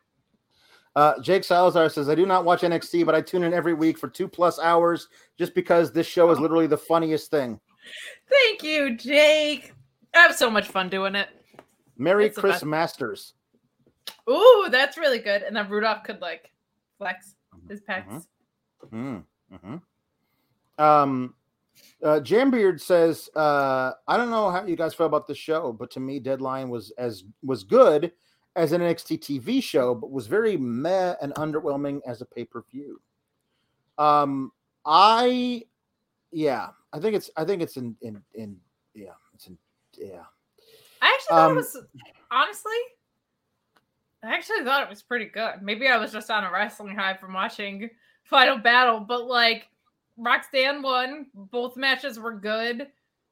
Uh, 0.96 1.20
Jake 1.22 1.44
Salazar 1.44 1.88
says, 1.88 2.08
I 2.08 2.16
do 2.16 2.26
not 2.26 2.44
watch 2.44 2.62
NXT, 2.62 3.06
but 3.06 3.14
I 3.14 3.20
tune 3.20 3.44
in 3.44 3.54
every 3.54 3.74
week 3.74 3.96
for 3.96 4.08
two 4.08 4.26
plus 4.26 4.58
hours 4.58 5.06
just 5.38 5.54
because 5.54 5.92
this 5.92 6.06
show 6.06 6.30
is 6.30 6.40
literally 6.40 6.66
the 6.66 6.76
funniest 6.76 7.30
thing. 7.30 7.60
Thank 8.28 8.62
you, 8.64 8.96
Jake. 8.96 9.72
I 10.14 10.18
have 10.18 10.34
so 10.34 10.50
much 10.50 10.66
fun 10.66 10.88
doing 10.88 11.14
it. 11.14 11.28
Merry 11.96 12.26
It's 12.26 12.36
Chris. 12.38 12.64
Masters. 12.64 13.34
Ooh, 14.28 14.66
that's 14.70 14.98
really 14.98 15.20
good. 15.20 15.42
And 15.42 15.54
then 15.54 15.68
Rudolph 15.68 16.02
could 16.02 16.20
like 16.20 16.50
flex 16.98 17.36
his 17.68 17.80
pecs. 17.82 18.26
Mhm. 18.92 19.24
Mm-hmm. 19.52 19.76
Um, 20.82 21.34
uh, 22.02 22.20
Jambeard 22.20 22.80
says, 22.80 23.28
uh, 23.36 23.92
I 24.08 24.16
don't 24.16 24.30
know 24.30 24.50
how 24.50 24.64
you 24.64 24.76
guys 24.76 24.94
feel 24.94 25.06
about 25.06 25.26
the 25.26 25.34
show, 25.34 25.72
but 25.72 25.90
to 25.92 26.00
me, 26.00 26.18
Deadline 26.18 26.68
was 26.70 26.92
as 26.98 27.24
was 27.42 27.64
good 27.64 28.12
as 28.56 28.72
an 28.72 28.80
NXT 28.80 29.20
TV 29.20 29.62
show, 29.62 29.94
but 29.94 30.10
was 30.10 30.26
very 30.26 30.56
meh 30.56 31.14
and 31.20 31.34
underwhelming 31.34 32.00
as 32.06 32.20
a 32.20 32.26
pay 32.26 32.44
per 32.44 32.62
view. 32.70 33.00
Um, 33.98 34.52
I, 34.84 35.64
yeah, 36.32 36.68
I 36.92 37.00
think 37.00 37.14
it's, 37.14 37.30
I 37.36 37.44
think 37.44 37.62
it's 37.62 37.76
in, 37.76 37.96
in, 38.00 38.22
in, 38.34 38.56
yeah, 38.94 39.12
it's 39.34 39.46
in, 39.46 39.58
yeah. 39.96 40.22
I 41.02 41.14
actually 41.14 41.36
thought 41.36 41.50
Um, 41.50 41.52
it 41.52 41.56
was 41.56 41.76
honestly. 42.30 42.72
I 44.22 44.34
actually 44.34 44.64
thought 44.64 44.82
it 44.82 44.90
was 44.90 45.02
pretty 45.02 45.26
good. 45.26 45.62
Maybe 45.62 45.88
I 45.88 45.96
was 45.96 46.12
just 46.12 46.30
on 46.30 46.44
a 46.44 46.50
wrestling 46.50 46.94
high 46.94 47.16
from 47.16 47.32
watching 47.32 47.88
Final 48.24 48.58
Battle, 48.58 49.00
but 49.00 49.26
like 49.26 49.68
Roxanne 50.16 50.82
won. 50.82 51.26
Both 51.34 51.76
matches 51.76 52.18
were 52.18 52.32
good. 52.34 52.88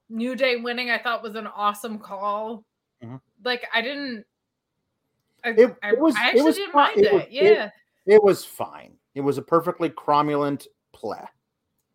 New 0.09 0.35
Day 0.35 0.55
winning, 0.57 0.89
I 0.89 0.97
thought 0.97 1.21
was 1.21 1.35
an 1.35 1.47
awesome 1.47 1.99
call. 1.99 2.65
Mhm. 3.03 3.21
Like 3.43 3.65
I 3.73 3.81
didn't. 3.81 4.25
I, 5.43 5.49
It- 5.49 5.77
it 5.83 5.99
was- 5.99 6.15
I 6.15 6.25
it 6.25 6.27
actually 6.29 6.41
was 6.43 6.55
didn't 6.55 6.71
fi- 6.73 6.87
mind 6.87 6.97
it 6.97 7.05
it. 7.05 7.13
was- 7.13 7.23
it- 7.23 7.31
yeah, 7.31 7.69
It 8.05 8.23
was 8.23 8.43
fine. 8.43 8.97
It 9.15 9.21
was 9.21 9.37
a 9.37 9.41
perfectly 9.41 9.89
cromulent 9.89 10.67
play. 10.93 11.23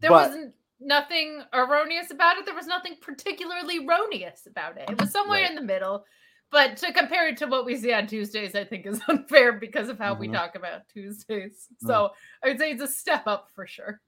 there 0.00 0.10
but- 0.10 0.28
wasn't 0.28 0.54
nothing 0.80 1.42
erroneous 1.52 2.10
about 2.10 2.36
it. 2.36 2.44
There 2.44 2.54
was 2.54 2.66
nothing 2.66 2.96
particularly 3.00 3.84
erroneous 3.86 4.46
about 4.46 4.76
it. 4.76 4.88
It 4.90 5.00
was 5.00 5.10
somewhere 5.10 5.40
Right. 5.42 5.48
in 5.50 5.56
the 5.56 5.62
middle. 5.62 6.04
But 6.50 6.76
to 6.78 6.92
compare 6.92 7.26
it 7.28 7.36
to 7.38 7.46
what 7.46 7.64
we 7.64 7.76
see 7.76 7.92
on 7.92 8.06
Tuesdays, 8.06 8.54
I 8.54 8.64
think 8.64 8.86
is 8.86 9.00
unfair 9.08 9.52
because 9.54 9.88
of 9.88 9.98
how 9.98 10.14
we 10.14 10.28
Mhm. 10.28 10.34
talk 10.34 10.54
about 10.54 10.86
Tuesdays. 10.88 11.68
Mm. 11.82 11.86
So 11.86 12.10
I 12.42 12.48
would 12.48 12.58
say 12.58 12.70
it's 12.70 12.82
a 12.82 12.86
step 12.88 13.26
up 13.26 13.50
for 13.54 13.66
sure. 13.66 14.00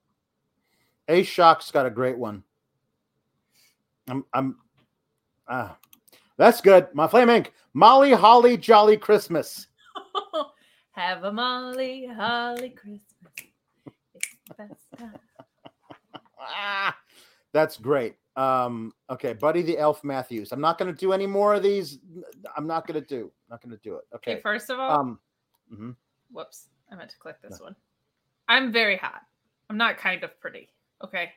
A 1.08 1.22
Shock's 1.22 1.70
got 1.70 1.86
a 1.86 1.90
great 1.90 2.18
one. 2.18 2.42
I'm 4.08 4.24
I'm 4.32 4.56
ah 5.48 5.76
that's 6.36 6.60
good. 6.60 6.88
My 6.94 7.06
flame 7.08 7.30
ink. 7.30 7.52
Molly 7.74 8.12
Holly 8.12 8.56
Jolly 8.56 8.96
Christmas. 8.96 9.66
Have 10.92 11.24
a 11.24 11.32
Molly 11.32 12.06
Holly 12.06 12.70
Christmas. 12.70 13.02
It's 14.14 14.28
the 14.48 14.54
best 14.54 14.80
time. 14.98 15.14
Ah, 16.40 16.96
that's 17.52 17.76
great. 17.76 18.16
Um, 18.36 18.92
okay, 19.10 19.32
Buddy 19.32 19.62
the 19.62 19.78
Elf 19.78 20.04
Matthews. 20.04 20.52
I'm 20.52 20.60
not 20.60 20.78
gonna 20.78 20.92
do 20.92 21.12
any 21.12 21.26
more 21.26 21.54
of 21.54 21.62
these. 21.62 21.98
I'm 22.56 22.66
not 22.66 22.86
gonna 22.86 23.00
do. 23.00 23.32
Not 23.50 23.62
gonna 23.62 23.78
do 23.82 23.96
it. 23.96 24.04
Okay, 24.14 24.32
Okay. 24.34 24.40
first 24.42 24.70
of 24.70 24.78
all, 24.78 25.00
Um 25.00 25.18
mhm. 25.72 25.96
whoops, 26.30 26.68
I 26.90 26.96
meant 26.96 27.10
to 27.10 27.18
click 27.18 27.36
this 27.42 27.60
one. 27.60 27.74
I'm 28.48 28.70
very 28.72 28.96
hot. 28.96 29.22
I'm 29.70 29.76
not 29.76 29.96
kind 29.98 30.22
of 30.22 30.38
pretty. 30.40 30.68
Okay. 31.05 31.32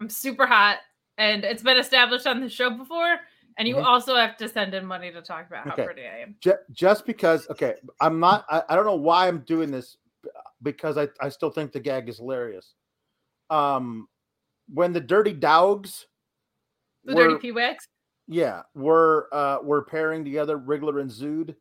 I'm 0.00 0.08
super 0.08 0.46
hot. 0.46 0.78
And 1.18 1.44
it's 1.44 1.62
been 1.62 1.78
established 1.78 2.26
on 2.26 2.40
the 2.40 2.48
show 2.48 2.70
before. 2.70 3.20
And 3.56 3.68
you 3.68 3.76
Mhm. 3.76 3.84
also 3.84 4.16
have 4.16 4.36
to 4.38 4.48
send 4.48 4.74
in 4.74 4.84
money 4.84 5.12
to 5.12 5.22
talk 5.22 5.46
about 5.46 5.64
how 5.64 5.72
Okay. 5.74 5.84
pretty 5.84 6.02
I 6.06 6.18
am. 6.18 6.36
Ju- 6.40 6.58
just 6.72 7.06
because 7.06 7.48
okay, 7.50 7.76
I'm 8.00 8.18
not 8.18 8.44
I, 8.50 8.64
I 8.68 8.74
don't 8.74 8.84
know 8.84 8.96
why 8.96 9.28
I'm 9.28 9.40
doing 9.44 9.70
this 9.70 9.96
because 10.62 10.98
I, 10.98 11.08
I 11.20 11.28
still 11.28 11.50
think 11.50 11.70
the 11.70 11.78
gag 11.78 12.08
is 12.08 12.18
hilarious. 12.18 12.74
Um 13.50 14.08
when 14.72 14.92
the 14.92 15.00
dirty 15.00 15.32
dogs 15.32 16.06
The 17.04 17.14
were- 17.14 17.28
dirty 17.38 17.52
P 17.52 17.76
yeah 18.26 18.62
we're 18.74 19.26
uh 19.32 19.58
we're 19.62 19.84
pairing 19.84 20.24
together 20.24 20.58
Wriggler 20.58 21.00
and 21.00 21.10
Zood. 21.10 21.54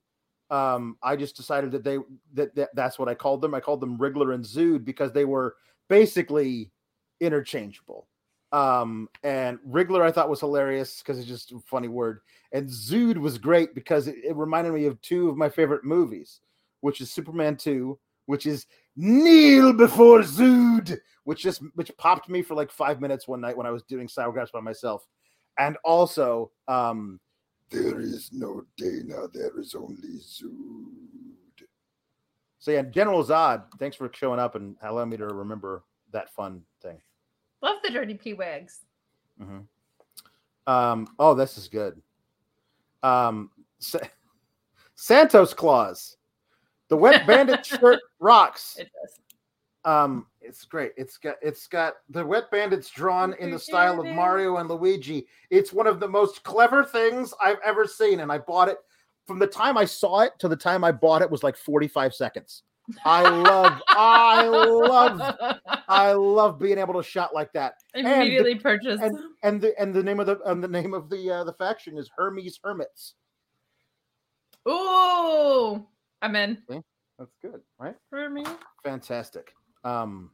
Um 0.49 0.98
I 1.03 1.15
just 1.15 1.35
decided 1.38 1.72
that 1.73 1.84
they 1.84 1.99
that, 2.34 2.56
that 2.56 2.69
that's 2.76 2.98
what 2.98 3.07
I 3.07 3.14
called 3.14 3.41
them. 3.41 3.53
I 3.53 3.60
called 3.60 3.81
them 3.81 3.99
Wriggler 3.99 4.34
and 4.34 4.44
Zood 4.44 4.84
because 4.84 5.11
they 5.11 5.26
were 5.26 5.57
basically 5.90 6.72
interchangeable. 7.25 8.07
Um 8.51 9.09
and 9.23 9.59
Wriggler 9.67 10.03
I 10.03 10.11
thought 10.11 10.29
was 10.29 10.39
hilarious 10.39 10.99
because 10.99 11.17
it's 11.17 11.27
just 11.27 11.51
a 11.51 11.59
funny 11.59 11.87
word. 11.87 12.19
And 12.51 12.69
Zood 12.69 13.17
was 13.17 13.37
great 13.37 13.73
because 13.73 14.07
it, 14.07 14.15
it 14.23 14.35
reminded 14.35 14.73
me 14.73 14.85
of 14.85 15.01
two 15.01 15.29
of 15.29 15.37
my 15.37 15.49
favorite 15.49 15.83
movies, 15.83 16.39
which 16.81 17.01
is 17.01 17.11
Superman 17.11 17.57
2, 17.57 17.97
which 18.27 18.45
is 18.45 18.67
kneel 18.95 19.73
before 19.73 20.19
Zood, 20.19 20.97
which 21.23 21.41
just 21.41 21.61
which 21.75 21.91
popped 21.97 22.29
me 22.29 22.41
for 22.41 22.53
like 22.53 22.71
five 22.71 23.01
minutes 23.01 23.27
one 23.27 23.41
night 23.41 23.57
when 23.57 23.67
I 23.67 23.71
was 23.71 23.83
doing 23.83 24.07
sour 24.07 24.31
by 24.53 24.59
myself. 24.59 25.07
And 25.57 25.77
also, 25.83 26.51
um, 26.67 27.19
there 27.69 27.99
is 27.99 28.29
no 28.31 28.63
Dana, 28.77 29.27
there 29.33 29.59
is 29.59 29.75
only 29.75 30.19
Zood. 30.19 31.65
So 32.59 32.71
yeah, 32.71 32.83
General 32.83 33.23
Zod, 33.23 33.63
thanks 33.79 33.97
for 33.97 34.09
showing 34.13 34.39
up 34.39 34.55
and 34.55 34.75
allowing 34.81 35.09
me 35.09 35.17
to 35.17 35.25
remember 35.25 35.83
that 36.11 36.33
fun 36.33 36.61
thing. 36.81 36.99
Love 37.64 37.77
the 37.81 37.90
dirty 37.90 38.14
P 38.14 38.34
wags. 38.34 38.81
Mm-hmm. 39.41 39.60
Um, 40.72 41.07
oh, 41.18 41.34
this 41.34 41.57
is 41.57 41.69
good. 41.69 41.99
Um, 43.02 43.49
Sa- 43.80 43.99
Santos 44.95 45.53
Claus, 45.53 46.18
the 46.90 46.98
Wet 46.98 47.26
Bandit 47.27 47.65
shirt 47.65 48.02
rocks. 48.19 48.77
It 48.77 48.91
does. 49.02 49.19
Um, 49.85 50.27
it's 50.41 50.65
great. 50.65 50.91
It's 50.98 51.18
got 51.18 51.35
it's 51.41 51.68
got 51.68 51.95
the 52.10 52.26
Wet 52.26 52.52
Bandits 52.52 52.90
drawn 52.90 53.34
in 53.40 53.49
the 53.49 53.60
style 53.60 53.99
of 53.99 54.06
Mario 54.07 54.57
and 54.57 54.69
Luigi. 54.69 55.26
It's 55.49 55.73
one 55.73 55.88
of 55.88 55.99
the 55.99 56.07
most 56.07 56.44
clever 56.44 56.84
things 56.84 57.34
I've 57.41 57.60
ever 57.64 57.88
seen, 57.88 58.19
and 58.19 58.31
I 58.31 58.40
bought 58.40 58.68
it 58.68 58.77
from 59.26 59.40
the 59.40 59.48
time 59.48 59.77
I 59.77 59.85
saw 59.85 60.19
it 60.22 60.34
to 60.40 60.49
the 60.49 60.56
time 60.56 60.84
I 60.84 60.91
bought 60.91 61.22
it 61.22 61.31
was 61.31 61.44
like 61.44 61.56
45 61.56 62.14
seconds. 62.14 62.64
I 63.05 63.23
love, 63.23 63.81
I 63.89 64.45
love, 64.45 65.35
I 65.88 66.11
love 66.14 66.60
being 66.60 66.77
able 66.77 66.95
to 66.95 67.03
shot 67.03 67.34
like 67.34 67.51
that. 67.53 67.76
And 67.93 68.05
the- 68.05 68.14
Immediately 68.15 68.55
purchased. 68.55 69.01
and 69.01 69.18
and 69.43 69.61
the 69.61 69.80
and 69.80 69.93
the 69.93 70.03
name 70.03 70.19
of 70.19 70.26
the 70.27 70.39
and 70.45 70.64
the 70.64 70.68
name 70.68 70.93
of 70.93 71.10
the 71.10 71.30
uh, 71.31 71.43
the 71.43 71.53
faction 71.53 71.97
is 71.97 72.10
Hermes 72.15 72.60
Hermits. 72.64 73.14
Ooh, 74.68 75.85
I'm 76.22 76.35
in. 76.35 76.61
That's 77.19 77.35
good, 77.41 77.61
right? 77.80 77.95
For 78.10 78.30
me. 78.30 78.43
Fantastic. 78.84 79.53
Um. 79.84 80.31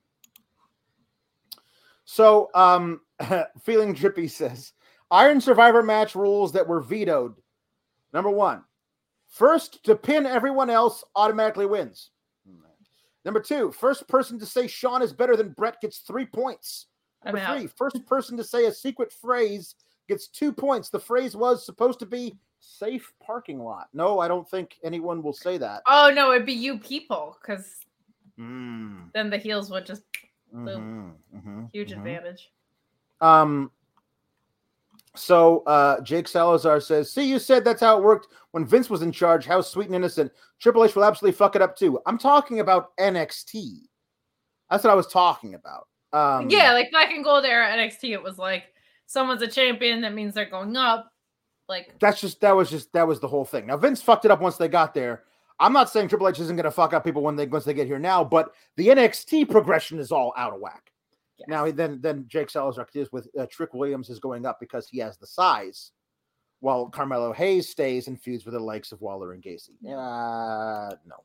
So, 2.06 2.50
um, 2.56 3.02
feeling 3.64 3.94
drippy 3.94 4.28
says 4.28 4.74
Iron 5.12 5.40
Survivor 5.42 5.84
match 5.84 6.16
rules 6.16 6.52
that 6.54 6.68
were 6.68 6.82
vetoed. 6.82 7.36
Number 8.14 8.32
one, 8.32 8.64
first 9.28 9.84
to 9.84 9.96
pin 9.96 10.26
everyone 10.26 10.70
else 10.72 11.04
automatically 11.16 11.68
wins. 11.68 12.10
Number 13.30 13.42
two, 13.42 13.72
first 13.72 14.08
person 14.08 14.40
to 14.40 14.46
say 14.48 14.66
Shawn 14.66 15.04
is 15.04 15.14
better 15.14 15.36
than 15.36 15.50
Brett 15.50 15.80
gets 15.82 16.00
three 16.00 16.26
points. 16.26 16.88
Number 17.24 17.40
three, 17.46 17.68
first 17.68 18.04
person 18.08 18.36
to 18.38 18.44
say 18.44 18.66
a 18.66 18.74
secret 18.74 19.14
phrase 19.14 19.76
gets 20.08 20.28
two 20.30 20.52
points. 20.52 20.90
The 20.90 21.00
phrase 21.00 21.36
was 21.36 21.64
supposed 21.64 22.00
to 22.00 22.08
be 22.08 22.40
safe 22.60 23.14
parking 23.24 23.60
lot. 23.60 23.88
No, 23.94 24.18
I 24.18 24.28
don't 24.28 24.50
think 24.50 24.78
anyone 24.84 25.22
will 25.22 25.34
say 25.34 25.60
that. 25.60 25.84
Oh 25.86 26.12
no, 26.12 26.32
it'd 26.32 26.48
be 26.48 26.54
you 26.54 26.80
people, 26.80 27.38
because 27.40 27.76
Mm, 28.40 29.14
then 29.14 29.30
the 29.30 29.38
heels 29.38 29.70
would 29.70 29.86
just 29.86 30.02
mhm, 30.52 31.14
mhm, 31.36 31.70
huge 31.72 31.92
mhm. 31.92 31.98
advantage. 31.98 32.50
Um. 33.22 33.70
So 35.16 35.60
uh 35.66 36.02
Jake 36.02 36.28
Salazar 36.28 36.80
says, 36.80 37.12
"See, 37.12 37.28
you 37.30 37.40
said 37.40 37.64
that's 37.64 37.82
how 37.82 37.98
it 37.98 38.04
worked 38.04 38.28
when 38.52 38.66
Vince 38.66 38.90
was 38.90 39.02
in 39.02 39.12
charge. 39.12 39.46
How 39.46 39.62
sweet 39.62 39.88
and 39.88 39.96
innocent. 39.96 40.32
Triple 40.60 40.84
H 40.84 40.96
will 40.96 41.04
absolutely 41.04 41.38
fuck 41.38 41.56
it 41.56 41.62
up 41.62 41.76
too. 41.76 42.00
I'm 42.06 42.18
talking 42.18 42.60
about 42.60 42.96
NXT. 42.98 43.82
That's 44.70 44.84
what 44.84 44.92
I 44.92 44.96
was 44.96 45.08
talking 45.08 45.56
about. 45.56 45.88
Um, 46.12 46.50
yeah, 46.50 46.74
like 46.74 46.92
black 46.92 47.12
and 47.12 47.24
gold 47.24 47.46
era 47.46 47.68
NXT, 47.68 48.12
it 48.12 48.24
was 48.24 48.38
like 48.38 48.66
someone's 49.06 49.42
a 49.42 49.48
champion, 49.48 50.02
that 50.02 50.14
means 50.14 50.34
they're 50.34 50.50
going 50.50 50.76
up. 50.76 51.12
Like 51.68 52.00
that's 52.00 52.20
just 52.20 52.42
that 52.42 52.56
was 52.56 52.70
just 52.70 52.92
that 52.94 53.08
was 53.08 53.20
the 53.20 53.28
whole 53.28 53.46
thing. 53.46 53.68
Now 53.68 53.78
Vince 53.78 54.02
fucked 54.02 54.26
it 54.26 54.32
up 54.32 54.42
once 54.42 54.58
they 54.58 54.68
got 54.68 54.94
there. 54.94 55.24
I'm 55.60 55.74
not 55.74 55.90
saying 55.90 56.08
Triple 56.08 56.28
H 56.28 56.40
isn't 56.40 56.56
going 56.56 56.64
to 56.64 56.72
fuck 56.72 56.94
up 56.94 57.04
people 57.04 57.22
when 57.22 57.36
they 57.36 57.46
once 57.46 57.66
they 57.66 57.74
get 57.74 57.86
here 57.86 58.00
now, 58.00 58.24
but 58.24 58.54
the 58.78 58.88
NXT 58.88 59.50
progression 59.50 60.00
is 60.00 60.12
all 60.12 60.34
out 60.38 60.54
of 60.54 60.62
whack. 60.62 60.92
Yes. 61.40 61.48
Now 61.48 61.72
then, 61.72 62.00
then 62.02 62.26
Jake 62.28 62.50
Salazar 62.50 62.88
is 62.94 63.12
with 63.12 63.28
uh, 63.40 63.46
Trick 63.50 63.74
Williams 63.74 64.10
is 64.10 64.20
going 64.20 64.46
up 64.46 64.60
because 64.60 64.88
he 64.88 65.00
has 65.00 65.18
the 65.18 65.28
size, 65.28 65.92
while 66.60 66.88
Carmelo 66.90 67.34
Hayes 67.34 67.70
stays 67.70 68.08
and 68.08 68.22
feuds 68.22 68.46
with 68.46 68.54
the 68.54 68.60
likes 68.60 68.92
of 68.92 69.02
Waller 69.02 69.34
and 69.34 69.42
Gacy. 69.42 69.72
Uh, 69.86 70.96
no. 71.08 71.16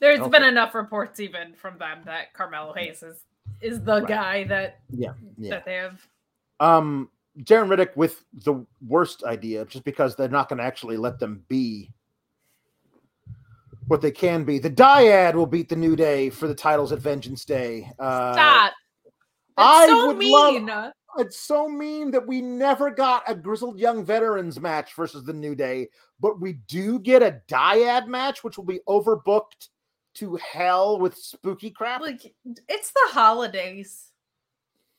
there's 0.00 0.26
been 0.28 0.42
enough 0.44 0.74
reports 0.74 1.20
even 1.20 1.54
from 1.54 1.78
them 1.78 2.00
that 2.04 2.32
Carmelo 2.34 2.74
Hayes 2.74 3.02
is 3.02 3.18
is 3.60 3.80
the 3.82 4.00
Right. 4.00 4.08
guy 4.08 4.44
that 4.44 4.80
Yeah, 4.90 5.12
yeah. 5.38 5.50
that 5.50 5.64
they 5.64 5.74
have. 5.76 6.00
Um, 6.60 7.10
Darren 7.40 7.68
Riddick 7.68 7.96
with 7.96 8.24
the 8.32 8.64
worst 8.86 9.24
idea, 9.24 9.64
just 9.66 9.84
because 9.84 10.14
they're 10.16 10.28
not 10.28 10.48
going 10.48 10.58
to 10.58 10.64
actually 10.64 10.96
let 10.96 11.18
them 11.18 11.44
be 11.48 11.92
what 13.88 14.00
they 14.00 14.10
can 14.10 14.44
be. 14.44 14.58
The 14.58 14.70
Dyad 14.70 15.34
will 15.34 15.46
beat 15.46 15.68
the 15.68 15.76
New 15.76 15.94
Day 15.96 16.30
for 16.30 16.46
the 16.46 16.54
titles 16.54 16.90
at 16.92 17.00
Vengeance 17.00 17.44
Day. 17.44 17.90
Uh, 17.98 18.32
Stop. 18.32 18.72
I 19.56 19.86
so 19.86 20.06
would 20.08 20.24
love- 20.24 20.54
mean. 20.54 20.92
It's 21.16 21.38
so 21.38 21.68
mean 21.68 22.10
that 22.10 22.26
we 22.26 22.40
never 22.40 22.90
got 22.90 23.22
a 23.28 23.36
grizzled 23.36 23.78
young 23.78 24.04
veterans 24.04 24.58
match 24.58 24.94
versus 24.94 25.22
the 25.22 25.32
New 25.32 25.54
Day, 25.54 25.88
but 26.18 26.40
we 26.40 26.54
do 26.66 26.98
get 26.98 27.22
a 27.22 27.40
dyad 27.46 28.08
match, 28.08 28.42
which 28.42 28.56
will 28.56 28.64
be 28.64 28.80
overbooked 28.88 29.68
to 30.14 30.34
hell 30.36 30.98
with 30.98 31.16
spooky 31.16 31.70
crap. 31.70 32.00
Like 32.00 32.34
it's 32.68 32.90
the 32.90 33.08
holidays. 33.12 34.10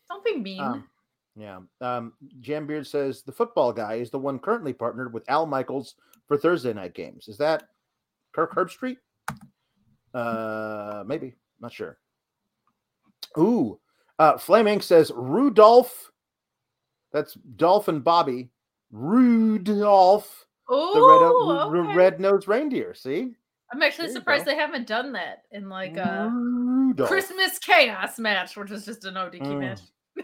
Don't 0.08 0.24
be 0.24 0.38
mean. 0.38 0.62
Um, 0.62 0.88
yeah. 1.36 1.60
Um, 1.82 2.14
Jambeard 2.40 2.88
says 2.88 3.22
the 3.22 3.34
football 3.34 3.74
guy 3.74 3.96
is 3.96 4.10
the 4.10 4.20
one 4.20 4.40
currently 4.40 4.72
partnered 4.72 5.12
with 5.12 5.30
Al 5.30 5.46
Michaels 5.46 5.96
for 6.28 6.38
Thursday 6.38 6.72
night 6.74 6.94
games. 6.94 7.28
Is 7.28 7.38
that 7.40 7.68
Kirk 8.32 8.56
Herbstreit? 8.56 8.98
Uh, 10.14 11.04
maybe. 11.06 11.36
Not 11.60 11.74
sure. 11.74 11.98
Ooh. 13.38 13.78
Uh, 14.20 14.38
Flame 14.38 14.66
Inc. 14.66 14.84
says 14.84 15.12
Rudolph. 15.16 16.12
That's 17.12 17.34
Dolphin 17.56 18.00
Bobby. 18.02 18.50
Rudolph, 18.92 20.46
the 20.68 20.74
Oh, 20.74 21.70
red, 21.72 21.86
okay. 21.86 21.96
red 21.96 22.20
nosed 22.20 22.48
reindeer. 22.48 22.94
See? 22.94 23.34
I'm 23.74 23.82
actually 23.82 24.08
there 24.08 24.16
surprised 24.16 24.46
they 24.46 24.56
haven't 24.56 24.88
done 24.88 25.12
that 25.14 25.44
in 25.52 25.68
like 25.70 25.98
a 25.98 26.30
Rudolph. 26.34 27.10
Christmas 27.10 27.60
chaos 27.60 28.20
match, 28.20 28.56
which 28.56 28.70
was 28.70 28.86
just 28.86 29.06
an 29.06 29.16
ODQ 29.16 29.42
Mm, 29.42 29.60
match. 29.60 29.80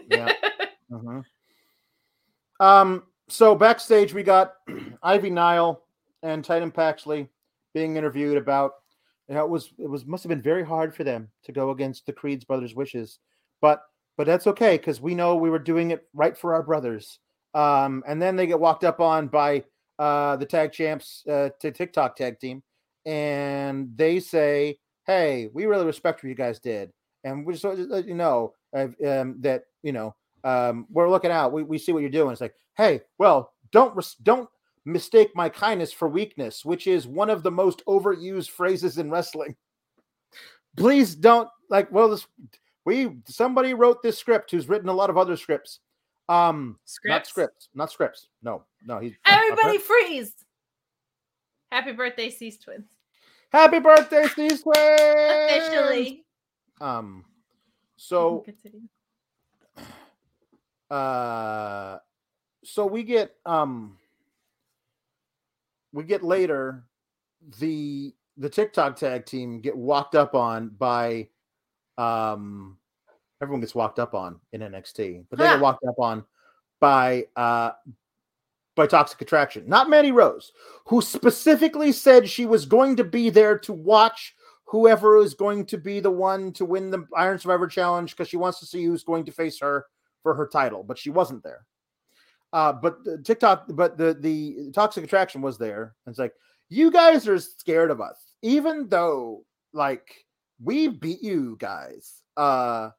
yeah. 0.08 0.32
Mhm. 0.90 1.24
Um. 2.60 3.02
So 3.28 3.54
backstage, 3.54 4.12
we 4.12 4.22
got 4.22 4.54
Ivy 5.02 5.30
Nile 5.30 5.82
and 6.22 6.44
Tatum 6.44 6.70
Paxley 6.70 7.28
being 7.72 7.96
interviewed 7.96 8.36
about 8.36 8.74
know, 9.34 9.44
it 9.44 9.48
was 9.50 9.72
it 9.78 9.88
was 9.88 10.04
must 10.04 10.22
have 10.22 10.28
been 10.28 10.42
very 10.42 10.62
hard 10.64 10.94
for 10.94 11.04
them 11.04 11.30
to 11.44 11.52
go 11.52 11.70
against 11.70 12.04
the 12.06 12.12
Creed's 12.12 12.44
brothers' 12.44 12.74
wishes, 12.74 13.18
but 13.62 13.84
but 14.18 14.26
that's 14.26 14.46
okay 14.46 14.76
because 14.76 15.00
we 15.00 15.14
know 15.14 15.36
we 15.36 15.48
were 15.48 15.58
doing 15.58 15.90
it 15.90 16.06
right 16.12 16.36
for 16.36 16.54
our 16.54 16.62
brothers. 16.62 17.18
Um, 17.54 18.04
and 18.06 18.20
then 18.20 18.36
they 18.36 18.46
get 18.46 18.60
walked 18.60 18.84
up 18.84 19.00
on 19.00 19.28
by 19.28 19.64
uh 19.98 20.36
the 20.36 20.44
tag 20.46 20.72
champs 20.72 21.24
uh, 21.26 21.48
to 21.60 21.70
TikTok 21.70 22.16
tag 22.16 22.38
team, 22.38 22.62
and 23.06 23.90
they 23.96 24.20
say, 24.20 24.78
"Hey, 25.06 25.48
we 25.54 25.64
really 25.64 25.86
respect 25.86 26.22
what 26.22 26.28
you 26.28 26.34
guys 26.34 26.60
did, 26.60 26.92
and 27.24 27.46
we 27.46 27.54
just 27.54 27.64
want 27.64 27.78
to 27.78 27.84
let 27.84 28.06
you 28.06 28.14
know 28.14 28.52
uh, 28.76 28.88
um, 29.06 29.36
that 29.40 29.64
you 29.82 29.92
know 29.92 30.14
um, 30.44 30.86
we're 30.90 31.10
looking 31.10 31.30
out. 31.30 31.52
We, 31.52 31.62
we 31.62 31.78
see 31.78 31.92
what 31.92 32.00
you're 32.00 32.10
doing. 32.10 32.32
It's 32.32 32.40
like, 32.40 32.54
hey, 32.76 33.00
well, 33.18 33.52
don't 33.70 33.94
res- 33.96 34.16
don't 34.22 34.48
mistake 34.84 35.30
my 35.34 35.48
kindness 35.48 35.92
for 35.92 36.08
weakness, 36.08 36.64
which 36.64 36.86
is 36.86 37.06
one 37.06 37.30
of 37.30 37.42
the 37.42 37.50
most 37.50 37.84
overused 37.86 38.50
phrases 38.50 38.98
in 38.98 39.10
wrestling. 39.10 39.56
Please 40.76 41.14
don't 41.14 41.48
like. 41.68 41.90
Well, 41.92 42.08
this 42.08 42.26
we 42.84 43.16
somebody 43.26 43.74
wrote 43.74 44.02
this 44.02 44.18
script 44.18 44.50
who's 44.50 44.68
written 44.68 44.88
a 44.88 44.92
lot 44.92 45.10
of 45.10 45.16
other 45.16 45.36
scripts. 45.36 45.80
Um, 46.28 46.78
scripts? 46.84 47.10
not 47.10 47.26
Scripts? 47.26 47.68
not 47.74 47.90
scripts. 47.90 48.28
No, 48.42 48.64
no. 48.86 48.98
He's 48.98 49.14
Everybody 49.26 49.78
freeze! 49.78 50.32
Happy 51.70 51.92
birthday, 51.92 52.30
Cease 52.30 52.58
Twins. 52.58 52.86
Happy 53.50 53.80
birthday, 53.80 54.26
Steve 54.28 54.62
Twins! 54.62 55.00
Officially. 55.60 56.24
Um, 56.80 57.24
so 57.96 58.44
uh 60.90 61.98
so 62.64 62.86
we 62.86 63.02
get 63.02 63.34
um 63.46 63.96
we 65.92 66.04
get 66.04 66.22
later 66.22 66.84
the 67.60 68.14
the 68.36 68.48
TikTok 68.48 68.96
tag 68.96 69.26
team 69.26 69.60
get 69.60 69.76
walked 69.76 70.14
up 70.14 70.34
on 70.34 70.70
by 70.70 71.28
um 71.98 72.78
everyone 73.40 73.60
gets 73.60 73.74
walked 73.74 73.98
up 73.98 74.14
on 74.14 74.40
in 74.52 74.60
NXT, 74.60 75.24
but 75.28 75.38
they 75.38 75.44
get 75.44 75.60
walked 75.60 75.84
up 75.84 75.98
on 75.98 76.24
by 76.80 77.26
uh 77.36 77.72
by 78.74 78.86
Toxic 78.86 79.20
Attraction, 79.20 79.64
not 79.66 79.90
Mandy 79.90 80.12
Rose, 80.12 80.52
who 80.86 81.02
specifically 81.02 81.92
said 81.92 82.28
she 82.28 82.46
was 82.46 82.64
going 82.64 82.96
to 82.96 83.04
be 83.04 83.28
there 83.28 83.58
to 83.58 83.72
watch 83.72 84.34
whoever 84.64 85.18
is 85.18 85.34
going 85.34 85.66
to 85.66 85.76
be 85.76 86.00
the 86.00 86.10
one 86.10 86.52
to 86.54 86.64
win 86.64 86.90
the 86.90 87.06
Iron 87.14 87.38
Survivor 87.38 87.66
Challenge 87.66 88.10
because 88.10 88.28
she 88.28 88.38
wants 88.38 88.58
to 88.60 88.66
see 88.66 88.84
who's 88.84 89.04
going 89.04 89.26
to 89.26 89.32
face 89.32 89.60
her 89.60 89.86
for 90.22 90.34
her 90.34 90.48
title, 90.48 90.82
but 90.82 90.96
she 90.96 91.10
wasn't 91.10 91.42
there. 91.42 91.66
Uh, 92.52 92.72
but 92.72 93.04
the 93.04 93.18
TikTok, 93.18 93.64
but 93.70 93.98
the 93.98 94.14
the 94.18 94.70
Toxic 94.72 95.04
Attraction 95.04 95.42
was 95.42 95.58
there. 95.58 95.94
It's 96.06 96.18
like 96.18 96.32
you 96.68 96.90
guys 96.90 97.28
are 97.28 97.38
scared 97.38 97.90
of 97.90 98.00
us, 98.00 98.16
even 98.42 98.88
though 98.88 99.44
like 99.72 100.24
we 100.62 100.88
beat 100.88 101.22
you 101.22 101.56
guys 101.58 102.22
uh 102.36 102.90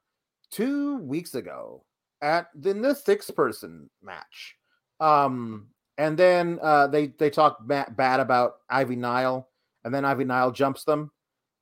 two 0.50 0.98
weeks 0.98 1.34
ago 1.34 1.84
at 2.22 2.48
the, 2.54 2.72
the 2.72 2.94
six 2.94 3.30
person 3.30 3.90
match. 4.02 4.56
Um, 5.00 5.68
and 5.98 6.16
then 6.16 6.58
uh, 6.62 6.86
they 6.86 7.08
they 7.18 7.30
talk 7.30 7.58
ba- 7.66 7.92
bad 7.96 8.20
about 8.20 8.56
Ivy 8.68 8.96
Nile, 8.96 9.48
and 9.84 9.94
then 9.94 10.04
Ivy 10.04 10.24
Nile 10.24 10.50
jumps 10.50 10.84
them. 10.84 11.10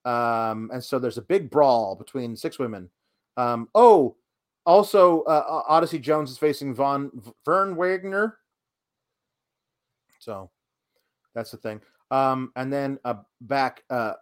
Um, 0.05 0.71
and 0.73 0.83
so 0.83 0.99
there's 0.99 1.19
a 1.19 1.23
big 1.23 1.51
brawl 1.51 1.97
between 1.97 2.37
six 2.37 2.59
women. 2.59 2.91
Um, 3.37 3.69
oh, 3.75 4.17
also 4.65 5.23
uh, 5.23 5.63
Odyssey 5.69 5.99
Jones 5.99 6.31
is 6.31 6.39
facing 6.39 6.75
Von 6.75 7.11
Vern 7.45 7.77
Wagner. 7.77 8.39
So 10.19 10.51
that's 11.35 11.51
the 11.51 11.57
thing. 11.57 11.81
Um, 12.11 12.53
and 12.57 12.73
then 12.73 12.99
uh, 13.05 13.15
back 13.41 13.83
uh, 13.91 14.15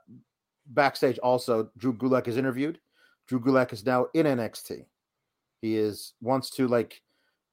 backstage, 0.71 1.19
also 1.19 1.71
Drew 1.77 1.95
Gulak 1.95 2.29
is 2.29 2.37
interviewed. 2.37 2.81
Drew 3.29 3.41
Gulak 3.41 3.73
is 3.73 3.85
now 3.85 4.07
in 4.15 4.27
NXT. 4.27 4.85
He 5.63 5.77
is 5.77 6.15
wants 6.21 6.51
to 6.51 6.67
like 6.67 7.01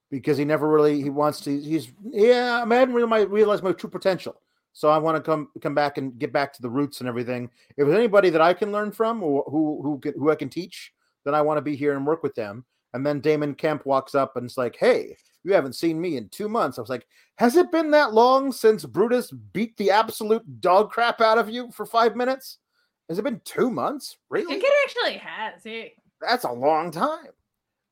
because 0.10 0.38
he 0.38 0.46
never 0.46 0.68
really 0.68 1.02
he 1.02 1.10
wants 1.10 1.42
to. 1.42 1.60
He's 1.60 1.92
yeah, 2.04 2.60
I, 2.62 2.66
mean, 2.66 2.74
I 2.74 2.76
hadn't 2.78 2.96
really 2.96 3.26
realized 3.26 3.64
my 3.64 3.74
true 3.74 3.90
potential. 3.90 4.42
So 4.74 4.90
I 4.90 4.98
want 4.98 5.18
to 5.18 5.22
come 5.22 5.50
come 5.62 5.76
back 5.76 5.98
and 5.98 6.18
get 6.18 6.32
back 6.32 6.54
to 6.54 6.62
the 6.62 6.70
roots 6.70 7.00
and 7.00 7.10
everything. 7.10 7.50
If 7.78 7.88
there's 7.88 7.98
anybody 7.98 8.30
that 8.30 8.42
I 8.42 8.54
can 8.54 8.72
learn 8.72 8.92
from 8.92 9.24
or 9.24 9.44
who 9.48 9.82
who 9.82 10.00
can, 10.00 10.14
who 10.14 10.32
I 10.32 10.36
can 10.36 10.50
teach, 10.50 10.94
then 11.26 11.34
I 11.34 11.42
want 11.42 11.58
to 11.58 11.64
be 11.64 11.76
here 11.76 11.96
and 11.96 12.06
work 12.06 12.24
with 12.24 12.36
them. 12.36 12.66
And 12.94 13.06
then 13.06 13.20
Damon 13.20 13.54
Kemp 13.54 13.86
walks 13.86 14.16
up 14.16 14.38
and 14.38 14.46
it's 14.46 14.58
like, 14.58 14.78
"Hey, 14.80 15.18
you 15.44 15.54
haven't 15.54 15.74
seen 15.74 16.00
me 16.00 16.16
in 16.16 16.30
two 16.30 16.48
months." 16.48 16.78
I 16.78 16.82
was 16.82 16.90
like, 16.90 17.08
"Has 17.38 17.56
it 17.56 17.72
been 17.72 17.92
that 17.92 18.14
long 18.14 18.52
since 18.52 18.86
Brutus 18.86 19.32
beat 19.32 19.76
the 19.78 19.92
absolute 19.92 20.62
dog 20.62 20.92
crap 20.92 21.22
out 21.22 21.38
of 21.38 21.50
you 21.50 21.72
for 21.72 21.86
five 21.86 22.16
minutes? 22.16 22.60
Has 23.10 23.20
it 23.20 23.24
been 23.24 23.42
two 23.46 23.70
months? 23.70 24.18
Really? 24.30 24.56
I 24.56 24.60
think 24.60 24.64
it 24.66 24.74
actually 24.84 25.18
has. 25.20 25.66
Yeah. 25.66 25.86
That's 26.22 26.44
a 26.44 26.52
long 26.52 26.92
time." 26.92 27.32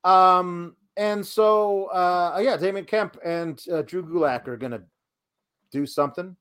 Um, 0.04 0.76
and 0.98 1.26
so 1.26 1.86
uh, 1.86 2.40
yeah, 2.42 2.58
Damon 2.58 2.86
Kemp 2.86 3.18
and 3.24 3.62
uh, 3.72 3.82
Drew 3.82 4.04
Gulak 4.04 4.48
are 4.48 4.58
gonna 4.58 4.84
do 5.72 5.86
something. 5.86 6.36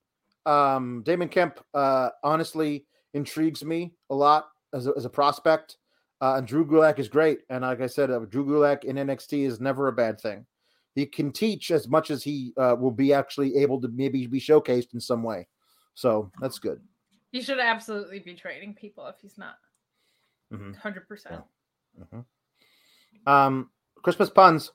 Um, 0.47 1.03
Damon 1.05 1.29
Kemp 1.29 1.61
uh, 1.73 2.11
honestly 2.23 2.87
intrigues 3.15 3.65
me 3.65 3.95
a 4.11 4.15
lot 4.15 4.49
as 4.73 4.87
a, 4.87 4.93
as 4.97 5.05
a 5.05 5.11
prospect. 5.11 5.79
Uh, 6.21 6.37
and 6.37 6.47
Drew 6.47 6.65
Gulak 6.65 6.99
is 6.99 7.09
great. 7.09 7.41
And 7.51 7.63
like 7.63 7.81
I 7.81 7.87
said, 7.87 8.11
uh, 8.11 8.21
Drew 8.21 8.47
Gulak 8.47 8.85
in 8.85 8.97
NXT 8.97 9.47
is 9.47 9.61
never 9.61 9.89
a 9.89 9.93
bad 9.93 10.21
thing. 10.21 10.47
He 10.95 11.07
can 11.07 11.33
teach 11.33 11.71
as 11.71 11.89
much 11.89 12.11
as 12.11 12.23
he 12.23 12.53
uh, 12.57 12.77
will 12.79 12.93
be 12.93 13.13
actually 13.13 13.57
able 13.57 13.81
to 13.81 13.89
maybe 13.89 14.27
be 14.27 14.41
showcased 14.41 14.95
in 14.95 15.01
some 15.01 15.23
way. 15.23 15.49
So 15.95 16.31
that's 16.41 16.59
good. 16.59 16.81
He 17.35 17.43
should 17.43 17.59
absolutely 17.59 18.21
be 18.21 18.35
training 18.35 18.75
people 18.75 19.09
if 19.09 19.17
he's 19.21 19.37
not. 19.37 19.57
Mm-hmm. 20.53 20.71
100%. 20.89 21.09
percent 21.09 21.43
mm-hmm. 22.01 22.21
Um, 23.29 23.71
Christmas 24.05 24.31
puns. 24.31 24.71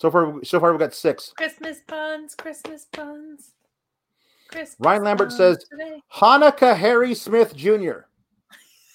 So 0.00 0.10
far, 0.10 0.42
so 0.42 0.58
far 0.58 0.70
we've 0.70 0.80
got 0.80 0.94
six. 0.94 1.34
Christmas 1.36 1.80
puns, 1.86 2.34
Christmas 2.34 2.86
puns. 2.90 3.50
Christmas 4.48 4.76
Ryan 4.80 5.04
Lambert 5.04 5.32
says 5.32 5.58
today. 5.70 6.00
Hanukkah 6.14 6.74
Harry 6.74 7.14
Smith 7.14 7.54
Jr. 7.54 8.06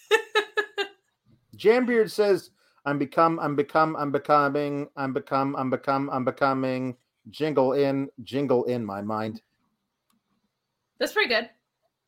Jambeard 1.55 2.09
says, 2.09 2.49
I'm 2.83 2.97
become, 2.97 3.39
I'm 3.39 3.55
become, 3.55 3.95
I'm 3.95 4.11
becoming, 4.11 4.87
I'm 4.97 5.13
become, 5.13 5.55
I'm 5.55 5.69
become, 5.69 6.09
I'm 6.09 6.25
becoming 6.25 6.95
jingle 7.29 7.73
in, 7.73 8.09
jingle 8.23 8.63
in 8.63 8.83
my 8.83 9.03
mind. 9.03 9.39
That's 10.97 11.13
pretty 11.13 11.29
good. 11.29 11.49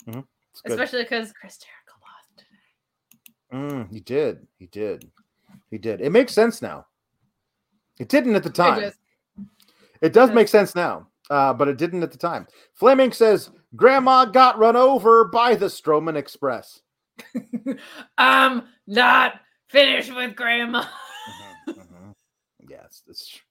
Mm-hmm. 0.07 0.21
Especially 0.65 1.03
because 1.03 1.31
Chris 1.33 1.57
Jericho 1.57 1.93
lost 2.01 2.37
today. 2.37 3.73
Mm, 3.73 3.91
he 3.91 3.99
did. 3.99 4.47
He 4.57 4.67
did. 4.67 5.09
He 5.69 5.77
did. 5.77 6.01
It 6.01 6.11
makes 6.11 6.33
sense 6.33 6.61
now. 6.61 6.85
It 7.99 8.09
didn't 8.09 8.35
at 8.35 8.43
the 8.43 8.49
time. 8.49 8.83
It, 8.83 8.95
it 10.01 10.13
does 10.13 10.31
make 10.31 10.47
sense 10.47 10.75
now, 10.75 11.07
uh, 11.29 11.53
but 11.53 11.67
it 11.67 11.77
didn't 11.77 12.03
at 12.03 12.11
the 12.11 12.17
time. 12.17 12.47
Fleming 12.73 13.11
says 13.11 13.51
Grandma 13.75 14.25
got 14.25 14.57
run 14.57 14.75
over 14.75 15.25
by 15.25 15.55
the 15.55 15.67
Strowman 15.67 16.15
Express. 16.15 16.81
I'm 18.17 18.63
not 18.87 19.41
finished 19.69 20.13
with 20.15 20.35
Grandma. 20.35 20.81
mm-hmm, 20.81 21.71
mm-hmm. 21.71 22.11
Yes, 22.67 23.03
that's 23.05 23.27
true. 23.27 23.41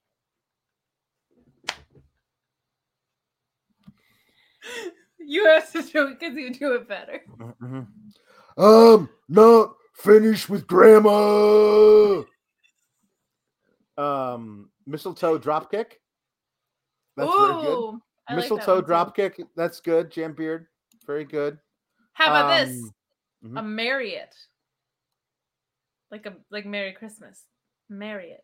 You 5.31 5.45
have 5.45 5.71
to 5.71 5.81
do 5.81 6.07
it 6.07 6.19
because 6.19 6.35
you 6.35 6.53
do 6.53 6.73
it 6.73 6.89
better. 6.89 7.21
Mm-hmm. 7.39 8.61
I'm 8.61 9.09
not 9.29 9.75
finished 9.93 10.49
with 10.49 10.67
Grandma. 10.67 12.23
Um, 13.97 14.69
mistletoe 14.85 15.39
dropkick. 15.39 15.93
That's 17.15 17.31
Ooh, 17.33 17.47
very 17.47 17.61
good. 17.61 17.99
Mistletoe 18.35 18.75
like 18.75 18.85
dropkick. 18.85 19.45
That's 19.55 19.79
good. 19.79 20.11
Jam 20.11 20.33
Beard. 20.33 20.67
Very 21.07 21.23
good. 21.23 21.57
How 22.11 22.27
about 22.27 22.51
um, 22.51 22.67
this? 22.67 22.91
Mm-hmm. 23.45 23.57
A 23.57 23.63
Marriott. 23.63 24.35
Like 26.11 26.25
a 26.25 26.33
like 26.49 26.65
Merry 26.65 26.91
Christmas. 26.91 27.45
Marriott. 27.89 28.43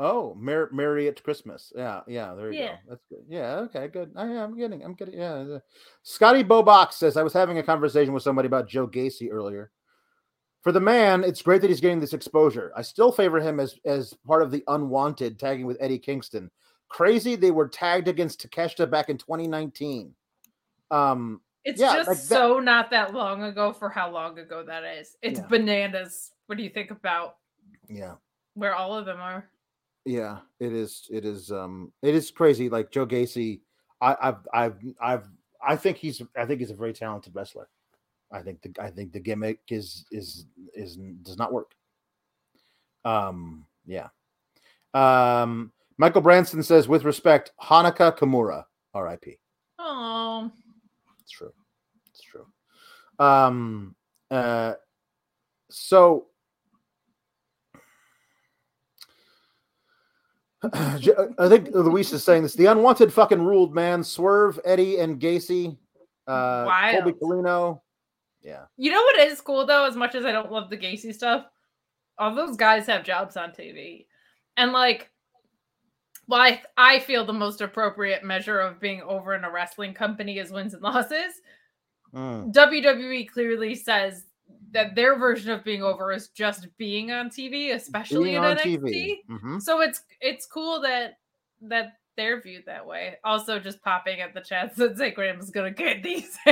Oh, 0.00 0.34
Mar- 0.38 0.70
Marriott 0.72 1.22
Christmas. 1.24 1.72
Yeah, 1.76 2.00
yeah. 2.06 2.34
There 2.34 2.52
you 2.52 2.60
yeah. 2.60 2.68
go. 2.68 2.78
That's 2.90 3.04
good. 3.08 3.24
Yeah. 3.28 3.56
Okay. 3.56 3.88
Good. 3.88 4.12
I, 4.16 4.26
am 4.26 4.56
getting. 4.56 4.84
I'm 4.84 4.94
getting. 4.94 5.18
Yeah. 5.18 5.58
Scotty 6.04 6.44
Bobox 6.44 6.92
says 6.94 7.16
I 7.16 7.22
was 7.22 7.32
having 7.32 7.58
a 7.58 7.62
conversation 7.62 8.14
with 8.14 8.22
somebody 8.22 8.46
about 8.46 8.68
Joe 8.68 8.86
Gacy 8.86 9.28
earlier 9.30 9.72
for 10.62 10.72
the 10.72 10.80
man, 10.80 11.24
it's 11.24 11.42
great 11.42 11.60
that 11.62 11.70
he's 11.70 11.80
getting 11.80 12.00
this 12.00 12.12
exposure. 12.12 12.72
I 12.76 12.82
still 12.82 13.12
favor 13.12 13.40
him 13.40 13.60
as 13.60 13.76
as 13.84 14.14
part 14.26 14.42
of 14.42 14.50
the 14.50 14.64
unwanted 14.68 15.38
tagging 15.38 15.66
with 15.66 15.76
Eddie 15.80 15.98
Kingston. 15.98 16.50
Crazy, 16.88 17.36
they 17.36 17.50
were 17.50 17.68
tagged 17.68 18.08
against 18.08 18.46
Takeshita 18.46 18.90
back 18.90 19.08
in 19.08 19.18
2019. 19.18 20.14
Um, 20.90 21.40
it's 21.64 21.80
yeah, 21.80 21.96
just 21.96 22.08
like 22.08 22.16
so 22.16 22.58
not 22.58 22.90
that 22.90 23.14
long 23.14 23.44
ago 23.44 23.72
for 23.72 23.88
how 23.88 24.10
long 24.10 24.38
ago 24.38 24.64
that 24.66 24.84
is. 24.84 25.16
It's 25.22 25.38
yeah. 25.38 25.46
bananas. 25.46 26.32
What 26.46 26.58
do 26.58 26.64
you 26.64 26.70
think 26.70 26.90
about? 26.90 27.36
Yeah, 27.88 28.14
where 28.54 28.74
all 28.74 28.96
of 28.96 29.06
them 29.06 29.20
are. 29.20 29.48
Yeah, 30.04 30.38
it 30.60 30.72
is. 30.72 31.06
It 31.10 31.24
is. 31.24 31.52
Um, 31.52 31.92
it 32.02 32.14
is 32.14 32.30
crazy. 32.30 32.68
Like 32.68 32.90
Joe 32.90 33.06
Gacy, 33.06 33.60
I, 34.00 34.16
I've, 34.20 34.48
I've, 34.52 34.76
I've, 35.00 35.28
I 35.66 35.76
think 35.76 35.98
he's, 35.98 36.22
I 36.36 36.46
think 36.46 36.60
he's 36.60 36.70
a 36.70 36.74
very 36.74 36.92
talented 36.92 37.34
wrestler. 37.34 37.68
I 38.32 38.42
think 38.42 38.62
the 38.62 38.72
I 38.80 38.90
think 38.90 39.12
the 39.12 39.20
gimmick 39.20 39.60
is 39.70 40.04
is 40.12 40.46
is 40.74 40.96
does 41.22 41.38
not 41.38 41.52
work. 41.52 41.72
Um, 43.04 43.66
yeah. 43.86 44.08
Um, 44.94 45.72
Michael 45.96 46.20
Branson 46.20 46.62
says, 46.62 46.88
with 46.88 47.04
respect, 47.04 47.52
Hanukkah 47.62 48.16
Kimura, 48.16 48.64
R.I.P. 48.94 49.38
Oh, 49.78 50.50
it's 51.20 51.30
true. 51.30 51.52
It's 52.10 52.22
true. 52.22 52.46
Um, 53.18 53.94
uh, 54.30 54.74
so 55.70 56.26
I 60.72 61.48
think 61.48 61.68
Luis 61.72 62.12
is 62.12 62.24
saying 62.24 62.42
this. 62.42 62.54
The 62.54 62.66
unwanted 62.66 63.12
fucking 63.12 63.40
ruled 63.40 63.74
man. 63.74 64.02
Swerve, 64.02 64.58
Eddie, 64.64 64.98
and 64.98 65.20
Gacy. 65.20 65.76
Uh, 66.26 66.64
Wild. 66.66 67.04
Colby 67.04 67.18
Corino, 67.18 67.80
yeah. 68.42 68.64
You 68.76 68.90
know 68.92 69.02
what 69.02 69.18
is 69.18 69.40
cool 69.40 69.66
though? 69.66 69.86
As 69.86 69.96
much 69.96 70.14
as 70.14 70.24
I 70.24 70.32
don't 70.32 70.52
love 70.52 70.70
the 70.70 70.76
Gacy 70.76 71.14
stuff, 71.14 71.46
all 72.18 72.34
those 72.34 72.56
guys 72.56 72.86
have 72.86 73.04
jobs 73.04 73.36
on 73.36 73.50
TV, 73.50 74.06
and 74.56 74.72
like, 74.72 75.10
well, 76.26 76.40
I, 76.40 76.62
I 76.76 76.98
feel 77.00 77.24
the 77.24 77.32
most 77.32 77.60
appropriate 77.60 78.24
measure 78.24 78.60
of 78.60 78.80
being 78.80 79.00
over 79.02 79.34
in 79.34 79.44
a 79.44 79.50
wrestling 79.50 79.94
company 79.94 80.38
is 80.38 80.50
wins 80.50 80.74
and 80.74 80.82
losses. 80.82 81.40
Mm. 82.14 82.52
WWE 82.52 83.28
clearly 83.28 83.74
says 83.74 84.24
that 84.72 84.94
their 84.94 85.18
version 85.18 85.50
of 85.50 85.64
being 85.64 85.82
over 85.82 86.12
is 86.12 86.28
just 86.28 86.68
being 86.76 87.10
on 87.10 87.30
TV, 87.30 87.74
especially 87.74 88.24
being 88.24 88.36
in 88.36 88.42
NXT. 88.42 89.16
Mm-hmm. 89.30 89.58
So 89.58 89.80
it's 89.80 90.02
it's 90.20 90.46
cool 90.46 90.80
that 90.82 91.18
that 91.62 91.94
they're 92.16 92.40
viewed 92.40 92.66
that 92.66 92.86
way. 92.86 93.16
Also, 93.24 93.58
just 93.58 93.82
popping 93.82 94.20
at 94.20 94.34
the 94.34 94.40
chat 94.40 94.76
that 94.76 94.96
Zach 94.96 95.18
is 95.18 95.50
gonna 95.50 95.70
get 95.70 96.02
these. 96.02 96.36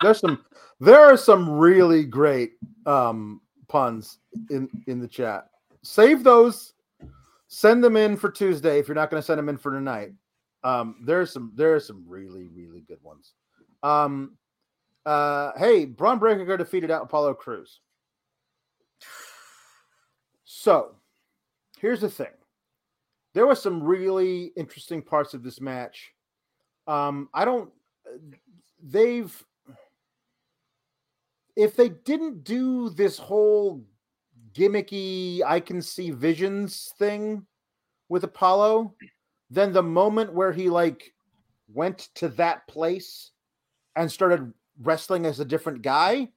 there's 0.00 0.18
some 0.18 0.44
there 0.80 1.00
are 1.00 1.16
some 1.16 1.48
really 1.48 2.04
great 2.04 2.52
um 2.86 3.40
puns 3.68 4.18
in 4.50 4.68
in 4.86 5.00
the 5.00 5.08
chat. 5.08 5.48
Save 5.82 6.24
those. 6.24 6.74
Send 7.48 7.84
them 7.84 7.96
in 7.96 8.16
for 8.16 8.30
Tuesday 8.30 8.78
if 8.78 8.88
you're 8.88 8.94
not 8.94 9.10
going 9.10 9.20
to 9.20 9.26
send 9.26 9.38
them 9.38 9.50
in 9.50 9.58
for 9.58 9.72
tonight. 9.72 10.12
Um, 10.64 10.96
there's 11.04 11.30
some 11.30 11.52
there 11.54 11.74
are 11.74 11.80
some 11.80 12.04
really 12.06 12.46
really 12.46 12.80
good 12.80 13.02
ones. 13.02 13.34
Um, 13.82 14.36
uh, 15.06 15.52
hey, 15.56 15.84
Bron 15.84 16.18
Breakker 16.18 16.56
defeated 16.56 16.90
out 16.90 17.02
Apollo 17.02 17.34
Crews. 17.34 17.80
So, 20.44 20.94
here's 21.78 22.00
the 22.00 22.10
thing. 22.10 22.28
There 23.34 23.46
were 23.46 23.54
some 23.54 23.82
really 23.82 24.52
interesting 24.56 25.02
parts 25.02 25.34
of 25.34 25.42
this 25.42 25.60
match. 25.60 26.12
Um, 26.86 27.28
I 27.32 27.44
don't. 27.44 27.70
They've 28.82 29.44
if 31.56 31.76
they 31.76 31.90
didn't 31.90 32.44
do 32.44 32.90
this 32.90 33.18
whole 33.18 33.84
gimmicky 34.54 35.42
I 35.42 35.60
can 35.60 35.80
see 35.80 36.10
visions 36.10 36.92
thing 36.98 37.46
with 38.08 38.24
Apollo, 38.24 38.94
then 39.50 39.72
the 39.72 39.82
moment 39.82 40.32
where 40.32 40.52
he 40.52 40.68
like 40.68 41.12
went 41.72 42.08
to 42.16 42.28
that 42.30 42.66
place 42.68 43.30
and 43.96 44.10
started 44.10 44.52
wrestling 44.80 45.26
as 45.26 45.40
a 45.40 45.44
different 45.44 45.82
guy 45.82 46.28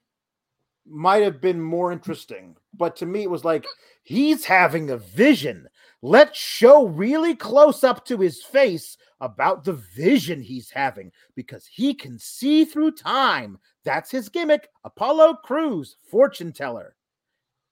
might 0.88 1.24
have 1.24 1.42
been 1.42 1.62
more 1.62 1.92
interesting. 1.92 2.56
But 2.74 2.96
to 2.98 3.06
me, 3.06 3.24
it 3.24 3.30
was 3.30 3.44
like 3.44 3.66
he's 4.04 4.46
having 4.46 4.90
a 4.90 4.98
vision. 4.98 5.68
Let's 6.02 6.38
show 6.38 6.86
really 6.86 7.36
close 7.36 7.84
up 7.84 8.06
to 8.06 8.18
his 8.18 8.44
face 8.44 8.98
about 9.22 9.64
the 9.64 9.74
vision 9.74 10.42
he's 10.42 10.70
having 10.70 11.12
because 11.36 11.66
he 11.66 11.94
can 11.94 12.20
see 12.20 12.66
through 12.66 12.92
time. 12.92 13.58
That's 13.84 14.12
his 14.12 14.30
gimmick. 14.30 14.70
Apollo 14.84 15.38
Crews, 15.44 15.96
fortune 16.12 16.52
teller. 16.52 16.96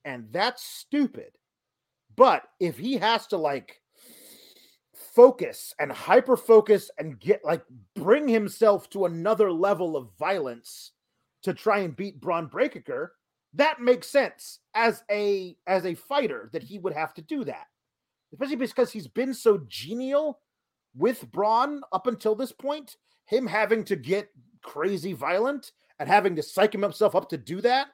And 0.06 0.28
that's 0.32 0.64
stupid. 0.64 1.32
But 2.16 2.44
if 2.60 2.78
he 2.78 2.98
has 2.98 3.28
to 3.28 3.38
like 3.38 3.82
focus 5.14 5.74
and 5.80 5.92
hyper 5.92 6.36
focus 6.36 6.90
and 6.98 7.20
get 7.20 7.44
like 7.44 7.64
bring 7.96 8.28
himself 8.28 8.90
to 8.90 9.06
another 9.06 9.52
level 9.52 9.96
of 9.96 10.10
violence 10.18 10.92
to 11.44 11.54
try 11.54 11.80
and 11.80 11.96
beat 11.96 12.22
Bron 12.22 12.48
Breakker, 12.48 13.14
that 13.54 13.80
makes 13.80 14.08
sense 14.08 14.60
as 14.74 15.04
a 15.12 15.56
as 15.68 15.86
a 15.86 15.96
fighter 15.96 16.50
that 16.54 16.64
he 16.64 16.80
would 16.80 16.94
have 16.94 17.14
to 17.16 17.22
do 17.22 17.44
that. 17.44 17.68
Especially 18.32 18.56
because 18.56 18.92
he's 18.92 19.08
been 19.08 19.34
so 19.34 19.62
genial 19.68 20.40
with 20.96 21.32
Bron 21.32 21.82
up 21.92 22.08
until 22.08 22.36
this 22.36 22.52
point, 22.52 22.98
him 23.26 23.46
having 23.46 23.84
to 23.86 23.96
get 23.96 24.30
crazy 24.64 25.14
violent 25.14 25.72
and 26.00 26.10
having 26.10 26.36
to 26.36 26.44
psych 26.44 26.74
himself 26.74 27.16
up 27.16 27.30
to 27.30 27.38
do 27.38 27.62
that 27.62 27.88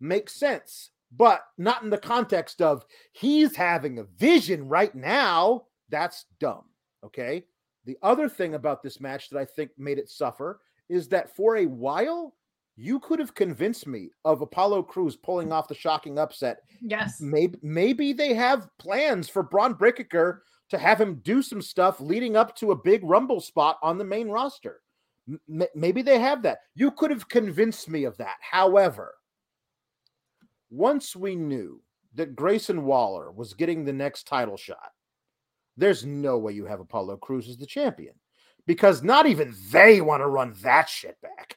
makes 0.00 0.34
sense, 0.34 0.90
but 1.12 1.44
not 1.58 1.82
in 1.82 1.90
the 1.90 1.98
context 1.98 2.60
of 2.60 2.84
he's 3.12 3.54
having 3.54 3.98
a 3.98 4.04
vision 4.04 4.68
right 4.68 4.94
now. 4.94 5.64
That's 5.88 6.26
dumb. 6.40 6.64
Okay. 7.04 7.44
The 7.84 7.98
other 8.02 8.28
thing 8.28 8.54
about 8.54 8.82
this 8.82 9.00
match 9.00 9.28
that 9.30 9.38
I 9.38 9.44
think 9.44 9.70
made 9.76 9.98
it 9.98 10.08
suffer 10.08 10.60
is 10.88 11.08
that 11.08 11.34
for 11.34 11.56
a 11.56 11.66
while, 11.66 12.34
you 12.76 12.98
could 12.98 13.18
have 13.18 13.34
convinced 13.34 13.86
me 13.86 14.10
of 14.24 14.40
Apollo 14.40 14.84
Crews 14.84 15.16
pulling 15.16 15.52
off 15.52 15.68
the 15.68 15.74
shocking 15.74 16.18
upset. 16.18 16.58
Yes. 16.80 17.20
Maybe 17.20 17.58
maybe 17.62 18.12
they 18.12 18.34
have 18.34 18.68
plans 18.78 19.28
for 19.28 19.42
Bron 19.42 19.74
Breakker 19.74 20.42
to 20.70 20.78
have 20.78 21.00
him 21.00 21.20
do 21.22 21.42
some 21.42 21.62
stuff 21.62 22.00
leading 22.00 22.36
up 22.36 22.56
to 22.56 22.72
a 22.72 22.76
big 22.76 23.04
rumble 23.04 23.40
spot 23.40 23.78
on 23.82 23.98
the 23.98 24.04
main 24.04 24.28
roster. 24.28 24.80
M- 25.28 25.68
maybe 25.74 26.02
they 26.02 26.18
have 26.18 26.42
that. 26.42 26.58
You 26.74 26.90
could 26.90 27.10
have 27.10 27.28
convinced 27.28 27.88
me 27.88 28.04
of 28.04 28.16
that. 28.16 28.36
However, 28.40 29.14
once 30.70 31.14
we 31.14 31.36
knew 31.36 31.80
that 32.14 32.34
Grayson 32.34 32.84
Waller 32.84 33.30
was 33.30 33.54
getting 33.54 33.84
the 33.84 33.92
next 33.92 34.26
title 34.26 34.56
shot, 34.56 34.90
there's 35.76 36.04
no 36.04 36.38
way 36.38 36.52
you 36.52 36.64
have 36.66 36.80
Apollo 36.80 37.16
Crews 37.18 37.48
as 37.48 37.56
the 37.56 37.66
champion 37.66 38.14
because 38.66 39.02
not 39.02 39.26
even 39.26 39.54
they 39.70 40.00
want 40.00 40.20
to 40.22 40.26
run 40.26 40.54
that 40.62 40.88
shit 40.88 41.20
back. 41.20 41.56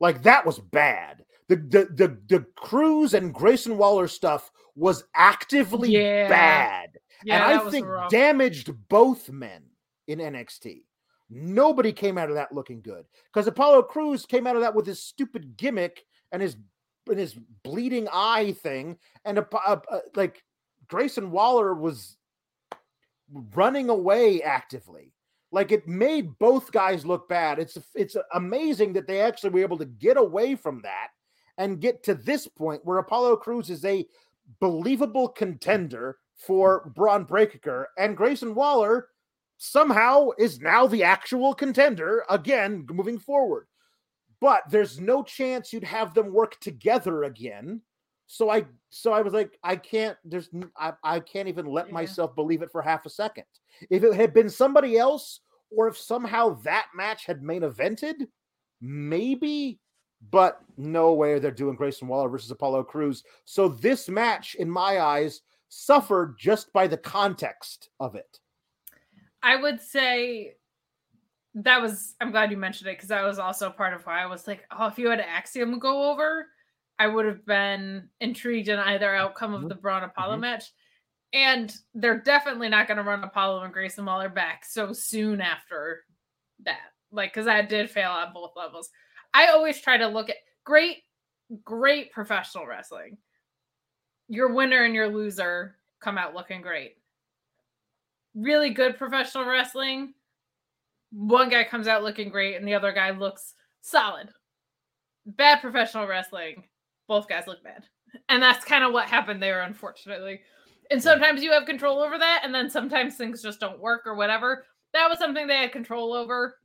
Like 0.00 0.22
that 0.22 0.46
was 0.46 0.58
bad. 0.58 1.24
The 1.48 1.56
the 1.56 1.88
the, 1.94 2.18
the 2.28 2.46
Crews 2.56 3.14
and 3.14 3.34
Grayson 3.34 3.76
Waller 3.78 4.06
stuff 4.08 4.50
was 4.76 5.04
actively 5.14 5.90
Yeah. 5.90 6.28
bad 6.28 6.90
Yeah, 7.24 7.50
and 7.50 7.60
I 7.60 7.70
think 7.70 7.86
rough. 7.86 8.10
damaged 8.10 8.70
both 8.88 9.28
men 9.30 9.62
in 10.06 10.20
NXT. 10.20 10.84
Nobody 11.30 11.92
came 11.92 12.16
out 12.16 12.28
of 12.28 12.36
that 12.36 12.52
looking 12.54 12.80
good 12.80 13.04
because 13.32 13.46
Apollo 13.48 13.82
Crews 13.84 14.24
came 14.24 14.46
out 14.46 14.56
of 14.56 14.62
that 14.62 14.74
with 14.74 14.86
his 14.86 15.02
stupid 15.02 15.56
gimmick 15.56 16.04
and 16.32 16.40
his 16.40 16.56
and 17.10 17.18
his 17.18 17.34
bleeding 17.64 18.06
eye 18.12 18.52
thing, 18.52 18.98
and 19.24 19.38
a, 19.38 19.46
a, 19.66 19.80
a- 19.90 20.00
like 20.14 20.42
Grayson 20.88 21.30
Waller 21.30 21.74
was 21.74 22.17
running 23.54 23.88
away 23.90 24.42
actively. 24.42 25.12
Like 25.50 25.72
it 25.72 25.88
made 25.88 26.38
both 26.38 26.72
guys 26.72 27.06
look 27.06 27.28
bad. 27.28 27.58
It's 27.58 27.78
it's 27.94 28.16
amazing 28.34 28.92
that 28.94 29.06
they 29.06 29.20
actually 29.20 29.50
were 29.50 29.60
able 29.60 29.78
to 29.78 29.86
get 29.86 30.16
away 30.16 30.54
from 30.54 30.82
that 30.82 31.08
and 31.56 31.80
get 31.80 32.02
to 32.04 32.14
this 32.14 32.46
point 32.46 32.84
where 32.84 32.98
Apollo 32.98 33.36
Crews 33.36 33.70
is 33.70 33.84
a 33.84 34.06
believable 34.60 35.28
contender 35.28 36.18
for 36.36 36.92
Bron 36.94 37.24
Breakker, 37.24 37.88
and 37.98 38.16
Grayson 38.16 38.54
Waller 38.54 39.08
somehow 39.56 40.28
is 40.38 40.60
now 40.60 40.86
the 40.86 41.02
actual 41.02 41.52
contender 41.54 42.24
again 42.30 42.86
moving 42.90 43.18
forward. 43.18 43.66
But 44.40 44.62
there's 44.70 45.00
no 45.00 45.24
chance 45.24 45.72
you'd 45.72 45.82
have 45.82 46.14
them 46.14 46.32
work 46.32 46.60
together 46.60 47.24
again. 47.24 47.82
So 48.28 48.50
I 48.50 48.66
so 48.90 49.12
I 49.12 49.22
was 49.22 49.32
like, 49.32 49.58
I 49.64 49.74
can't. 49.74 50.16
There's 50.24 50.50
I, 50.76 50.92
I 51.02 51.18
can't 51.20 51.48
even 51.48 51.66
let 51.66 51.88
Yeah. 51.88 51.94
myself 51.94 52.34
believe 52.36 52.62
it 52.62 52.70
for 52.70 52.82
half 52.82 53.06
a 53.06 53.10
second. 53.10 53.44
If 53.90 54.04
it 54.04 54.14
had 54.14 54.34
been 54.34 54.50
somebody 54.50 54.98
else, 54.98 55.40
or 55.74 55.88
if 55.88 55.96
somehow 55.96 56.60
that 56.62 56.88
match 56.94 57.24
had 57.24 57.42
main 57.42 57.62
evented, 57.62 58.26
maybe. 58.80 59.80
But 60.30 60.60
no 60.76 61.14
way 61.14 61.38
they're 61.38 61.50
doing 61.50 61.76
Grayson 61.76 62.08
Waller 62.08 62.28
versus 62.28 62.50
Apollo 62.50 62.84
Crews. 62.84 63.22
So 63.44 63.68
this 63.68 64.08
match, 64.08 64.56
in 64.56 64.68
my 64.68 65.00
eyes, 65.00 65.40
suffered 65.68 66.36
just 66.38 66.72
by 66.72 66.86
the 66.86 66.96
context 66.96 67.88
of 68.00 68.14
it. 68.14 68.38
I 69.42 69.56
would 69.56 69.80
say 69.80 70.56
that 71.54 71.80
was 71.80 72.14
I'm 72.20 72.30
glad 72.30 72.50
you 72.50 72.56
mentioned 72.56 72.88
it 72.90 72.96
because 72.98 73.08
that 73.08 73.24
was 73.24 73.38
also 73.38 73.70
part 73.70 73.94
of 73.94 74.04
why 74.04 74.22
I 74.22 74.26
was 74.26 74.46
like, 74.46 74.64
oh, 74.76 74.86
if 74.86 74.98
you 74.98 75.08
had 75.08 75.20
Axiom 75.20 75.78
go 75.78 76.10
over, 76.10 76.48
I 76.98 77.06
would 77.06 77.26
have 77.26 77.44
been 77.46 78.10
intrigued 78.20 78.68
in 78.68 78.78
either 78.78 79.14
outcome 79.14 79.54
of 79.54 79.62
Mhm. 79.62 79.68
the 79.68 79.74
Bron 79.76 80.02
Apollo 80.04 80.36
Mhm. 80.36 80.40
match. 80.40 80.64
And 81.32 81.74
they're 81.94 82.18
definitely 82.20 82.68
not 82.68 82.88
going 82.88 82.96
to 82.96 83.02
run 83.02 83.22
Apollo 83.22 83.62
and 83.62 83.72
Grayson 83.72 84.04
Waller 84.04 84.28
back 84.28 84.64
so 84.64 84.92
soon 84.92 85.40
after 85.40 86.04
that. 86.60 86.92
Like, 87.10 87.32
because 87.32 87.46
that 87.46 87.68
did 87.68 87.90
fail 87.90 88.10
on 88.10 88.32
both 88.32 88.56
levels. 88.56 88.90
I 89.34 89.48
always 89.48 89.80
try 89.80 89.98
to 89.98 90.08
look 90.08 90.30
at 90.30 90.36
great, 90.64 91.04
great 91.64 92.12
professional 92.12 92.66
wrestling. 92.66 93.18
Your 94.28 94.52
winner 94.52 94.84
and 94.84 94.94
your 94.94 95.08
loser 95.08 95.78
come 96.00 96.18
out 96.18 96.34
looking 96.34 96.62
great 96.62 96.96
really 98.34 98.70
good 98.70 98.96
professional 98.96 99.44
wrestling, 99.44 100.14
one 101.10 101.48
guy 101.48 101.64
comes 101.64 101.88
out 101.88 102.04
looking 102.04 102.28
great 102.28 102.54
and 102.54 102.68
the 102.68 102.74
other 102.74 102.92
guy 102.92 103.10
looks 103.10 103.54
solid. 103.80 104.32
Bad 105.26 105.60
professional 105.60 106.06
wrestling, 106.06 106.67
both 107.08 107.28
guys 107.28 107.46
look 107.46 107.62
bad. 107.64 107.84
And 108.28 108.42
that's 108.42 108.64
kind 108.64 108.84
of 108.84 108.92
what 108.92 109.08
happened 109.08 109.42
there, 109.42 109.62
unfortunately. 109.62 110.40
And 110.90 111.02
sometimes 111.02 111.42
you 111.42 111.50
have 111.52 111.66
control 111.66 111.98
over 111.98 112.16
that, 112.18 112.42
and 112.44 112.54
then 112.54 112.70
sometimes 112.70 113.16
things 113.16 113.42
just 113.42 113.60
don't 113.60 113.80
work 113.80 114.02
or 114.06 114.14
whatever. 114.14 114.64
That 114.92 115.08
was 115.10 115.18
something 115.18 115.46
they 115.46 115.56
had 115.56 115.72
control 115.72 116.14
over, 116.14 116.56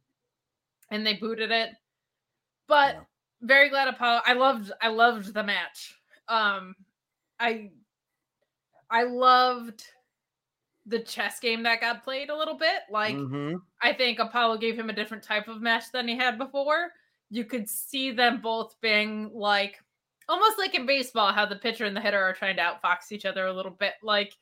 and 0.91 1.05
they 1.05 1.15
booted 1.15 1.51
it. 1.51 1.71
But 2.67 3.03
very 3.41 3.69
glad 3.69 3.89
Apollo. 3.89 4.21
I 4.25 4.33
loved 4.33 4.71
I 4.81 4.87
loved 4.87 5.33
the 5.33 5.43
match. 5.43 5.95
Um 6.29 6.75
I 7.39 7.71
I 8.89 9.03
loved 9.03 9.83
the 10.85 10.99
chess 10.99 11.39
game 11.41 11.63
that 11.63 11.81
got 11.81 12.03
played 12.03 12.29
a 12.29 12.37
little 12.37 12.57
bit. 12.57 12.83
Like 12.89 13.15
Mhm. 13.15 13.61
I 13.81 13.91
think 13.91 14.19
Apollo 14.19 14.57
gave 14.59 14.79
him 14.79 14.89
a 14.89 14.93
different 14.93 15.23
type 15.23 15.49
of 15.49 15.61
match 15.61 15.91
than 15.91 16.07
he 16.07 16.15
had 16.15 16.37
before. 16.37 16.93
You 17.29 17.43
could 17.43 17.69
see 17.69 18.11
them 18.11 18.39
both 18.39 18.79
being 18.79 19.29
like 19.33 19.82
almost 20.29 20.57
like 20.57 20.75
in 20.75 20.85
baseball, 20.85 21.31
how 21.33 21.45
the 21.45 21.55
pitcher 21.55 21.85
and 21.85 21.95
the 21.95 22.01
hitter 22.01 22.21
are 22.21 22.33
trying 22.33 22.55
to 22.57 22.61
outfox 22.61 23.11
each 23.11 23.25
other 23.25 23.45
a 23.45 23.53
little 23.53 23.71
bit. 23.71 23.93
Like, 24.01 24.33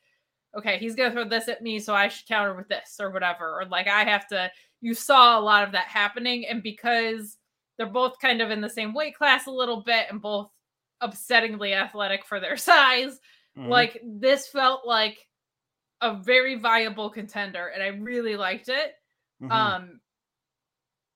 okay, 0.56 0.78
he's 0.78 0.94
gonna 0.94 1.10
throw 1.12 1.24
this 1.28 1.48
at 1.48 1.62
me, 1.62 1.78
so 1.78 1.94
I 1.94 2.08
should 2.08 2.26
counter 2.28 2.54
with 2.54 2.68
this 2.68 2.96
or 3.00 3.10
whatever. 3.10 3.60
Or 3.60 3.64
like 3.66 3.88
I 3.88 4.04
have 4.04 4.26
to. 4.28 4.50
You 4.80 4.94
saw 4.94 5.38
a 5.38 5.40
lot 5.40 5.64
of 5.64 5.72
that 5.72 5.86
happening, 5.86 6.46
and 6.46 6.62
because 6.62 7.38
they're 7.76 7.86
both 7.86 8.18
kind 8.20 8.42
of 8.42 8.50
in 8.50 8.60
the 8.60 8.68
same 8.68 8.92
weight 8.94 9.14
class 9.16 9.46
a 9.46 9.50
little 9.50 9.80
bit 9.82 10.06
and 10.10 10.20
both 10.20 10.50
upsettingly 11.02 11.74
athletic 11.74 12.24
for 12.24 12.38
their 12.40 12.56
size, 12.56 13.18
Mhm. 13.56 13.68
like 13.68 14.00
this 14.04 14.48
felt 14.48 14.86
like 14.86 15.26
a 16.00 16.14
very 16.14 16.54
viable 16.56 17.10
contender, 17.10 17.68
and 17.68 17.82
I 17.82 17.88
really 17.88 18.36
liked 18.36 18.68
it. 18.68 18.94
Mhm. 19.42 19.50
Um, 19.50 20.00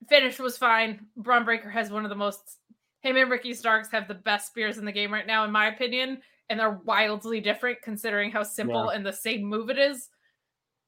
finish 0.09 0.39
was 0.39 0.57
fine. 0.59 1.07
Bron 1.17 1.45
Breakker 1.45 1.71
has 1.71 1.91
one 1.91 2.05
of 2.05 2.09
the 2.11 2.15
most. 2.17 2.59
Him 3.03 3.17
and 3.17 3.31
Ricky 3.31 3.55
Starks 3.55 3.91
have 3.91 4.09
the 4.09 4.15
best 4.15 4.49
spears 4.49 4.79
in 4.79 4.85
the 4.85 4.93
game 4.93 5.13
right 5.13 5.27
now, 5.27 5.45
in 5.45 5.53
my 5.53 5.69
opinion, 5.69 6.21
and 6.49 6.59
they're 6.59 6.81
wildly 6.85 7.41
different 7.41 7.83
considering 7.83 8.31
how 8.31 8.43
simple 8.43 8.89
and 8.91 9.05
the 9.05 9.13
same 9.13 9.45
move 9.45 9.71
it 9.71 9.79
is. 9.79 10.09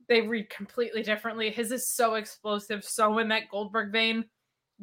They 0.08 0.22
read 0.22 0.48
completely 0.50 1.02
differently. 1.02 1.50
His 1.50 1.70
is 1.70 1.88
so 1.88 2.14
explosive, 2.14 2.84
so 2.84 3.18
in 3.18 3.28
that 3.28 3.50
Goldberg 3.50 3.92
vein. 3.92 4.24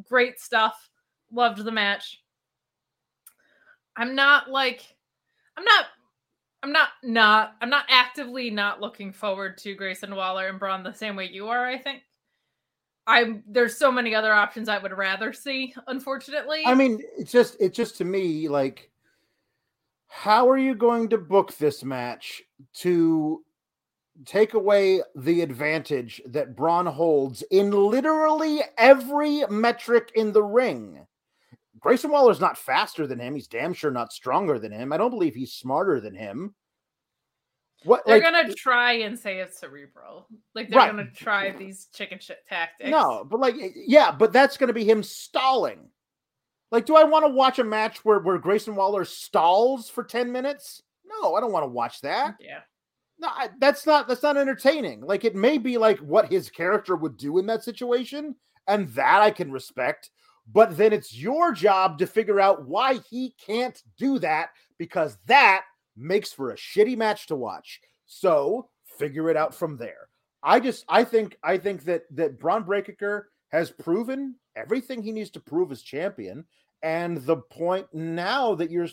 Great 0.03 0.39
stuff. 0.39 0.89
Loved 1.31 1.64
the 1.64 1.72
match. 1.72 2.22
I'm 3.97 4.14
not 4.14 4.49
like, 4.49 4.85
I'm 5.57 5.64
not 5.64 5.85
I'm 6.65 6.72
not 6.72 6.89
not 7.03 7.56
I'm 7.61 7.69
not 7.69 7.85
actively 7.89 8.49
not 8.49 8.81
looking 8.81 9.14
forward 9.14 9.56
to 9.60 9.76
Grayson 9.76 10.15
Waller 10.15 10.47
and 10.47 10.57
Bron 10.57 10.81
the 10.81 10.91
same 10.91 11.15
way 11.15 11.30
you 11.31 11.47
are, 11.47 11.64
I 11.64 11.77
think. 11.77 12.02
I'm 13.07 13.44
there's 13.48 13.77
so 13.77 13.91
many 13.91 14.15
other 14.15 14.34
options 14.34 14.68
I 14.68 14.77
would 14.77 14.98
rather 14.98 15.32
see, 15.32 15.76
unfortunately. 15.88 16.64
I 16.65 16.73
mean, 16.73 17.02
it's 17.18 17.32
just 17.32 17.56
it's 17.60 17.76
just 17.76 17.98
to 17.98 18.06
me 18.06 18.48
like 18.48 18.90
how 20.07 20.49
are 20.49 20.57
you 20.57 20.76
going 20.76 21.10
to 21.10 21.18
book 21.18 21.56
this 21.57 21.84
match 21.84 22.41
to 22.73 23.44
take 24.26 24.53
away 24.53 25.02
the 25.15 25.41
advantage 25.41 26.22
that 26.27 26.56
Bron 26.56 26.86
holds 26.86 27.44
in 27.52 27.72
literally 27.72 28.61
every 28.77 29.44
metric 29.49 30.11
in 30.15 30.32
the 30.32 30.44
ring? 30.44 31.06
Grayson 31.80 32.10
Waller's 32.10 32.40
not 32.40 32.57
faster 32.57 33.06
than 33.06 33.19
him. 33.19 33.36
He's 33.36 33.48
damn 33.48 33.73
sure 33.73 33.91
not 33.91 34.14
stronger 34.14 34.57
than 34.57 34.72
him. 34.72 34.94
I 34.94 34.98
don't 34.98 35.11
believe 35.11 35.36
he's 35.36 35.53
smarter 35.53 35.99
than 35.99 36.15
him. 36.15 36.56
What 37.85 38.05
they're 38.05 38.19
like, 38.19 38.23
gonna 38.23 38.53
try 38.53 38.93
and 38.93 39.17
say 39.17 39.39
it's 39.39 39.59
cerebral, 39.59 40.27
like 40.55 40.69
they're 40.69 40.79
right. 40.79 40.91
gonna 40.91 41.11
try 41.11 41.51
these 41.51 41.87
chicken 41.93 42.19
shit 42.19 42.39
tactics. 42.49 42.89
No, 42.89 43.23
but 43.23 43.39
like, 43.39 43.55
yeah, 43.75 44.11
but 44.11 44.33
that's 44.33 44.57
gonna 44.57 44.73
be 44.73 44.83
him 44.83 45.03
stalling. 45.03 45.89
Like, 46.71 46.85
do 46.85 46.95
I 46.95 47.03
want 47.03 47.25
to 47.25 47.31
watch 47.31 47.59
a 47.59 47.63
match 47.63 48.03
where 48.03 48.19
where 48.19 48.37
Grayson 48.39 48.75
Waller 48.75 49.05
stalls 49.05 49.89
for 49.89 50.03
ten 50.03 50.31
minutes? 50.31 50.81
No, 51.05 51.35
I 51.35 51.41
don't 51.41 51.51
want 51.51 51.63
to 51.63 51.69
watch 51.69 52.01
that. 52.01 52.35
Yeah, 52.39 52.61
no, 53.19 53.27
I, 53.27 53.49
that's 53.59 53.85
not 53.85 54.07
that's 54.07 54.23
not 54.23 54.37
entertaining. 54.37 55.01
Like, 55.01 55.23
it 55.23 55.35
may 55.35 55.57
be 55.57 55.77
like 55.77 55.99
what 55.99 56.31
his 56.31 56.49
character 56.49 56.95
would 56.95 57.17
do 57.17 57.37
in 57.37 57.45
that 57.45 57.63
situation, 57.63 58.35
and 58.67 58.89
that 58.89 59.21
I 59.21 59.31
can 59.31 59.51
respect. 59.51 60.09
But 60.51 60.77
then 60.77 60.93
it's 60.93 61.15
your 61.15 61.51
job 61.51 61.97
to 61.99 62.07
figure 62.07 62.39
out 62.39 62.67
why 62.67 62.99
he 63.09 63.35
can't 63.43 63.81
do 63.97 64.19
that 64.19 64.49
because 64.77 65.17
that 65.25 65.65
makes 65.97 66.34
for 66.34 66.51
a 66.51 66.55
shitty 66.55 66.97
match 66.97 67.27
to 67.27 67.35
watch. 67.35 67.80
So 68.05 68.69
figure 68.85 69.30
it 69.30 69.38
out 69.38 69.53
from 69.53 69.77
there. 69.77 70.09
I 70.43 70.59
just 70.59 70.85
I 70.88 71.03
think 71.03 71.38
I 71.43 71.57
think 71.57 71.84
that 71.85 72.03
that 72.11 72.39
Bron 72.39 72.63
Breakker 72.63 73.30
has 73.49 73.72
proven 73.72 74.35
everything 74.55 75.01
he 75.01 75.11
needs 75.11 75.31
to 75.31 75.39
prove 75.39 75.72
as 75.72 75.81
champion. 75.81 76.45
And 76.84 77.17
the 77.17 77.38
point 77.38 77.88
now 77.93 78.53
that 78.55 78.69
you're 78.69 78.88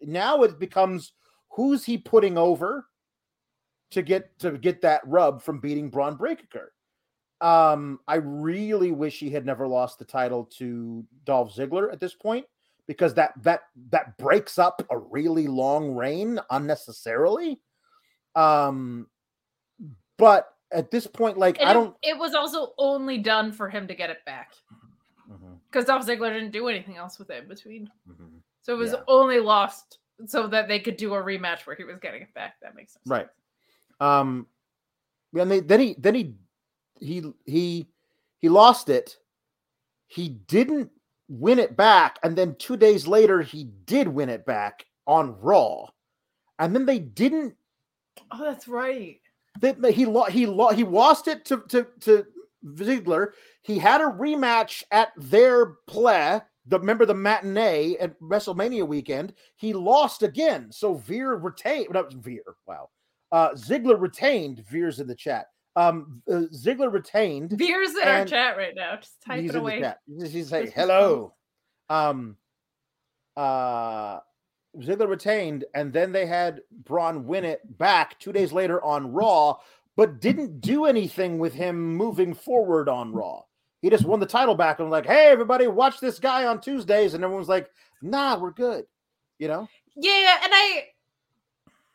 now 0.00 0.42
it 0.42 0.58
becomes 0.58 1.12
who's 1.50 1.84
he 1.84 1.96
putting 1.96 2.36
over 2.36 2.86
to 3.92 4.02
get 4.02 4.38
to 4.40 4.52
get 4.58 4.82
that 4.82 5.02
rub 5.06 5.42
from 5.42 5.60
beating 5.60 5.88
Bron 5.88 6.16
Breakker. 6.16 6.72
Um, 7.40 7.98
I 8.06 8.16
really 8.16 8.92
wish 8.92 9.18
he 9.18 9.30
had 9.30 9.44
never 9.44 9.66
lost 9.66 9.98
the 9.98 10.04
title 10.04 10.44
to 10.58 11.04
Dolph 11.24 11.54
Ziggler 11.54 11.92
at 11.92 11.98
this 11.98 12.14
point 12.14 12.44
because 12.86 13.14
that 13.14 13.32
that 13.42 13.62
that 13.90 14.16
breaks 14.18 14.58
up 14.58 14.84
a 14.90 14.98
really 14.98 15.46
long 15.46 15.94
reign 15.94 16.38
unnecessarily. 16.50 17.60
Um, 18.34 19.06
but 20.18 20.48
at 20.70 20.90
this 20.90 21.06
point, 21.06 21.38
like 21.38 21.60
and 21.60 21.68
I 21.68 21.72
don't. 21.72 21.96
It, 22.02 22.10
it, 22.10 22.18
was 22.18 22.34
also 22.34 22.72
only 22.78 23.18
done 23.18 23.52
for 23.52 23.68
him 23.68 23.86
to 23.88 23.94
get 23.94 24.10
it 24.10 24.24
back 24.24 24.54
because 25.70 25.84
mm-hmm. 25.84 25.92
Dolph 25.92 26.06
Ziggler 26.06 26.32
didn't 26.32 26.52
do 26.52 26.68
anything 26.68 26.96
else 26.96 27.18
with 27.18 27.30
it 27.30 27.42
in 27.42 27.48
between. 27.48 27.90
Mm-hmm. 28.08 28.38
So 28.62 28.74
it 28.74 28.78
was 28.78 28.92
yeah. 28.92 29.00
only 29.08 29.38
lost 29.38 29.98
so 30.26 30.46
that 30.48 30.68
they 30.68 30.78
could 30.78 30.96
do 30.96 31.14
a 31.14 31.22
rematch 31.22 31.66
where 31.66 31.76
he 31.76 31.84
was 31.84 31.98
getting 32.00 32.22
it 32.22 32.34
back. 32.34 32.54
That 32.62 32.74
makes 32.74 32.94
sense. 32.94 33.06
Right. 33.06 33.28
Um. 34.00 34.46
And 35.34 35.50
they, 35.50 35.60
then 35.60 35.80
he 35.80 35.94
then 35.98 36.14
he 36.14 36.34
he 37.00 37.32
he 37.44 37.86
he 38.38 38.48
lost 38.48 38.88
it. 38.88 39.16
He 40.06 40.28
didn't 40.28 40.90
win 41.32 41.58
it 41.58 41.76
back. 41.76 42.18
And 42.22 42.36
then 42.36 42.56
two 42.58 42.76
days 42.76 43.06
later, 43.06 43.40
he 43.40 43.64
did 43.86 44.08
win 44.08 44.28
it 44.28 44.44
back 44.44 44.84
on 45.06 45.38
Raw. 45.40 45.86
And 46.58 46.74
then 46.74 46.86
they 46.86 46.98
didn't. 46.98 47.54
Oh, 48.30 48.44
that's 48.44 48.68
right. 48.68 49.18
They, 49.60 49.92
he 49.92 50.06
lost. 50.06 50.32
He 50.32 50.46
lost. 50.46 50.76
He 50.76 50.84
lost 50.84 51.28
it 51.28 51.44
to 51.46 51.62
to 51.68 51.86
to 52.00 52.26
Ziggler. 52.64 53.28
He 53.62 53.78
had 53.78 54.00
a 54.00 54.04
rematch 54.04 54.82
at 54.90 55.12
their 55.16 55.76
play. 55.86 56.40
The 56.66 56.78
remember 56.78 57.06
the 57.06 57.14
matinee 57.14 57.96
at 57.98 58.18
WrestleMania 58.20 58.86
weekend. 58.86 59.34
He 59.56 59.72
lost 59.72 60.22
again. 60.22 60.70
So 60.70 60.94
Veer 60.94 61.34
retained. 61.34 61.88
Not 61.90 62.12
Veer. 62.12 62.44
Wow. 62.66 62.90
Uh, 63.32 63.50
Ziggler 63.50 64.00
retained. 64.00 64.64
Veer's 64.70 65.00
in 65.00 65.06
the 65.06 65.14
chat. 65.14 65.46
Um, 65.74 66.22
uh, 66.30 66.42
Ziggler 66.54 66.92
retained. 66.92 67.52
Veer's 67.52 67.94
in 67.94 68.06
our 68.06 68.24
chat 68.24 68.56
right 68.56 68.74
now. 68.74 68.96
Just 68.96 69.22
type 69.22 69.44
it 69.44 69.54
away. 69.54 69.94
He's 70.06 70.48
saying 70.48 70.72
hello. 70.74 71.34
Um, 71.88 72.36
uh, 73.36 74.20
Ziggler 74.78 75.08
retained, 75.08 75.64
and 75.74 75.92
then 75.92 76.12
they 76.12 76.26
had 76.26 76.60
Bron 76.84 77.26
win 77.26 77.44
it 77.44 77.60
back 77.78 78.18
two 78.18 78.32
days 78.32 78.52
later 78.52 78.82
on 78.82 79.12
Raw, 79.12 79.58
but 79.96 80.20
didn't 80.20 80.60
do 80.60 80.86
anything 80.86 81.38
with 81.38 81.52
him 81.52 81.94
moving 81.96 82.34
forward 82.34 82.88
on 82.88 83.12
Raw. 83.12 83.42
He 83.82 83.90
just 83.90 84.04
won 84.04 84.20
the 84.20 84.26
title 84.26 84.54
back 84.54 84.78
and 84.78 84.88
was 84.88 84.92
like, 84.92 85.06
"Hey, 85.06 85.26
everybody, 85.26 85.66
watch 85.66 86.00
this 86.00 86.18
guy 86.18 86.46
on 86.46 86.60
Tuesdays," 86.60 87.14
and 87.14 87.24
everyone's 87.24 87.48
like, 87.48 87.70
"Nah, 88.00 88.38
we're 88.38 88.52
good," 88.52 88.86
you 89.38 89.48
know? 89.48 89.68
Yeah, 89.96 90.38
and 90.42 90.52
I, 90.54 90.84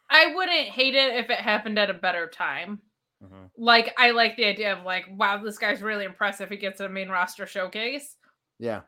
I 0.10 0.36
wouldn't 0.36 0.68
hate 0.68 0.96
it 0.96 1.16
if 1.16 1.30
it 1.30 1.40
happened 1.40 1.80
at 1.80 1.90
a 1.90 1.96
better 1.96 2.28
time. 2.28 2.82
Mm-hmm. 3.24 3.46
Like 3.58 3.94
I 3.98 4.12
like 4.12 4.36
the 4.36 4.46
idea 4.46 4.74
of 4.74 4.86
like, 4.86 5.06
wow, 5.12 5.42
this 5.44 5.58
guy's 5.58 5.82
really 5.82 6.06
impressive. 6.06 6.50
He 6.50 6.58
gets 6.58 6.80
a 6.80 6.90
main 6.90 7.10
roster 7.10 7.46
showcase. 7.46 8.16
Yeah. 8.60 8.82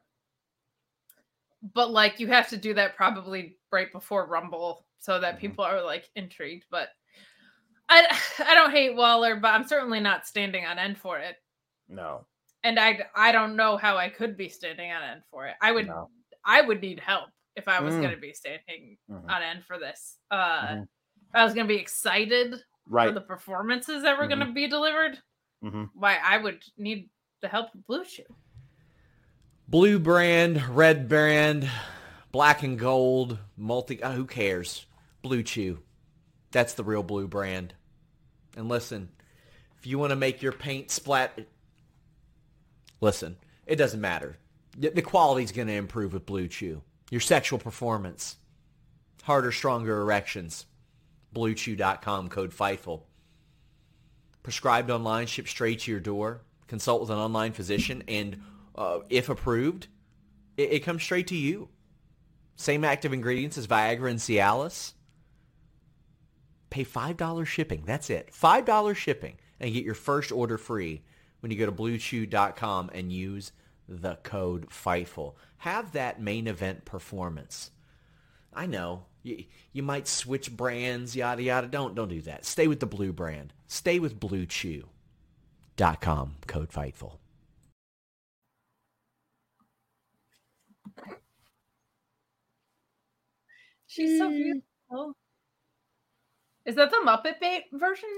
But 1.74 1.92
like 1.92 2.20
you 2.20 2.28
have 2.28 2.48
to 2.50 2.58
do 2.58 2.74
that 2.76 2.96
probably 2.96 3.58
right 3.72 3.92
before 3.92 4.28
Rumble 4.28 4.86
so 5.00 5.20
that 5.20 5.36
mm-hmm. 5.36 5.42
people 5.42 5.66
are 5.66 5.84
like 5.84 6.10
intrigued. 6.16 6.66
But 6.70 6.90
I 7.90 8.06
I 8.40 8.54
don't 8.54 8.72
hate 8.72 8.96
Waller, 8.96 9.36
but 9.36 9.54
I'm 9.54 9.68
certainly 9.68 10.00
not 10.00 10.28
standing 10.28 10.66
on 10.66 10.80
end 10.80 10.98
for 10.98 11.18
it. 11.18 11.36
No. 11.88 12.26
And 12.64 12.80
I 12.80 13.02
I 13.16 13.32
don't 13.32 13.56
know 13.56 13.78
how 13.78 13.98
I 13.98 14.10
could 14.10 14.38
be 14.38 14.50
standing 14.50 14.92
on 14.92 15.02
end 15.02 15.22
for 15.32 15.48
it. 15.48 15.56
I 15.62 15.72
would 15.72 15.88
no. 15.88 16.10
I 16.46 16.62
would 16.62 16.82
need 16.82 17.00
help 17.00 17.30
if 17.56 17.68
I 17.68 17.82
was 17.82 17.96
mm. 17.96 18.02
going 18.02 18.14
to 18.16 18.22
be 18.22 18.34
standing 18.34 18.98
mm-hmm. 19.10 19.30
on 19.30 19.42
end 19.42 19.64
for 19.66 19.80
this. 19.80 20.18
Uh 20.30 20.62
mm-hmm. 20.62 20.84
I 21.34 21.44
was 21.44 21.54
going 21.54 21.68
to 21.68 21.74
be 21.74 21.80
excited 21.80 22.56
right. 22.90 23.08
for 23.08 23.14
the 23.14 23.22
performances 23.22 24.04
that 24.04 24.18
were 24.18 24.26
mm-hmm. 24.26 24.40
going 24.40 24.48
to 24.48 24.54
be 24.54 24.68
delivered, 24.68 25.20
mm-hmm. 25.64 25.86
why 25.94 26.18
I 26.24 26.38
would 26.38 26.62
need 26.78 27.10
the 27.42 27.48
help 27.48 27.74
of 27.74 27.86
Blue 27.88 28.04
Chew. 28.04 28.24
Blue 29.68 30.00
brand, 30.00 30.62
red 30.70 31.08
brand, 31.08 31.70
black 32.32 32.64
and 32.64 32.78
gold, 32.78 33.38
multi. 33.56 34.02
Oh, 34.02 34.12
who 34.12 34.26
cares? 34.26 34.86
Blue 35.22 35.44
Chew. 35.44 35.80
That's 36.52 36.74
the 36.74 36.84
real 36.84 37.04
blue 37.04 37.28
brand. 37.28 37.76
And 38.58 38.68
listen, 38.68 39.10
if 39.78 39.86
you 39.86 40.00
want 40.00 40.10
to 40.10 40.16
make 40.16 40.42
your 40.42 40.52
paint 40.52 40.90
splat, 40.90 41.40
listen, 43.00 43.38
it 43.68 43.76
doesn't 43.76 44.02
matter. 44.02 44.38
The 44.78 45.02
quality's 45.02 45.52
going 45.52 45.68
to 45.68 45.74
improve 45.74 46.14
with 46.14 46.26
Blue 46.26 46.48
Chew. 46.48 46.82
Your 47.12 47.22
sexual 47.22 47.60
performance, 47.60 48.38
harder, 49.24 49.52
stronger 49.52 50.02
erections, 50.02 50.66
BlueChew.com, 51.34 52.30
code 52.30 52.54
FIGHTFUL. 52.54 53.04
Prescribed 54.44 54.90
online, 54.90 55.28
shipped 55.28 55.50
straight 55.50 55.80
to 55.82 55.92
your 55.92 56.00
door. 56.00 56.42
Consult 56.68 57.02
with 57.02 57.10
an 57.10 57.18
online 57.18 57.52
physician, 57.52 58.04
and 58.08 58.42
uh, 58.76 59.00
if 59.10 59.30
approved, 59.30 59.88
it, 60.56 60.72
it, 60.72 60.80
comes 60.82 61.04
straight 61.04 61.28
to 61.28 61.36
you. 61.36 61.70
Same 62.56 62.84
active 62.84 63.12
ingredients 63.12 63.58
as 63.58 63.68
Viagra 63.68 64.10
and 64.10 64.20
Cialis. 64.20 64.94
Pay 66.70 66.86
$5 66.86 67.46
shipping. 67.46 67.84
That's 67.86 68.10
it. 68.10 68.30
$5 68.32 68.96
shipping 68.96 69.38
and 69.60 69.74
get 69.74 69.84
your 69.84 69.96
first 69.96 70.32
order 70.32 70.58
free 70.58 71.02
when 71.40 71.52
you 71.52 71.58
go 71.58 71.66
to 71.66 71.72
BlueChew.com 71.72 72.92
and 72.94 73.12
use 73.12 73.52
the 73.88 74.16
code 74.24 74.70
FIGHTFUL. 74.70 75.34
Have 75.58 75.92
that 75.94 76.22
main 76.22 76.48
event 76.48 76.86
performance. 76.86 77.72
I 78.54 78.66
know 78.66 79.06
you, 79.24 79.44
you 79.74 79.84
might 79.84 80.08
switch 80.08 80.56
brands, 80.56 81.16
yada 81.16 81.44
yada. 81.44 81.68
Don't 81.68 81.96
don't 81.96 82.10
do 82.10 82.22
that. 82.22 82.46
Stay 82.46 82.68
with 82.68 82.80
the 82.80 82.86
blue 82.86 83.12
brand. 83.14 83.54
Stay 83.68 84.00
with 84.00 84.20
BlueChew.com. 84.20 86.36
Code 86.48 86.70
Fightful. 86.70 87.18
She's 93.88 94.20
so 94.20 94.30
beautiful. 94.30 95.16
Is 96.66 96.76
that 96.76 96.92
the 96.92 96.98
Muppet 97.04 97.40
ba- 97.42 97.64
version? 97.74 98.10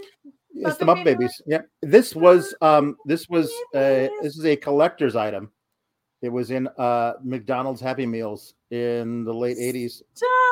It's 0.54 0.78
the 0.78 0.86
Muppet 0.86 1.06
Babies. 1.06 1.42
Yeah. 1.48 1.62
This 1.82 2.14
was 2.14 2.54
um 2.62 2.98
this 3.06 3.30
was 3.30 3.50
uh 3.74 4.10
this 4.22 4.38
is 4.38 4.46
a 4.46 4.58
collector's 4.58 5.16
item. 5.16 5.50
It 6.22 6.30
was 6.30 6.52
in 6.52 6.68
uh 6.78 7.14
McDonald's 7.24 7.80
Happy 7.80 8.06
Meals 8.06 8.54
in 8.70 9.24
the 9.24 9.34
late 9.34 9.58
80s. 9.58 10.02
Stop 10.14 10.51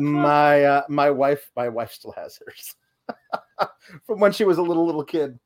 my 0.00 0.64
uh, 0.64 0.82
my 0.88 1.10
wife 1.10 1.50
my 1.56 1.68
wife 1.68 1.92
still 1.92 2.12
has 2.12 2.38
hers 2.44 2.74
from 4.06 4.20
when 4.20 4.32
she 4.32 4.44
was 4.44 4.58
a 4.58 4.62
little 4.62 4.86
little 4.86 5.04
kid. 5.04 5.38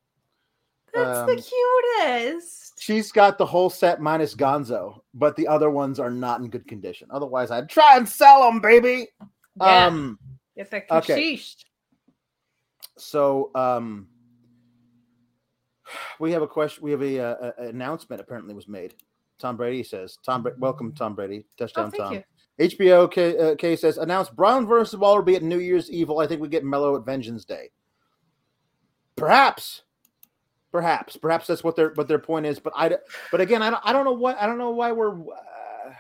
That's 0.95 1.19
um, 1.19 1.27
the 1.27 1.37
cutest. 1.37 2.81
She's 2.81 3.13
got 3.13 3.37
the 3.39 3.47
whole 3.47 3.69
set 3.69 4.01
minus 4.01 4.35
Gonzo, 4.35 5.01
but 5.15 5.37
the 5.37 5.47
other 5.47 5.71
ones 5.71 6.01
are 6.01 6.11
not 6.11 6.41
in 6.41 6.49
good 6.49 6.67
condition. 6.67 7.09
Otherwise, 7.11 7.51
I'd 7.51 7.69
try 7.69 7.97
and 7.97 8.09
sell 8.09 8.43
them, 8.43 8.61
baby. 8.61 9.09
Yeah. 9.61 9.87
Um, 9.87 10.19
Get 10.57 10.71
the 10.71 10.95
okay. 10.97 11.39
So, 12.97 13.51
um, 13.55 14.09
We 16.21 16.33
have 16.33 16.43
a 16.43 16.47
question. 16.49 16.83
We 16.83 16.91
have 16.93 17.03
a, 17.03 17.19
uh, 17.21 17.53
a- 17.59 17.65
a 17.65 17.69
announcement. 17.69 18.21
Apparently, 18.21 18.55
was 18.55 18.69
made. 18.69 18.95
Tom 19.39 19.57
Brady 19.57 19.83
says, 19.83 20.17
"Tom, 20.25 20.47
welcome, 20.59 20.93
Tom 20.95 21.15
Brady, 21.15 21.45
Oh, 21.47 21.53
touchdown, 21.59 21.91
thank 21.91 22.03
Tom." 22.03 22.13
you. 22.15 22.23
HBO 22.59 23.11
K, 23.11 23.37
uh, 23.37 23.55
K 23.57 23.77
says 23.77 23.99
announced 23.99 24.35
Bron 24.35 24.67
versus 24.67 24.99
Waller 24.99 25.23
be 25.23 25.37
at 25.37 25.43
New 25.43 25.59
Year's 25.59 25.91
Evil. 25.91 26.21
I 26.21 26.27
think 26.27 26.41
we 26.41 26.49
get 26.49 26.65
Melo 26.65 26.97
at 26.97 27.05
Vengeance 27.05 27.45
Day. 27.45 27.71
Perhaps, 29.15 29.83
perhaps, 30.73 31.17
perhaps 31.17 31.47
that's 31.47 31.65
what 31.65 31.77
their 31.77 31.91
what 31.95 32.09
their 32.09 32.19
point 32.19 32.47
is. 32.47 32.59
But 32.59 32.73
I, 32.77 32.97
but 33.31 33.41
again, 33.41 33.63
I 33.63 33.71
don't, 33.71 33.83
I 33.85 33.93
don't 33.93 34.05
know 34.05 34.13
what 34.13 34.41
I 34.41 34.47
don't 34.47 34.59
know 34.59 34.71
why 34.71 34.93
we're. 34.93 35.21
Uh, 35.21 35.93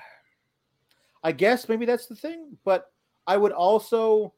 I 1.23 1.33
guess 1.33 1.69
maybe 1.69 1.87
that's 1.87 2.07
the 2.07 2.15
thing, 2.15 2.57
but 2.65 2.91
I 3.27 3.37
would 3.37 3.53
also 3.53 4.33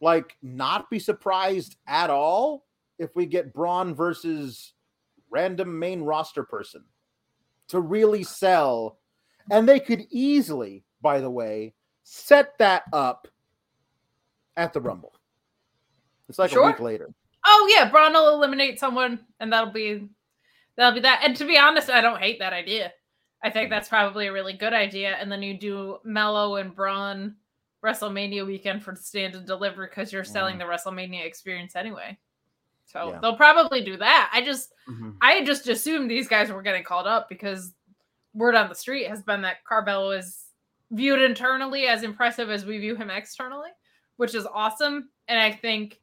like 0.00 0.36
not 0.42 0.90
be 0.90 0.98
surprised 0.98 1.76
at 1.86 2.10
all 2.10 2.66
if 2.98 3.14
we 3.14 3.26
get 3.26 3.52
Bron 3.52 3.94
versus 3.94 4.72
random 5.30 5.78
main 5.78 6.02
roster 6.02 6.42
person 6.42 6.84
to 7.68 7.80
really 7.80 8.22
sell 8.22 8.98
and 9.50 9.68
they 9.68 9.80
could 9.80 10.06
easily, 10.10 10.84
by 11.04 11.20
the 11.20 11.30
way, 11.30 11.74
set 12.02 12.56
that 12.58 12.84
up 12.92 13.28
at 14.56 14.72
the 14.72 14.80
Rumble. 14.80 15.12
It's 16.28 16.38
like 16.38 16.56
a 16.56 16.62
week 16.62 16.80
later. 16.80 17.10
Oh 17.46 17.68
yeah, 17.70 17.90
Bron 17.90 18.14
will 18.14 18.34
eliminate 18.34 18.80
someone, 18.80 19.20
and 19.38 19.52
that'll 19.52 19.70
be 19.72 20.08
that'll 20.76 20.94
be 20.94 21.00
that. 21.00 21.20
And 21.22 21.36
to 21.36 21.44
be 21.44 21.58
honest, 21.58 21.90
I 21.90 22.00
don't 22.00 22.20
hate 22.20 22.38
that 22.38 22.54
idea. 22.54 22.92
I 23.42 23.50
think 23.50 23.68
that's 23.68 23.90
probably 23.90 24.26
a 24.28 24.32
really 24.32 24.54
good 24.54 24.72
idea. 24.72 25.16
And 25.20 25.30
then 25.30 25.42
you 25.42 25.58
do 25.58 25.98
Melo 26.02 26.56
and 26.56 26.74
Bron 26.74 27.36
WrestleMania 27.84 28.46
weekend 28.46 28.82
for 28.82 28.96
stand 28.96 29.34
and 29.34 29.46
deliver 29.46 29.86
because 29.86 30.10
you're 30.10 30.24
selling 30.24 30.56
the 30.56 30.64
WrestleMania 30.64 31.26
experience 31.26 31.76
anyway. 31.76 32.18
So 32.86 33.10
Yeah. 33.10 33.18
they'll 33.20 33.36
probably 33.36 33.84
do 33.84 33.98
that. 33.98 34.30
I 34.32 34.40
just 34.42 34.72
Mhm. 34.88 35.18
I 35.20 35.44
just 35.44 35.68
assumed 35.68 36.10
these 36.10 36.28
guys 36.28 36.50
were 36.50 36.62
getting 36.62 36.82
called 36.84 37.06
up 37.06 37.28
because 37.28 37.74
word 38.32 38.54
on 38.54 38.70
the 38.70 38.74
street 38.74 39.08
has 39.08 39.22
been 39.22 39.42
that 39.42 39.62
Carmelo 39.64 40.12
is 40.12 40.43
viewed 40.94 41.20
internally 41.20 41.86
as 41.86 42.02
impressive 42.02 42.50
as 42.50 42.64
we 42.64 42.78
view 42.78 42.96
him 42.96 43.10
externally, 43.10 43.70
which 44.16 44.34
is 44.34 44.46
awesome. 44.46 45.10
And 45.28 45.38
I 45.38 45.52
think 45.52 46.00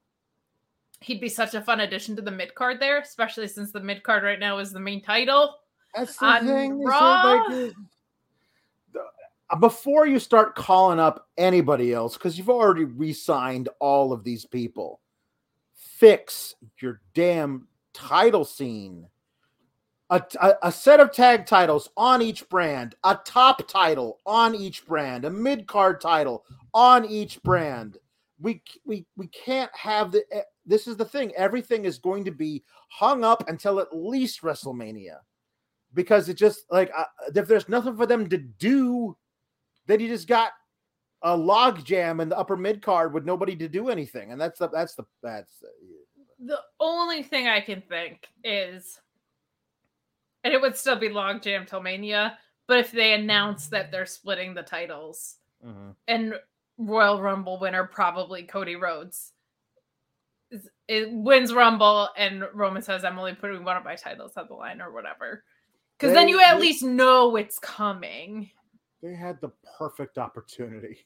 he'd 1.02 1.22
be 1.22 1.30
such 1.30 1.54
a 1.54 1.62
fun 1.62 1.80
addition 1.80 2.16
to 2.16 2.22
the 2.22 2.32
mid 2.32 2.54
card 2.56 2.80
there, 2.80 3.00
especially 3.00 3.48
since 3.48 3.72
the 3.72 3.80
mid 3.80 4.04
card 4.04 4.24
right 4.24 4.40
now 4.40 4.60
is 4.60 4.72
the 4.72 4.80
main 4.80 5.02
title. 5.02 5.56
That's 5.96 6.16
the 6.18 6.26
On 6.26 6.46
thing. 6.46 6.84
Raw? 6.84 7.44
like, 7.48 7.74
before 9.60 10.08
you 10.08 10.20
start 10.20 10.56
calling 10.56 11.00
up 11.00 11.28
anybody 11.38 11.94
else, 11.94 12.14
because 12.14 12.38
you've 12.38 12.50
already 12.50 12.86
re-signed 12.86 13.68
all 13.80 14.14
of 14.14 14.24
these 14.24 14.46
people, 14.46 15.02
fix 15.74 16.56
your 16.80 17.02
damn 17.14 17.68
title 17.94 18.46
scene. 18.46 19.08
A, 20.12 20.22
a, 20.64 20.72
set 20.72 21.00
of 21.00 21.14
tag 21.14 21.46
titles 21.46 21.90
on 21.96 22.22
each 22.22 22.48
brand, 22.50 22.96
a 23.06 23.18
top 23.24 23.66
title 23.70 24.20
on 24.26 24.54
each 24.54 24.86
brand, 24.86 25.24
a 25.24 25.30
mid 25.30 25.66
card 25.68 26.02
title 26.02 26.44
on 26.74 27.06
each 27.06 27.42
brand. 27.44 27.98
We 28.40 28.62
we 28.86 29.06
we 29.16 29.28
can't 29.28 29.74
have 29.74 30.12
the. 30.12 30.24
eh, 30.34 30.42
This 30.66 30.86
is 30.86 30.98
the 30.98 31.06
thing. 31.06 31.32
Everything 31.38 31.86
is 31.86 31.98
going 31.98 32.26
to 32.26 32.32
be 32.32 32.64
hung 32.90 33.24
up 33.24 33.48
until 33.48 33.80
at 33.80 33.96
least 33.96 34.42
WrestleMania 34.42 35.20
because 35.94 36.30
it 36.30 36.36
just 36.36 36.66
like 36.72 36.92
uh, 36.98 37.06
if 37.34 37.48
there's 37.48 37.70
nothing 37.70 37.96
for 37.96 38.06
them 38.06 38.28
to 38.30 38.38
do, 38.38 39.16
then 39.88 40.00
you 40.00 40.08
just 40.08 40.28
got 40.28 40.52
a 41.24 41.36
log 41.36 41.84
jam 41.86 42.20
in 42.20 42.30
the 42.30 42.38
upper 42.38 42.58
mid 42.58 42.82
card 42.82 43.14
with 43.14 43.26
nobody 43.26 43.56
to 43.56 43.68
do 43.68 43.90
anything, 43.90 44.32
and 44.32 44.42
that's 44.42 44.60
the 44.60 44.68
that's 44.70 44.96
the 44.96 45.04
that's 45.22 45.64
uh, 45.64 45.68
The 46.40 46.60
only 46.80 47.24
thing 47.24 47.48
I 47.48 47.62
can 47.62 47.82
think 47.82 48.28
is, 48.44 49.00
and 50.44 50.54
it 50.54 50.62
would 50.62 50.76
still 50.78 50.96
be 50.96 51.10
logjam 51.10 51.68
till 51.68 51.82
Mania, 51.82 52.38
but 52.68 52.80
if 52.80 52.92
they 52.92 53.14
announce 53.14 53.68
that 53.68 53.92
they're 53.92 54.06
splitting 54.06 54.54
the 54.54 54.64
titles 54.64 55.36
mm-hmm. 55.66 55.92
and 56.08 56.34
Royal 56.78 57.22
Rumble 57.22 57.60
winner 57.60 57.84
probably 57.86 58.44
Cody 58.44 58.76
Rhodes. 58.76 59.34
is- 60.50 60.70
It 60.88 61.12
wins 61.12 61.54
Rumble 61.54 62.10
and 62.18 62.44
Roman 62.54 62.82
says, 62.82 63.04
I'm 63.06 63.20
only 63.20 63.34
putting 63.36 63.64
one 63.64 63.78
of 63.78 63.84
my 63.84 63.96
titles 63.96 64.34
on 64.38 64.48
the 64.48 64.54
line 64.56 64.82
or 64.82 64.92
whatever. 64.92 65.44
Because 66.00 66.14
then 66.16 66.28
you 66.28 66.42
at 66.42 66.56
they- 66.56 66.62
least 66.62 66.84
know 66.84 67.36
it's 67.36 67.60
coming. 67.60 68.50
they 69.04 69.14
had 69.16 69.40
the 69.42 69.52
perfect 69.78 70.18
opportunity. 70.18 71.06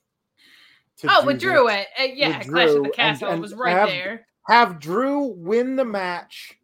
to 0.97 1.07
Oh, 1.11 1.25
with 1.25 1.41
Drew, 1.41 1.67
it, 1.67 1.87
yeah, 2.13 2.37
With 2.37 2.47
Clash 2.49 2.69
of 2.69 2.83
the 2.83 2.93
and- 3.01 3.21
and 3.23 3.41
was 3.41 3.53
right 3.53 3.71
have- 3.75 3.89
there. 3.89 4.27
have 4.47 4.79
Drew 4.79 5.23
win 5.35 5.75
the 5.75 5.83
match 5.83 6.57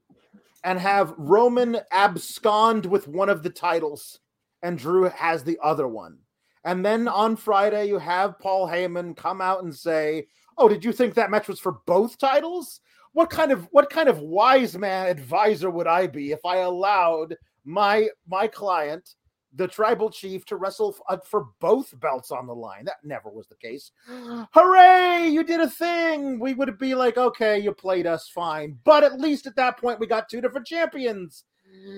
and 0.64 0.80
have 0.80 1.14
Roman 1.18 1.78
abscond 1.92 2.86
with 2.86 3.08
one 3.08 3.30
of 3.30 3.44
the 3.44 3.50
titles, 3.50 4.20
and 4.62 4.78
Drew 4.78 5.04
has 5.06 5.44
the 5.44 5.58
other 5.62 5.88
one. 5.88 6.20
And 6.64 6.86
then 6.86 7.08
on 7.08 7.36
Friday, 7.36 7.86
you 7.86 7.98
have 7.98 8.40
Paul 8.40 8.68
Heyman 8.68 9.16
come 9.18 9.42
out 9.42 9.64
and 9.64 9.76
say, 9.76 10.28
"Oh, 10.58 10.68
did 10.68 10.86
you 10.86 10.92
think 10.92 11.16
that 11.16 11.32
match 11.32 11.48
was 11.48 11.60
for 11.60 11.80
both 11.86 12.18
titles? 12.18 12.82
What 13.14 13.30
kind 13.30 13.52
of 13.52 13.68
what 13.72 13.90
kind 13.90 14.08
of 14.08 14.20
wise 14.20 14.78
man 14.78 15.08
advisor 15.08 15.70
would 15.70 15.88
I 15.88 16.08
be 16.08 16.32
if 16.32 16.46
I 16.46 16.58
allowed 16.58 17.36
my 17.66 18.10
my 18.28 18.48
client, 18.48 19.16
the 19.54 19.68
tribal 19.68 20.10
chief, 20.10 20.46
to 20.46 20.56
wrestle 20.56 20.96
uh, 21.10 21.18
for 21.26 21.48
both 21.60 22.00
belts 22.00 22.32
on 22.32 22.48
the 22.48 22.56
line? 22.56 22.86
That 22.86 22.98
never 23.04 23.30
was 23.30 23.48
the 23.48 23.56
case. 23.56 23.92
Hooray! 24.08 25.30
You 25.30 25.44
did 25.44 25.60
a 25.60 25.70
thing. 25.70 26.40
We 26.40 26.54
would 26.54 26.78
be 26.78 26.96
like, 26.96 27.18
okay, 27.18 27.60
you 27.60 27.74
played 27.74 28.08
us 28.08 28.28
fine, 28.28 28.78
but 28.84 29.04
at 29.04 29.20
least 29.20 29.48
at 29.48 29.56
that 29.56 29.78
point, 29.78 30.00
we 30.00 30.08
got 30.08 30.30
two 30.30 30.42
different 30.42 30.68
champions. 30.68 31.44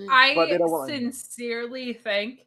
I 0.09 0.57
sincerely 0.88 1.93
think 1.93 2.45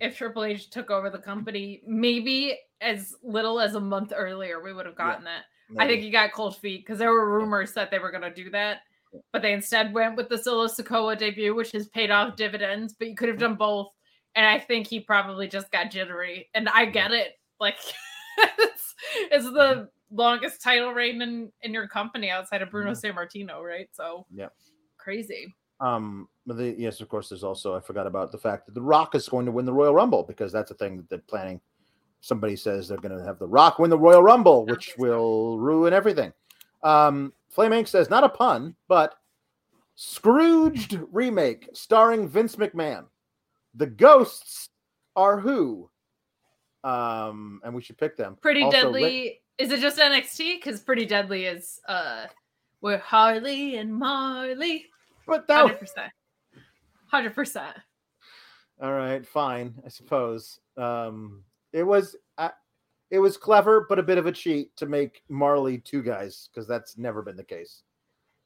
if 0.00 0.16
Triple 0.16 0.44
H 0.44 0.70
took 0.70 0.90
over 0.90 1.10
the 1.10 1.18
company, 1.18 1.82
maybe 1.86 2.58
as 2.80 3.14
little 3.22 3.60
as 3.60 3.74
a 3.74 3.80
month 3.80 4.12
earlier, 4.14 4.62
we 4.62 4.72
would 4.72 4.86
have 4.86 4.96
gotten 4.96 5.24
that. 5.24 5.44
I 5.78 5.86
think 5.86 6.02
he 6.02 6.10
got 6.10 6.32
cold 6.32 6.56
feet 6.56 6.84
because 6.84 6.98
there 6.98 7.10
were 7.10 7.38
rumors 7.38 7.72
that 7.72 7.90
they 7.90 7.98
were 7.98 8.10
going 8.10 8.22
to 8.22 8.32
do 8.32 8.50
that, 8.50 8.82
but 9.32 9.42
they 9.42 9.52
instead 9.52 9.92
went 9.92 10.16
with 10.16 10.28
the 10.28 10.38
Solo 10.38 10.66
Sikoa 10.66 11.18
debut, 11.18 11.54
which 11.54 11.72
has 11.72 11.88
paid 11.88 12.10
off 12.10 12.36
dividends. 12.36 12.94
But 12.96 13.08
you 13.08 13.16
could 13.16 13.28
have 13.28 13.38
done 13.38 13.56
both, 13.56 13.88
and 14.36 14.46
I 14.46 14.58
think 14.60 14.86
he 14.86 15.00
probably 15.00 15.48
just 15.48 15.70
got 15.72 15.90
jittery. 15.90 16.48
And 16.54 16.68
I 16.68 16.84
get 16.84 17.10
it, 17.10 17.32
like 17.58 17.76
it's, 18.38 18.94
it's 19.32 19.44
the 19.46 19.88
longest 20.12 20.62
title 20.62 20.92
reign 20.92 21.20
in 21.22 21.50
in 21.62 21.74
your 21.74 21.88
company 21.88 22.30
outside 22.30 22.62
of 22.62 22.70
Bruno 22.70 22.92
Mhm. 22.92 23.02
Sammartino, 23.02 23.60
right? 23.62 23.88
So 23.92 24.26
yeah, 24.32 24.48
crazy. 24.98 25.52
Um, 25.80 26.28
but 26.46 26.56
the, 26.56 26.74
yes, 26.78 27.00
of 27.00 27.08
course, 27.08 27.28
there's 27.28 27.42
also 27.44 27.74
I 27.76 27.80
forgot 27.80 28.06
about 28.06 28.30
the 28.30 28.38
fact 28.38 28.66
that 28.66 28.74
the 28.74 28.80
Rock 28.82 29.14
is 29.14 29.28
going 29.28 29.46
to 29.46 29.52
win 29.52 29.66
the 29.66 29.72
Royal 29.72 29.94
Rumble 29.94 30.22
because 30.22 30.52
that's 30.52 30.70
a 30.70 30.74
thing 30.74 30.96
that 30.96 31.08
they're 31.10 31.18
planning. 31.18 31.60
Somebody 32.20 32.56
says 32.56 32.88
they're 32.88 32.96
going 32.98 33.16
to 33.16 33.24
have 33.24 33.38
the 33.38 33.46
Rock 33.46 33.78
win 33.78 33.90
the 33.90 33.98
Royal 33.98 34.22
Rumble, 34.22 34.64
which 34.64 34.94
will 34.96 35.58
ruin 35.58 35.92
everything. 35.92 36.32
Um, 36.82 37.32
Flame 37.50 37.72
Inc. 37.72 37.88
says 37.88 38.08
not 38.10 38.24
a 38.24 38.28
pun, 38.28 38.74
but 38.88 39.16
Scrooged 39.96 40.98
remake 41.10 41.68
starring 41.72 42.28
Vince 42.28 42.56
McMahon. 42.56 43.06
The 43.76 43.86
ghosts 43.86 44.70
are 45.14 45.38
who? 45.38 45.90
Um, 46.84 47.60
and 47.64 47.74
we 47.74 47.82
should 47.82 47.98
pick 47.98 48.16
them. 48.16 48.36
Pretty 48.40 48.62
Also, 48.62 48.92
Deadly. 48.92 49.40
Is 49.58 49.70
it 49.72 49.80
just 49.80 49.98
NXT? 49.98 50.56
Because 50.58 50.80
Pretty 50.80 51.06
Deadly 51.06 51.46
is 51.46 51.80
uh 51.88 52.26
we're 52.80 52.98
Harley 52.98 53.76
and 53.76 53.92
Marley. 53.92 54.86
but 55.26 55.46
that 55.48 55.62
Hundred 55.62 55.80
percent. 55.80 56.12
Hundred 57.08 57.34
percent. 57.34 57.76
All 58.80 58.92
right, 58.92 59.26
fine, 59.26 59.74
I 59.84 59.88
suppose. 59.88 60.60
Um, 60.76 61.42
it 61.72 61.82
was 61.82 62.14
uh, 62.36 62.50
it 63.10 63.18
was 63.18 63.36
clever, 63.36 63.86
but 63.88 63.98
a 63.98 64.02
bit 64.02 64.18
of 64.18 64.26
a 64.26 64.32
cheat 64.32 64.76
to 64.76 64.86
make 64.86 65.22
Marley 65.28 65.78
two 65.78 66.02
guys 66.02 66.48
because 66.52 66.68
that's 66.68 66.98
never 66.98 67.22
been 67.22 67.36
the 67.36 67.44
case. 67.44 67.82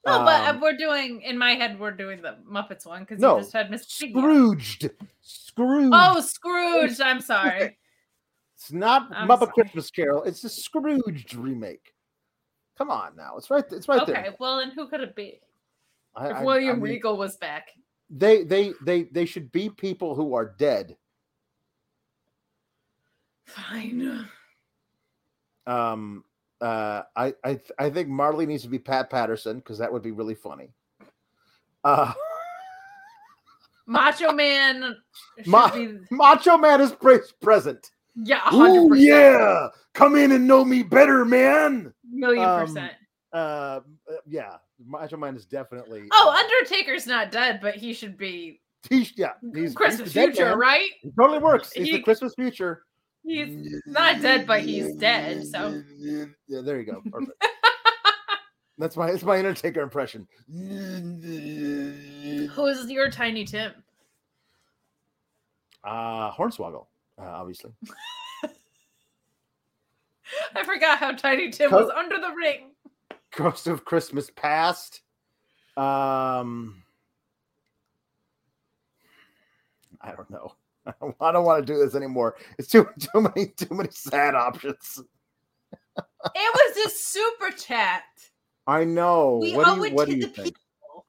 No, 0.06 0.20
but 0.24 0.44
uh, 0.46 0.50
Um, 0.50 0.60
we're 0.60 0.76
doing 0.76 1.20
in 1.22 1.36
my 1.36 1.52
head. 1.52 1.78
We're 1.78 1.90
doing 1.90 2.22
the 2.22 2.36
Muppets 2.50 2.86
one 2.86 3.00
because 3.02 3.18
No, 3.20 3.36
you 3.36 3.42
just 3.42 3.52
had 3.52 3.68
Mr. 3.70 4.10
Scrooged, 4.10 4.90
Scrooge. 5.20 5.90
Oh, 5.92 6.20
Scrooge! 6.20 7.00
I'm 7.00 7.20
sorry. 7.34 7.76
it's 8.54 8.72
not 8.72 9.08
I'm 9.12 9.28
Muppet 9.28 9.40
sorry. 9.40 9.52
Christmas 9.52 9.90
Carol. 9.90 10.22
It's 10.24 10.42
a 10.44 10.48
Scrooged 10.48 11.34
remake. 11.34 11.92
Come 12.78 12.90
on 12.90 13.14
now, 13.14 13.36
it's 13.36 13.50
right. 13.50 13.64
It's 13.70 13.88
right 13.88 14.00
Okay, 14.00 14.12
there. 14.12 14.36
well, 14.40 14.60
and 14.60 14.72
who 14.72 14.88
could 14.88 15.00
it 15.02 15.14
be? 15.14 15.40
I- 16.16 16.30
If 16.30 16.36
I- 16.38 16.44
William 16.44 16.70
I 16.70 16.74
mean, 16.76 16.82
Regal 16.82 17.18
was 17.18 17.36
back. 17.36 17.68
they 18.08 18.42
they 18.42 18.72
they 18.82 19.02
they 19.04 19.26
should 19.26 19.52
be 19.52 19.68
people 19.68 20.14
who 20.14 20.34
are 20.34 20.54
dead. 20.58 20.96
Fine. 23.44 24.28
Um, 25.66 26.24
uh, 26.60 27.02
I 27.16 27.34
I 27.44 27.54
th- 27.54 27.72
I 27.78 27.90
think 27.90 28.08
Marley 28.08 28.46
needs 28.46 28.62
to 28.64 28.68
be 28.68 28.78
Pat 28.78 29.10
Patterson 29.10 29.56
because 29.58 29.78
that 29.78 29.92
would 29.92 30.02
be 30.02 30.10
really 30.12 30.34
funny. 30.34 30.70
Uh, 31.84 32.12
Macho 33.86 34.32
Man. 34.32 34.96
Ma- 35.46 35.72
be, 35.74 35.98
Macho 36.10 36.56
Man 36.56 36.80
is 36.80 36.92
pre- 36.92 37.18
present. 37.40 37.90
yeah, 38.14 38.38
hundred 38.40 38.80
Ooh, 38.80 38.94
yeah, 38.94 39.68
come 39.94 40.16
in 40.16 40.32
and 40.32 40.46
know 40.46 40.64
me 40.64 40.82
better, 40.82 41.24
man. 41.24 41.92
Million 42.10 42.44
Um, 42.48 42.66
percent. 42.66 42.92
Uh, 43.32 43.80
yeah, 44.26 44.56
Macho 44.84 45.16
Man 45.16 45.36
is 45.36 45.44
definitely. 45.44 46.08
Oh, 46.12 46.30
uh, 46.30 46.32
Undertaker's 46.38 47.06
not 47.06 47.30
dead, 47.32 47.60
but 47.62 47.74
he 47.74 47.92
should 47.92 48.16
be 48.16 48.60
he's 48.88 49.12
yeah, 49.16 49.32
he's 49.54 49.74
Christmas 49.74 50.12
he's 50.12 50.24
future, 50.24 50.50
man. 50.50 50.58
right? 50.58 50.90
He 51.02 51.10
totally 51.18 51.38
works. 51.38 51.72
He's 51.72 51.86
He- 51.86 51.92
the 51.96 52.02
Christmas 52.02 52.34
future. 52.34 52.84
He's 53.24 53.82
not 53.86 54.20
dead, 54.22 54.46
but 54.46 54.62
he's 54.62 54.94
dead. 54.96 55.46
So 55.46 55.82
yeah, 55.98 56.24
there 56.48 56.80
you 56.80 56.86
go. 56.86 57.02
Perfect. 57.10 57.44
That's 58.78 58.96
my 58.96 59.10
that's 59.10 59.22
my 59.24 59.36
Undertaker 59.38 59.82
impression. 59.82 60.26
who's 62.48 62.90
your 62.90 63.10
Tiny 63.10 63.44
Tim? 63.44 63.72
Uh 65.84 66.30
Hornswoggle, 66.32 66.86
uh, 67.18 67.24
obviously. 67.24 67.72
I 70.54 70.64
forgot 70.64 70.98
how 70.98 71.12
Tiny 71.12 71.50
Tim 71.50 71.68
Co- 71.68 71.82
was 71.82 71.90
under 71.94 72.18
the 72.18 72.30
ring. 72.34 72.70
Ghost 73.36 73.66
of 73.66 73.84
Christmas 73.84 74.30
Past. 74.34 75.02
Um, 75.76 76.82
I 80.00 80.12
don't 80.16 80.30
know. 80.30 80.54
I 81.20 81.32
don't, 81.32 81.44
want 81.44 81.66
to 81.66 81.72
do 81.72 81.78
this 81.78 81.94
anymore. 81.94 82.36
It's 82.58 82.68
too 82.68 82.88
too 82.98 83.20
many 83.20 83.48
too 83.48 83.74
many 83.74 83.90
sad 83.90 84.34
options. 84.34 85.02
It 85.96 86.04
was 86.34 86.86
a 86.86 86.90
super 86.90 87.50
chat. 87.50 88.02
I 88.66 88.84
know. 88.84 89.38
We 89.40 89.54
what 89.56 89.68
owe 89.68 89.74
do 89.74 89.80
you, 89.80 89.84
it 89.86 89.92
what 89.94 90.06
to 90.06 90.12
do 90.12 90.16
you 90.18 90.26
the 90.26 90.28
think? 90.28 90.46
people. 90.46 91.06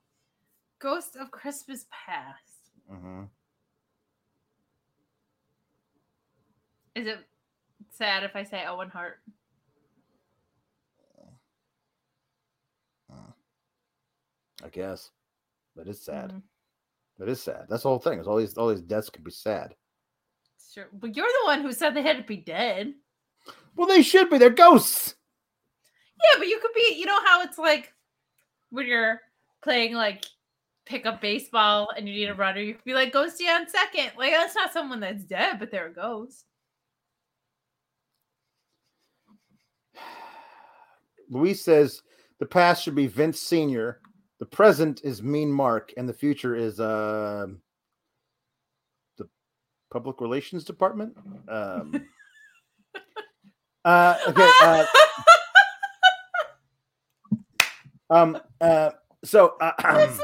Ghost 0.79 1.15
of 1.15 1.31
Christmas 1.31 1.85
Past. 1.91 2.71
Mhm. 2.91 3.27
Is 6.95 7.07
it 7.07 7.19
sad 7.89 8.23
if 8.23 8.35
I 8.35 8.43
say 8.43 8.65
Owen 8.67 8.89
Hart? 8.89 9.19
I 14.63 14.69
guess 14.69 15.09
but 15.75 15.87
it's 15.87 16.01
sad. 16.01 16.31
Mhm. 16.31 16.41
That 17.21 17.29
is 17.29 17.39
sad. 17.39 17.67
That's 17.69 17.83
the 17.83 17.89
whole 17.89 17.99
thing. 17.99 18.19
Is 18.19 18.27
all 18.27 18.37
these 18.37 18.57
all 18.57 18.69
these 18.69 18.81
deaths 18.81 19.11
could 19.11 19.23
be 19.23 19.29
sad. 19.29 19.75
Sure. 20.73 20.87
But 20.91 21.15
you're 21.15 21.27
the 21.27 21.45
one 21.45 21.61
who 21.61 21.71
said 21.71 21.93
they 21.93 22.01
had 22.01 22.17
to 22.17 22.23
be 22.23 22.37
dead. 22.37 22.95
Well, 23.75 23.87
they 23.87 24.01
should 24.01 24.31
be. 24.31 24.39
They're 24.39 24.49
ghosts. 24.49 25.13
Yeah, 26.23 26.39
but 26.39 26.47
you 26.47 26.57
could 26.59 26.73
be, 26.73 26.95
you 26.97 27.05
know 27.05 27.23
how 27.23 27.43
it's 27.43 27.59
like 27.59 27.93
when 28.71 28.87
you're 28.87 29.21
playing 29.63 29.93
like 29.93 30.25
pickup 30.87 31.21
baseball 31.21 31.89
and 31.95 32.09
you 32.09 32.15
need 32.15 32.29
a 32.29 32.33
runner, 32.33 32.59
you 32.59 32.73
could 32.73 32.85
be 32.85 32.95
like 32.95 33.13
ghosty 33.13 33.47
on 33.47 33.69
second. 33.69 34.13
Like 34.17 34.31
that's 34.31 34.55
not 34.55 34.73
someone 34.73 34.99
that's 34.99 35.23
dead, 35.23 35.59
but 35.59 35.69
they're 35.69 35.89
a 35.89 35.93
ghost. 35.93 36.45
Luis 41.29 41.61
says 41.61 42.01
the 42.39 42.47
past 42.47 42.81
should 42.81 42.95
be 42.95 43.05
Vince 43.05 43.39
Senior, 43.39 44.00
the 44.41 44.45
present 44.47 45.01
is 45.03 45.21
Mean 45.21 45.51
Mark, 45.51 45.93
and 45.97 46.09
the 46.09 46.13
future 46.13 46.55
is 46.55 46.79
uh, 46.79 47.45
the 49.19 49.29
Public 49.91 50.19
Relations 50.19 50.63
Department. 50.63 51.15
Um, 51.47 52.07
uh, 53.85 54.17
okay. 54.27 54.49
Uh, 54.63 54.85
um. 58.09 58.41
Uh. 58.59 58.89
So. 59.23 59.57
Uh, 59.61 60.07
is 60.09 60.19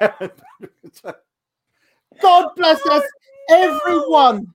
God 2.22 2.48
bless 2.56 2.80
us, 2.86 3.04
everyone. 3.50 4.54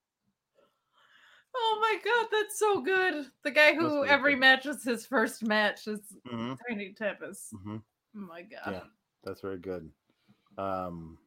Oh 1.55 1.77
my 1.81 1.97
god, 2.03 2.27
that's 2.31 2.57
so 2.59 2.81
good. 2.81 3.27
The 3.43 3.51
guy 3.51 3.73
who 3.75 3.85
really 3.85 4.09
every 4.09 4.33
good. 4.33 4.39
match 4.39 4.65
is 4.65 4.83
his 4.83 5.05
first 5.05 5.43
match 5.43 5.87
is 5.87 5.99
Mhm, 6.27 6.57
Tiny 6.67 6.93
Tempest. 6.93 7.53
mhm. 7.53 7.81
Oh 8.15 8.19
my 8.19 8.41
god. 8.41 8.71
Yeah. 8.71 8.83
That's 9.23 9.41
very 9.41 9.57
good. 9.59 9.89
Um, 10.57 11.17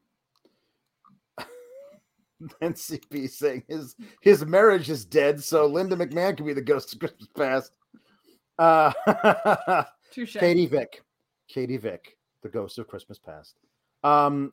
and 2.60 2.74
CP 2.74 3.28
saying 3.30 3.62
his 3.68 3.96
his 4.20 4.44
marriage 4.44 4.90
is 4.90 5.04
dead, 5.04 5.42
so 5.42 5.66
Linda 5.66 5.96
McMahon 5.96 6.36
can 6.36 6.46
be 6.46 6.52
the 6.52 6.60
ghost 6.60 6.92
of 6.92 6.98
Christmas 7.00 7.28
past. 7.36 7.72
Uh, 8.58 9.84
Touche. 10.12 10.36
Katie 10.36 10.66
Vick, 10.66 11.02
Katie 11.48 11.76
Vick, 11.76 12.16
the 12.42 12.48
ghost 12.48 12.78
of 12.78 12.86
Christmas 12.88 13.18
past. 13.18 13.58
Um, 14.04 14.52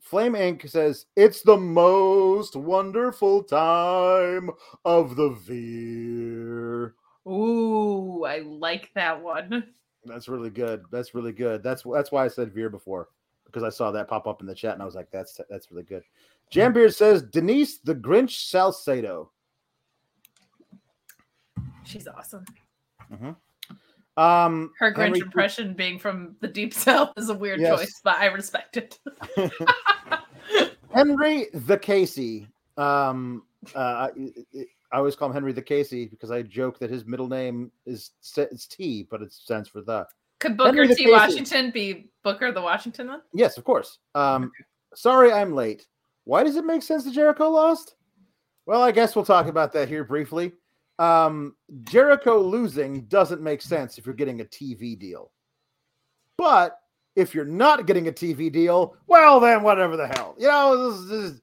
Flame 0.00 0.34
Inc. 0.34 0.68
says 0.68 1.06
it's 1.16 1.42
the 1.42 1.56
most 1.56 2.56
wonderful 2.56 3.42
time 3.42 4.50
of 4.84 5.16
the 5.16 5.36
year. 5.48 6.94
Ooh, 7.26 8.24
I 8.24 8.38
like 8.38 8.90
that 8.94 9.22
one. 9.22 9.64
That's 10.04 10.28
really 10.28 10.50
good. 10.50 10.82
That's 10.90 11.14
really 11.14 11.32
good. 11.32 11.62
That's 11.62 11.82
that's 11.82 12.12
why 12.12 12.24
I 12.24 12.28
said 12.28 12.52
Veer 12.52 12.70
before 12.70 13.08
because 13.44 13.62
I 13.62 13.70
saw 13.70 13.90
that 13.90 14.08
pop 14.08 14.26
up 14.26 14.40
in 14.40 14.46
the 14.46 14.54
chat 14.54 14.74
and 14.74 14.82
I 14.82 14.86
was 14.86 14.94
like, 14.94 15.10
that's 15.10 15.40
that's 15.48 15.70
really 15.70 15.84
good. 15.84 16.02
Hmm. 16.52 16.58
Jambeard 16.58 16.94
says 16.94 17.22
Denise 17.22 17.78
the 17.78 17.94
Grinch 17.94 18.48
Salcedo. 18.48 19.30
She's 21.84 22.06
awesome. 22.06 22.44
Mm-hmm. 23.12 23.30
Um, 24.18 24.72
Her 24.78 24.92
Grinch 24.92 24.96
Henry- 24.96 25.18
impression 25.20 25.74
being 25.74 25.98
from 25.98 26.34
the 26.40 26.48
deep 26.48 26.74
south 26.86 27.12
is 27.16 27.28
a 27.30 27.34
weird 27.34 27.60
Yes. 27.60 27.78
choice, 27.78 28.00
but 28.02 28.16
I 28.16 28.26
respect 28.26 28.76
it. 28.76 28.98
Henry 30.94 31.46
the 31.54 31.78
Casey. 31.78 32.48
Um, 32.76 33.44
uh, 33.74 33.78
I, 33.78 34.10
I 34.92 34.96
always 34.98 35.14
call 35.16 35.28
him 35.28 35.34
Henry 35.34 35.52
the 35.52 35.62
Casey 35.62 36.06
because 36.06 36.30
I 36.30 36.42
joke 36.42 36.78
that 36.78 36.90
his 36.90 37.04
middle 37.06 37.28
name 37.28 37.70
is 37.86 38.10
it's 38.36 38.66
T, 38.66 39.06
but 39.10 39.22
it 39.22 39.32
stands 39.32 39.68
for 39.68 39.82
the. 39.82 40.06
Could 40.40 40.56
Booker 40.56 40.70
Henry 40.82 40.88
T. 40.88 40.94
Casey. 41.04 41.10
Washington 41.10 41.70
be 41.70 42.10
Booker 42.22 42.52
the 42.52 42.62
Washington 42.62 43.08
one? 43.08 43.22
Yes, 43.34 43.56
of 43.58 43.64
course. 43.64 43.98
Um, 44.14 44.50
sorry, 44.94 45.32
I'm 45.32 45.54
late. 45.54 45.86
Why 46.24 46.44
does 46.44 46.56
it 46.56 46.64
make 46.64 46.82
sense 46.82 47.04
that 47.04 47.12
Jericho 47.12 47.48
lost? 47.50 47.94
Well, 48.66 48.82
I 48.82 48.92
guess 48.92 49.16
we'll 49.16 49.24
talk 49.24 49.46
about 49.46 49.72
that 49.72 49.88
here 49.88 50.04
briefly. 50.04 50.52
Um, 50.98 51.54
Jericho 51.84 52.40
losing 52.40 53.02
doesn't 53.02 53.40
make 53.40 53.62
sense 53.62 53.98
if 53.98 54.06
you're 54.06 54.14
getting 54.14 54.40
a 54.40 54.44
TV 54.44 54.98
deal. 54.98 55.30
But 56.36 56.78
if 57.16 57.34
you're 57.34 57.44
not 57.44 57.86
getting 57.86 58.08
a 58.08 58.12
TV 58.12 58.50
deal, 58.50 58.96
well, 59.06 59.40
then 59.40 59.62
whatever 59.62 59.96
the 59.96 60.06
hell. 60.08 60.34
You 60.38 60.48
know, 60.48 60.90
this, 60.90 61.00
is- 61.00 61.08
this 61.08 61.30
is- 61.32 61.42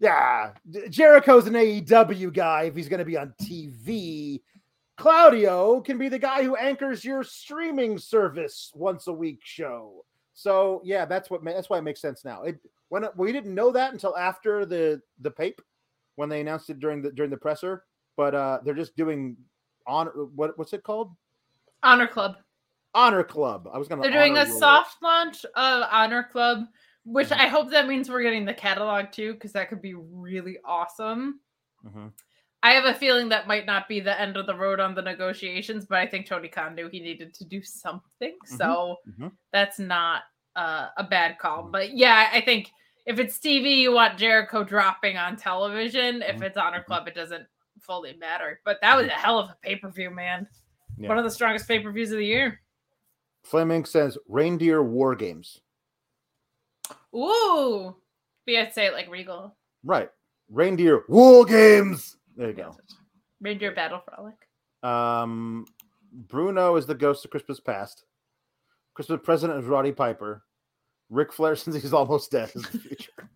yeah, 0.00 0.50
Jericho's 0.90 1.46
an 1.46 1.54
AEW 1.54 2.32
guy 2.34 2.64
if 2.64 2.74
he's 2.76 2.88
going 2.88 2.98
to 2.98 3.04
be 3.04 3.16
on 3.16 3.32
TV. 3.40 4.42
Claudio 4.96 5.80
can 5.80 5.98
be 5.98 6.08
the 6.08 6.18
guy 6.18 6.42
who 6.42 6.56
anchors 6.56 7.04
your 7.04 7.24
streaming 7.24 7.96
service 7.96 8.70
once 8.74 9.06
a 9.06 9.12
week 9.12 9.40
show. 9.42 10.04
So 10.34 10.82
yeah, 10.84 11.04
that's 11.04 11.30
what 11.30 11.44
that's 11.44 11.70
why 11.70 11.78
it 11.78 11.82
makes 11.84 12.00
sense 12.00 12.24
now. 12.24 12.42
It 12.42 12.58
when 12.88 13.04
it, 13.04 13.12
we 13.16 13.32
didn't 13.32 13.54
know 13.54 13.70
that 13.72 13.92
until 13.92 14.16
after 14.16 14.66
the 14.66 15.00
the 15.20 15.30
pape 15.30 15.60
when 16.16 16.28
they 16.28 16.40
announced 16.40 16.70
it 16.70 16.80
during 16.80 17.00
the 17.00 17.10
during 17.12 17.30
the 17.30 17.36
presser, 17.36 17.84
but 18.16 18.34
uh 18.34 18.58
they're 18.64 18.74
just 18.74 18.96
doing 18.96 19.36
honor. 19.86 20.10
what 20.34 20.56
what's 20.58 20.72
it 20.72 20.82
called? 20.82 21.14
Honor 21.82 22.06
Club. 22.06 22.36
Honor 22.94 23.24
Club. 23.24 23.68
I 23.72 23.78
was 23.78 23.88
gonna. 23.88 24.02
They're 24.02 24.12
doing 24.12 24.36
a 24.36 24.44
roll 24.44 24.58
soft 24.58 25.02
launch 25.02 25.44
of 25.44 25.84
Honor 25.90 26.22
Club, 26.30 26.66
which 27.04 27.32
I 27.32 27.48
hope 27.48 27.70
that 27.70 27.88
means 27.88 28.08
we're 28.08 28.22
getting 28.22 28.44
the 28.44 28.54
catalog 28.54 29.12
too, 29.12 29.34
because 29.34 29.52
that 29.52 29.68
could 29.68 29.82
be 29.82 29.94
really 29.94 30.58
awesome. 30.64 31.40
Mhm. 31.84 32.12
I 32.62 32.70
have 32.72 32.86
a 32.86 32.94
feeling 32.94 33.28
that 33.28 33.46
might 33.46 33.66
not 33.66 33.88
be 33.88 34.00
the 34.00 34.18
end 34.18 34.38
of 34.38 34.46
the 34.46 34.54
road 34.56 34.80
on 34.80 34.94
the 34.94 35.02
negotiations, 35.02 35.84
but 35.84 35.98
I 35.98 36.06
think 36.06 36.26
Tony 36.26 36.48
Khan 36.48 36.74
knew 36.74 36.88
he 36.88 37.00
needed 37.00 37.34
to 37.34 37.44
do 37.44 37.62
something. 37.62 38.36
So 38.46 38.96
mhm. 39.06 39.32
that's 39.52 39.78
not 39.78 40.22
uh, 40.56 40.88
a 40.96 41.04
bad 41.04 41.38
call. 41.38 41.64
But 41.64 41.94
yeah, 41.94 42.30
I 42.32 42.40
think 42.40 42.70
if 43.06 43.18
it's 43.18 43.38
TV, 43.38 43.78
you 43.80 43.92
want 43.92 44.18
Jericho 44.18 44.64
dropping 44.64 45.18
on 45.18 45.36
television. 45.36 46.22
If 46.22 46.36
Mhm, 46.36 46.42
it's 46.42 46.56
Honor. 46.56 46.82
Club, 46.82 47.08
it 47.08 47.14
doesn't 47.14 47.46
fully 47.86 48.14
matter. 48.14 48.60
But 48.64 48.78
that 48.82 48.96
was 48.96 49.06
a 49.06 49.10
hell 49.10 49.38
of 49.38 49.50
a 49.50 49.56
pay 49.62 49.76
per 49.76 49.90
view, 49.90 50.10
man. 50.10 50.46
Yeah. 50.96 51.08
One 51.08 51.18
of 51.18 51.24
the 51.24 51.30
strongest 51.30 51.68
pay 51.68 51.80
per 51.80 51.92
views 51.92 52.10
of 52.10 52.18
the 52.18 52.26
year. 52.26 52.60
Fleming 53.42 53.84
says 53.84 54.16
reindeer 54.28 54.82
war 54.82 55.14
games. 55.14 55.60
Ooh. 57.14 57.94
We 58.46 58.54
have 58.54 58.68
to 58.68 58.74
say 58.74 58.86
it 58.86 58.92
like 58.92 59.10
Regal. 59.10 59.54
Right. 59.82 60.10
Reindeer 60.50 61.04
war 61.08 61.44
games. 61.44 62.16
There 62.36 62.48
you 62.48 62.54
go. 62.54 62.76
Reindeer 63.40 63.72
Battle 63.72 64.02
Frolic. 64.04 64.34
Um, 64.82 65.66
Bruno 66.12 66.76
is 66.76 66.86
the 66.86 66.94
ghost 66.94 67.24
of 67.24 67.30
Christmas 67.30 67.60
past. 67.60 68.04
Christmas 68.94 69.20
president 69.22 69.60
is 69.60 69.66
Roddy 69.66 69.92
Piper. 69.92 70.44
Ric 71.10 71.32
Flair, 71.32 71.56
since 71.56 71.76
he's 71.76 71.92
almost 71.92 72.30
dead, 72.30 72.50
is 72.54 72.62
the 72.62 72.78
future 72.78 73.30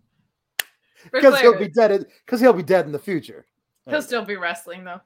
because 1.13 1.41
he'll 1.41 1.59
be 1.59 1.69
dead. 1.69 2.07
Because 2.25 2.41
he'll 2.41 2.53
be 2.53 2.63
dead 2.63 2.87
in 2.87 2.93
the 2.93 2.99
future. 2.99 3.47
He'll 3.89 4.03
still 4.03 4.25
be 4.25 4.37
wrestling 4.37 4.85
though. 4.85 5.01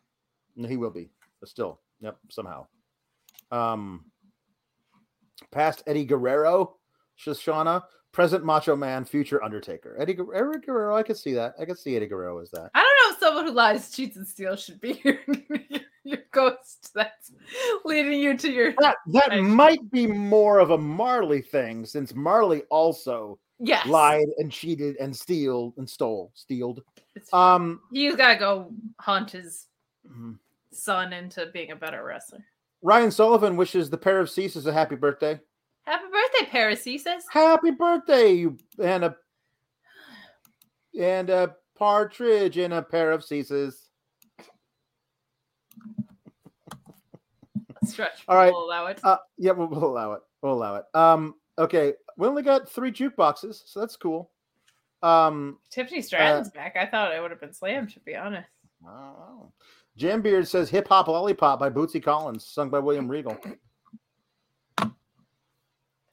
No, 0.56 0.68
He 0.68 0.76
will 0.76 0.90
be, 0.90 1.10
still. 1.44 1.80
Yep, 2.00 2.16
somehow. 2.30 2.66
Um, 3.50 4.04
past 5.50 5.82
Eddie 5.86 6.04
Guerrero, 6.04 6.76
Shoshana, 7.18 7.82
present 8.12 8.44
Macho 8.44 8.76
Man, 8.76 9.04
future 9.04 9.42
Undertaker. 9.42 9.96
Eddie 9.98 10.14
Guer- 10.14 10.34
Eddie 10.34 10.66
Guerrero, 10.66 10.96
I 10.96 11.02
could 11.02 11.16
see 11.16 11.32
that. 11.34 11.54
I 11.60 11.64
could 11.64 11.78
see 11.78 11.96
Eddie 11.96 12.06
Guerrero 12.06 12.40
as 12.40 12.50
that. 12.50 12.70
I 12.74 12.82
don't 12.82 13.10
know 13.10 13.14
if 13.14 13.20
someone 13.20 13.46
who 13.46 13.52
lies, 13.52 13.90
cheats, 13.90 14.16
and 14.16 14.26
steals 14.26 14.62
should 14.62 14.80
be 14.80 15.00
your, 15.04 15.18
your 16.04 16.18
ghost 16.32 16.90
that's 16.94 17.32
leading 17.84 18.18
you 18.18 18.36
to 18.36 18.50
your 18.50 18.74
That 18.80 18.96
that 19.08 19.40
might 19.42 19.90
be 19.90 20.06
more 20.06 20.58
of 20.58 20.70
a 20.70 20.78
Marley 20.78 21.40
thing, 21.40 21.84
since 21.86 22.14
Marley 22.14 22.62
also 22.70 23.38
yes. 23.60 23.86
lied 23.86 24.26
and 24.38 24.50
cheated 24.50 24.96
and 24.96 25.14
steal 25.16 25.72
and 25.76 25.88
stole, 25.88 26.32
stealed. 26.34 26.82
Um, 27.32 27.80
He's 27.92 28.16
got 28.16 28.34
to 28.34 28.38
go 28.38 28.72
hunt 29.00 29.30
his 29.30 29.66
mhm. 30.06 30.38
son 30.72 31.12
into 31.12 31.46
being 31.52 31.70
a 31.70 31.76
better 31.76 32.04
wrestler. 32.04 32.44
Ryan 32.82 33.10
Sullivan 33.10 33.56
wishes 33.56 33.90
the 33.90 33.98
pair 33.98 34.18
of 34.18 34.28
Ceases 34.28 34.66
a 34.66 34.72
happy 34.72 34.96
birthday. 34.96 35.40
Happy 35.84 36.04
birthday, 36.04 36.50
Paracesis. 36.50 37.22
Happy 37.30 37.70
birthday, 37.70 38.32
you 38.32 38.56
and 38.82 39.04
a 39.04 39.16
and 40.98 41.30
a 41.30 41.56
partridge 41.76 42.58
in 42.58 42.72
a 42.72 42.82
pair 42.82 43.12
of 43.12 43.24
Ceases. 43.24 43.88
Stretch. 47.84 48.22
All 48.28 48.36
right. 48.36 48.52
We'll 48.52 48.64
allow 48.64 48.86
it. 48.86 49.00
Uh, 49.02 49.16
yeah, 49.38 49.52
we'll, 49.52 49.68
we'll 49.68 49.84
allow 49.84 50.12
it. 50.12 50.22
We'll 50.40 50.52
allow 50.52 50.76
it. 50.76 50.84
Um, 50.94 51.34
okay, 51.58 51.94
we 52.16 52.26
only 52.26 52.42
got 52.42 52.68
three 52.68 52.92
jukeboxes, 52.92 53.62
so 53.66 53.80
that's 53.80 53.96
cool. 53.96 54.30
Um, 55.02 55.58
Tiffany 55.70 56.00
Stratton's 56.00 56.50
back. 56.50 56.76
I 56.76 56.86
thought 56.86 57.14
it 57.14 57.20
would 57.20 57.30
have 57.30 57.40
been 57.40 57.52
slammed, 57.52 57.90
to 57.90 58.00
be 58.00 58.14
honest. 58.14 58.48
wow. 58.80 59.52
Jam 59.96 60.22
Beard 60.22 60.48
says 60.48 60.70
"Hip 60.70 60.88
Hop 60.88 61.08
Lollipop" 61.08 61.58
by 61.58 61.68
Bootsy 61.68 62.02
Collins, 62.02 62.46
sung 62.46 62.70
by 62.70 62.78
William 62.78 63.08
Regal. 63.08 63.36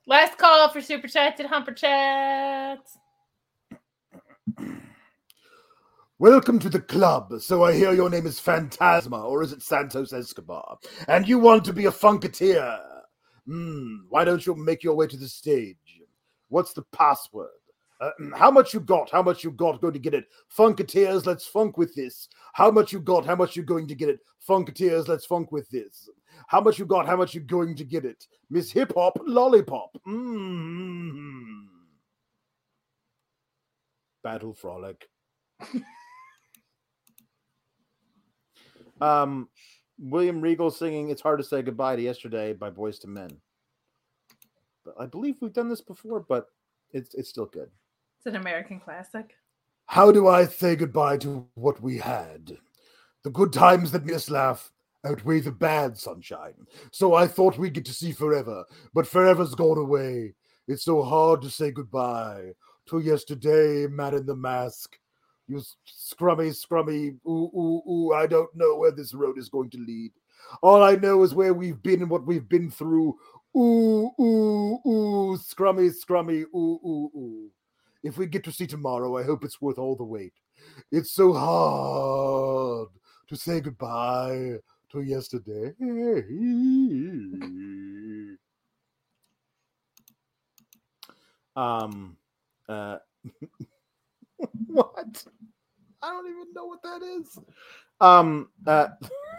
Last 0.05 0.37
call 0.37 0.69
for 0.69 0.81
super 0.81 1.07
chats 1.07 1.39
and 1.39 1.47
humper 1.47 1.71
chats. 1.71 2.97
Welcome 6.17 6.59
to 6.59 6.69
the 6.69 6.81
club. 6.81 7.31
So 7.39 7.63
I 7.63 7.73
hear 7.73 7.93
your 7.93 8.09
name 8.09 8.25
is 8.25 8.41
Phantasma, 8.41 9.21
or 9.21 9.41
is 9.41 9.53
it 9.53 9.61
Santos 9.61 10.11
Escobar? 10.11 10.77
And 11.07 11.25
you 11.25 11.39
want 11.39 11.63
to 11.65 11.73
be 11.73 11.85
a 11.85 11.91
funketeer. 11.91 12.77
Hmm, 13.45 13.99
why 14.09 14.25
don't 14.25 14.45
you 14.45 14.53
make 14.55 14.83
your 14.83 14.95
way 14.95 15.07
to 15.07 15.15
the 15.15 15.29
stage? 15.29 16.01
What's 16.49 16.73
the 16.73 16.83
password? 16.91 17.49
Uh, 17.99 18.11
how 18.35 18.49
much 18.49 18.73
you 18.73 18.79
got? 18.79 19.09
How 19.09 19.21
much 19.21 19.43
you 19.43 19.51
got? 19.51 19.81
Going 19.81 19.93
to 19.93 19.99
get 19.99 20.13
it. 20.13 20.25
Funketeers, 20.57 21.25
let's 21.25 21.45
funk 21.45 21.77
with 21.77 21.93
this. 21.95 22.29
How 22.53 22.71
much 22.71 22.93
you 22.93 22.99
got? 23.01 23.25
How 23.25 23.35
much 23.35 23.55
you 23.55 23.63
going 23.63 23.87
to 23.87 23.95
get 23.95 24.07
it? 24.07 24.19
Funketeers, 24.47 25.07
let's 25.07 25.25
funk 25.25 25.51
with 25.51 25.69
this. 25.69 26.09
How 26.47 26.61
much 26.61 26.79
you 26.79 26.85
got? 26.85 27.05
How 27.05 27.17
much 27.17 27.33
you 27.33 27.41
going 27.41 27.75
to 27.75 27.83
get 27.83 28.05
it? 28.05 28.25
Miss 28.49 28.71
Hip 28.71 28.93
Hop 28.95 29.19
Lollipop. 29.25 29.97
Mm. 30.07 31.65
Battle 34.23 34.53
Frolic. 34.53 35.07
Um, 39.01 39.47
William 39.97 40.41
Regal 40.41 40.71
singing 40.71 41.09
"It's 41.09 41.21
Hard 41.21 41.39
to 41.39 41.43
Say 41.45 41.61
Goodbye 41.61 41.95
to 41.95 42.01
Yesterday" 42.01 42.53
by 42.53 42.69
Boyz 42.69 43.03
II 43.05 43.11
Men. 43.11 43.37
But 44.85 44.95
I 44.99 45.05
believe 45.05 45.35
we've 45.39 45.53
done 45.53 45.69
this 45.69 45.81
before, 45.81 46.21
but 46.21 46.47
it's 46.91 47.13
it's 47.15 47.29
still 47.29 47.45
good. 47.45 47.69
It's 48.19 48.25
an 48.25 48.35
American 48.35 48.81
classic. 48.81 49.37
How 49.85 50.11
do 50.11 50.27
I 50.27 50.43
say 50.43 50.75
goodbye 50.75 51.15
to 51.19 51.47
what 51.55 51.81
we 51.81 51.97
had? 51.97 52.57
The 53.23 53.29
good 53.29 53.53
times 53.53 53.93
that 53.93 54.05
made 54.05 54.15
us 54.15 54.29
laugh 54.29 54.73
outweigh 55.05 55.39
the 55.39 55.53
bad 55.53 55.97
sunshine. 55.97 56.67
So 56.91 57.13
I 57.13 57.27
thought 57.27 57.57
we'd 57.57 57.75
get 57.75 57.85
to 57.85 57.93
see 57.93 58.11
forever, 58.11 58.65
but 58.93 59.07
forever's 59.07 59.55
gone 59.55 59.77
away. 59.77 60.35
It's 60.67 60.83
so 60.83 61.01
hard 61.01 61.41
to 61.43 61.49
say 61.49 61.71
goodbye 61.71 62.51
to 62.87 62.99
yesterday, 62.99 63.87
man 63.87 64.15
in 64.15 64.25
the 64.25 64.35
mask. 64.35 64.99
You 65.47 65.61
scrummy, 65.87 66.49
scrummy, 66.49 67.17
ooh, 67.25 67.49
ooh, 67.57 67.89
ooh. 67.89 68.13
I 68.13 68.27
don't 68.27 68.53
know 68.53 68.75
where 68.75 68.91
this 68.91 69.13
road 69.13 69.37
is 69.37 69.47
going 69.47 69.69
to 69.69 69.77
lead. 69.77 70.11
All 70.61 70.83
I 70.83 70.95
know 70.95 71.23
is 71.23 71.33
where 71.33 71.53
we've 71.53 71.81
been 71.81 72.01
and 72.01 72.11
what 72.11 72.27
we've 72.27 72.49
been 72.49 72.69
through. 72.69 73.17
Ooh, 73.55 74.11
ooh, 74.19 74.79
ooh, 74.85 75.37
scrummy, 75.37 75.89
scrummy, 75.89 76.43
ooh, 76.53 76.79
ooh, 76.85 77.11
ooh. 77.15 77.51
If 78.03 78.17
we 78.17 78.27
get 78.27 78.43
to 78.45 78.51
see 78.51 78.67
tomorrow, 78.67 79.17
I 79.17 79.23
hope 79.23 79.43
it's 79.43 79.61
worth 79.61 79.77
all 79.77 79.95
the 79.95 80.03
wait. 80.03 80.33
It's 80.91 81.11
so 81.11 81.33
hard 81.33 82.89
to 83.27 83.35
say 83.35 83.59
goodbye 83.59 84.57
to 84.91 85.01
yesterday. 85.01 85.73
Um, 91.55 92.17
uh, 92.67 92.97
what? 94.67 95.25
I 96.01 96.09
don't 96.09 96.29
even 96.29 96.53
know 96.53 96.65
what 96.65 96.81
that 96.83 97.01
is. 97.01 97.37
Um, 97.99 98.49
uh, 98.65 98.87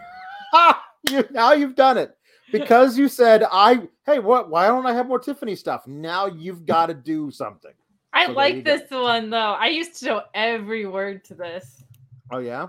ah, 0.53 0.83
you, 1.09 1.23
now 1.31 1.53
you've 1.53 1.75
done 1.75 1.97
it 1.97 2.15
because 2.51 2.97
you 2.97 3.07
said 3.07 3.43
I. 3.51 3.87
Hey, 4.05 4.19
what? 4.19 4.51
Why 4.51 4.67
don't 4.67 4.85
I 4.85 4.93
have 4.93 5.07
more 5.07 5.19
Tiffany 5.19 5.55
stuff? 5.55 5.87
Now 5.87 6.27
you've 6.27 6.65
got 6.65 6.87
to 6.87 6.93
do 6.93 7.31
something. 7.31 7.73
I 8.13 8.25
So 8.27 8.33
there 8.33 8.47
you 8.49 8.55
like 8.55 8.63
go. 8.65 8.77
this 8.77 8.89
one 8.91 9.29
though. 9.29 9.53
I 9.53 9.67
used 9.67 9.95
to 9.99 10.05
know 10.05 10.21
every 10.33 10.85
word 10.85 11.23
to 11.25 11.33
this. 11.35 11.83
Oh 12.31 12.39
yeah. 12.39 12.67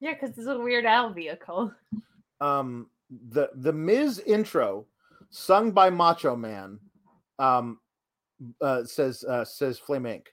Yeah, 0.00 0.14
because 0.14 0.36
it's 0.36 0.46
a 0.48 0.58
Weird 0.58 0.84
Al 0.84 1.12
vehicle. 1.12 1.72
um 2.40 2.88
the 3.30 3.50
the 3.54 3.72
Miz 3.72 4.18
intro 4.26 4.86
sung 5.30 5.70
by 5.70 5.90
Macho 5.90 6.34
Man 6.36 6.80
um 7.38 7.78
uh 8.60 8.84
says 8.84 9.22
uh 9.24 9.44
says 9.44 9.78
Flame 9.78 10.04
Inc. 10.04 10.26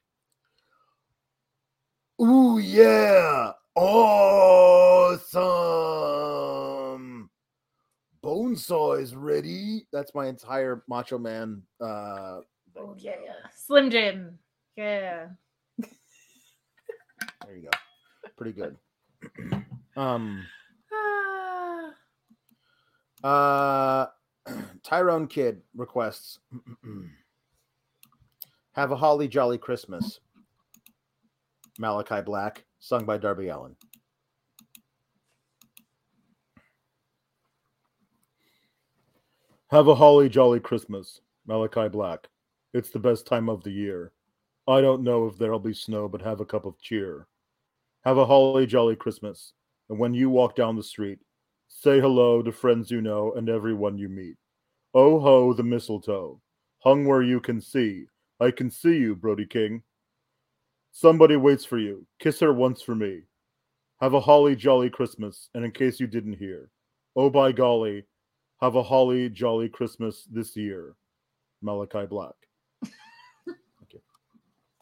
Ooh 2.22 2.58
yeah. 2.60 3.52
Awesome. 5.72 7.30
Bonesaw 8.24 9.00
is 9.02 9.16
ready. 9.16 9.88
That's 9.94 10.14
my 10.16 10.28
entire 10.28 10.84
Macho 10.88 11.18
Man 11.18 11.62
uh. 11.80 12.40
Oh 12.82 12.96
yeah, 12.98 13.14
Slim 13.56 13.92
Jim. 13.92 14.40
Yeah. 14.76 15.28
there 15.78 17.56
you 17.56 17.64
go. 17.64 17.70
Pretty 18.38 18.54
good. 18.54 18.76
um. 19.96 20.44
Uh, 23.24 24.08
Tyrone 24.84 25.28
Kid 25.28 25.62
requests 25.76 26.40
Have 28.72 28.92
a 28.92 28.96
Holly 28.96 29.28
Jolly 29.28 29.60
Christmas. 29.60 30.20
Malachi 31.78 32.22
Black, 32.22 32.66
sung 32.80 33.06
by 33.06 33.20
Darby 33.20 33.50
Allin. 33.50 33.76
Have 39.72 39.88
a 39.88 39.96
holly 39.96 40.28
jolly 40.28 40.60
Christmas, 40.60 41.22
Malachi 41.48 41.88
Black. 41.88 42.28
It's 42.74 42.90
the 42.90 43.00
best 43.00 43.26
time 43.26 43.50
of 43.50 43.64
the 43.64 43.72
year. 43.72 44.14
I 44.68 44.82
don't 44.82 45.04
know 45.04 45.28
if 45.28 45.38
there'll 45.38 45.60
be 45.60 45.74
snow, 45.74 46.08
but 46.08 46.22
have 46.22 46.40
a 46.40 46.46
cup 46.46 46.66
of 46.66 46.80
cheer. 46.80 47.28
Have 48.06 48.18
a 48.18 48.26
holly 48.26 48.66
jolly 48.66 48.96
Christmas, 48.96 49.54
and 49.90 50.00
when 50.00 50.14
you 50.14 50.30
walk 50.30 50.56
down 50.56 50.76
the 50.76 50.84
street, 50.84 51.20
say 51.68 52.00
hello 52.00 52.42
to 52.42 52.52
friends 52.52 52.90
you 52.90 53.02
know 53.02 53.34
and 53.34 53.50
everyone 53.50 53.98
you 53.98 54.10
meet. 54.10 54.38
Oh 54.94 55.20
ho, 55.20 55.54
the 55.54 55.64
mistletoe, 55.64 56.42
hung 56.80 57.06
where 57.06 57.22
you 57.22 57.40
can 57.40 57.62
see. 57.62 58.06
I 58.40 58.52
can 58.52 58.72
see 58.72 58.98
you, 58.98 59.16
Brody 59.16 59.46
King. 59.46 59.84
Somebody 60.92 61.36
waits 61.36 61.64
for 61.64 61.78
you. 61.78 62.06
Kiss 62.20 62.40
her 62.40 62.54
once 62.54 62.82
for 62.82 62.96
me. 62.96 63.22
Have 64.02 64.14
a 64.14 64.20
holly 64.20 64.56
jolly 64.56 64.90
Christmas, 64.90 65.50
and 65.54 65.64
in 65.64 65.72
case 65.72 66.00
you 66.00 66.08
didn't 66.08 66.34
hear, 66.34 66.70
oh 67.16 67.30
by 67.30 67.52
golly, 67.52 68.06
have 68.62 68.76
a 68.76 68.84
holly 68.84 69.30
jolly 69.30 69.70
Christmas 69.70 70.28
this 70.32 70.56
year. 70.56 70.96
Malachi 71.62 72.06
Black. 72.08 72.34
Thank 72.84 73.94
you. 73.94 74.02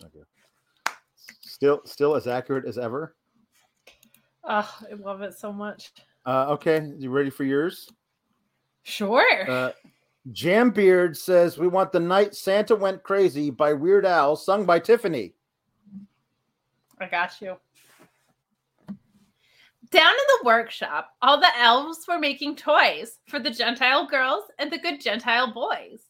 Thank 0.02 0.16
you. 0.16 0.26
Still, 1.60 1.82
still 1.84 2.16
as 2.16 2.26
accurate 2.26 2.66
as 2.66 2.78
ever. 2.78 3.18
Oh, 4.46 4.78
I 4.90 4.94
love 4.94 5.22
it 5.22 5.38
so 5.38 5.52
much. 5.52 5.92
Uh, 6.26 6.46
okay, 6.52 6.90
you 6.98 7.10
ready 7.10 7.30
for 7.30 7.44
yours? 7.44 7.92
Sure. 8.84 9.52
Uh, 9.52 9.72
Jam 10.32 10.70
Beard 10.70 11.18
says 11.18 11.58
we 11.58 11.68
want 11.68 11.92
the 11.92 12.00
night 12.00 12.34
Santa 12.34 12.78
went 12.78 13.04
crazy 13.04 13.50
by 13.50 13.74
Weird 13.74 14.06
Al, 14.06 14.38
sung 14.38 14.66
by 14.66 14.80
Tiffany. 14.80 15.34
I 17.02 17.08
got 17.08 17.34
you. 17.42 17.58
Down 19.92 20.12
in 20.12 20.26
the 20.40 20.46
workshop, 20.46 21.10
all 21.22 21.42
the 21.42 21.60
elves 21.60 22.06
were 22.08 22.20
making 22.20 22.56
toys 22.56 23.18
for 23.28 23.38
the 23.38 23.52
Gentile 23.52 24.08
girls 24.08 24.46
and 24.60 24.72
the 24.72 24.80
good 24.80 25.02
Gentile 25.02 25.52
boys. 25.52 26.04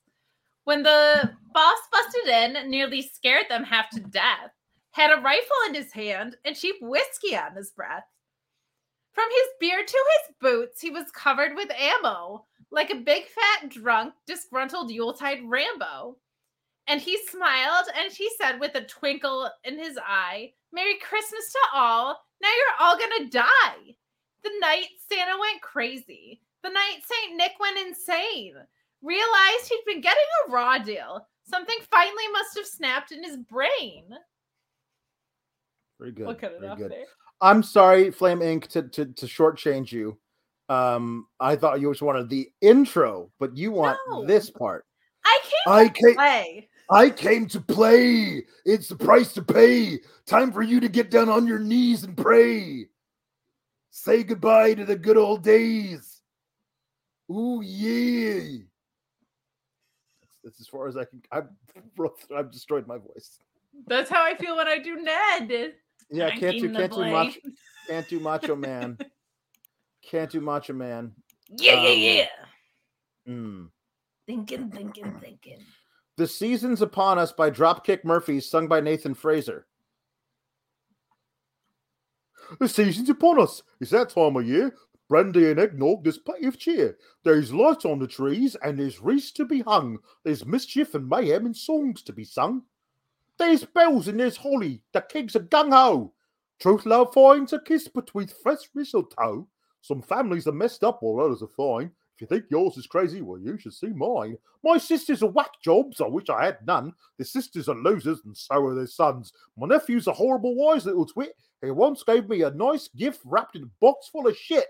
When 0.65 0.83
the 0.83 1.31
boss 1.55 1.79
busted 1.91 2.27
in 2.27 2.69
nearly 2.69 3.01
scared 3.01 3.47
them 3.49 3.63
half 3.63 3.89
to 3.91 3.99
death, 3.99 4.51
had 4.99 5.17
a 5.17 5.21
rifle 5.21 5.55
in 5.67 5.75
his 5.75 5.93
hand 5.93 6.35
and 6.43 6.57
cheap 6.57 6.75
whiskey 6.81 7.33
on 7.33 7.55
his 7.55 7.71
breath. 7.71 8.03
From 9.13 9.29
his 9.29 9.47
beard 9.59 9.87
to 9.87 9.97
his 10.27 10.35
boots, 10.41 10.81
he 10.81 10.89
was 10.89 11.09
covered 11.11 11.55
with 11.55 11.71
ammo, 11.71 12.45
like 12.69 12.89
a 12.89 12.95
big 12.95 13.23
fat 13.27 13.69
drunk, 13.69 14.13
disgruntled 14.27 14.91
Yuletide 14.91 15.39
Rambo. 15.45 16.17
And 16.87 16.99
he 16.99 17.17
smiled 17.27 17.85
and 17.97 18.11
he 18.11 18.29
said 18.41 18.59
with 18.59 18.75
a 18.75 18.83
twinkle 18.83 19.49
in 19.63 19.79
his 19.79 19.97
eye, 20.05 20.51
Merry 20.73 20.97
Christmas 20.99 21.49
to 21.53 21.59
all. 21.73 22.19
Now 22.41 22.49
you're 22.49 22.87
all 22.87 22.97
gonna 22.97 23.29
die. 23.29 23.95
The 24.43 24.51
night 24.59 24.87
Santa 25.09 25.39
went 25.39 25.61
crazy. 25.61 26.41
The 26.61 26.69
night 26.69 26.99
St. 27.05 27.37
Nick 27.37 27.53
went 27.59 27.79
insane. 27.79 28.55
Realized 29.01 29.69
he'd 29.69 29.83
been 29.85 30.01
getting 30.01 30.21
a 30.47 30.51
raw 30.51 30.77
deal. 30.77 31.25
Something 31.49 31.77
finally 31.89 32.27
must 32.33 32.57
have 32.57 32.65
snapped 32.65 33.13
in 33.13 33.23
his 33.23 33.37
brain. 33.37 34.09
Very 35.99 36.11
good. 36.11 36.27
We'll 36.27 36.35
cut 36.35 36.53
it 36.53 36.59
very 36.59 36.71
off 36.71 36.77
good. 36.77 36.91
there. 36.91 37.05
I'm 37.41 37.61
sorry, 37.63 38.11
Flame 38.11 38.39
Inc. 38.39 38.67
to 38.69 38.83
to 38.83 39.05
to 39.05 39.25
shortchange 39.25 39.91
you. 39.91 40.17
Um, 40.69 41.27
I 41.39 41.55
thought 41.55 41.81
you 41.81 41.89
just 41.91 42.01
wanted 42.01 42.29
the 42.29 42.49
intro, 42.61 43.31
but 43.39 43.57
you 43.57 43.71
want 43.71 43.97
No. 44.09 44.25
this 44.25 44.49
part. 44.49 44.85
I 45.25 45.39
came 45.43 45.73
I 45.73 45.87
to 45.87 45.93
came. 45.93 46.15
play. 46.15 46.69
I 46.91 47.09
came 47.09 47.47
to 47.47 47.61
play. 47.61 48.45
It's 48.65 48.87
the 48.87 48.95
price 48.95 49.33
to 49.33 49.41
pay. 49.43 49.99
Time 50.25 50.51
for 50.51 50.61
you 50.61 50.79
to 50.79 50.87
get 50.89 51.11
down 51.11 51.29
on 51.29 51.47
your 51.47 51.59
knees 51.59 52.03
and 52.03 52.15
pray. 52.17 52.87
Say 53.91 54.23
goodbye 54.23 54.73
to 54.75 54.85
the 54.85 54.95
good 54.95 55.17
old 55.17 55.43
days. 55.43 56.21
Ooh 57.31 57.61
yeah. 57.63 58.57
That's, 60.21 60.37
that's 60.43 60.61
as 60.61 60.67
far 60.67 60.87
as 60.87 60.97
I 60.97 61.05
can. 61.05 61.21
I've, 61.31 61.49
I've 62.35 62.51
destroyed 62.51 62.87
my 62.87 62.97
voice. 62.97 63.39
That's 63.87 64.09
how 64.09 64.23
I 64.23 64.35
feel 64.35 64.55
when 64.57 64.67
I 64.67 64.79
do 64.79 64.95
Ned. 64.95 65.73
Yeah, 66.09 66.29
can't 66.35 66.59
do 66.59 66.71
can't 66.71 66.91
do 66.91 66.95
play. 66.95 67.11
much. 67.11 67.39
Can't 67.87 68.07
do 68.07 68.19
Macho 68.19 68.55
Man. 68.55 68.97
Can't 70.01 70.31
do 70.31 70.41
Macho 70.41 70.73
Man. 70.73 71.11
Yeah, 71.49 71.83
yeah, 71.83 71.89
Um, 71.89 71.99
yeah. 71.99 72.27
Mm. 73.33 73.69
Thinking, 74.25 74.71
thinking, 74.71 75.19
thinking. 75.19 75.59
The 76.17 76.25
Season's 76.27 76.81
Upon 76.81 77.19
Us 77.19 77.31
by 77.31 77.51
Dropkick 77.51 78.03
Murphys, 78.03 78.49
sung 78.49 78.67
by 78.67 78.79
Nathan 78.79 79.13
Frazer. 79.13 79.67
The 82.59 82.67
season's 82.67 83.09
upon 83.09 83.39
us. 83.39 83.61
It's 83.79 83.91
that 83.91 84.09
time 84.09 84.35
of 84.35 84.47
year. 84.47 84.73
Brandy 85.07 85.49
and 85.49 85.59
eggnog, 85.59 86.03
there's 86.03 86.17
plenty 86.17 86.47
of 86.47 86.57
cheer. 86.57 86.97
There's 87.23 87.53
lights 87.53 87.85
on 87.85 87.99
the 87.99 88.07
trees, 88.07 88.55
and 88.63 88.79
there's 88.79 88.99
wreaths 89.01 89.31
to 89.33 89.45
be 89.45 89.61
hung. 89.61 89.99
There's 90.23 90.45
mischief 90.45 90.93
and 90.95 91.07
mayhem 91.07 91.45
and 91.45 91.55
songs 91.55 92.01
to 92.03 92.13
be 92.13 92.23
sung. 92.23 92.63
There's 93.39 93.63
bells 93.63 94.09
and 94.09 94.19
there's 94.19 94.35
holly. 94.37 94.83
The 94.93 95.01
kegs 95.01 95.35
are 95.35 95.39
gung 95.39 95.71
ho. 95.71 96.13
Truth 96.59 96.85
love 96.85 97.13
finds 97.13 97.53
a 97.53 97.59
kiss 97.59 97.87
between 97.87 98.27
fresh 98.27 98.69
mistletoe. 98.75 99.47
Some 99.81 100.01
families 100.01 100.45
are 100.45 100.51
messed 100.51 100.83
up 100.83 101.01
while 101.01 101.25
others 101.25 101.41
are 101.41 101.47
fine. 101.47 101.91
If 102.15 102.21
you 102.21 102.27
think 102.27 102.51
yours 102.51 102.75
is 102.75 102.85
crazy, 102.85 103.21
well, 103.21 103.39
you 103.39 103.57
should 103.57 103.73
see 103.73 103.87
mine. 103.87 104.37
My 104.61 104.77
sisters 104.77 105.23
are 105.23 105.31
whack 105.31 105.51
jobs. 105.63 106.01
I 106.01 106.07
wish 106.07 106.29
I 106.29 106.43
had 106.43 106.57
none. 106.67 106.91
Their 107.17 107.25
sisters 107.25 107.69
are 107.69 107.75
losers, 107.75 108.19
and 108.25 108.35
so 108.35 108.65
are 108.65 108.75
their 108.75 108.87
sons. 108.87 109.31
My 109.55 109.67
nephew's 109.67 110.07
a 110.07 110.11
horrible 110.11 110.53
wise 110.53 110.85
little 110.85 111.05
twit. 111.05 111.31
He 111.61 111.71
once 111.71 112.03
gave 112.03 112.27
me 112.27 112.41
a 112.41 112.51
nice 112.51 112.89
gift 112.89 113.21
wrapped 113.23 113.55
in 113.55 113.63
a 113.63 113.71
box 113.79 114.09
full 114.09 114.27
of 114.27 114.35
shit. 114.35 114.67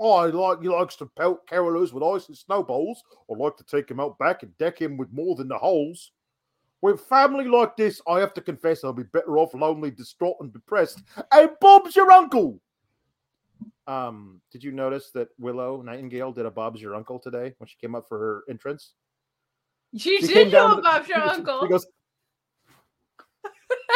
I 0.00 0.26
like 0.26 0.60
he 0.60 0.68
likes 0.68 0.96
to 0.96 1.06
pelt 1.06 1.46
carolers 1.48 1.92
with 1.92 2.02
ice 2.02 2.26
and 2.26 2.36
snowballs. 2.36 3.00
I 3.30 3.34
like 3.34 3.56
to 3.58 3.64
take 3.64 3.88
him 3.88 4.00
out 4.00 4.18
back 4.18 4.42
and 4.42 4.56
deck 4.58 4.80
him 4.80 4.96
with 4.96 5.12
more 5.12 5.36
than 5.36 5.46
the 5.46 5.58
holes. 5.58 6.10
With 6.82 7.00
family 7.02 7.44
like 7.46 7.76
this, 7.76 8.00
I 8.08 8.20
have 8.20 8.32
to 8.34 8.40
confess 8.40 8.84
I'll 8.84 8.92
be 8.92 9.02
better 9.02 9.36
off 9.38 9.52
lonely, 9.54 9.90
distraught, 9.90 10.36
and 10.40 10.52
depressed. 10.52 11.02
And 11.32 11.50
Bob's 11.60 11.94
your 11.94 12.10
uncle. 12.10 12.58
Um, 13.86 14.40
did 14.50 14.64
you 14.64 14.72
notice 14.72 15.10
that 15.14 15.28
Willow 15.38 15.82
Nightingale 15.82 16.32
did 16.32 16.46
a 16.46 16.50
Bob's 16.50 16.80
your 16.80 16.94
uncle 16.94 17.18
today 17.18 17.54
when 17.58 17.68
she 17.68 17.76
came 17.80 17.94
up 17.94 18.08
for 18.08 18.18
her 18.18 18.44
entrance? 18.48 18.92
She, 19.96 20.20
She 20.20 20.26
did 20.28 20.34
came 20.34 20.50
know 20.52 20.80
down 20.80 21.00
to- 21.00 21.04
she 21.04 21.12
your 21.12 21.22
uncle. 21.22 21.60
She 21.62 21.68
goes, 21.68 21.86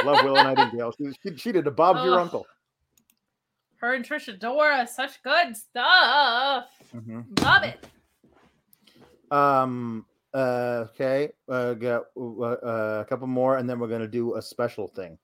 Love 0.04 0.24
Willow 0.24 0.42
Nightingale. 0.42 0.92
She, 0.98 1.12
she, 1.22 1.36
she 1.36 1.52
did 1.52 1.66
a 1.66 1.70
Bob's 1.70 2.04
your 2.04 2.18
uncle. 2.20 2.44
Her 3.76 3.94
and 3.94 4.04
Trish 4.04 4.28
Adora, 4.34 4.86
such 4.88 5.22
good 5.22 5.56
stuff. 5.56 6.64
Love 7.40 7.62
it. 7.62 7.86
Um. 9.30 10.04
Uh, 10.34 10.86
okay. 10.90 11.30
Uh, 11.48 11.74
got 11.74 12.06
uh, 12.16 12.42
uh, 12.42 13.04
a 13.06 13.08
couple 13.08 13.28
more, 13.28 13.58
and 13.58 13.70
then 13.70 13.78
we're 13.78 13.88
gonna 13.88 14.08
do 14.08 14.34
a 14.34 14.42
special 14.42 14.88
thing. 14.88 15.16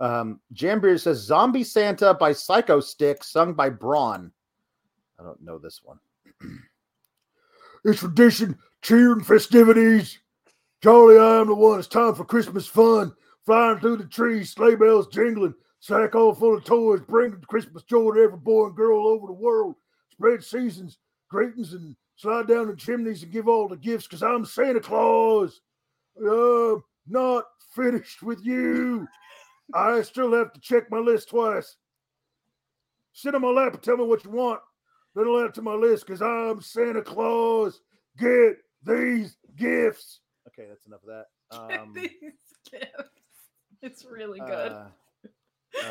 Um, 0.00 0.40
Jambeard 0.54 1.00
says 1.00 1.18
"Zombie 1.18 1.64
Santa" 1.64 2.14
by 2.14 2.32
Psychostick, 2.32 3.22
sung 3.22 3.52
by 3.52 3.68
Braun. 3.68 4.32
I 5.20 5.22
don't 5.22 5.42
know 5.42 5.58
this 5.58 5.82
one. 5.84 5.98
it's 7.84 8.00
tradition, 8.00 8.58
cheer 8.80 9.12
and 9.12 9.26
festivities. 9.26 10.18
Charlie, 10.82 11.18
I 11.18 11.40
am 11.40 11.48
the 11.48 11.54
one. 11.54 11.78
It's 11.78 11.88
time 11.88 12.14
for 12.14 12.24
Christmas 12.24 12.66
fun. 12.66 13.14
Flying 13.44 13.78
through 13.78 13.98
the 13.98 14.04
trees, 14.04 14.50
sleigh 14.50 14.74
bells 14.74 15.06
jingling, 15.08 15.54
sack 15.80 16.14
all 16.14 16.34
full 16.34 16.56
of 16.56 16.64
toys, 16.64 17.00
bringing 17.06 17.40
Christmas 17.42 17.82
joy 17.82 18.12
to 18.12 18.22
every 18.22 18.38
boy 18.38 18.66
and 18.66 18.76
girl 18.76 19.06
over 19.06 19.26
the 19.26 19.32
world. 19.34 19.74
Spread 20.10 20.42
seasons, 20.42 20.98
greetings, 21.28 21.74
and 21.74 21.94
slide 22.16 22.46
down 22.48 22.68
the 22.68 22.76
chimneys 22.76 23.22
and 23.22 23.32
give 23.32 23.48
all 23.48 23.68
the 23.68 23.76
gifts 23.76 24.06
because 24.06 24.22
I'm 24.22 24.44
Santa 24.44 24.80
Claus. 24.80 25.60
Uh, 26.18 26.76
not 27.08 27.44
finished 27.74 28.22
with 28.22 28.44
you. 28.44 29.06
I 29.74 30.02
still 30.02 30.32
have 30.32 30.52
to 30.52 30.60
check 30.60 30.90
my 30.90 30.98
list 30.98 31.30
twice. 31.30 31.76
Sit 33.12 33.34
on 33.34 33.42
my 33.42 33.48
lap 33.48 33.74
and 33.74 33.82
tell 33.82 33.96
me 33.96 34.04
what 34.04 34.24
you 34.24 34.30
want. 34.30 34.60
Then 35.14 35.26
I'll 35.28 35.40
add 35.40 35.46
it 35.46 35.54
to 35.54 35.62
my 35.62 35.74
list 35.74 36.06
because 36.06 36.22
I'm 36.22 36.60
Santa 36.60 37.02
Claus. 37.02 37.80
Get 38.18 38.56
these 38.82 39.36
gifts. 39.56 40.20
Okay, 40.48 40.68
that's 40.68 40.86
enough 40.86 41.02
of 41.02 41.08
that. 41.08 41.26
Um, 41.52 41.92
These 41.94 42.10
gifts. 42.72 43.50
It's 43.80 44.04
really 44.04 44.40
good. 44.40 44.72
uh, 44.72 44.86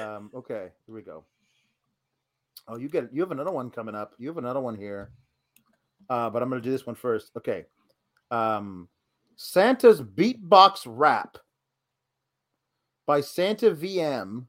um, 0.02 0.30
okay, 0.34 0.70
here 0.86 0.96
we 0.96 1.02
go. 1.02 1.24
Oh, 2.68 2.78
you 2.78 2.90
get 2.90 3.14
you 3.14 3.22
have 3.22 3.32
another 3.32 3.52
one 3.52 3.70
coming 3.70 3.96
up. 3.96 4.14
You 4.18 4.28
have 4.28 4.38
another 4.38 4.60
one 4.60 4.76
here. 4.76 5.12
Uh, 6.10 6.30
but 6.30 6.42
I'm 6.42 6.50
gonna 6.50 6.62
do 6.62 6.72
this 6.72 6.86
one 6.86 6.96
first. 6.96 7.32
Okay. 7.38 7.66
Um 8.32 8.88
Santa's 9.36 10.02
Beatbox 10.02 10.84
Rap 10.86 11.38
by 13.06 13.22
Santa 13.22 13.72
VM, 13.72 14.46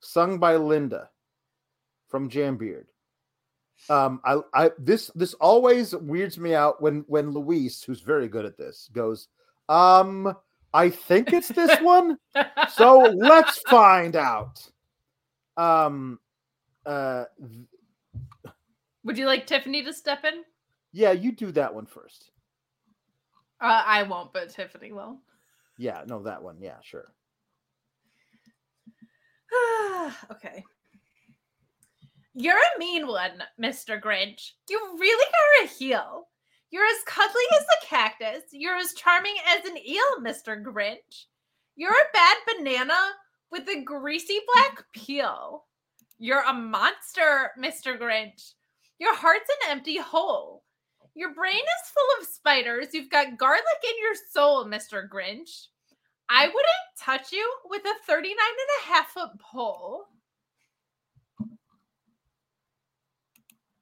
sung 0.00 0.38
by 0.38 0.56
Linda 0.56 1.10
from 2.08 2.28
Jambeard. 2.28 2.86
Um, 3.88 4.20
I, 4.24 4.38
I 4.54 4.70
this 4.78 5.10
this 5.14 5.34
always 5.34 5.94
weirds 5.94 6.38
me 6.38 6.54
out 6.54 6.80
when 6.80 7.04
when 7.08 7.30
Luis, 7.30 7.82
who's 7.82 8.00
very 8.00 8.28
good 8.28 8.44
at 8.44 8.56
this, 8.56 8.88
goes, 8.92 9.28
um, 9.68 10.36
I 10.72 10.90
think 10.90 11.32
it's 11.32 11.48
this 11.48 11.78
one. 11.80 12.18
So 12.74 12.98
let's 13.16 13.58
find 13.68 14.14
out. 14.14 14.64
Um, 15.56 16.20
uh, 16.86 17.24
th- 17.40 18.54
Would 19.04 19.18
you 19.18 19.26
like 19.26 19.46
Tiffany 19.46 19.82
to 19.84 19.92
step 19.92 20.24
in? 20.24 20.44
Yeah, 20.92 21.12
you 21.12 21.32
do 21.32 21.52
that 21.52 21.74
one 21.74 21.86
first. 21.86 22.30
Uh, 23.60 23.82
I 23.86 24.02
won't, 24.02 24.32
but 24.32 24.50
Tiffany 24.50 24.92
will. 24.92 25.18
Yeah, 25.78 26.02
no, 26.06 26.22
that 26.22 26.42
one. 26.42 26.56
Yeah, 26.60 26.76
sure. 26.82 27.12
okay. 30.30 30.64
You're 32.34 32.56
a 32.56 32.78
mean 32.78 33.06
one, 33.06 33.42
Mr. 33.60 34.00
Grinch. 34.00 34.52
You 34.68 34.96
really 34.98 35.26
are 35.26 35.64
a 35.64 35.68
heel. 35.68 36.28
You're 36.70 36.86
as 36.86 37.04
cuddly 37.06 37.42
as 37.54 37.64
a 37.64 37.86
cactus. 37.86 38.44
You're 38.52 38.76
as 38.76 38.94
charming 38.94 39.34
as 39.46 39.64
an 39.66 39.76
eel, 39.76 40.20
Mr. 40.20 40.62
Grinch. 40.62 41.26
You're 41.76 41.92
a 41.92 42.12
bad 42.12 42.36
banana 42.46 42.98
with 43.50 43.68
a 43.68 43.82
greasy 43.82 44.40
black 44.54 44.84
peel. 44.94 45.64
You're 46.18 46.42
a 46.42 46.54
monster, 46.54 47.50
Mr. 47.58 47.98
Grinch. 47.98 48.54
Your 48.98 49.14
heart's 49.14 49.50
an 49.50 49.70
empty 49.70 49.98
hole. 49.98 50.61
Your 51.14 51.34
brain 51.34 51.54
is 51.54 51.90
full 51.90 52.20
of 52.20 52.26
spiders. 52.26 52.88
You've 52.92 53.10
got 53.10 53.36
garlic 53.36 53.62
in 53.84 53.94
your 54.00 54.14
soul, 54.30 54.64
Mr. 54.64 55.08
Grinch. 55.08 55.66
I 56.28 56.46
wouldn't 56.46 56.64
touch 56.98 57.32
you 57.32 57.52
with 57.66 57.82
a 57.84 57.94
39 58.06 58.30
and 58.30 58.38
a 58.80 58.94
half 58.94 59.08
foot 59.08 59.30
pole. 59.38 60.04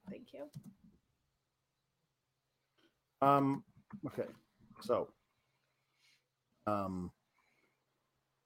Thank 0.09 0.33
you. 0.33 0.45
Um, 3.25 3.63
okay, 4.07 4.27
so, 4.81 5.07
um, 6.67 7.11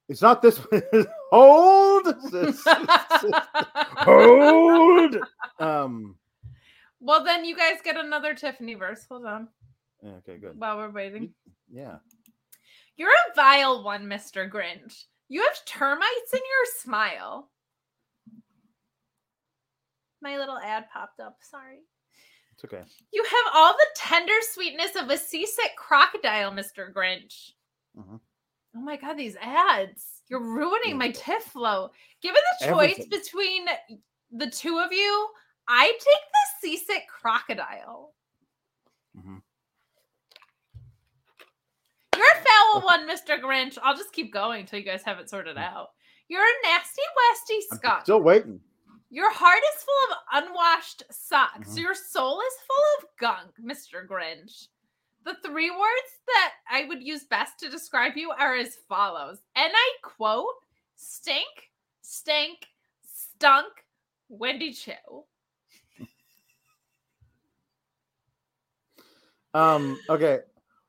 it's 0.08 0.22
not 0.22 0.42
this 0.44 0.58
one. 0.58 0.84
Hold, 1.32 2.16
hold. 3.98 5.18
Um, 5.60 6.16
well, 7.06 7.24
then 7.24 7.46
you 7.46 7.56
guys 7.56 7.76
get 7.84 7.98
another 7.98 8.34
Tiffany 8.34 8.74
verse. 8.74 9.06
Hold 9.10 9.26
on 9.26 9.48
yeah, 10.02 10.12
okay, 10.18 10.38
good. 10.38 10.60
while 10.60 10.78
we're 10.78 10.90
waiting. 10.92 11.34
Yeah. 11.72 11.98
You're 12.98 13.10
a 13.10 13.36
vile 13.36 13.84
one, 13.84 14.06
Mr. 14.06 14.50
Grinch. 14.50 15.04
You 15.28 15.42
have 15.42 15.66
termites 15.66 16.34
in 16.34 16.40
your 16.40 16.66
smile. 16.82 17.50
My 20.22 20.38
little 20.38 20.58
ad 20.58 20.86
popped 20.94 21.20
up. 21.20 21.38
Sorry. 21.42 21.80
It's 22.54 22.64
okay. 22.64 22.84
You 23.12 23.24
have 23.24 23.54
all 23.54 23.74
the 23.74 23.88
tender 23.96 24.34
sweetness 24.54 24.96
of 24.96 25.10
a 25.10 25.18
seasick 25.18 25.76
crocodile, 25.78 26.52
Mr. 26.52 26.94
Grinch. 26.94 27.52
Mhm. 27.98 28.20
Oh 28.76 28.82
my 28.82 28.96
god, 28.98 29.18
these 29.18 29.36
ads. 29.42 30.22
You're 30.28 30.44
ruining 30.44 30.98
my 30.98 31.12
tiff 31.12 31.44
flow. 31.44 31.92
Given 32.22 32.42
the 32.60 32.68
choice 32.68 32.92
Everything. 33.00 33.10
between 33.10 33.66
the 34.32 34.50
two 34.50 34.80
of 34.80 34.92
you, 34.92 35.30
I 35.68 35.88
take 35.88 36.02
the 36.02 36.68
seasick 36.68 37.08
crocodile. 37.08 38.14
Mhm. 39.18 39.42
You're 42.16 42.24
a 42.24 42.44
foul 42.44 42.82
one, 42.82 43.08
Mr. 43.08 43.40
Grinch. 43.40 43.78
I'll 43.82 43.96
just 43.96 44.14
keep 44.14 44.32
going 44.32 44.62
until 44.62 44.80
you 44.80 44.86
guys 44.86 45.04
have 45.04 45.20
it 45.20 45.30
sorted 45.30 45.58
out. 45.58 45.90
You're 46.28 46.44
a 46.44 46.62
nasty 46.64 47.02
westy 47.16 47.62
I'm 47.72 48.04
still 48.04 48.22
waiting. 48.22 48.60
Your 49.10 49.32
heart 49.32 49.62
is 49.76 49.84
full 49.84 50.12
of 50.12 50.18
unwashed 50.32 51.04
socks. 51.12 51.70
Mhm. 51.70 51.80
Your 51.80 51.94
soul 51.96 52.42
is 52.42 52.62
full 52.62 52.84
of 53.00 53.18
gunk, 53.18 53.56
Mr. 53.58 54.06
Grinch. 54.08 54.68
The 55.24 55.36
three 55.36 55.72
words 55.72 56.20
that 56.28 56.56
I 56.68 56.86
would 56.86 57.02
use 57.04 57.24
best 57.26 57.60
to 57.60 57.70
describe 57.70 58.16
you 58.18 58.32
are 58.32 58.56
as 58.56 58.76
follows. 58.76 59.42
And 59.56 59.72
I 59.76 59.98
quote 60.02 60.64
stink, 60.96 61.72
stink, 62.02 62.68
stunk, 63.02 63.86
Wendy 64.30 64.74
Cho. 64.74 65.28
Um. 69.56 69.98
Okay. 70.10 70.40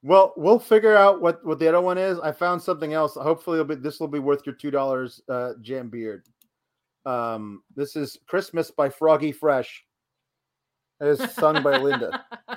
Well, 0.02 0.34
we'll 0.36 0.58
figure 0.58 0.96
out 0.96 1.22
what 1.22 1.44
what 1.46 1.58
the 1.58 1.68
other 1.68 1.80
one 1.80 1.98
is. 1.98 2.18
I 2.18 2.32
found 2.32 2.60
something 2.60 2.92
else. 2.92 3.14
Hopefully, 3.14 3.60
it'll 3.60 3.76
be 3.76 3.80
this 3.80 4.00
will 4.00 4.08
be 4.08 4.18
worth 4.18 4.44
your 4.44 4.56
two 4.56 4.72
dollars. 4.72 5.22
Uh, 5.28 5.52
Jam 5.62 5.88
Beard. 5.88 6.24
Um. 7.06 7.62
This 7.74 7.94
is 7.94 8.18
Christmas 8.26 8.72
by 8.72 8.88
Froggy 8.88 9.30
Fresh. 9.30 9.84
It 11.00 11.06
is 11.06 11.30
sung 11.32 11.62
by 11.62 11.78
Linda. 11.78 12.24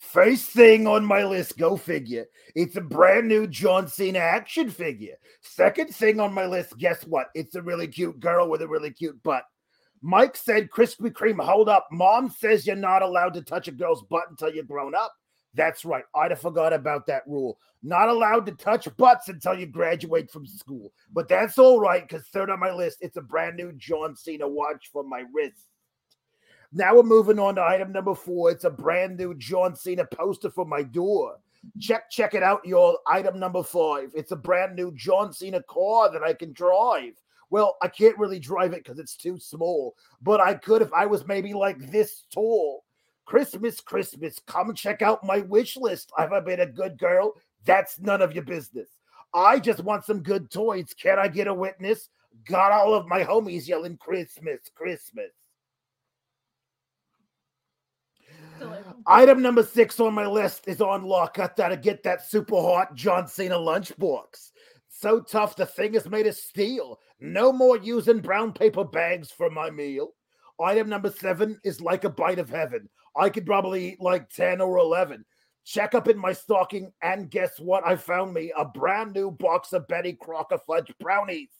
First 0.00 0.50
thing 0.50 0.86
on 0.86 1.04
my 1.04 1.24
list, 1.24 1.56
go 1.56 1.76
figure. 1.76 2.26
It's 2.54 2.76
a 2.76 2.82
brand 2.82 3.28
new 3.28 3.46
John 3.46 3.88
Cena 3.88 4.18
action 4.18 4.68
figure. 4.68 5.16
Second 5.40 5.88
thing 5.88 6.20
on 6.20 6.34
my 6.34 6.44
list, 6.44 6.76
guess 6.76 7.02
what? 7.06 7.28
It's 7.34 7.54
a 7.54 7.62
really 7.62 7.88
cute 7.88 8.20
girl 8.20 8.48
with 8.50 8.60
a 8.60 8.68
really 8.68 8.90
cute 8.90 9.20
butt. 9.22 9.44
Mike 10.02 10.36
said, 10.36 10.68
Krispy 10.68 11.12
Kreme, 11.12 11.42
hold 11.42 11.68
up. 11.68 11.86
Mom 11.92 12.28
says 12.28 12.66
you're 12.66 12.74
not 12.74 13.02
allowed 13.02 13.34
to 13.34 13.42
touch 13.42 13.68
a 13.68 13.72
girl's 13.72 14.02
butt 14.02 14.24
until 14.28 14.52
you're 14.52 14.64
grown 14.64 14.94
up. 14.94 15.12
That's 15.54 15.84
right. 15.84 16.04
I'd 16.14 16.30
have 16.32 16.40
forgot 16.40 16.72
about 16.72 17.06
that 17.06 17.22
rule. 17.26 17.58
Not 17.82 18.08
allowed 18.08 18.46
to 18.46 18.52
touch 18.52 18.88
butts 18.96 19.28
until 19.28 19.58
you 19.58 19.66
graduate 19.66 20.30
from 20.30 20.46
school. 20.46 20.92
But 21.12 21.28
that's 21.28 21.58
all 21.58 21.78
right, 21.78 22.06
because 22.06 22.26
third 22.28 22.50
on 22.50 22.58
my 22.58 22.72
list, 22.72 22.98
it's 23.00 23.16
a 23.16 23.22
brand 23.22 23.56
new 23.56 23.72
John 23.72 24.16
Cena 24.16 24.48
watch 24.48 24.90
for 24.92 25.04
my 25.04 25.24
wrist. 25.32 25.66
Now 26.72 26.96
we're 26.96 27.02
moving 27.02 27.38
on 27.38 27.56
to 27.56 27.62
item 27.62 27.92
number 27.92 28.14
four. 28.14 28.50
It's 28.50 28.64
a 28.64 28.70
brand 28.70 29.18
new 29.18 29.34
John 29.34 29.76
Cena 29.76 30.06
poster 30.06 30.50
for 30.50 30.64
my 30.64 30.82
door. 30.82 31.36
Check, 31.78 32.10
check 32.10 32.34
it 32.34 32.42
out, 32.42 32.64
y'all. 32.64 32.98
Item 33.06 33.38
number 33.38 33.62
five. 33.62 34.10
It's 34.14 34.32
a 34.32 34.36
brand 34.36 34.74
new 34.74 34.90
John 34.96 35.32
Cena 35.32 35.62
car 35.68 36.10
that 36.10 36.22
I 36.22 36.32
can 36.32 36.52
drive. 36.52 37.12
Well, 37.52 37.76
I 37.82 37.88
can't 37.88 38.16
really 38.16 38.38
drive 38.38 38.72
it 38.72 38.82
because 38.82 38.98
it's 38.98 39.14
too 39.14 39.38
small, 39.38 39.94
but 40.22 40.40
I 40.40 40.54
could 40.54 40.80
if 40.80 40.90
I 40.94 41.04
was 41.04 41.26
maybe 41.26 41.52
like 41.52 41.92
this 41.92 42.24
tall. 42.32 42.82
Christmas, 43.26 43.78
Christmas, 43.78 44.40
come 44.46 44.74
check 44.74 45.02
out 45.02 45.22
my 45.22 45.40
wish 45.40 45.76
list. 45.76 46.10
Have 46.16 46.32
I 46.32 46.40
been 46.40 46.60
a 46.60 46.66
good 46.66 46.96
girl? 46.96 47.34
That's 47.66 48.00
none 48.00 48.22
of 48.22 48.32
your 48.32 48.44
business. 48.44 48.88
I 49.34 49.58
just 49.58 49.84
want 49.84 50.06
some 50.06 50.22
good 50.22 50.50
toys. 50.50 50.94
Can 50.98 51.18
I 51.18 51.28
get 51.28 51.46
a 51.46 51.52
witness? 51.52 52.08
Got 52.48 52.72
all 52.72 52.94
of 52.94 53.06
my 53.06 53.22
homies 53.22 53.68
yelling 53.68 53.98
Christmas, 53.98 54.60
Christmas. 54.74 55.30
Item 59.06 59.42
number 59.42 59.62
six 59.62 60.00
on 60.00 60.14
my 60.14 60.26
list 60.26 60.68
is 60.68 60.80
on 60.80 61.04
lock. 61.04 61.38
I 61.38 61.50
gotta 61.54 61.76
get 61.76 62.02
that 62.04 62.26
super 62.26 62.56
hot 62.56 62.94
John 62.94 63.28
Cena 63.28 63.56
lunchbox. 63.56 64.52
So 65.02 65.20
tough, 65.20 65.56
the 65.56 65.66
thing 65.66 65.96
is 65.96 66.08
made 66.08 66.28
of 66.28 66.36
steel. 66.36 67.00
No 67.18 67.52
more 67.52 67.76
using 67.76 68.20
brown 68.20 68.52
paper 68.52 68.84
bags 68.84 69.32
for 69.32 69.50
my 69.50 69.68
meal. 69.68 70.10
Item 70.60 70.88
number 70.88 71.10
seven 71.10 71.58
is 71.64 71.80
like 71.80 72.04
a 72.04 72.08
bite 72.08 72.38
of 72.38 72.48
heaven. 72.48 72.88
I 73.16 73.28
could 73.28 73.44
probably 73.44 73.94
eat 73.94 74.00
like 74.00 74.30
10 74.30 74.60
or 74.60 74.78
11. 74.78 75.24
Check 75.64 75.96
up 75.96 76.06
in 76.06 76.16
my 76.16 76.32
stocking, 76.32 76.92
and 77.02 77.28
guess 77.28 77.58
what? 77.58 77.84
I 77.84 77.96
found 77.96 78.32
me 78.32 78.52
a 78.56 78.64
brand 78.64 79.12
new 79.12 79.32
box 79.32 79.72
of 79.72 79.88
Betty 79.88 80.12
Crocker 80.12 80.58
fudge 80.68 80.92
brownies. 81.00 81.50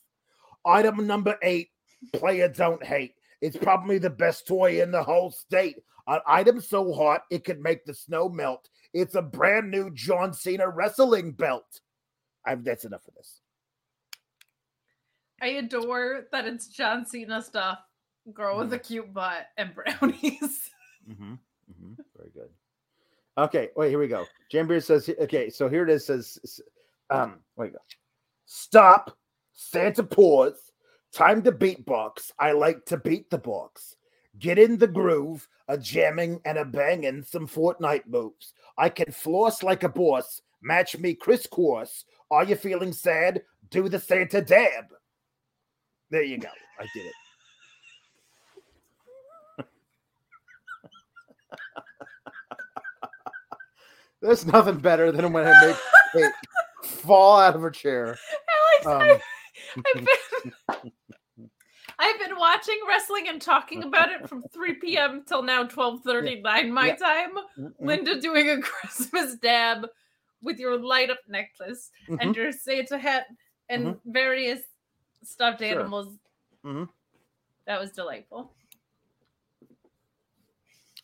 Item 0.64 1.04
number 1.04 1.36
eight, 1.42 1.70
player 2.12 2.48
don't 2.48 2.84
hate. 2.84 3.14
It's 3.40 3.56
probably 3.56 3.98
the 3.98 4.10
best 4.10 4.46
toy 4.46 4.80
in 4.80 4.92
the 4.92 5.02
whole 5.02 5.32
state. 5.32 5.78
An 6.06 6.20
item 6.28 6.60
so 6.60 6.92
hot 6.92 7.22
it 7.28 7.42
could 7.42 7.60
make 7.60 7.84
the 7.86 7.94
snow 7.94 8.28
melt. 8.28 8.68
It's 8.94 9.16
a 9.16 9.22
brand 9.22 9.68
new 9.68 9.90
John 9.90 10.32
Cena 10.32 10.68
wrestling 10.68 11.32
belt. 11.32 11.80
I'm 12.46 12.62
that's 12.62 12.84
enough 12.84 13.06
of 13.08 13.14
this. 13.14 13.40
I 15.40 15.46
adore 15.48 16.26
that 16.30 16.46
it's 16.46 16.68
John 16.68 17.04
Cena 17.04 17.42
stuff, 17.42 17.78
girl 18.32 18.58
with 18.58 18.72
a 18.72 18.78
cute 18.78 19.12
butt, 19.12 19.48
and 19.56 19.74
brownies. 19.74 20.70
Mm-hmm. 21.10 21.32
Mm-hmm. 21.32 21.94
Very 22.16 22.30
good. 22.32 22.48
Okay, 23.36 23.70
wait, 23.74 23.88
here 23.88 23.98
we 23.98 24.06
go. 24.06 24.24
Jambeard 24.52 24.84
says, 24.84 25.10
okay, 25.22 25.50
so 25.50 25.68
here 25.68 25.82
it 25.82 25.90
is. 25.90 26.06
Says, 26.06 26.60
um, 27.10 27.40
wait, 27.56 27.72
go. 27.72 27.80
Stop. 28.46 29.18
Santa 29.52 30.04
pause. 30.04 30.70
Time 31.12 31.42
to 31.42 31.50
beatbox. 31.50 32.30
I 32.38 32.52
like 32.52 32.84
to 32.86 32.98
beat 32.98 33.30
the 33.30 33.38
box. 33.38 33.96
Get 34.38 34.58
in 34.58 34.78
the 34.78 34.86
groove, 34.86 35.48
a 35.68 35.76
jamming 35.76 36.40
and 36.44 36.56
a 36.56 36.64
banging, 36.64 37.22
some 37.22 37.46
Fortnite 37.46 38.06
moves. 38.06 38.54
I 38.78 38.88
can 38.88 39.12
floss 39.12 39.62
like 39.62 39.82
a 39.82 39.88
boss. 39.88 40.40
Match 40.62 40.96
me 40.98 41.14
crisscross. 41.14 42.04
Are 42.32 42.44
you 42.44 42.56
feeling 42.56 42.94
sad? 42.94 43.42
Do 43.70 43.90
the 43.90 43.98
Santa 43.98 44.40
dab. 44.40 44.86
There 46.10 46.22
you 46.22 46.38
go. 46.38 46.48
I 46.80 46.86
did 46.94 47.04
it. 47.06 47.12
There's 54.20 54.46
nothing 54.46 54.78
better 54.78 55.10
than 55.10 55.32
when 55.32 55.46
I 55.46 55.66
make 55.66 55.76
Kate 56.14 56.32
fall 56.84 57.38
out 57.40 57.56
of 57.56 57.60
her 57.62 57.70
chair. 57.70 58.16
Alex, 58.86 58.86
Um, 58.86 59.18
I've, 59.76 59.94
been, 59.94 60.06
I've 61.98 62.18
been 62.20 62.38
watching 62.38 62.78
wrestling 62.88 63.28
and 63.28 63.42
talking 63.42 63.82
about 63.82 64.10
it 64.12 64.28
from 64.28 64.42
3 64.42 64.74
p.m. 64.74 65.24
till 65.26 65.42
now 65.42 65.64
12:39 65.64 66.70
my 66.70 66.86
Yeah. 66.88 66.96
time. 66.96 67.30
Linda 67.80 68.20
doing 68.20 68.48
a 68.48 68.60
Christmas 68.62 69.34
dab 69.36 69.88
with 70.42 70.58
your 70.58 70.76
light 70.78 71.10
up 71.10 71.18
necklace 71.28 71.90
and 72.20 72.34
your 72.36 72.52
Santa 72.52 72.98
hat 72.98 73.26
and 73.68 73.96
various 74.06 74.60
stuffed 75.22 75.60
Mm-hmm. 75.60 75.70
Sure. 75.72 75.80
animals. 75.80 76.18
Mhm. 76.64 76.88
That 77.66 77.80
was 77.80 77.90
delightful. 77.92 78.52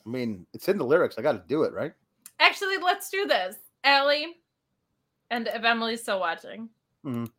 I 0.04 0.08
mean, 0.10 0.46
it's 0.54 0.68
in 0.68 0.78
the 0.78 0.84
lyrics. 0.84 1.18
I 1.18 1.22
got 1.22 1.32
to 1.32 1.42
do 1.48 1.62
it, 1.64 1.72
right? 1.72 1.92
Actually, 2.40 2.78
let's 2.78 3.10
do 3.10 3.26
this. 3.26 3.56
Allie, 3.84 4.36
and 5.30 5.46
if 5.48 5.62
Emily's 5.64 6.02
still 6.02 6.20
watching, 6.20 6.68
Mhm. 7.04 7.30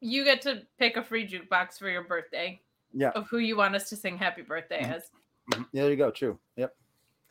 you 0.00 0.24
get 0.24 0.42
to 0.42 0.66
pick 0.78 0.96
a 0.96 1.02
free 1.02 1.26
jukebox 1.26 1.78
for 1.78 1.88
your 1.88 2.02
birthday 2.04 2.60
Yeah. 2.92 3.10
of 3.10 3.28
who 3.28 3.38
you 3.38 3.56
want 3.56 3.74
us 3.74 3.88
to 3.88 3.96
sing 3.96 4.16
happy 4.18 4.42
birthday 4.42 4.80
Mhm. 4.82 4.92
as. 4.94 5.10
Mhm. 5.50 5.66
Yeah, 5.72 5.82
there 5.82 5.90
you 5.90 5.96
go. 5.96 6.10
True. 6.10 6.38
Yep. 6.56 6.76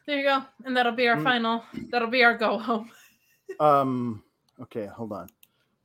There 0.06 0.18
you 0.18 0.24
go. 0.24 0.44
And 0.66 0.76
that'll 0.76 0.92
be 0.94 1.08
our 1.08 1.18
Mm. 1.18 1.24
final, 1.24 1.66
that'll 1.92 2.10
be 2.10 2.24
our 2.24 2.38
go 2.38 2.58
home. 2.58 2.92
Um. 3.60 4.24
Okay, 4.62 4.86
hold 4.88 5.12
on. 5.12 5.30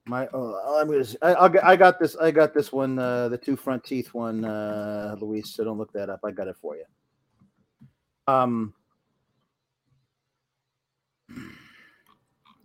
My 0.06 0.28
oh, 0.32 0.80
I'm 0.80 0.90
gonna. 0.90 1.04
I, 1.22 1.34
I'll 1.34 1.54
I 1.62 1.76
got 1.76 2.00
this. 2.00 2.16
I 2.16 2.30
got 2.30 2.54
this 2.54 2.72
one. 2.72 2.98
Uh, 2.98 3.28
the 3.28 3.38
two 3.38 3.56
front 3.56 3.84
teeth 3.84 4.12
one, 4.14 4.44
uh, 4.44 5.16
Luis. 5.20 5.54
So 5.54 5.64
don't 5.64 5.78
look 5.78 5.92
that 5.92 6.10
up. 6.10 6.20
I 6.24 6.32
got 6.32 6.48
it 6.48 6.56
for 6.60 6.76
you. 6.76 6.84
Um. 8.26 8.74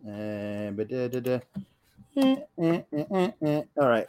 And. 0.06 0.80
All 3.78 3.88
right. 3.88 4.08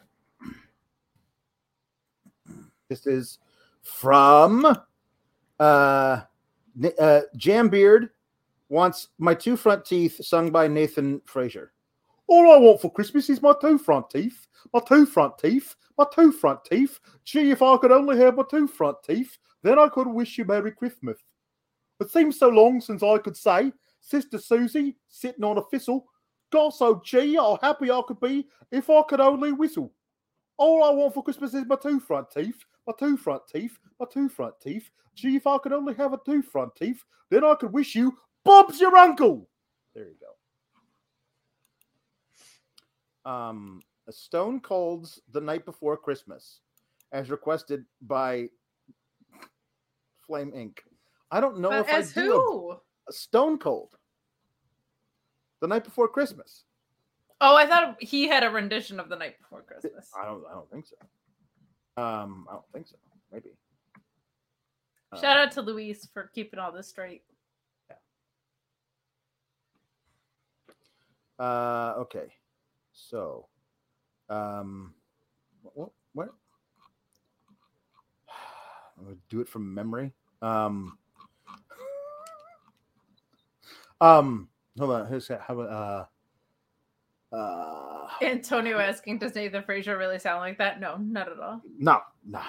This 2.88 3.06
is 3.06 3.38
from 3.82 4.64
uh, 4.64 4.72
uh 5.60 6.22
Jambeard 7.36 8.08
wants 8.68 9.08
my 9.18 9.34
two 9.34 9.56
front 9.56 9.84
teeth 9.84 10.24
sung 10.24 10.50
by 10.50 10.68
Nathan 10.68 11.20
Frazer. 11.24 11.72
All 12.26 12.52
I 12.52 12.58
want 12.58 12.80
for 12.80 12.92
Christmas 12.92 13.30
is 13.30 13.40
my 13.40 13.54
two 13.60 13.78
front 13.78 14.10
teeth, 14.10 14.46
my 14.72 14.80
two 14.80 15.06
front 15.06 15.38
teeth, 15.38 15.74
my 15.96 16.04
two 16.14 16.30
front 16.30 16.64
teeth. 16.64 16.98
Gee, 17.24 17.50
if 17.50 17.62
I 17.62 17.76
could 17.78 17.92
only 17.92 18.18
have 18.18 18.36
my 18.36 18.44
two 18.50 18.68
front 18.68 18.98
teeth, 19.02 19.38
then 19.62 19.78
I 19.78 19.88
could 19.88 20.06
wish 20.06 20.36
you 20.36 20.44
Merry 20.44 20.72
Christmas. 20.72 21.18
It 22.00 22.10
seems 22.10 22.38
so 22.38 22.48
long 22.48 22.80
since 22.80 23.02
I 23.02 23.18
could 23.18 23.36
say, 23.36 23.72
Sister 24.00 24.38
Susie, 24.38 24.96
sitting 25.08 25.44
on 25.44 25.58
a 25.58 25.62
thistle, 25.62 26.06
gosh, 26.50 26.74
oh 26.80 27.00
gee, 27.04 27.34
how 27.34 27.58
happy 27.60 27.90
I 27.90 28.00
could 28.06 28.20
be 28.20 28.46
if 28.70 28.90
I 28.90 29.02
could 29.08 29.20
only 29.20 29.52
whistle. 29.52 29.92
All 30.58 30.84
I 30.84 30.90
want 30.90 31.14
for 31.14 31.24
Christmas 31.24 31.54
is 31.54 31.66
my 31.66 31.76
two 31.76 32.00
front 32.00 32.30
teeth, 32.30 32.58
my 32.86 32.92
two 32.98 33.16
front 33.16 33.42
teeth, 33.52 33.78
my 33.98 34.06
two 34.12 34.28
front 34.28 34.54
teeth. 34.60 34.90
Gee, 35.14 35.36
if 35.36 35.46
I 35.46 35.58
could 35.58 35.72
only 35.72 35.94
have 35.94 36.12
a 36.12 36.20
two 36.24 36.42
front 36.42 36.76
teeth, 36.76 37.02
then 37.30 37.44
I 37.44 37.54
could 37.54 37.72
wish 37.72 37.94
you 37.94 38.16
Bob's 38.48 38.80
your 38.80 38.96
uncle. 38.96 39.46
There 39.94 40.04
you 40.04 40.14
go. 43.24 43.30
Um, 43.30 43.82
a 44.08 44.12
Stone 44.12 44.60
Cold's 44.60 45.20
The 45.32 45.40
Night 45.40 45.66
Before 45.66 45.96
Christmas, 45.98 46.60
as 47.12 47.30
requested 47.30 47.84
by 48.00 48.48
Flame 50.26 50.52
Inc. 50.52 50.78
I 51.30 51.40
don't 51.40 51.58
know 51.58 51.68
But 51.68 51.80
if 51.88 51.92
I 51.92 51.98
as 51.98 52.12
do 52.14 52.20
who? 52.32 52.76
a 53.08 53.12
Stone 53.12 53.58
Cold. 53.58 53.94
The 55.60 55.66
night 55.66 55.82
before 55.84 56.06
Christmas. 56.08 56.64
Oh, 57.40 57.54
I 57.56 57.66
thought 57.66 58.00
he 58.00 58.28
had 58.28 58.44
a 58.44 58.50
rendition 58.50 58.98
of 59.00 59.08
the 59.08 59.16
night 59.16 59.38
before 59.40 59.62
Christmas. 59.62 60.08
I 60.18 60.24
don't. 60.24 60.44
I 60.48 60.54
don't 60.54 60.70
think 60.70 60.86
so. 60.86 60.96
Um, 62.02 62.46
I 62.48 62.52
don't 62.54 62.64
think 62.72 62.86
so. 62.86 62.96
Maybe. 63.32 63.50
Shout 65.20 65.36
Uh, 65.36 65.40
out 65.40 65.52
to 65.52 65.62
Luis 65.62 66.06
for 66.14 66.30
keeping 66.34 66.60
all 66.60 66.70
this 66.70 66.88
straight. 66.88 67.22
Uh, 71.38 71.94
okay. 71.98 72.26
So, 72.92 73.46
um, 74.28 74.94
what? 75.62 75.90
What? 76.14 76.28
I'm 78.98 79.04
gonna 79.04 79.16
do 79.28 79.40
it 79.40 79.48
from 79.48 79.72
memory. 79.72 80.12
Um, 80.42 80.98
um, 84.00 84.48
hold 84.76 84.90
on. 84.90 85.06
Here's 85.06 85.28
how 85.28 85.38
about 85.60 86.08
uh, 87.32 87.36
uh, 87.36 88.08
Antonio 88.22 88.78
asking, 88.78 89.18
does 89.18 89.34
Nathan 89.34 89.62
Frazer 89.62 89.96
really 89.98 90.18
sound 90.18 90.40
like 90.40 90.58
that? 90.58 90.80
No, 90.80 90.96
not 90.96 91.30
at 91.30 91.38
all. 91.38 91.60
no, 91.78 92.00
no, 92.26 92.40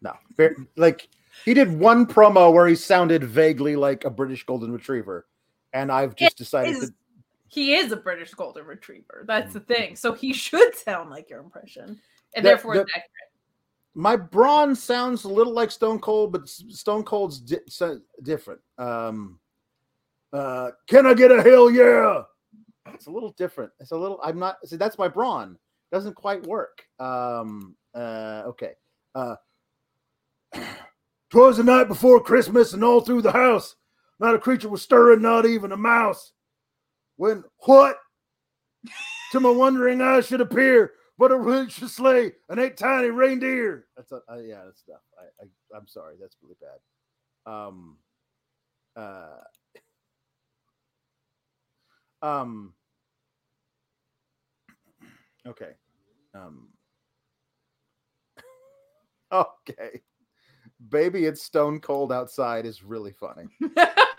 no. 0.00 0.12
Fair- 0.36 0.56
Like 0.76 1.08
he 1.44 1.52
did 1.52 1.70
one 1.78 2.06
promo 2.06 2.52
where 2.52 2.66
he 2.66 2.74
sounded 2.74 3.24
vaguely 3.24 3.76
like 3.76 4.04
a 4.04 4.10
British 4.10 4.44
Golden 4.44 4.72
Retriever, 4.72 5.26
and 5.74 5.92
I've 5.92 6.14
just 6.16 6.38
decided 6.38 6.76
Is- 6.76 6.88
to 6.88 6.94
He 7.50 7.74
is 7.74 7.90
a 7.92 7.96
British 7.96 8.32
Golden 8.32 8.64
Retriever. 8.64 9.24
That's 9.26 9.52
the 9.52 9.60
thing. 9.60 9.96
So 9.96 10.12
he 10.12 10.32
should 10.44 10.74
sound 10.76 11.10
like 11.10 11.28
your 11.28 11.40
impression. 11.40 12.00
And 12.34 12.44
The- 12.44 12.50
therefore, 12.50 12.74
the- 12.74 12.80
it's 12.82 12.90
accurate. 12.92 13.10
my 13.94 14.16
Bron 14.16 14.74
sounds 14.76 15.24
a 15.24 15.28
little 15.28 15.52
like 15.52 15.70
Stone 15.72 15.98
Cold, 15.98 16.32
but 16.32 16.48
Stone 16.48 17.02
Cold's 17.04 17.40
di- 17.40 17.58
so- 17.68 18.00
different. 18.22 18.60
Um, 18.78 19.40
uh, 20.32 20.70
can 20.88 21.06
I 21.06 21.14
get 21.14 21.32
a 21.32 21.42
hell 21.42 21.68
yeah? 21.70 22.22
It's 22.94 23.06
a 23.06 23.10
little 23.10 23.32
different. 23.32 23.72
It's 23.80 23.90
a 23.90 23.96
little. 23.96 24.20
I'm 24.22 24.38
not. 24.38 24.56
See, 24.66 24.76
that's 24.76 24.96
my 24.98 25.08
Bron. 25.08 25.58
Doesn't 25.92 26.14
quite 26.14 26.46
work. 26.46 26.84
Um, 27.00 27.74
uh, 27.94 28.42
okay. 28.46 28.72
Uh, 29.14 29.34
Twas 31.30 31.56
the 31.58 31.64
night 31.64 31.88
before 31.88 32.20
Christmas, 32.22 32.72
and 32.72 32.82
all 32.82 33.00
through 33.00 33.22
the 33.22 33.30
house, 33.32 33.76
not 34.18 34.34
a 34.34 34.38
creature 34.38 34.68
was 34.68 34.82
stirring, 34.82 35.22
not 35.22 35.46
even 35.46 35.72
a 35.72 35.76
mouse. 35.76 36.32
When 37.20 37.44
what? 37.66 37.96
to 39.32 39.40
my 39.40 39.50
wondering 39.50 40.00
eyes 40.00 40.26
should 40.26 40.40
appear, 40.40 40.92
but 41.18 41.30
a 41.30 41.36
rich 41.36 41.74
sleigh 41.74 42.32
and 42.48 42.58
eight 42.58 42.78
tiny 42.78 43.08
reindeer. 43.08 43.84
That's 43.94 44.10
a, 44.10 44.22
uh, 44.26 44.38
yeah, 44.38 44.62
that's 44.64 44.80
stuff. 44.80 45.02
I, 45.18 45.44
I 45.44 45.76
I'm 45.76 45.86
sorry, 45.86 46.14
that's 46.18 46.38
really 46.42 46.56
bad. 46.62 47.52
Um, 47.52 47.98
uh, 48.96 49.36
um, 52.22 52.72
okay, 55.46 55.72
um, 56.34 56.68
okay, 59.30 60.00
baby, 60.88 61.26
it's 61.26 61.42
stone 61.42 61.80
cold 61.80 62.12
outside 62.12 62.64
is 62.64 62.82
really 62.82 63.12
funny. 63.12 63.44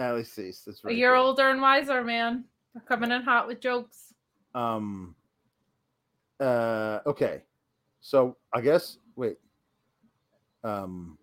At 0.00 0.26
cease. 0.26 0.62
That's 0.66 0.82
a 0.82 0.88
really 0.88 0.98
year 0.98 1.14
older 1.14 1.50
and 1.50 1.60
wiser, 1.60 2.02
man. 2.02 2.44
They're 2.72 2.82
coming 2.82 3.10
in 3.10 3.20
hot 3.20 3.46
with 3.46 3.60
jokes. 3.60 4.14
Um. 4.54 5.14
Uh. 6.40 7.00
Okay. 7.06 7.42
So 8.00 8.36
I 8.52 8.62
guess 8.62 8.96
wait. 9.14 9.36
Um. 10.64 11.18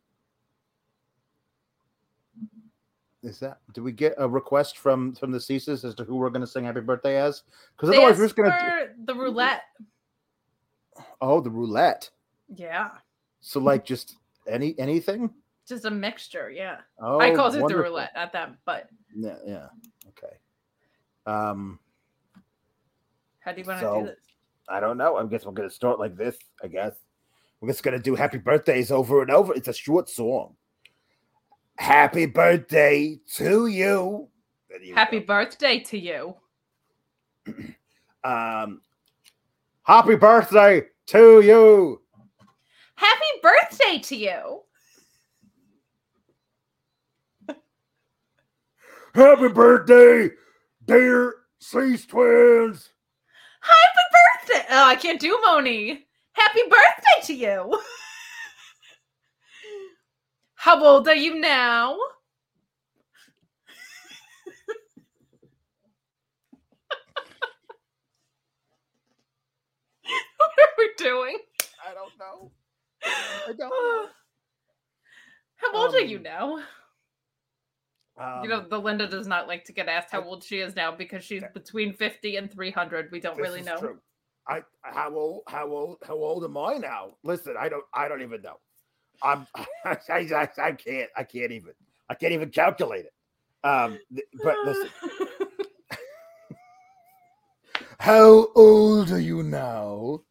Is 3.24 3.40
that? 3.40 3.58
Did 3.74 3.82
we 3.82 3.91
get 3.91 4.14
a 4.20 4.30
request 4.30 4.78
from 4.78 5.16
from 5.16 5.32
the 5.32 5.40
Ceases 5.40 5.84
as 5.84 5.95
to 5.95 6.04
who 6.04 6.18
we're 6.18 6.30
going 6.30 6.41
to 6.41 6.48
sing 6.48 6.66
"Happy 6.66 6.82
Birthday" 6.82 7.18
as? 7.18 7.41
Because 7.76 7.90
otherwise 7.90 8.20
we're 8.20 8.26
just 8.26 8.36
going 8.36 8.52
to. 8.52 8.90
the 9.06 9.16
roulette. 9.16 9.64
Oh, 11.20 11.41
the 11.41 11.49
roulette. 11.49 12.12
Yeah. 12.56 12.90
So 13.41 13.60
like 13.60 13.86
just 13.86 14.18
any 14.48 14.76
anything. 14.78 15.34
Just 15.68 15.85
a 15.85 15.91
mixture. 15.91 16.49
Yeah. 16.49 16.77
Oh, 16.99 17.19
I 17.19 17.35
called 17.35 17.56
it 17.56 17.68
the 17.68 17.76
roulette, 17.77 18.11
not 18.15 18.31
that. 18.34 18.56
But 18.65 18.89
Yeah. 19.15 19.35
Yeah. 19.45 19.68
Okay. 20.10 20.35
Um. 21.26 21.80
how 23.39 23.52
do 23.53 23.61
you 23.61 23.68
want 23.68 23.80
to 23.80 23.85
So- 23.85 23.99
do 24.02 24.06
this? 24.07 24.19
I 24.69 24.80
don't 24.81 24.98
know. 24.98 25.15
I 25.18 25.26
guess 25.26 25.45
we're 25.45 25.53
gonna 25.53 25.69
start 25.69 25.99
like 25.99 26.15
this. 26.18 26.38
I 26.61 26.68
guess 26.68 26.94
we're 27.61 27.69
just 27.69 27.84
gonna 27.84 27.99
do 27.99 28.15
happy 28.15 28.38
birthdays 28.38 28.91
over 28.91 29.22
and 29.22 29.31
over. 29.31 29.53
It's 29.53 29.69
a 29.69 29.73
short 29.73 30.10
song. 30.10 30.56
Happy 31.77 32.26
birthday 32.26 33.19
to 33.35 33.68
you. 33.68 34.30
You 34.81 34.94
Happy 34.95 35.19
go. 35.22 35.26
birthday 35.27 35.80
to 35.80 35.98
you. 35.98 36.35
Um, 38.23 38.81
happy 39.84 40.15
birthday 40.18 40.81
to 41.06 41.39
you. 41.39 42.02
Happy 42.95 43.26
birthday 43.41 43.99
to 43.99 44.15
you. 44.18 44.64
Happy 49.18 49.49
birthday, 49.49 50.31
dear 50.85 51.35
Cease 51.60 52.06
twins. 52.07 52.91
Happy 53.61 54.06
birthday. 54.14 54.65
Oh, 54.72 54.85
I 54.88 54.95
can't 54.95 55.19
do 55.19 55.39
Moni. 55.45 56.06
Happy 56.34 56.61
birthday 56.69 57.22
to 57.26 57.34
you. 57.35 57.81
How 60.56 60.84
old 60.84 61.07
are 61.07 61.15
you 61.15 61.39
now? 61.39 61.94
what 70.38 70.52
are 70.60 70.76
we 70.77 70.89
doing? 70.98 71.38
I 71.89 71.94
don't 71.94 72.14
know. 72.19 72.52
I 73.48 73.53
don't 73.53 73.60
know. 73.69 74.07
How 75.57 75.73
old 75.76 75.95
are 75.95 76.02
you 76.02 76.19
Um, 76.19 76.23
now? 76.23 76.60
Um, 78.19 78.44
you 78.44 78.49
know, 78.49 78.65
the 78.68 78.80
Linda 78.80 79.07
does 79.07 79.27
not 79.27 79.48
like 79.48 79.64
to 79.65 79.72
get 79.72 79.88
asked 79.88 80.11
how 80.11 80.22
I- 80.22 80.26
old 80.26 80.44
she 80.44 80.60
is 80.60 80.76
now 80.76 80.91
because 80.91 81.23
she's 81.23 81.44
between 81.53 81.94
50 81.94 82.38
and 82.38 82.52
300. 82.52 83.11
We 83.11 83.19
don't 83.19 83.38
really 83.38 83.61
know. 83.61 83.77
true. 83.77 83.99
I 84.48 84.64
how 84.81 85.14
old 85.14 85.41
how 85.48 85.68
old 85.68 85.98
how 86.07 86.15
old 86.15 86.44
am 86.45 86.57
I 86.57 86.77
now? 86.77 87.15
Listen, 87.23 87.56
I 87.60 87.69
don't 87.69 87.84
I 87.94 88.07
don't 88.07 88.22
even 88.22 88.41
know. 88.41 88.60
I'm 89.22 89.45
I, 89.85 89.98
I, 90.10 90.49
I 90.57 90.72
can't 90.72 91.10
I 91.15 91.23
can't 91.23 91.52
even 91.52 91.73
I 92.10 92.15
can't 92.15 92.34
even 92.34 92.49
calculate 92.49 93.06
it. 93.06 93.14
Um, 93.64 93.99
but 94.44 94.56
listen, 94.65 94.89
how 97.99 98.48
old 98.56 99.11
are 99.11 99.19
you 99.19 99.44
now? 99.44 100.22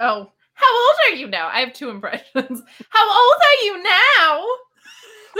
Oh, 0.00 0.32
how 0.54 0.74
old 0.74 0.96
are 1.06 1.14
you 1.16 1.28
now? 1.28 1.48
I 1.48 1.60
have 1.60 1.72
two 1.72 1.88
impressions. 1.90 2.26
How 2.88 3.08
old 3.08 3.34
are 3.40 3.64
you 3.64 3.82
now? 3.82 4.46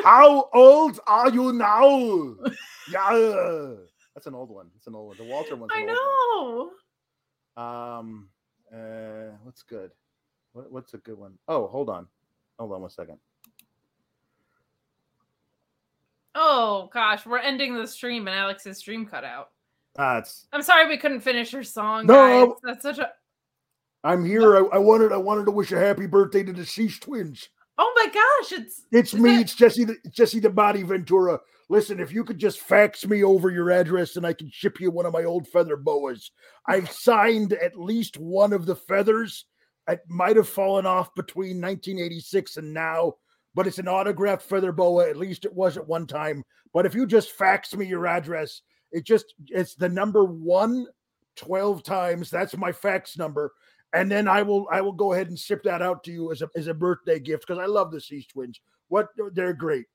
How 0.04 0.48
old 0.54 1.00
are 1.06 1.30
you 1.30 1.52
now? 1.52 2.34
Yeah, 2.90 3.74
that's 4.14 4.26
an 4.26 4.34
old 4.34 4.50
one. 4.50 4.68
It's 4.76 4.86
an 4.86 4.94
old 4.94 5.08
one. 5.08 5.16
The 5.16 5.24
Walter 5.24 5.56
one's. 5.56 5.70
I 5.74 5.82
know. 5.84 6.70
one. 7.54 7.64
Um, 7.64 8.28
uh, 8.74 9.36
what's 9.44 9.62
good? 9.62 9.90
What, 10.52 10.70
what's 10.72 10.94
a 10.94 10.98
good 10.98 11.18
one? 11.18 11.34
Oh, 11.48 11.66
hold 11.66 11.88
on, 11.90 12.06
hold 12.58 12.72
on 12.72 12.80
one 12.80 12.90
second. 12.90 13.18
Oh 16.34 16.88
gosh, 16.92 17.26
we're 17.26 17.38
ending 17.38 17.74
the 17.76 17.86
stream 17.86 18.26
and 18.26 18.36
Alex's 18.36 18.78
stream 18.78 19.04
cut 19.06 19.24
out. 19.24 19.50
It's 19.98 20.46
I'm 20.52 20.62
sorry 20.62 20.88
we 20.88 20.96
couldn't 20.96 21.20
finish 21.20 21.52
your 21.52 21.62
song, 21.62 22.06
No. 22.06 22.46
guys. 22.46 22.56
That's 22.62 22.82
such 22.82 22.98
a 22.98 23.10
I'm 24.04 24.24
here. 24.24 24.56
I, 24.56 24.76
I 24.76 24.78
wanted 24.78 25.12
I 25.12 25.18
wanted 25.18 25.44
to 25.44 25.50
wish 25.50 25.72
a 25.72 25.78
happy 25.78 26.06
birthday 26.06 26.42
to 26.42 26.52
the 26.52 26.60
deceased 26.60 27.02
twins. 27.02 27.48
Oh 27.78 27.92
my 27.96 28.06
gosh, 28.06 28.60
it's 28.60 28.82
It's 28.92 29.14
me. 29.14 29.30
that- 29.36 29.40
It's 29.42 29.54
Jesse. 29.54 29.84
The, 29.84 29.96
Jesse 30.10 30.40
the 30.40 30.50
Body 30.50 30.82
Ventura. 30.82 31.40
Listen, 31.68 32.00
if 32.00 32.12
you 32.12 32.22
could 32.22 32.38
just 32.38 32.60
fax 32.60 33.06
me 33.06 33.24
over 33.24 33.48
your 33.50 33.70
address, 33.70 34.16
and 34.16 34.26
I 34.26 34.34
can 34.34 34.50
ship 34.50 34.78
you 34.78 34.90
one 34.90 35.06
of 35.06 35.12
my 35.14 35.24
old 35.24 35.48
feather 35.48 35.76
boas. 35.76 36.30
I've 36.68 36.90
signed 36.90 37.54
at 37.54 37.78
least 37.78 38.18
one 38.18 38.52
of 38.52 38.66
the 38.66 38.76
feathers. 38.76 39.46
It 39.88 40.00
might 40.06 40.36
have 40.36 40.48
fallen 40.48 40.84
off 40.86 41.14
between 41.14 41.60
1986 41.62 42.58
and 42.58 42.74
now, 42.74 43.14
but 43.54 43.66
it's 43.66 43.78
an 43.78 43.88
autographed 43.88 44.42
feather 44.42 44.70
boa. 44.70 45.08
At 45.08 45.16
least 45.16 45.44
it 45.46 45.54
was 45.54 45.76
at 45.78 45.86
one 45.88 46.06
time. 46.06 46.44
But 46.74 46.84
if 46.84 46.94
you 46.94 47.06
just 47.06 47.32
fax 47.32 47.74
me 47.74 47.86
your 47.86 48.06
address, 48.06 48.60
it 48.92 49.04
just 49.04 49.34
it's 49.48 49.74
the 49.74 49.88
number 49.88 50.24
one 50.24 50.86
12 51.36 51.82
times. 51.82 52.28
That's 52.28 52.56
my 52.56 52.72
fax 52.72 53.16
number. 53.16 53.52
And 53.92 54.10
then 54.10 54.26
I 54.26 54.42
will 54.42 54.66
I 54.70 54.80
will 54.80 54.92
go 54.92 55.12
ahead 55.12 55.28
and 55.28 55.38
ship 55.38 55.62
that 55.64 55.82
out 55.82 56.02
to 56.04 56.12
you 56.12 56.32
as 56.32 56.42
a 56.42 56.48
as 56.56 56.66
a 56.66 56.74
birthday 56.74 57.18
gift 57.18 57.46
because 57.46 57.60
I 57.60 57.66
love 57.66 57.90
the 57.92 58.00
Seas 58.00 58.26
twins. 58.26 58.60
What 58.88 59.08
they're 59.34 59.52
great. 59.54 59.86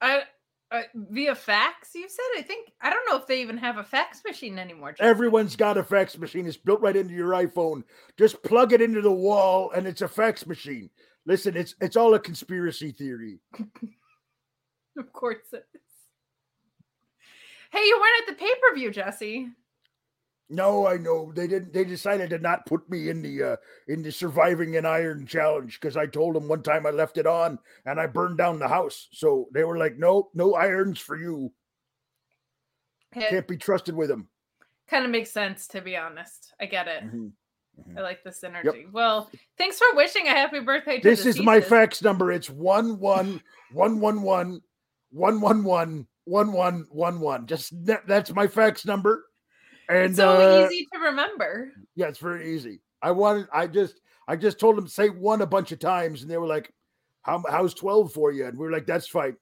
I 0.00 0.24
Uh, 0.70 0.82
via 0.94 1.34
fax, 1.34 1.94
you 1.94 2.08
said? 2.08 2.38
I 2.38 2.42
think 2.42 2.72
I 2.80 2.90
don't 2.90 3.08
know 3.08 3.16
if 3.16 3.26
they 3.26 3.40
even 3.40 3.56
have 3.58 3.78
a 3.78 3.84
fax 3.84 4.22
machine 4.26 4.58
anymore. 4.58 4.94
Everyone's 4.98 5.56
got 5.56 5.78
a 5.78 5.84
fax 5.84 6.18
machine. 6.18 6.46
It's 6.46 6.56
built 6.56 6.80
right 6.80 6.96
into 6.96 7.14
your 7.14 7.30
iPhone. 7.30 7.84
Just 8.18 8.42
plug 8.42 8.72
it 8.72 8.82
into 8.82 9.00
the 9.00 9.12
wall, 9.12 9.70
and 9.70 9.86
it's 9.86 10.02
a 10.02 10.08
fax 10.08 10.46
machine. 10.46 10.90
Listen, 11.26 11.56
it's 11.56 11.74
it's 11.80 11.96
all 11.96 12.14
a 12.14 12.18
conspiracy 12.20 12.92
theory. 12.92 13.38
Of 14.96 15.12
course 15.12 15.52
it 15.52 15.66
is. 15.74 15.80
Hey, 17.72 17.84
you 17.84 17.98
weren't 18.00 18.28
at 18.28 18.38
the 18.38 18.40
pay 18.40 18.52
per 18.62 18.74
view, 18.76 18.92
Jesse. 18.92 19.48
No, 20.50 20.86
I 20.86 20.98
know 20.98 21.32
they 21.34 21.46
didn't. 21.46 21.72
They 21.72 21.84
decided 21.84 22.30
to 22.30 22.38
not 22.38 22.66
put 22.66 22.88
me 22.90 23.08
in 23.08 23.22
the 23.22 23.42
uh, 23.42 23.56
in 23.88 24.02
the 24.02 24.12
surviving 24.12 24.76
an 24.76 24.84
iron 24.84 25.26
challenge 25.26 25.80
because 25.80 25.96
I 25.96 26.06
told 26.06 26.34
them 26.34 26.48
one 26.48 26.62
time 26.62 26.86
I 26.86 26.90
left 26.90 27.16
it 27.16 27.26
on 27.26 27.58
and 27.86 27.98
I 27.98 28.06
burned 28.06 28.36
down 28.36 28.58
the 28.58 28.68
house. 28.68 29.08
So 29.12 29.48
they 29.52 29.64
were 29.64 29.78
like, 29.78 29.96
"No, 29.96 30.30
no 30.34 30.54
irons 30.54 30.98
for 30.98 31.16
you. 31.16 31.50
It 33.16 33.30
Can't 33.30 33.48
be 33.48 33.56
trusted 33.56 33.94
with 33.96 34.08
them." 34.08 34.28
kind 34.86 35.04
of 35.04 35.10
makes 35.10 35.30
sense, 35.30 35.66
to 35.68 35.80
be 35.80 35.96
honest. 35.96 36.52
I 36.60 36.66
get 36.66 36.88
it. 36.88 37.04
Mhm. 37.04 37.32
Mhm. 37.80 37.98
I 37.98 38.02
like 38.02 38.22
this 38.22 38.44
energy. 38.44 38.86
Well, 38.92 39.30
thanks 39.56 39.78
for 39.78 39.86
wishing 39.94 40.26
a 40.28 40.30
happy 40.30 40.60
birthday 40.60 41.00
to 41.00 41.08
This 41.08 41.26
is 41.26 41.40
my 41.40 41.60
fax 41.60 42.02
number. 42.02 42.30
It's 42.30 42.50
one 42.50 42.98
one 42.98 43.40
one 43.72 44.00
one 44.00 44.20
one 44.22 44.60
one 45.10 45.40
one 45.40 45.64
one 45.64 46.06
one 46.24 46.46
one 46.50 46.86
one 46.90 47.20
one. 47.20 47.46
Just 47.46 47.86
that, 47.86 48.06
that's 48.06 48.32
my 48.32 48.46
fax 48.46 48.84
number. 48.84 49.24
And 49.88 50.16
so 50.16 50.64
uh, 50.64 50.66
easy 50.66 50.86
to 50.92 50.98
remember. 50.98 51.72
Yeah, 51.94 52.06
it's 52.06 52.18
very 52.18 52.54
easy. 52.54 52.80
I 53.02 53.10
wanted. 53.10 53.48
I 53.52 53.66
just. 53.66 54.00
I 54.26 54.36
just 54.36 54.58
told 54.58 54.76
them 54.76 54.88
say 54.88 55.10
one 55.10 55.42
a 55.42 55.46
bunch 55.46 55.70
of 55.72 55.78
times, 55.78 56.22
and 56.22 56.30
they 56.30 56.38
were 56.38 56.46
like, 56.46 56.72
"How 57.22 57.42
how's 57.48 57.74
twelve 57.74 58.12
for 58.12 58.32
you?" 58.32 58.46
And 58.46 58.58
we 58.58 58.64
were 58.64 58.72
like, 58.72 58.86
"That's 58.86 59.06
fine." 59.06 59.36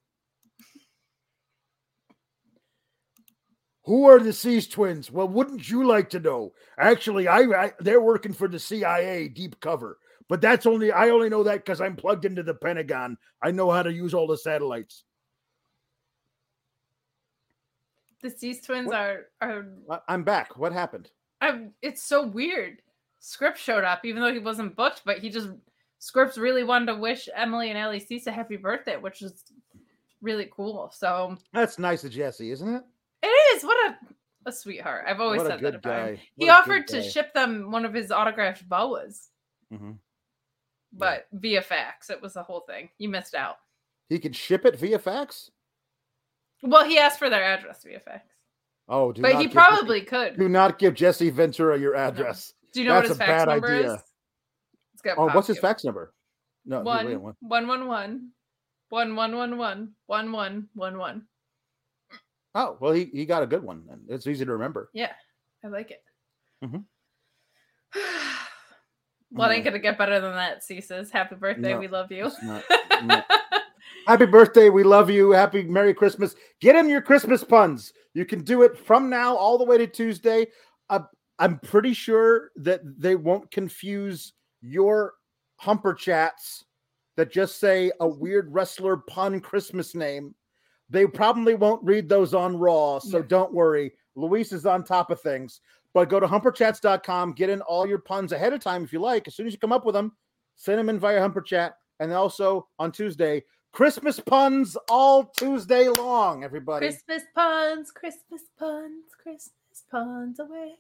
Who 3.84 4.04
are 4.04 4.20
the 4.20 4.32
Seas 4.32 4.68
twins? 4.68 5.10
Well, 5.10 5.28
wouldn't 5.28 5.68
you 5.68 5.84
like 5.84 6.10
to 6.10 6.20
know? 6.20 6.52
Actually, 6.78 7.26
I, 7.26 7.40
I 7.40 7.72
they're 7.80 8.00
working 8.00 8.32
for 8.32 8.46
the 8.46 8.58
CIA 8.58 9.28
deep 9.28 9.58
cover, 9.60 9.98
but 10.28 10.40
that's 10.40 10.66
only 10.66 10.92
I 10.92 11.10
only 11.10 11.28
know 11.28 11.42
that 11.42 11.64
because 11.64 11.80
I'm 11.80 11.96
plugged 11.96 12.24
into 12.24 12.42
the 12.42 12.54
Pentagon. 12.54 13.16
I 13.42 13.50
know 13.50 13.70
how 13.70 13.82
to 13.82 13.92
use 13.92 14.14
all 14.14 14.28
the 14.28 14.38
satellites. 14.38 15.04
The 18.22 18.30
Seas 18.30 18.60
twins 18.60 18.86
What? 18.88 18.96
are 18.96 19.26
are. 19.40 19.66
I'm 20.08 20.22
back. 20.24 20.56
What 20.56 20.72
happened? 20.72 21.10
I'm, 21.40 21.72
it's 21.82 22.02
so 22.02 22.24
weird. 22.26 22.80
Scrypts 23.20 23.56
showed 23.56 23.84
up, 23.84 24.04
even 24.04 24.22
though 24.22 24.32
he 24.32 24.38
wasn't 24.38 24.76
booked, 24.76 25.02
but 25.04 25.18
he 25.18 25.28
just 25.30 25.48
Scrypts 26.00 26.36
really 26.38 26.64
wanted 26.64 26.86
to 26.86 26.96
wish 26.96 27.28
Emily 27.34 27.70
and 27.70 27.78
Ellie 27.78 28.00
Cease 28.00 28.26
a 28.26 28.32
happy 28.32 28.56
birthday, 28.56 28.96
which 28.96 29.22
is 29.22 29.44
really 30.20 30.48
cool. 30.54 30.90
So 30.94 31.36
That's 31.52 31.78
nice 31.78 32.04
of 32.04 32.10
Jesse, 32.12 32.50
isn't 32.50 32.74
it? 32.76 32.82
it 33.22 33.26
is. 33.56 33.64
What 33.64 33.76
a 33.92 33.98
a 34.44 34.50
sweetheart. 34.52 35.04
I've 35.06 35.20
always 35.20 35.40
What 35.42 35.50
said 35.52 35.60
that 35.60 35.74
about 35.76 36.08
him. 36.08 36.14
guy. 36.16 36.22
He 36.36 36.46
What 36.46 36.64
good 36.66 36.72
offered 36.72 36.88
to 36.88 37.00
guy. 37.00 37.08
ship 37.08 37.32
them 37.32 37.70
one 37.70 37.84
of 37.84 37.94
his 37.94 38.10
autographed 38.10 38.68
boas, 38.68 39.28
Mhm. 39.72 39.98
but 40.92 41.28
via 41.32 41.62
fax. 41.62 42.10
It 42.10 42.20
was 42.20 42.32
the 42.34 42.42
whole 42.42 42.60
thing. 42.60 42.90
You 42.98 43.08
missed 43.08 43.36
out. 43.36 43.58
He 44.08 44.18
could 44.18 44.34
ship 44.34 44.64
it 44.64 44.76
via 44.78 44.98
fax. 44.98 45.52
Well, 46.62 46.84
he 46.84 46.98
asked 46.98 47.18
for 47.18 47.28
their 47.28 47.42
address 47.44 47.82
via 47.84 48.00
fax, 48.00 48.24
Oh, 48.88 49.12
do 49.12 49.22
but 49.22 49.36
he 49.40 49.48
probably 49.48 50.02
could. 50.02 50.38
do 50.38 50.48
not 50.48 50.78
give 50.78 50.94
Jesse 50.94 51.30
Ventura 51.30 51.78
your 51.78 51.94
address. 51.96 52.52
Do 52.72 52.80
you 52.82 52.88
know 52.88 52.94
That's 52.94 53.08
what 53.08 53.08
his 53.10 53.16
a 53.16 53.18
fax 53.20 53.30
bad 53.44 53.48
number 53.48 53.66
idea. 53.74 53.94
is? 53.94 54.02
Oh, 55.16 55.26
what's 55.34 55.48
his 55.48 55.58
Popcue. 55.58 55.60
fax 55.60 55.84
number? 55.84 56.14
No, 56.64 56.80
wait, 56.82 57.16
One 57.18 57.34
one 57.40 57.88
one 57.88 57.88
one 57.88 58.30
one 58.88 59.16
one 59.16 59.36
one 59.36 59.56
one 59.58 59.92
one 60.06 60.32
one 60.32 60.68
one 60.74 60.98
one. 60.98 61.22
Oh, 62.54 62.76
well, 62.80 62.92
he, 62.92 63.06
he 63.06 63.24
got 63.26 63.42
a 63.42 63.46
good 63.46 63.62
one. 63.64 63.84
and 63.90 64.02
It's 64.08 64.26
easy 64.26 64.44
to 64.44 64.52
remember. 64.52 64.90
Yeah, 64.94 65.12
I 65.64 65.68
like 65.68 65.90
it. 65.90 66.02
Mhm. 66.64 66.84
well, 69.32 69.50
it 69.50 69.54
ain't 69.54 69.64
gonna 69.64 69.78
get 69.78 69.98
better 69.98 70.20
than 70.20 70.34
that, 70.34 70.62
Ceases. 70.62 71.10
Happy 71.10 71.34
birthday. 71.34 71.72
No, 71.72 71.78
we 71.78 71.88
love 71.88 72.12
you. 72.12 72.30
Not- 72.42 72.64
no. 73.04 73.22
Happy 74.06 74.26
birthday. 74.26 74.68
We 74.68 74.82
love 74.82 75.10
you. 75.10 75.30
Happy 75.30 75.62
Merry 75.62 75.94
Christmas. 75.94 76.34
Get 76.60 76.76
in 76.76 76.88
your 76.88 77.02
Christmas 77.02 77.44
puns. 77.44 77.92
You 78.14 78.24
can 78.24 78.42
do 78.42 78.62
it 78.62 78.76
from 78.78 79.08
now 79.08 79.36
all 79.36 79.58
the 79.58 79.64
way 79.64 79.78
to 79.78 79.86
Tuesday. 79.86 80.48
Uh, 80.90 81.00
I'm 81.38 81.58
pretty 81.60 81.94
sure 81.94 82.50
that 82.56 82.80
they 83.00 83.14
won't 83.16 83.50
confuse 83.50 84.32
your 84.60 85.14
humper 85.56 85.94
chats 85.94 86.64
that 87.16 87.30
just 87.30 87.60
say 87.60 87.92
a 88.00 88.08
weird 88.08 88.52
wrestler 88.52 88.96
pun 88.96 89.40
Christmas 89.40 89.94
name. 89.94 90.34
They 90.90 91.06
probably 91.06 91.54
won't 91.54 91.84
read 91.84 92.08
those 92.08 92.34
on 92.34 92.56
Raw, 92.56 92.98
so 92.98 93.18
Yeah. 93.18 93.24
don't 93.28 93.54
worry. 93.54 93.92
Luis 94.14 94.52
is 94.52 94.66
on 94.66 94.84
top 94.84 95.10
of 95.10 95.20
things. 95.20 95.60
But 95.94 96.08
go 96.08 96.18
to 96.18 96.26
humperchats.com, 96.26 97.32
get 97.32 97.50
in 97.50 97.60
all 97.62 97.86
your 97.86 97.98
puns 97.98 98.32
ahead 98.32 98.52
of 98.52 98.60
time 98.60 98.82
if 98.82 98.92
you 98.92 98.98
like. 99.00 99.28
As 99.28 99.34
soon 99.34 99.46
as 99.46 99.52
you 99.52 99.58
come 99.58 99.72
up 99.72 99.84
with 99.84 99.94
them, 99.94 100.16
send 100.56 100.78
them 100.78 100.88
in 100.88 100.98
via 100.98 101.20
humper 101.20 101.42
chat. 101.42 101.76
And 102.00 102.12
also 102.12 102.68
on 102.78 102.92
Tuesday, 102.92 103.44
Christmas 103.72 104.20
puns 104.20 104.76
all 104.90 105.24
Tuesday 105.24 105.88
long, 105.88 106.44
everybody. 106.44 106.86
Christmas 106.86 107.22
puns, 107.34 107.90
Christmas 107.90 108.42
puns, 108.58 109.04
Christmas 109.22 109.84
puns 109.90 110.38
away. 110.38 110.74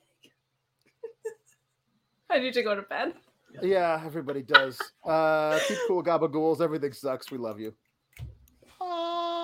I 2.30 2.38
need 2.38 2.52
to 2.52 2.62
go 2.62 2.74
to 2.74 2.82
bed. 2.82 3.14
Yeah, 3.62 4.00
everybody 4.04 4.42
does. 4.42 4.78
Uh, 5.04 5.58
keep 5.66 5.78
cool, 5.88 6.02
gabagools. 6.02 6.60
Everything 6.60 6.92
sucks. 6.92 7.30
We 7.30 7.38
love 7.38 7.60
you. 7.60 7.74
Ah. 8.80 9.41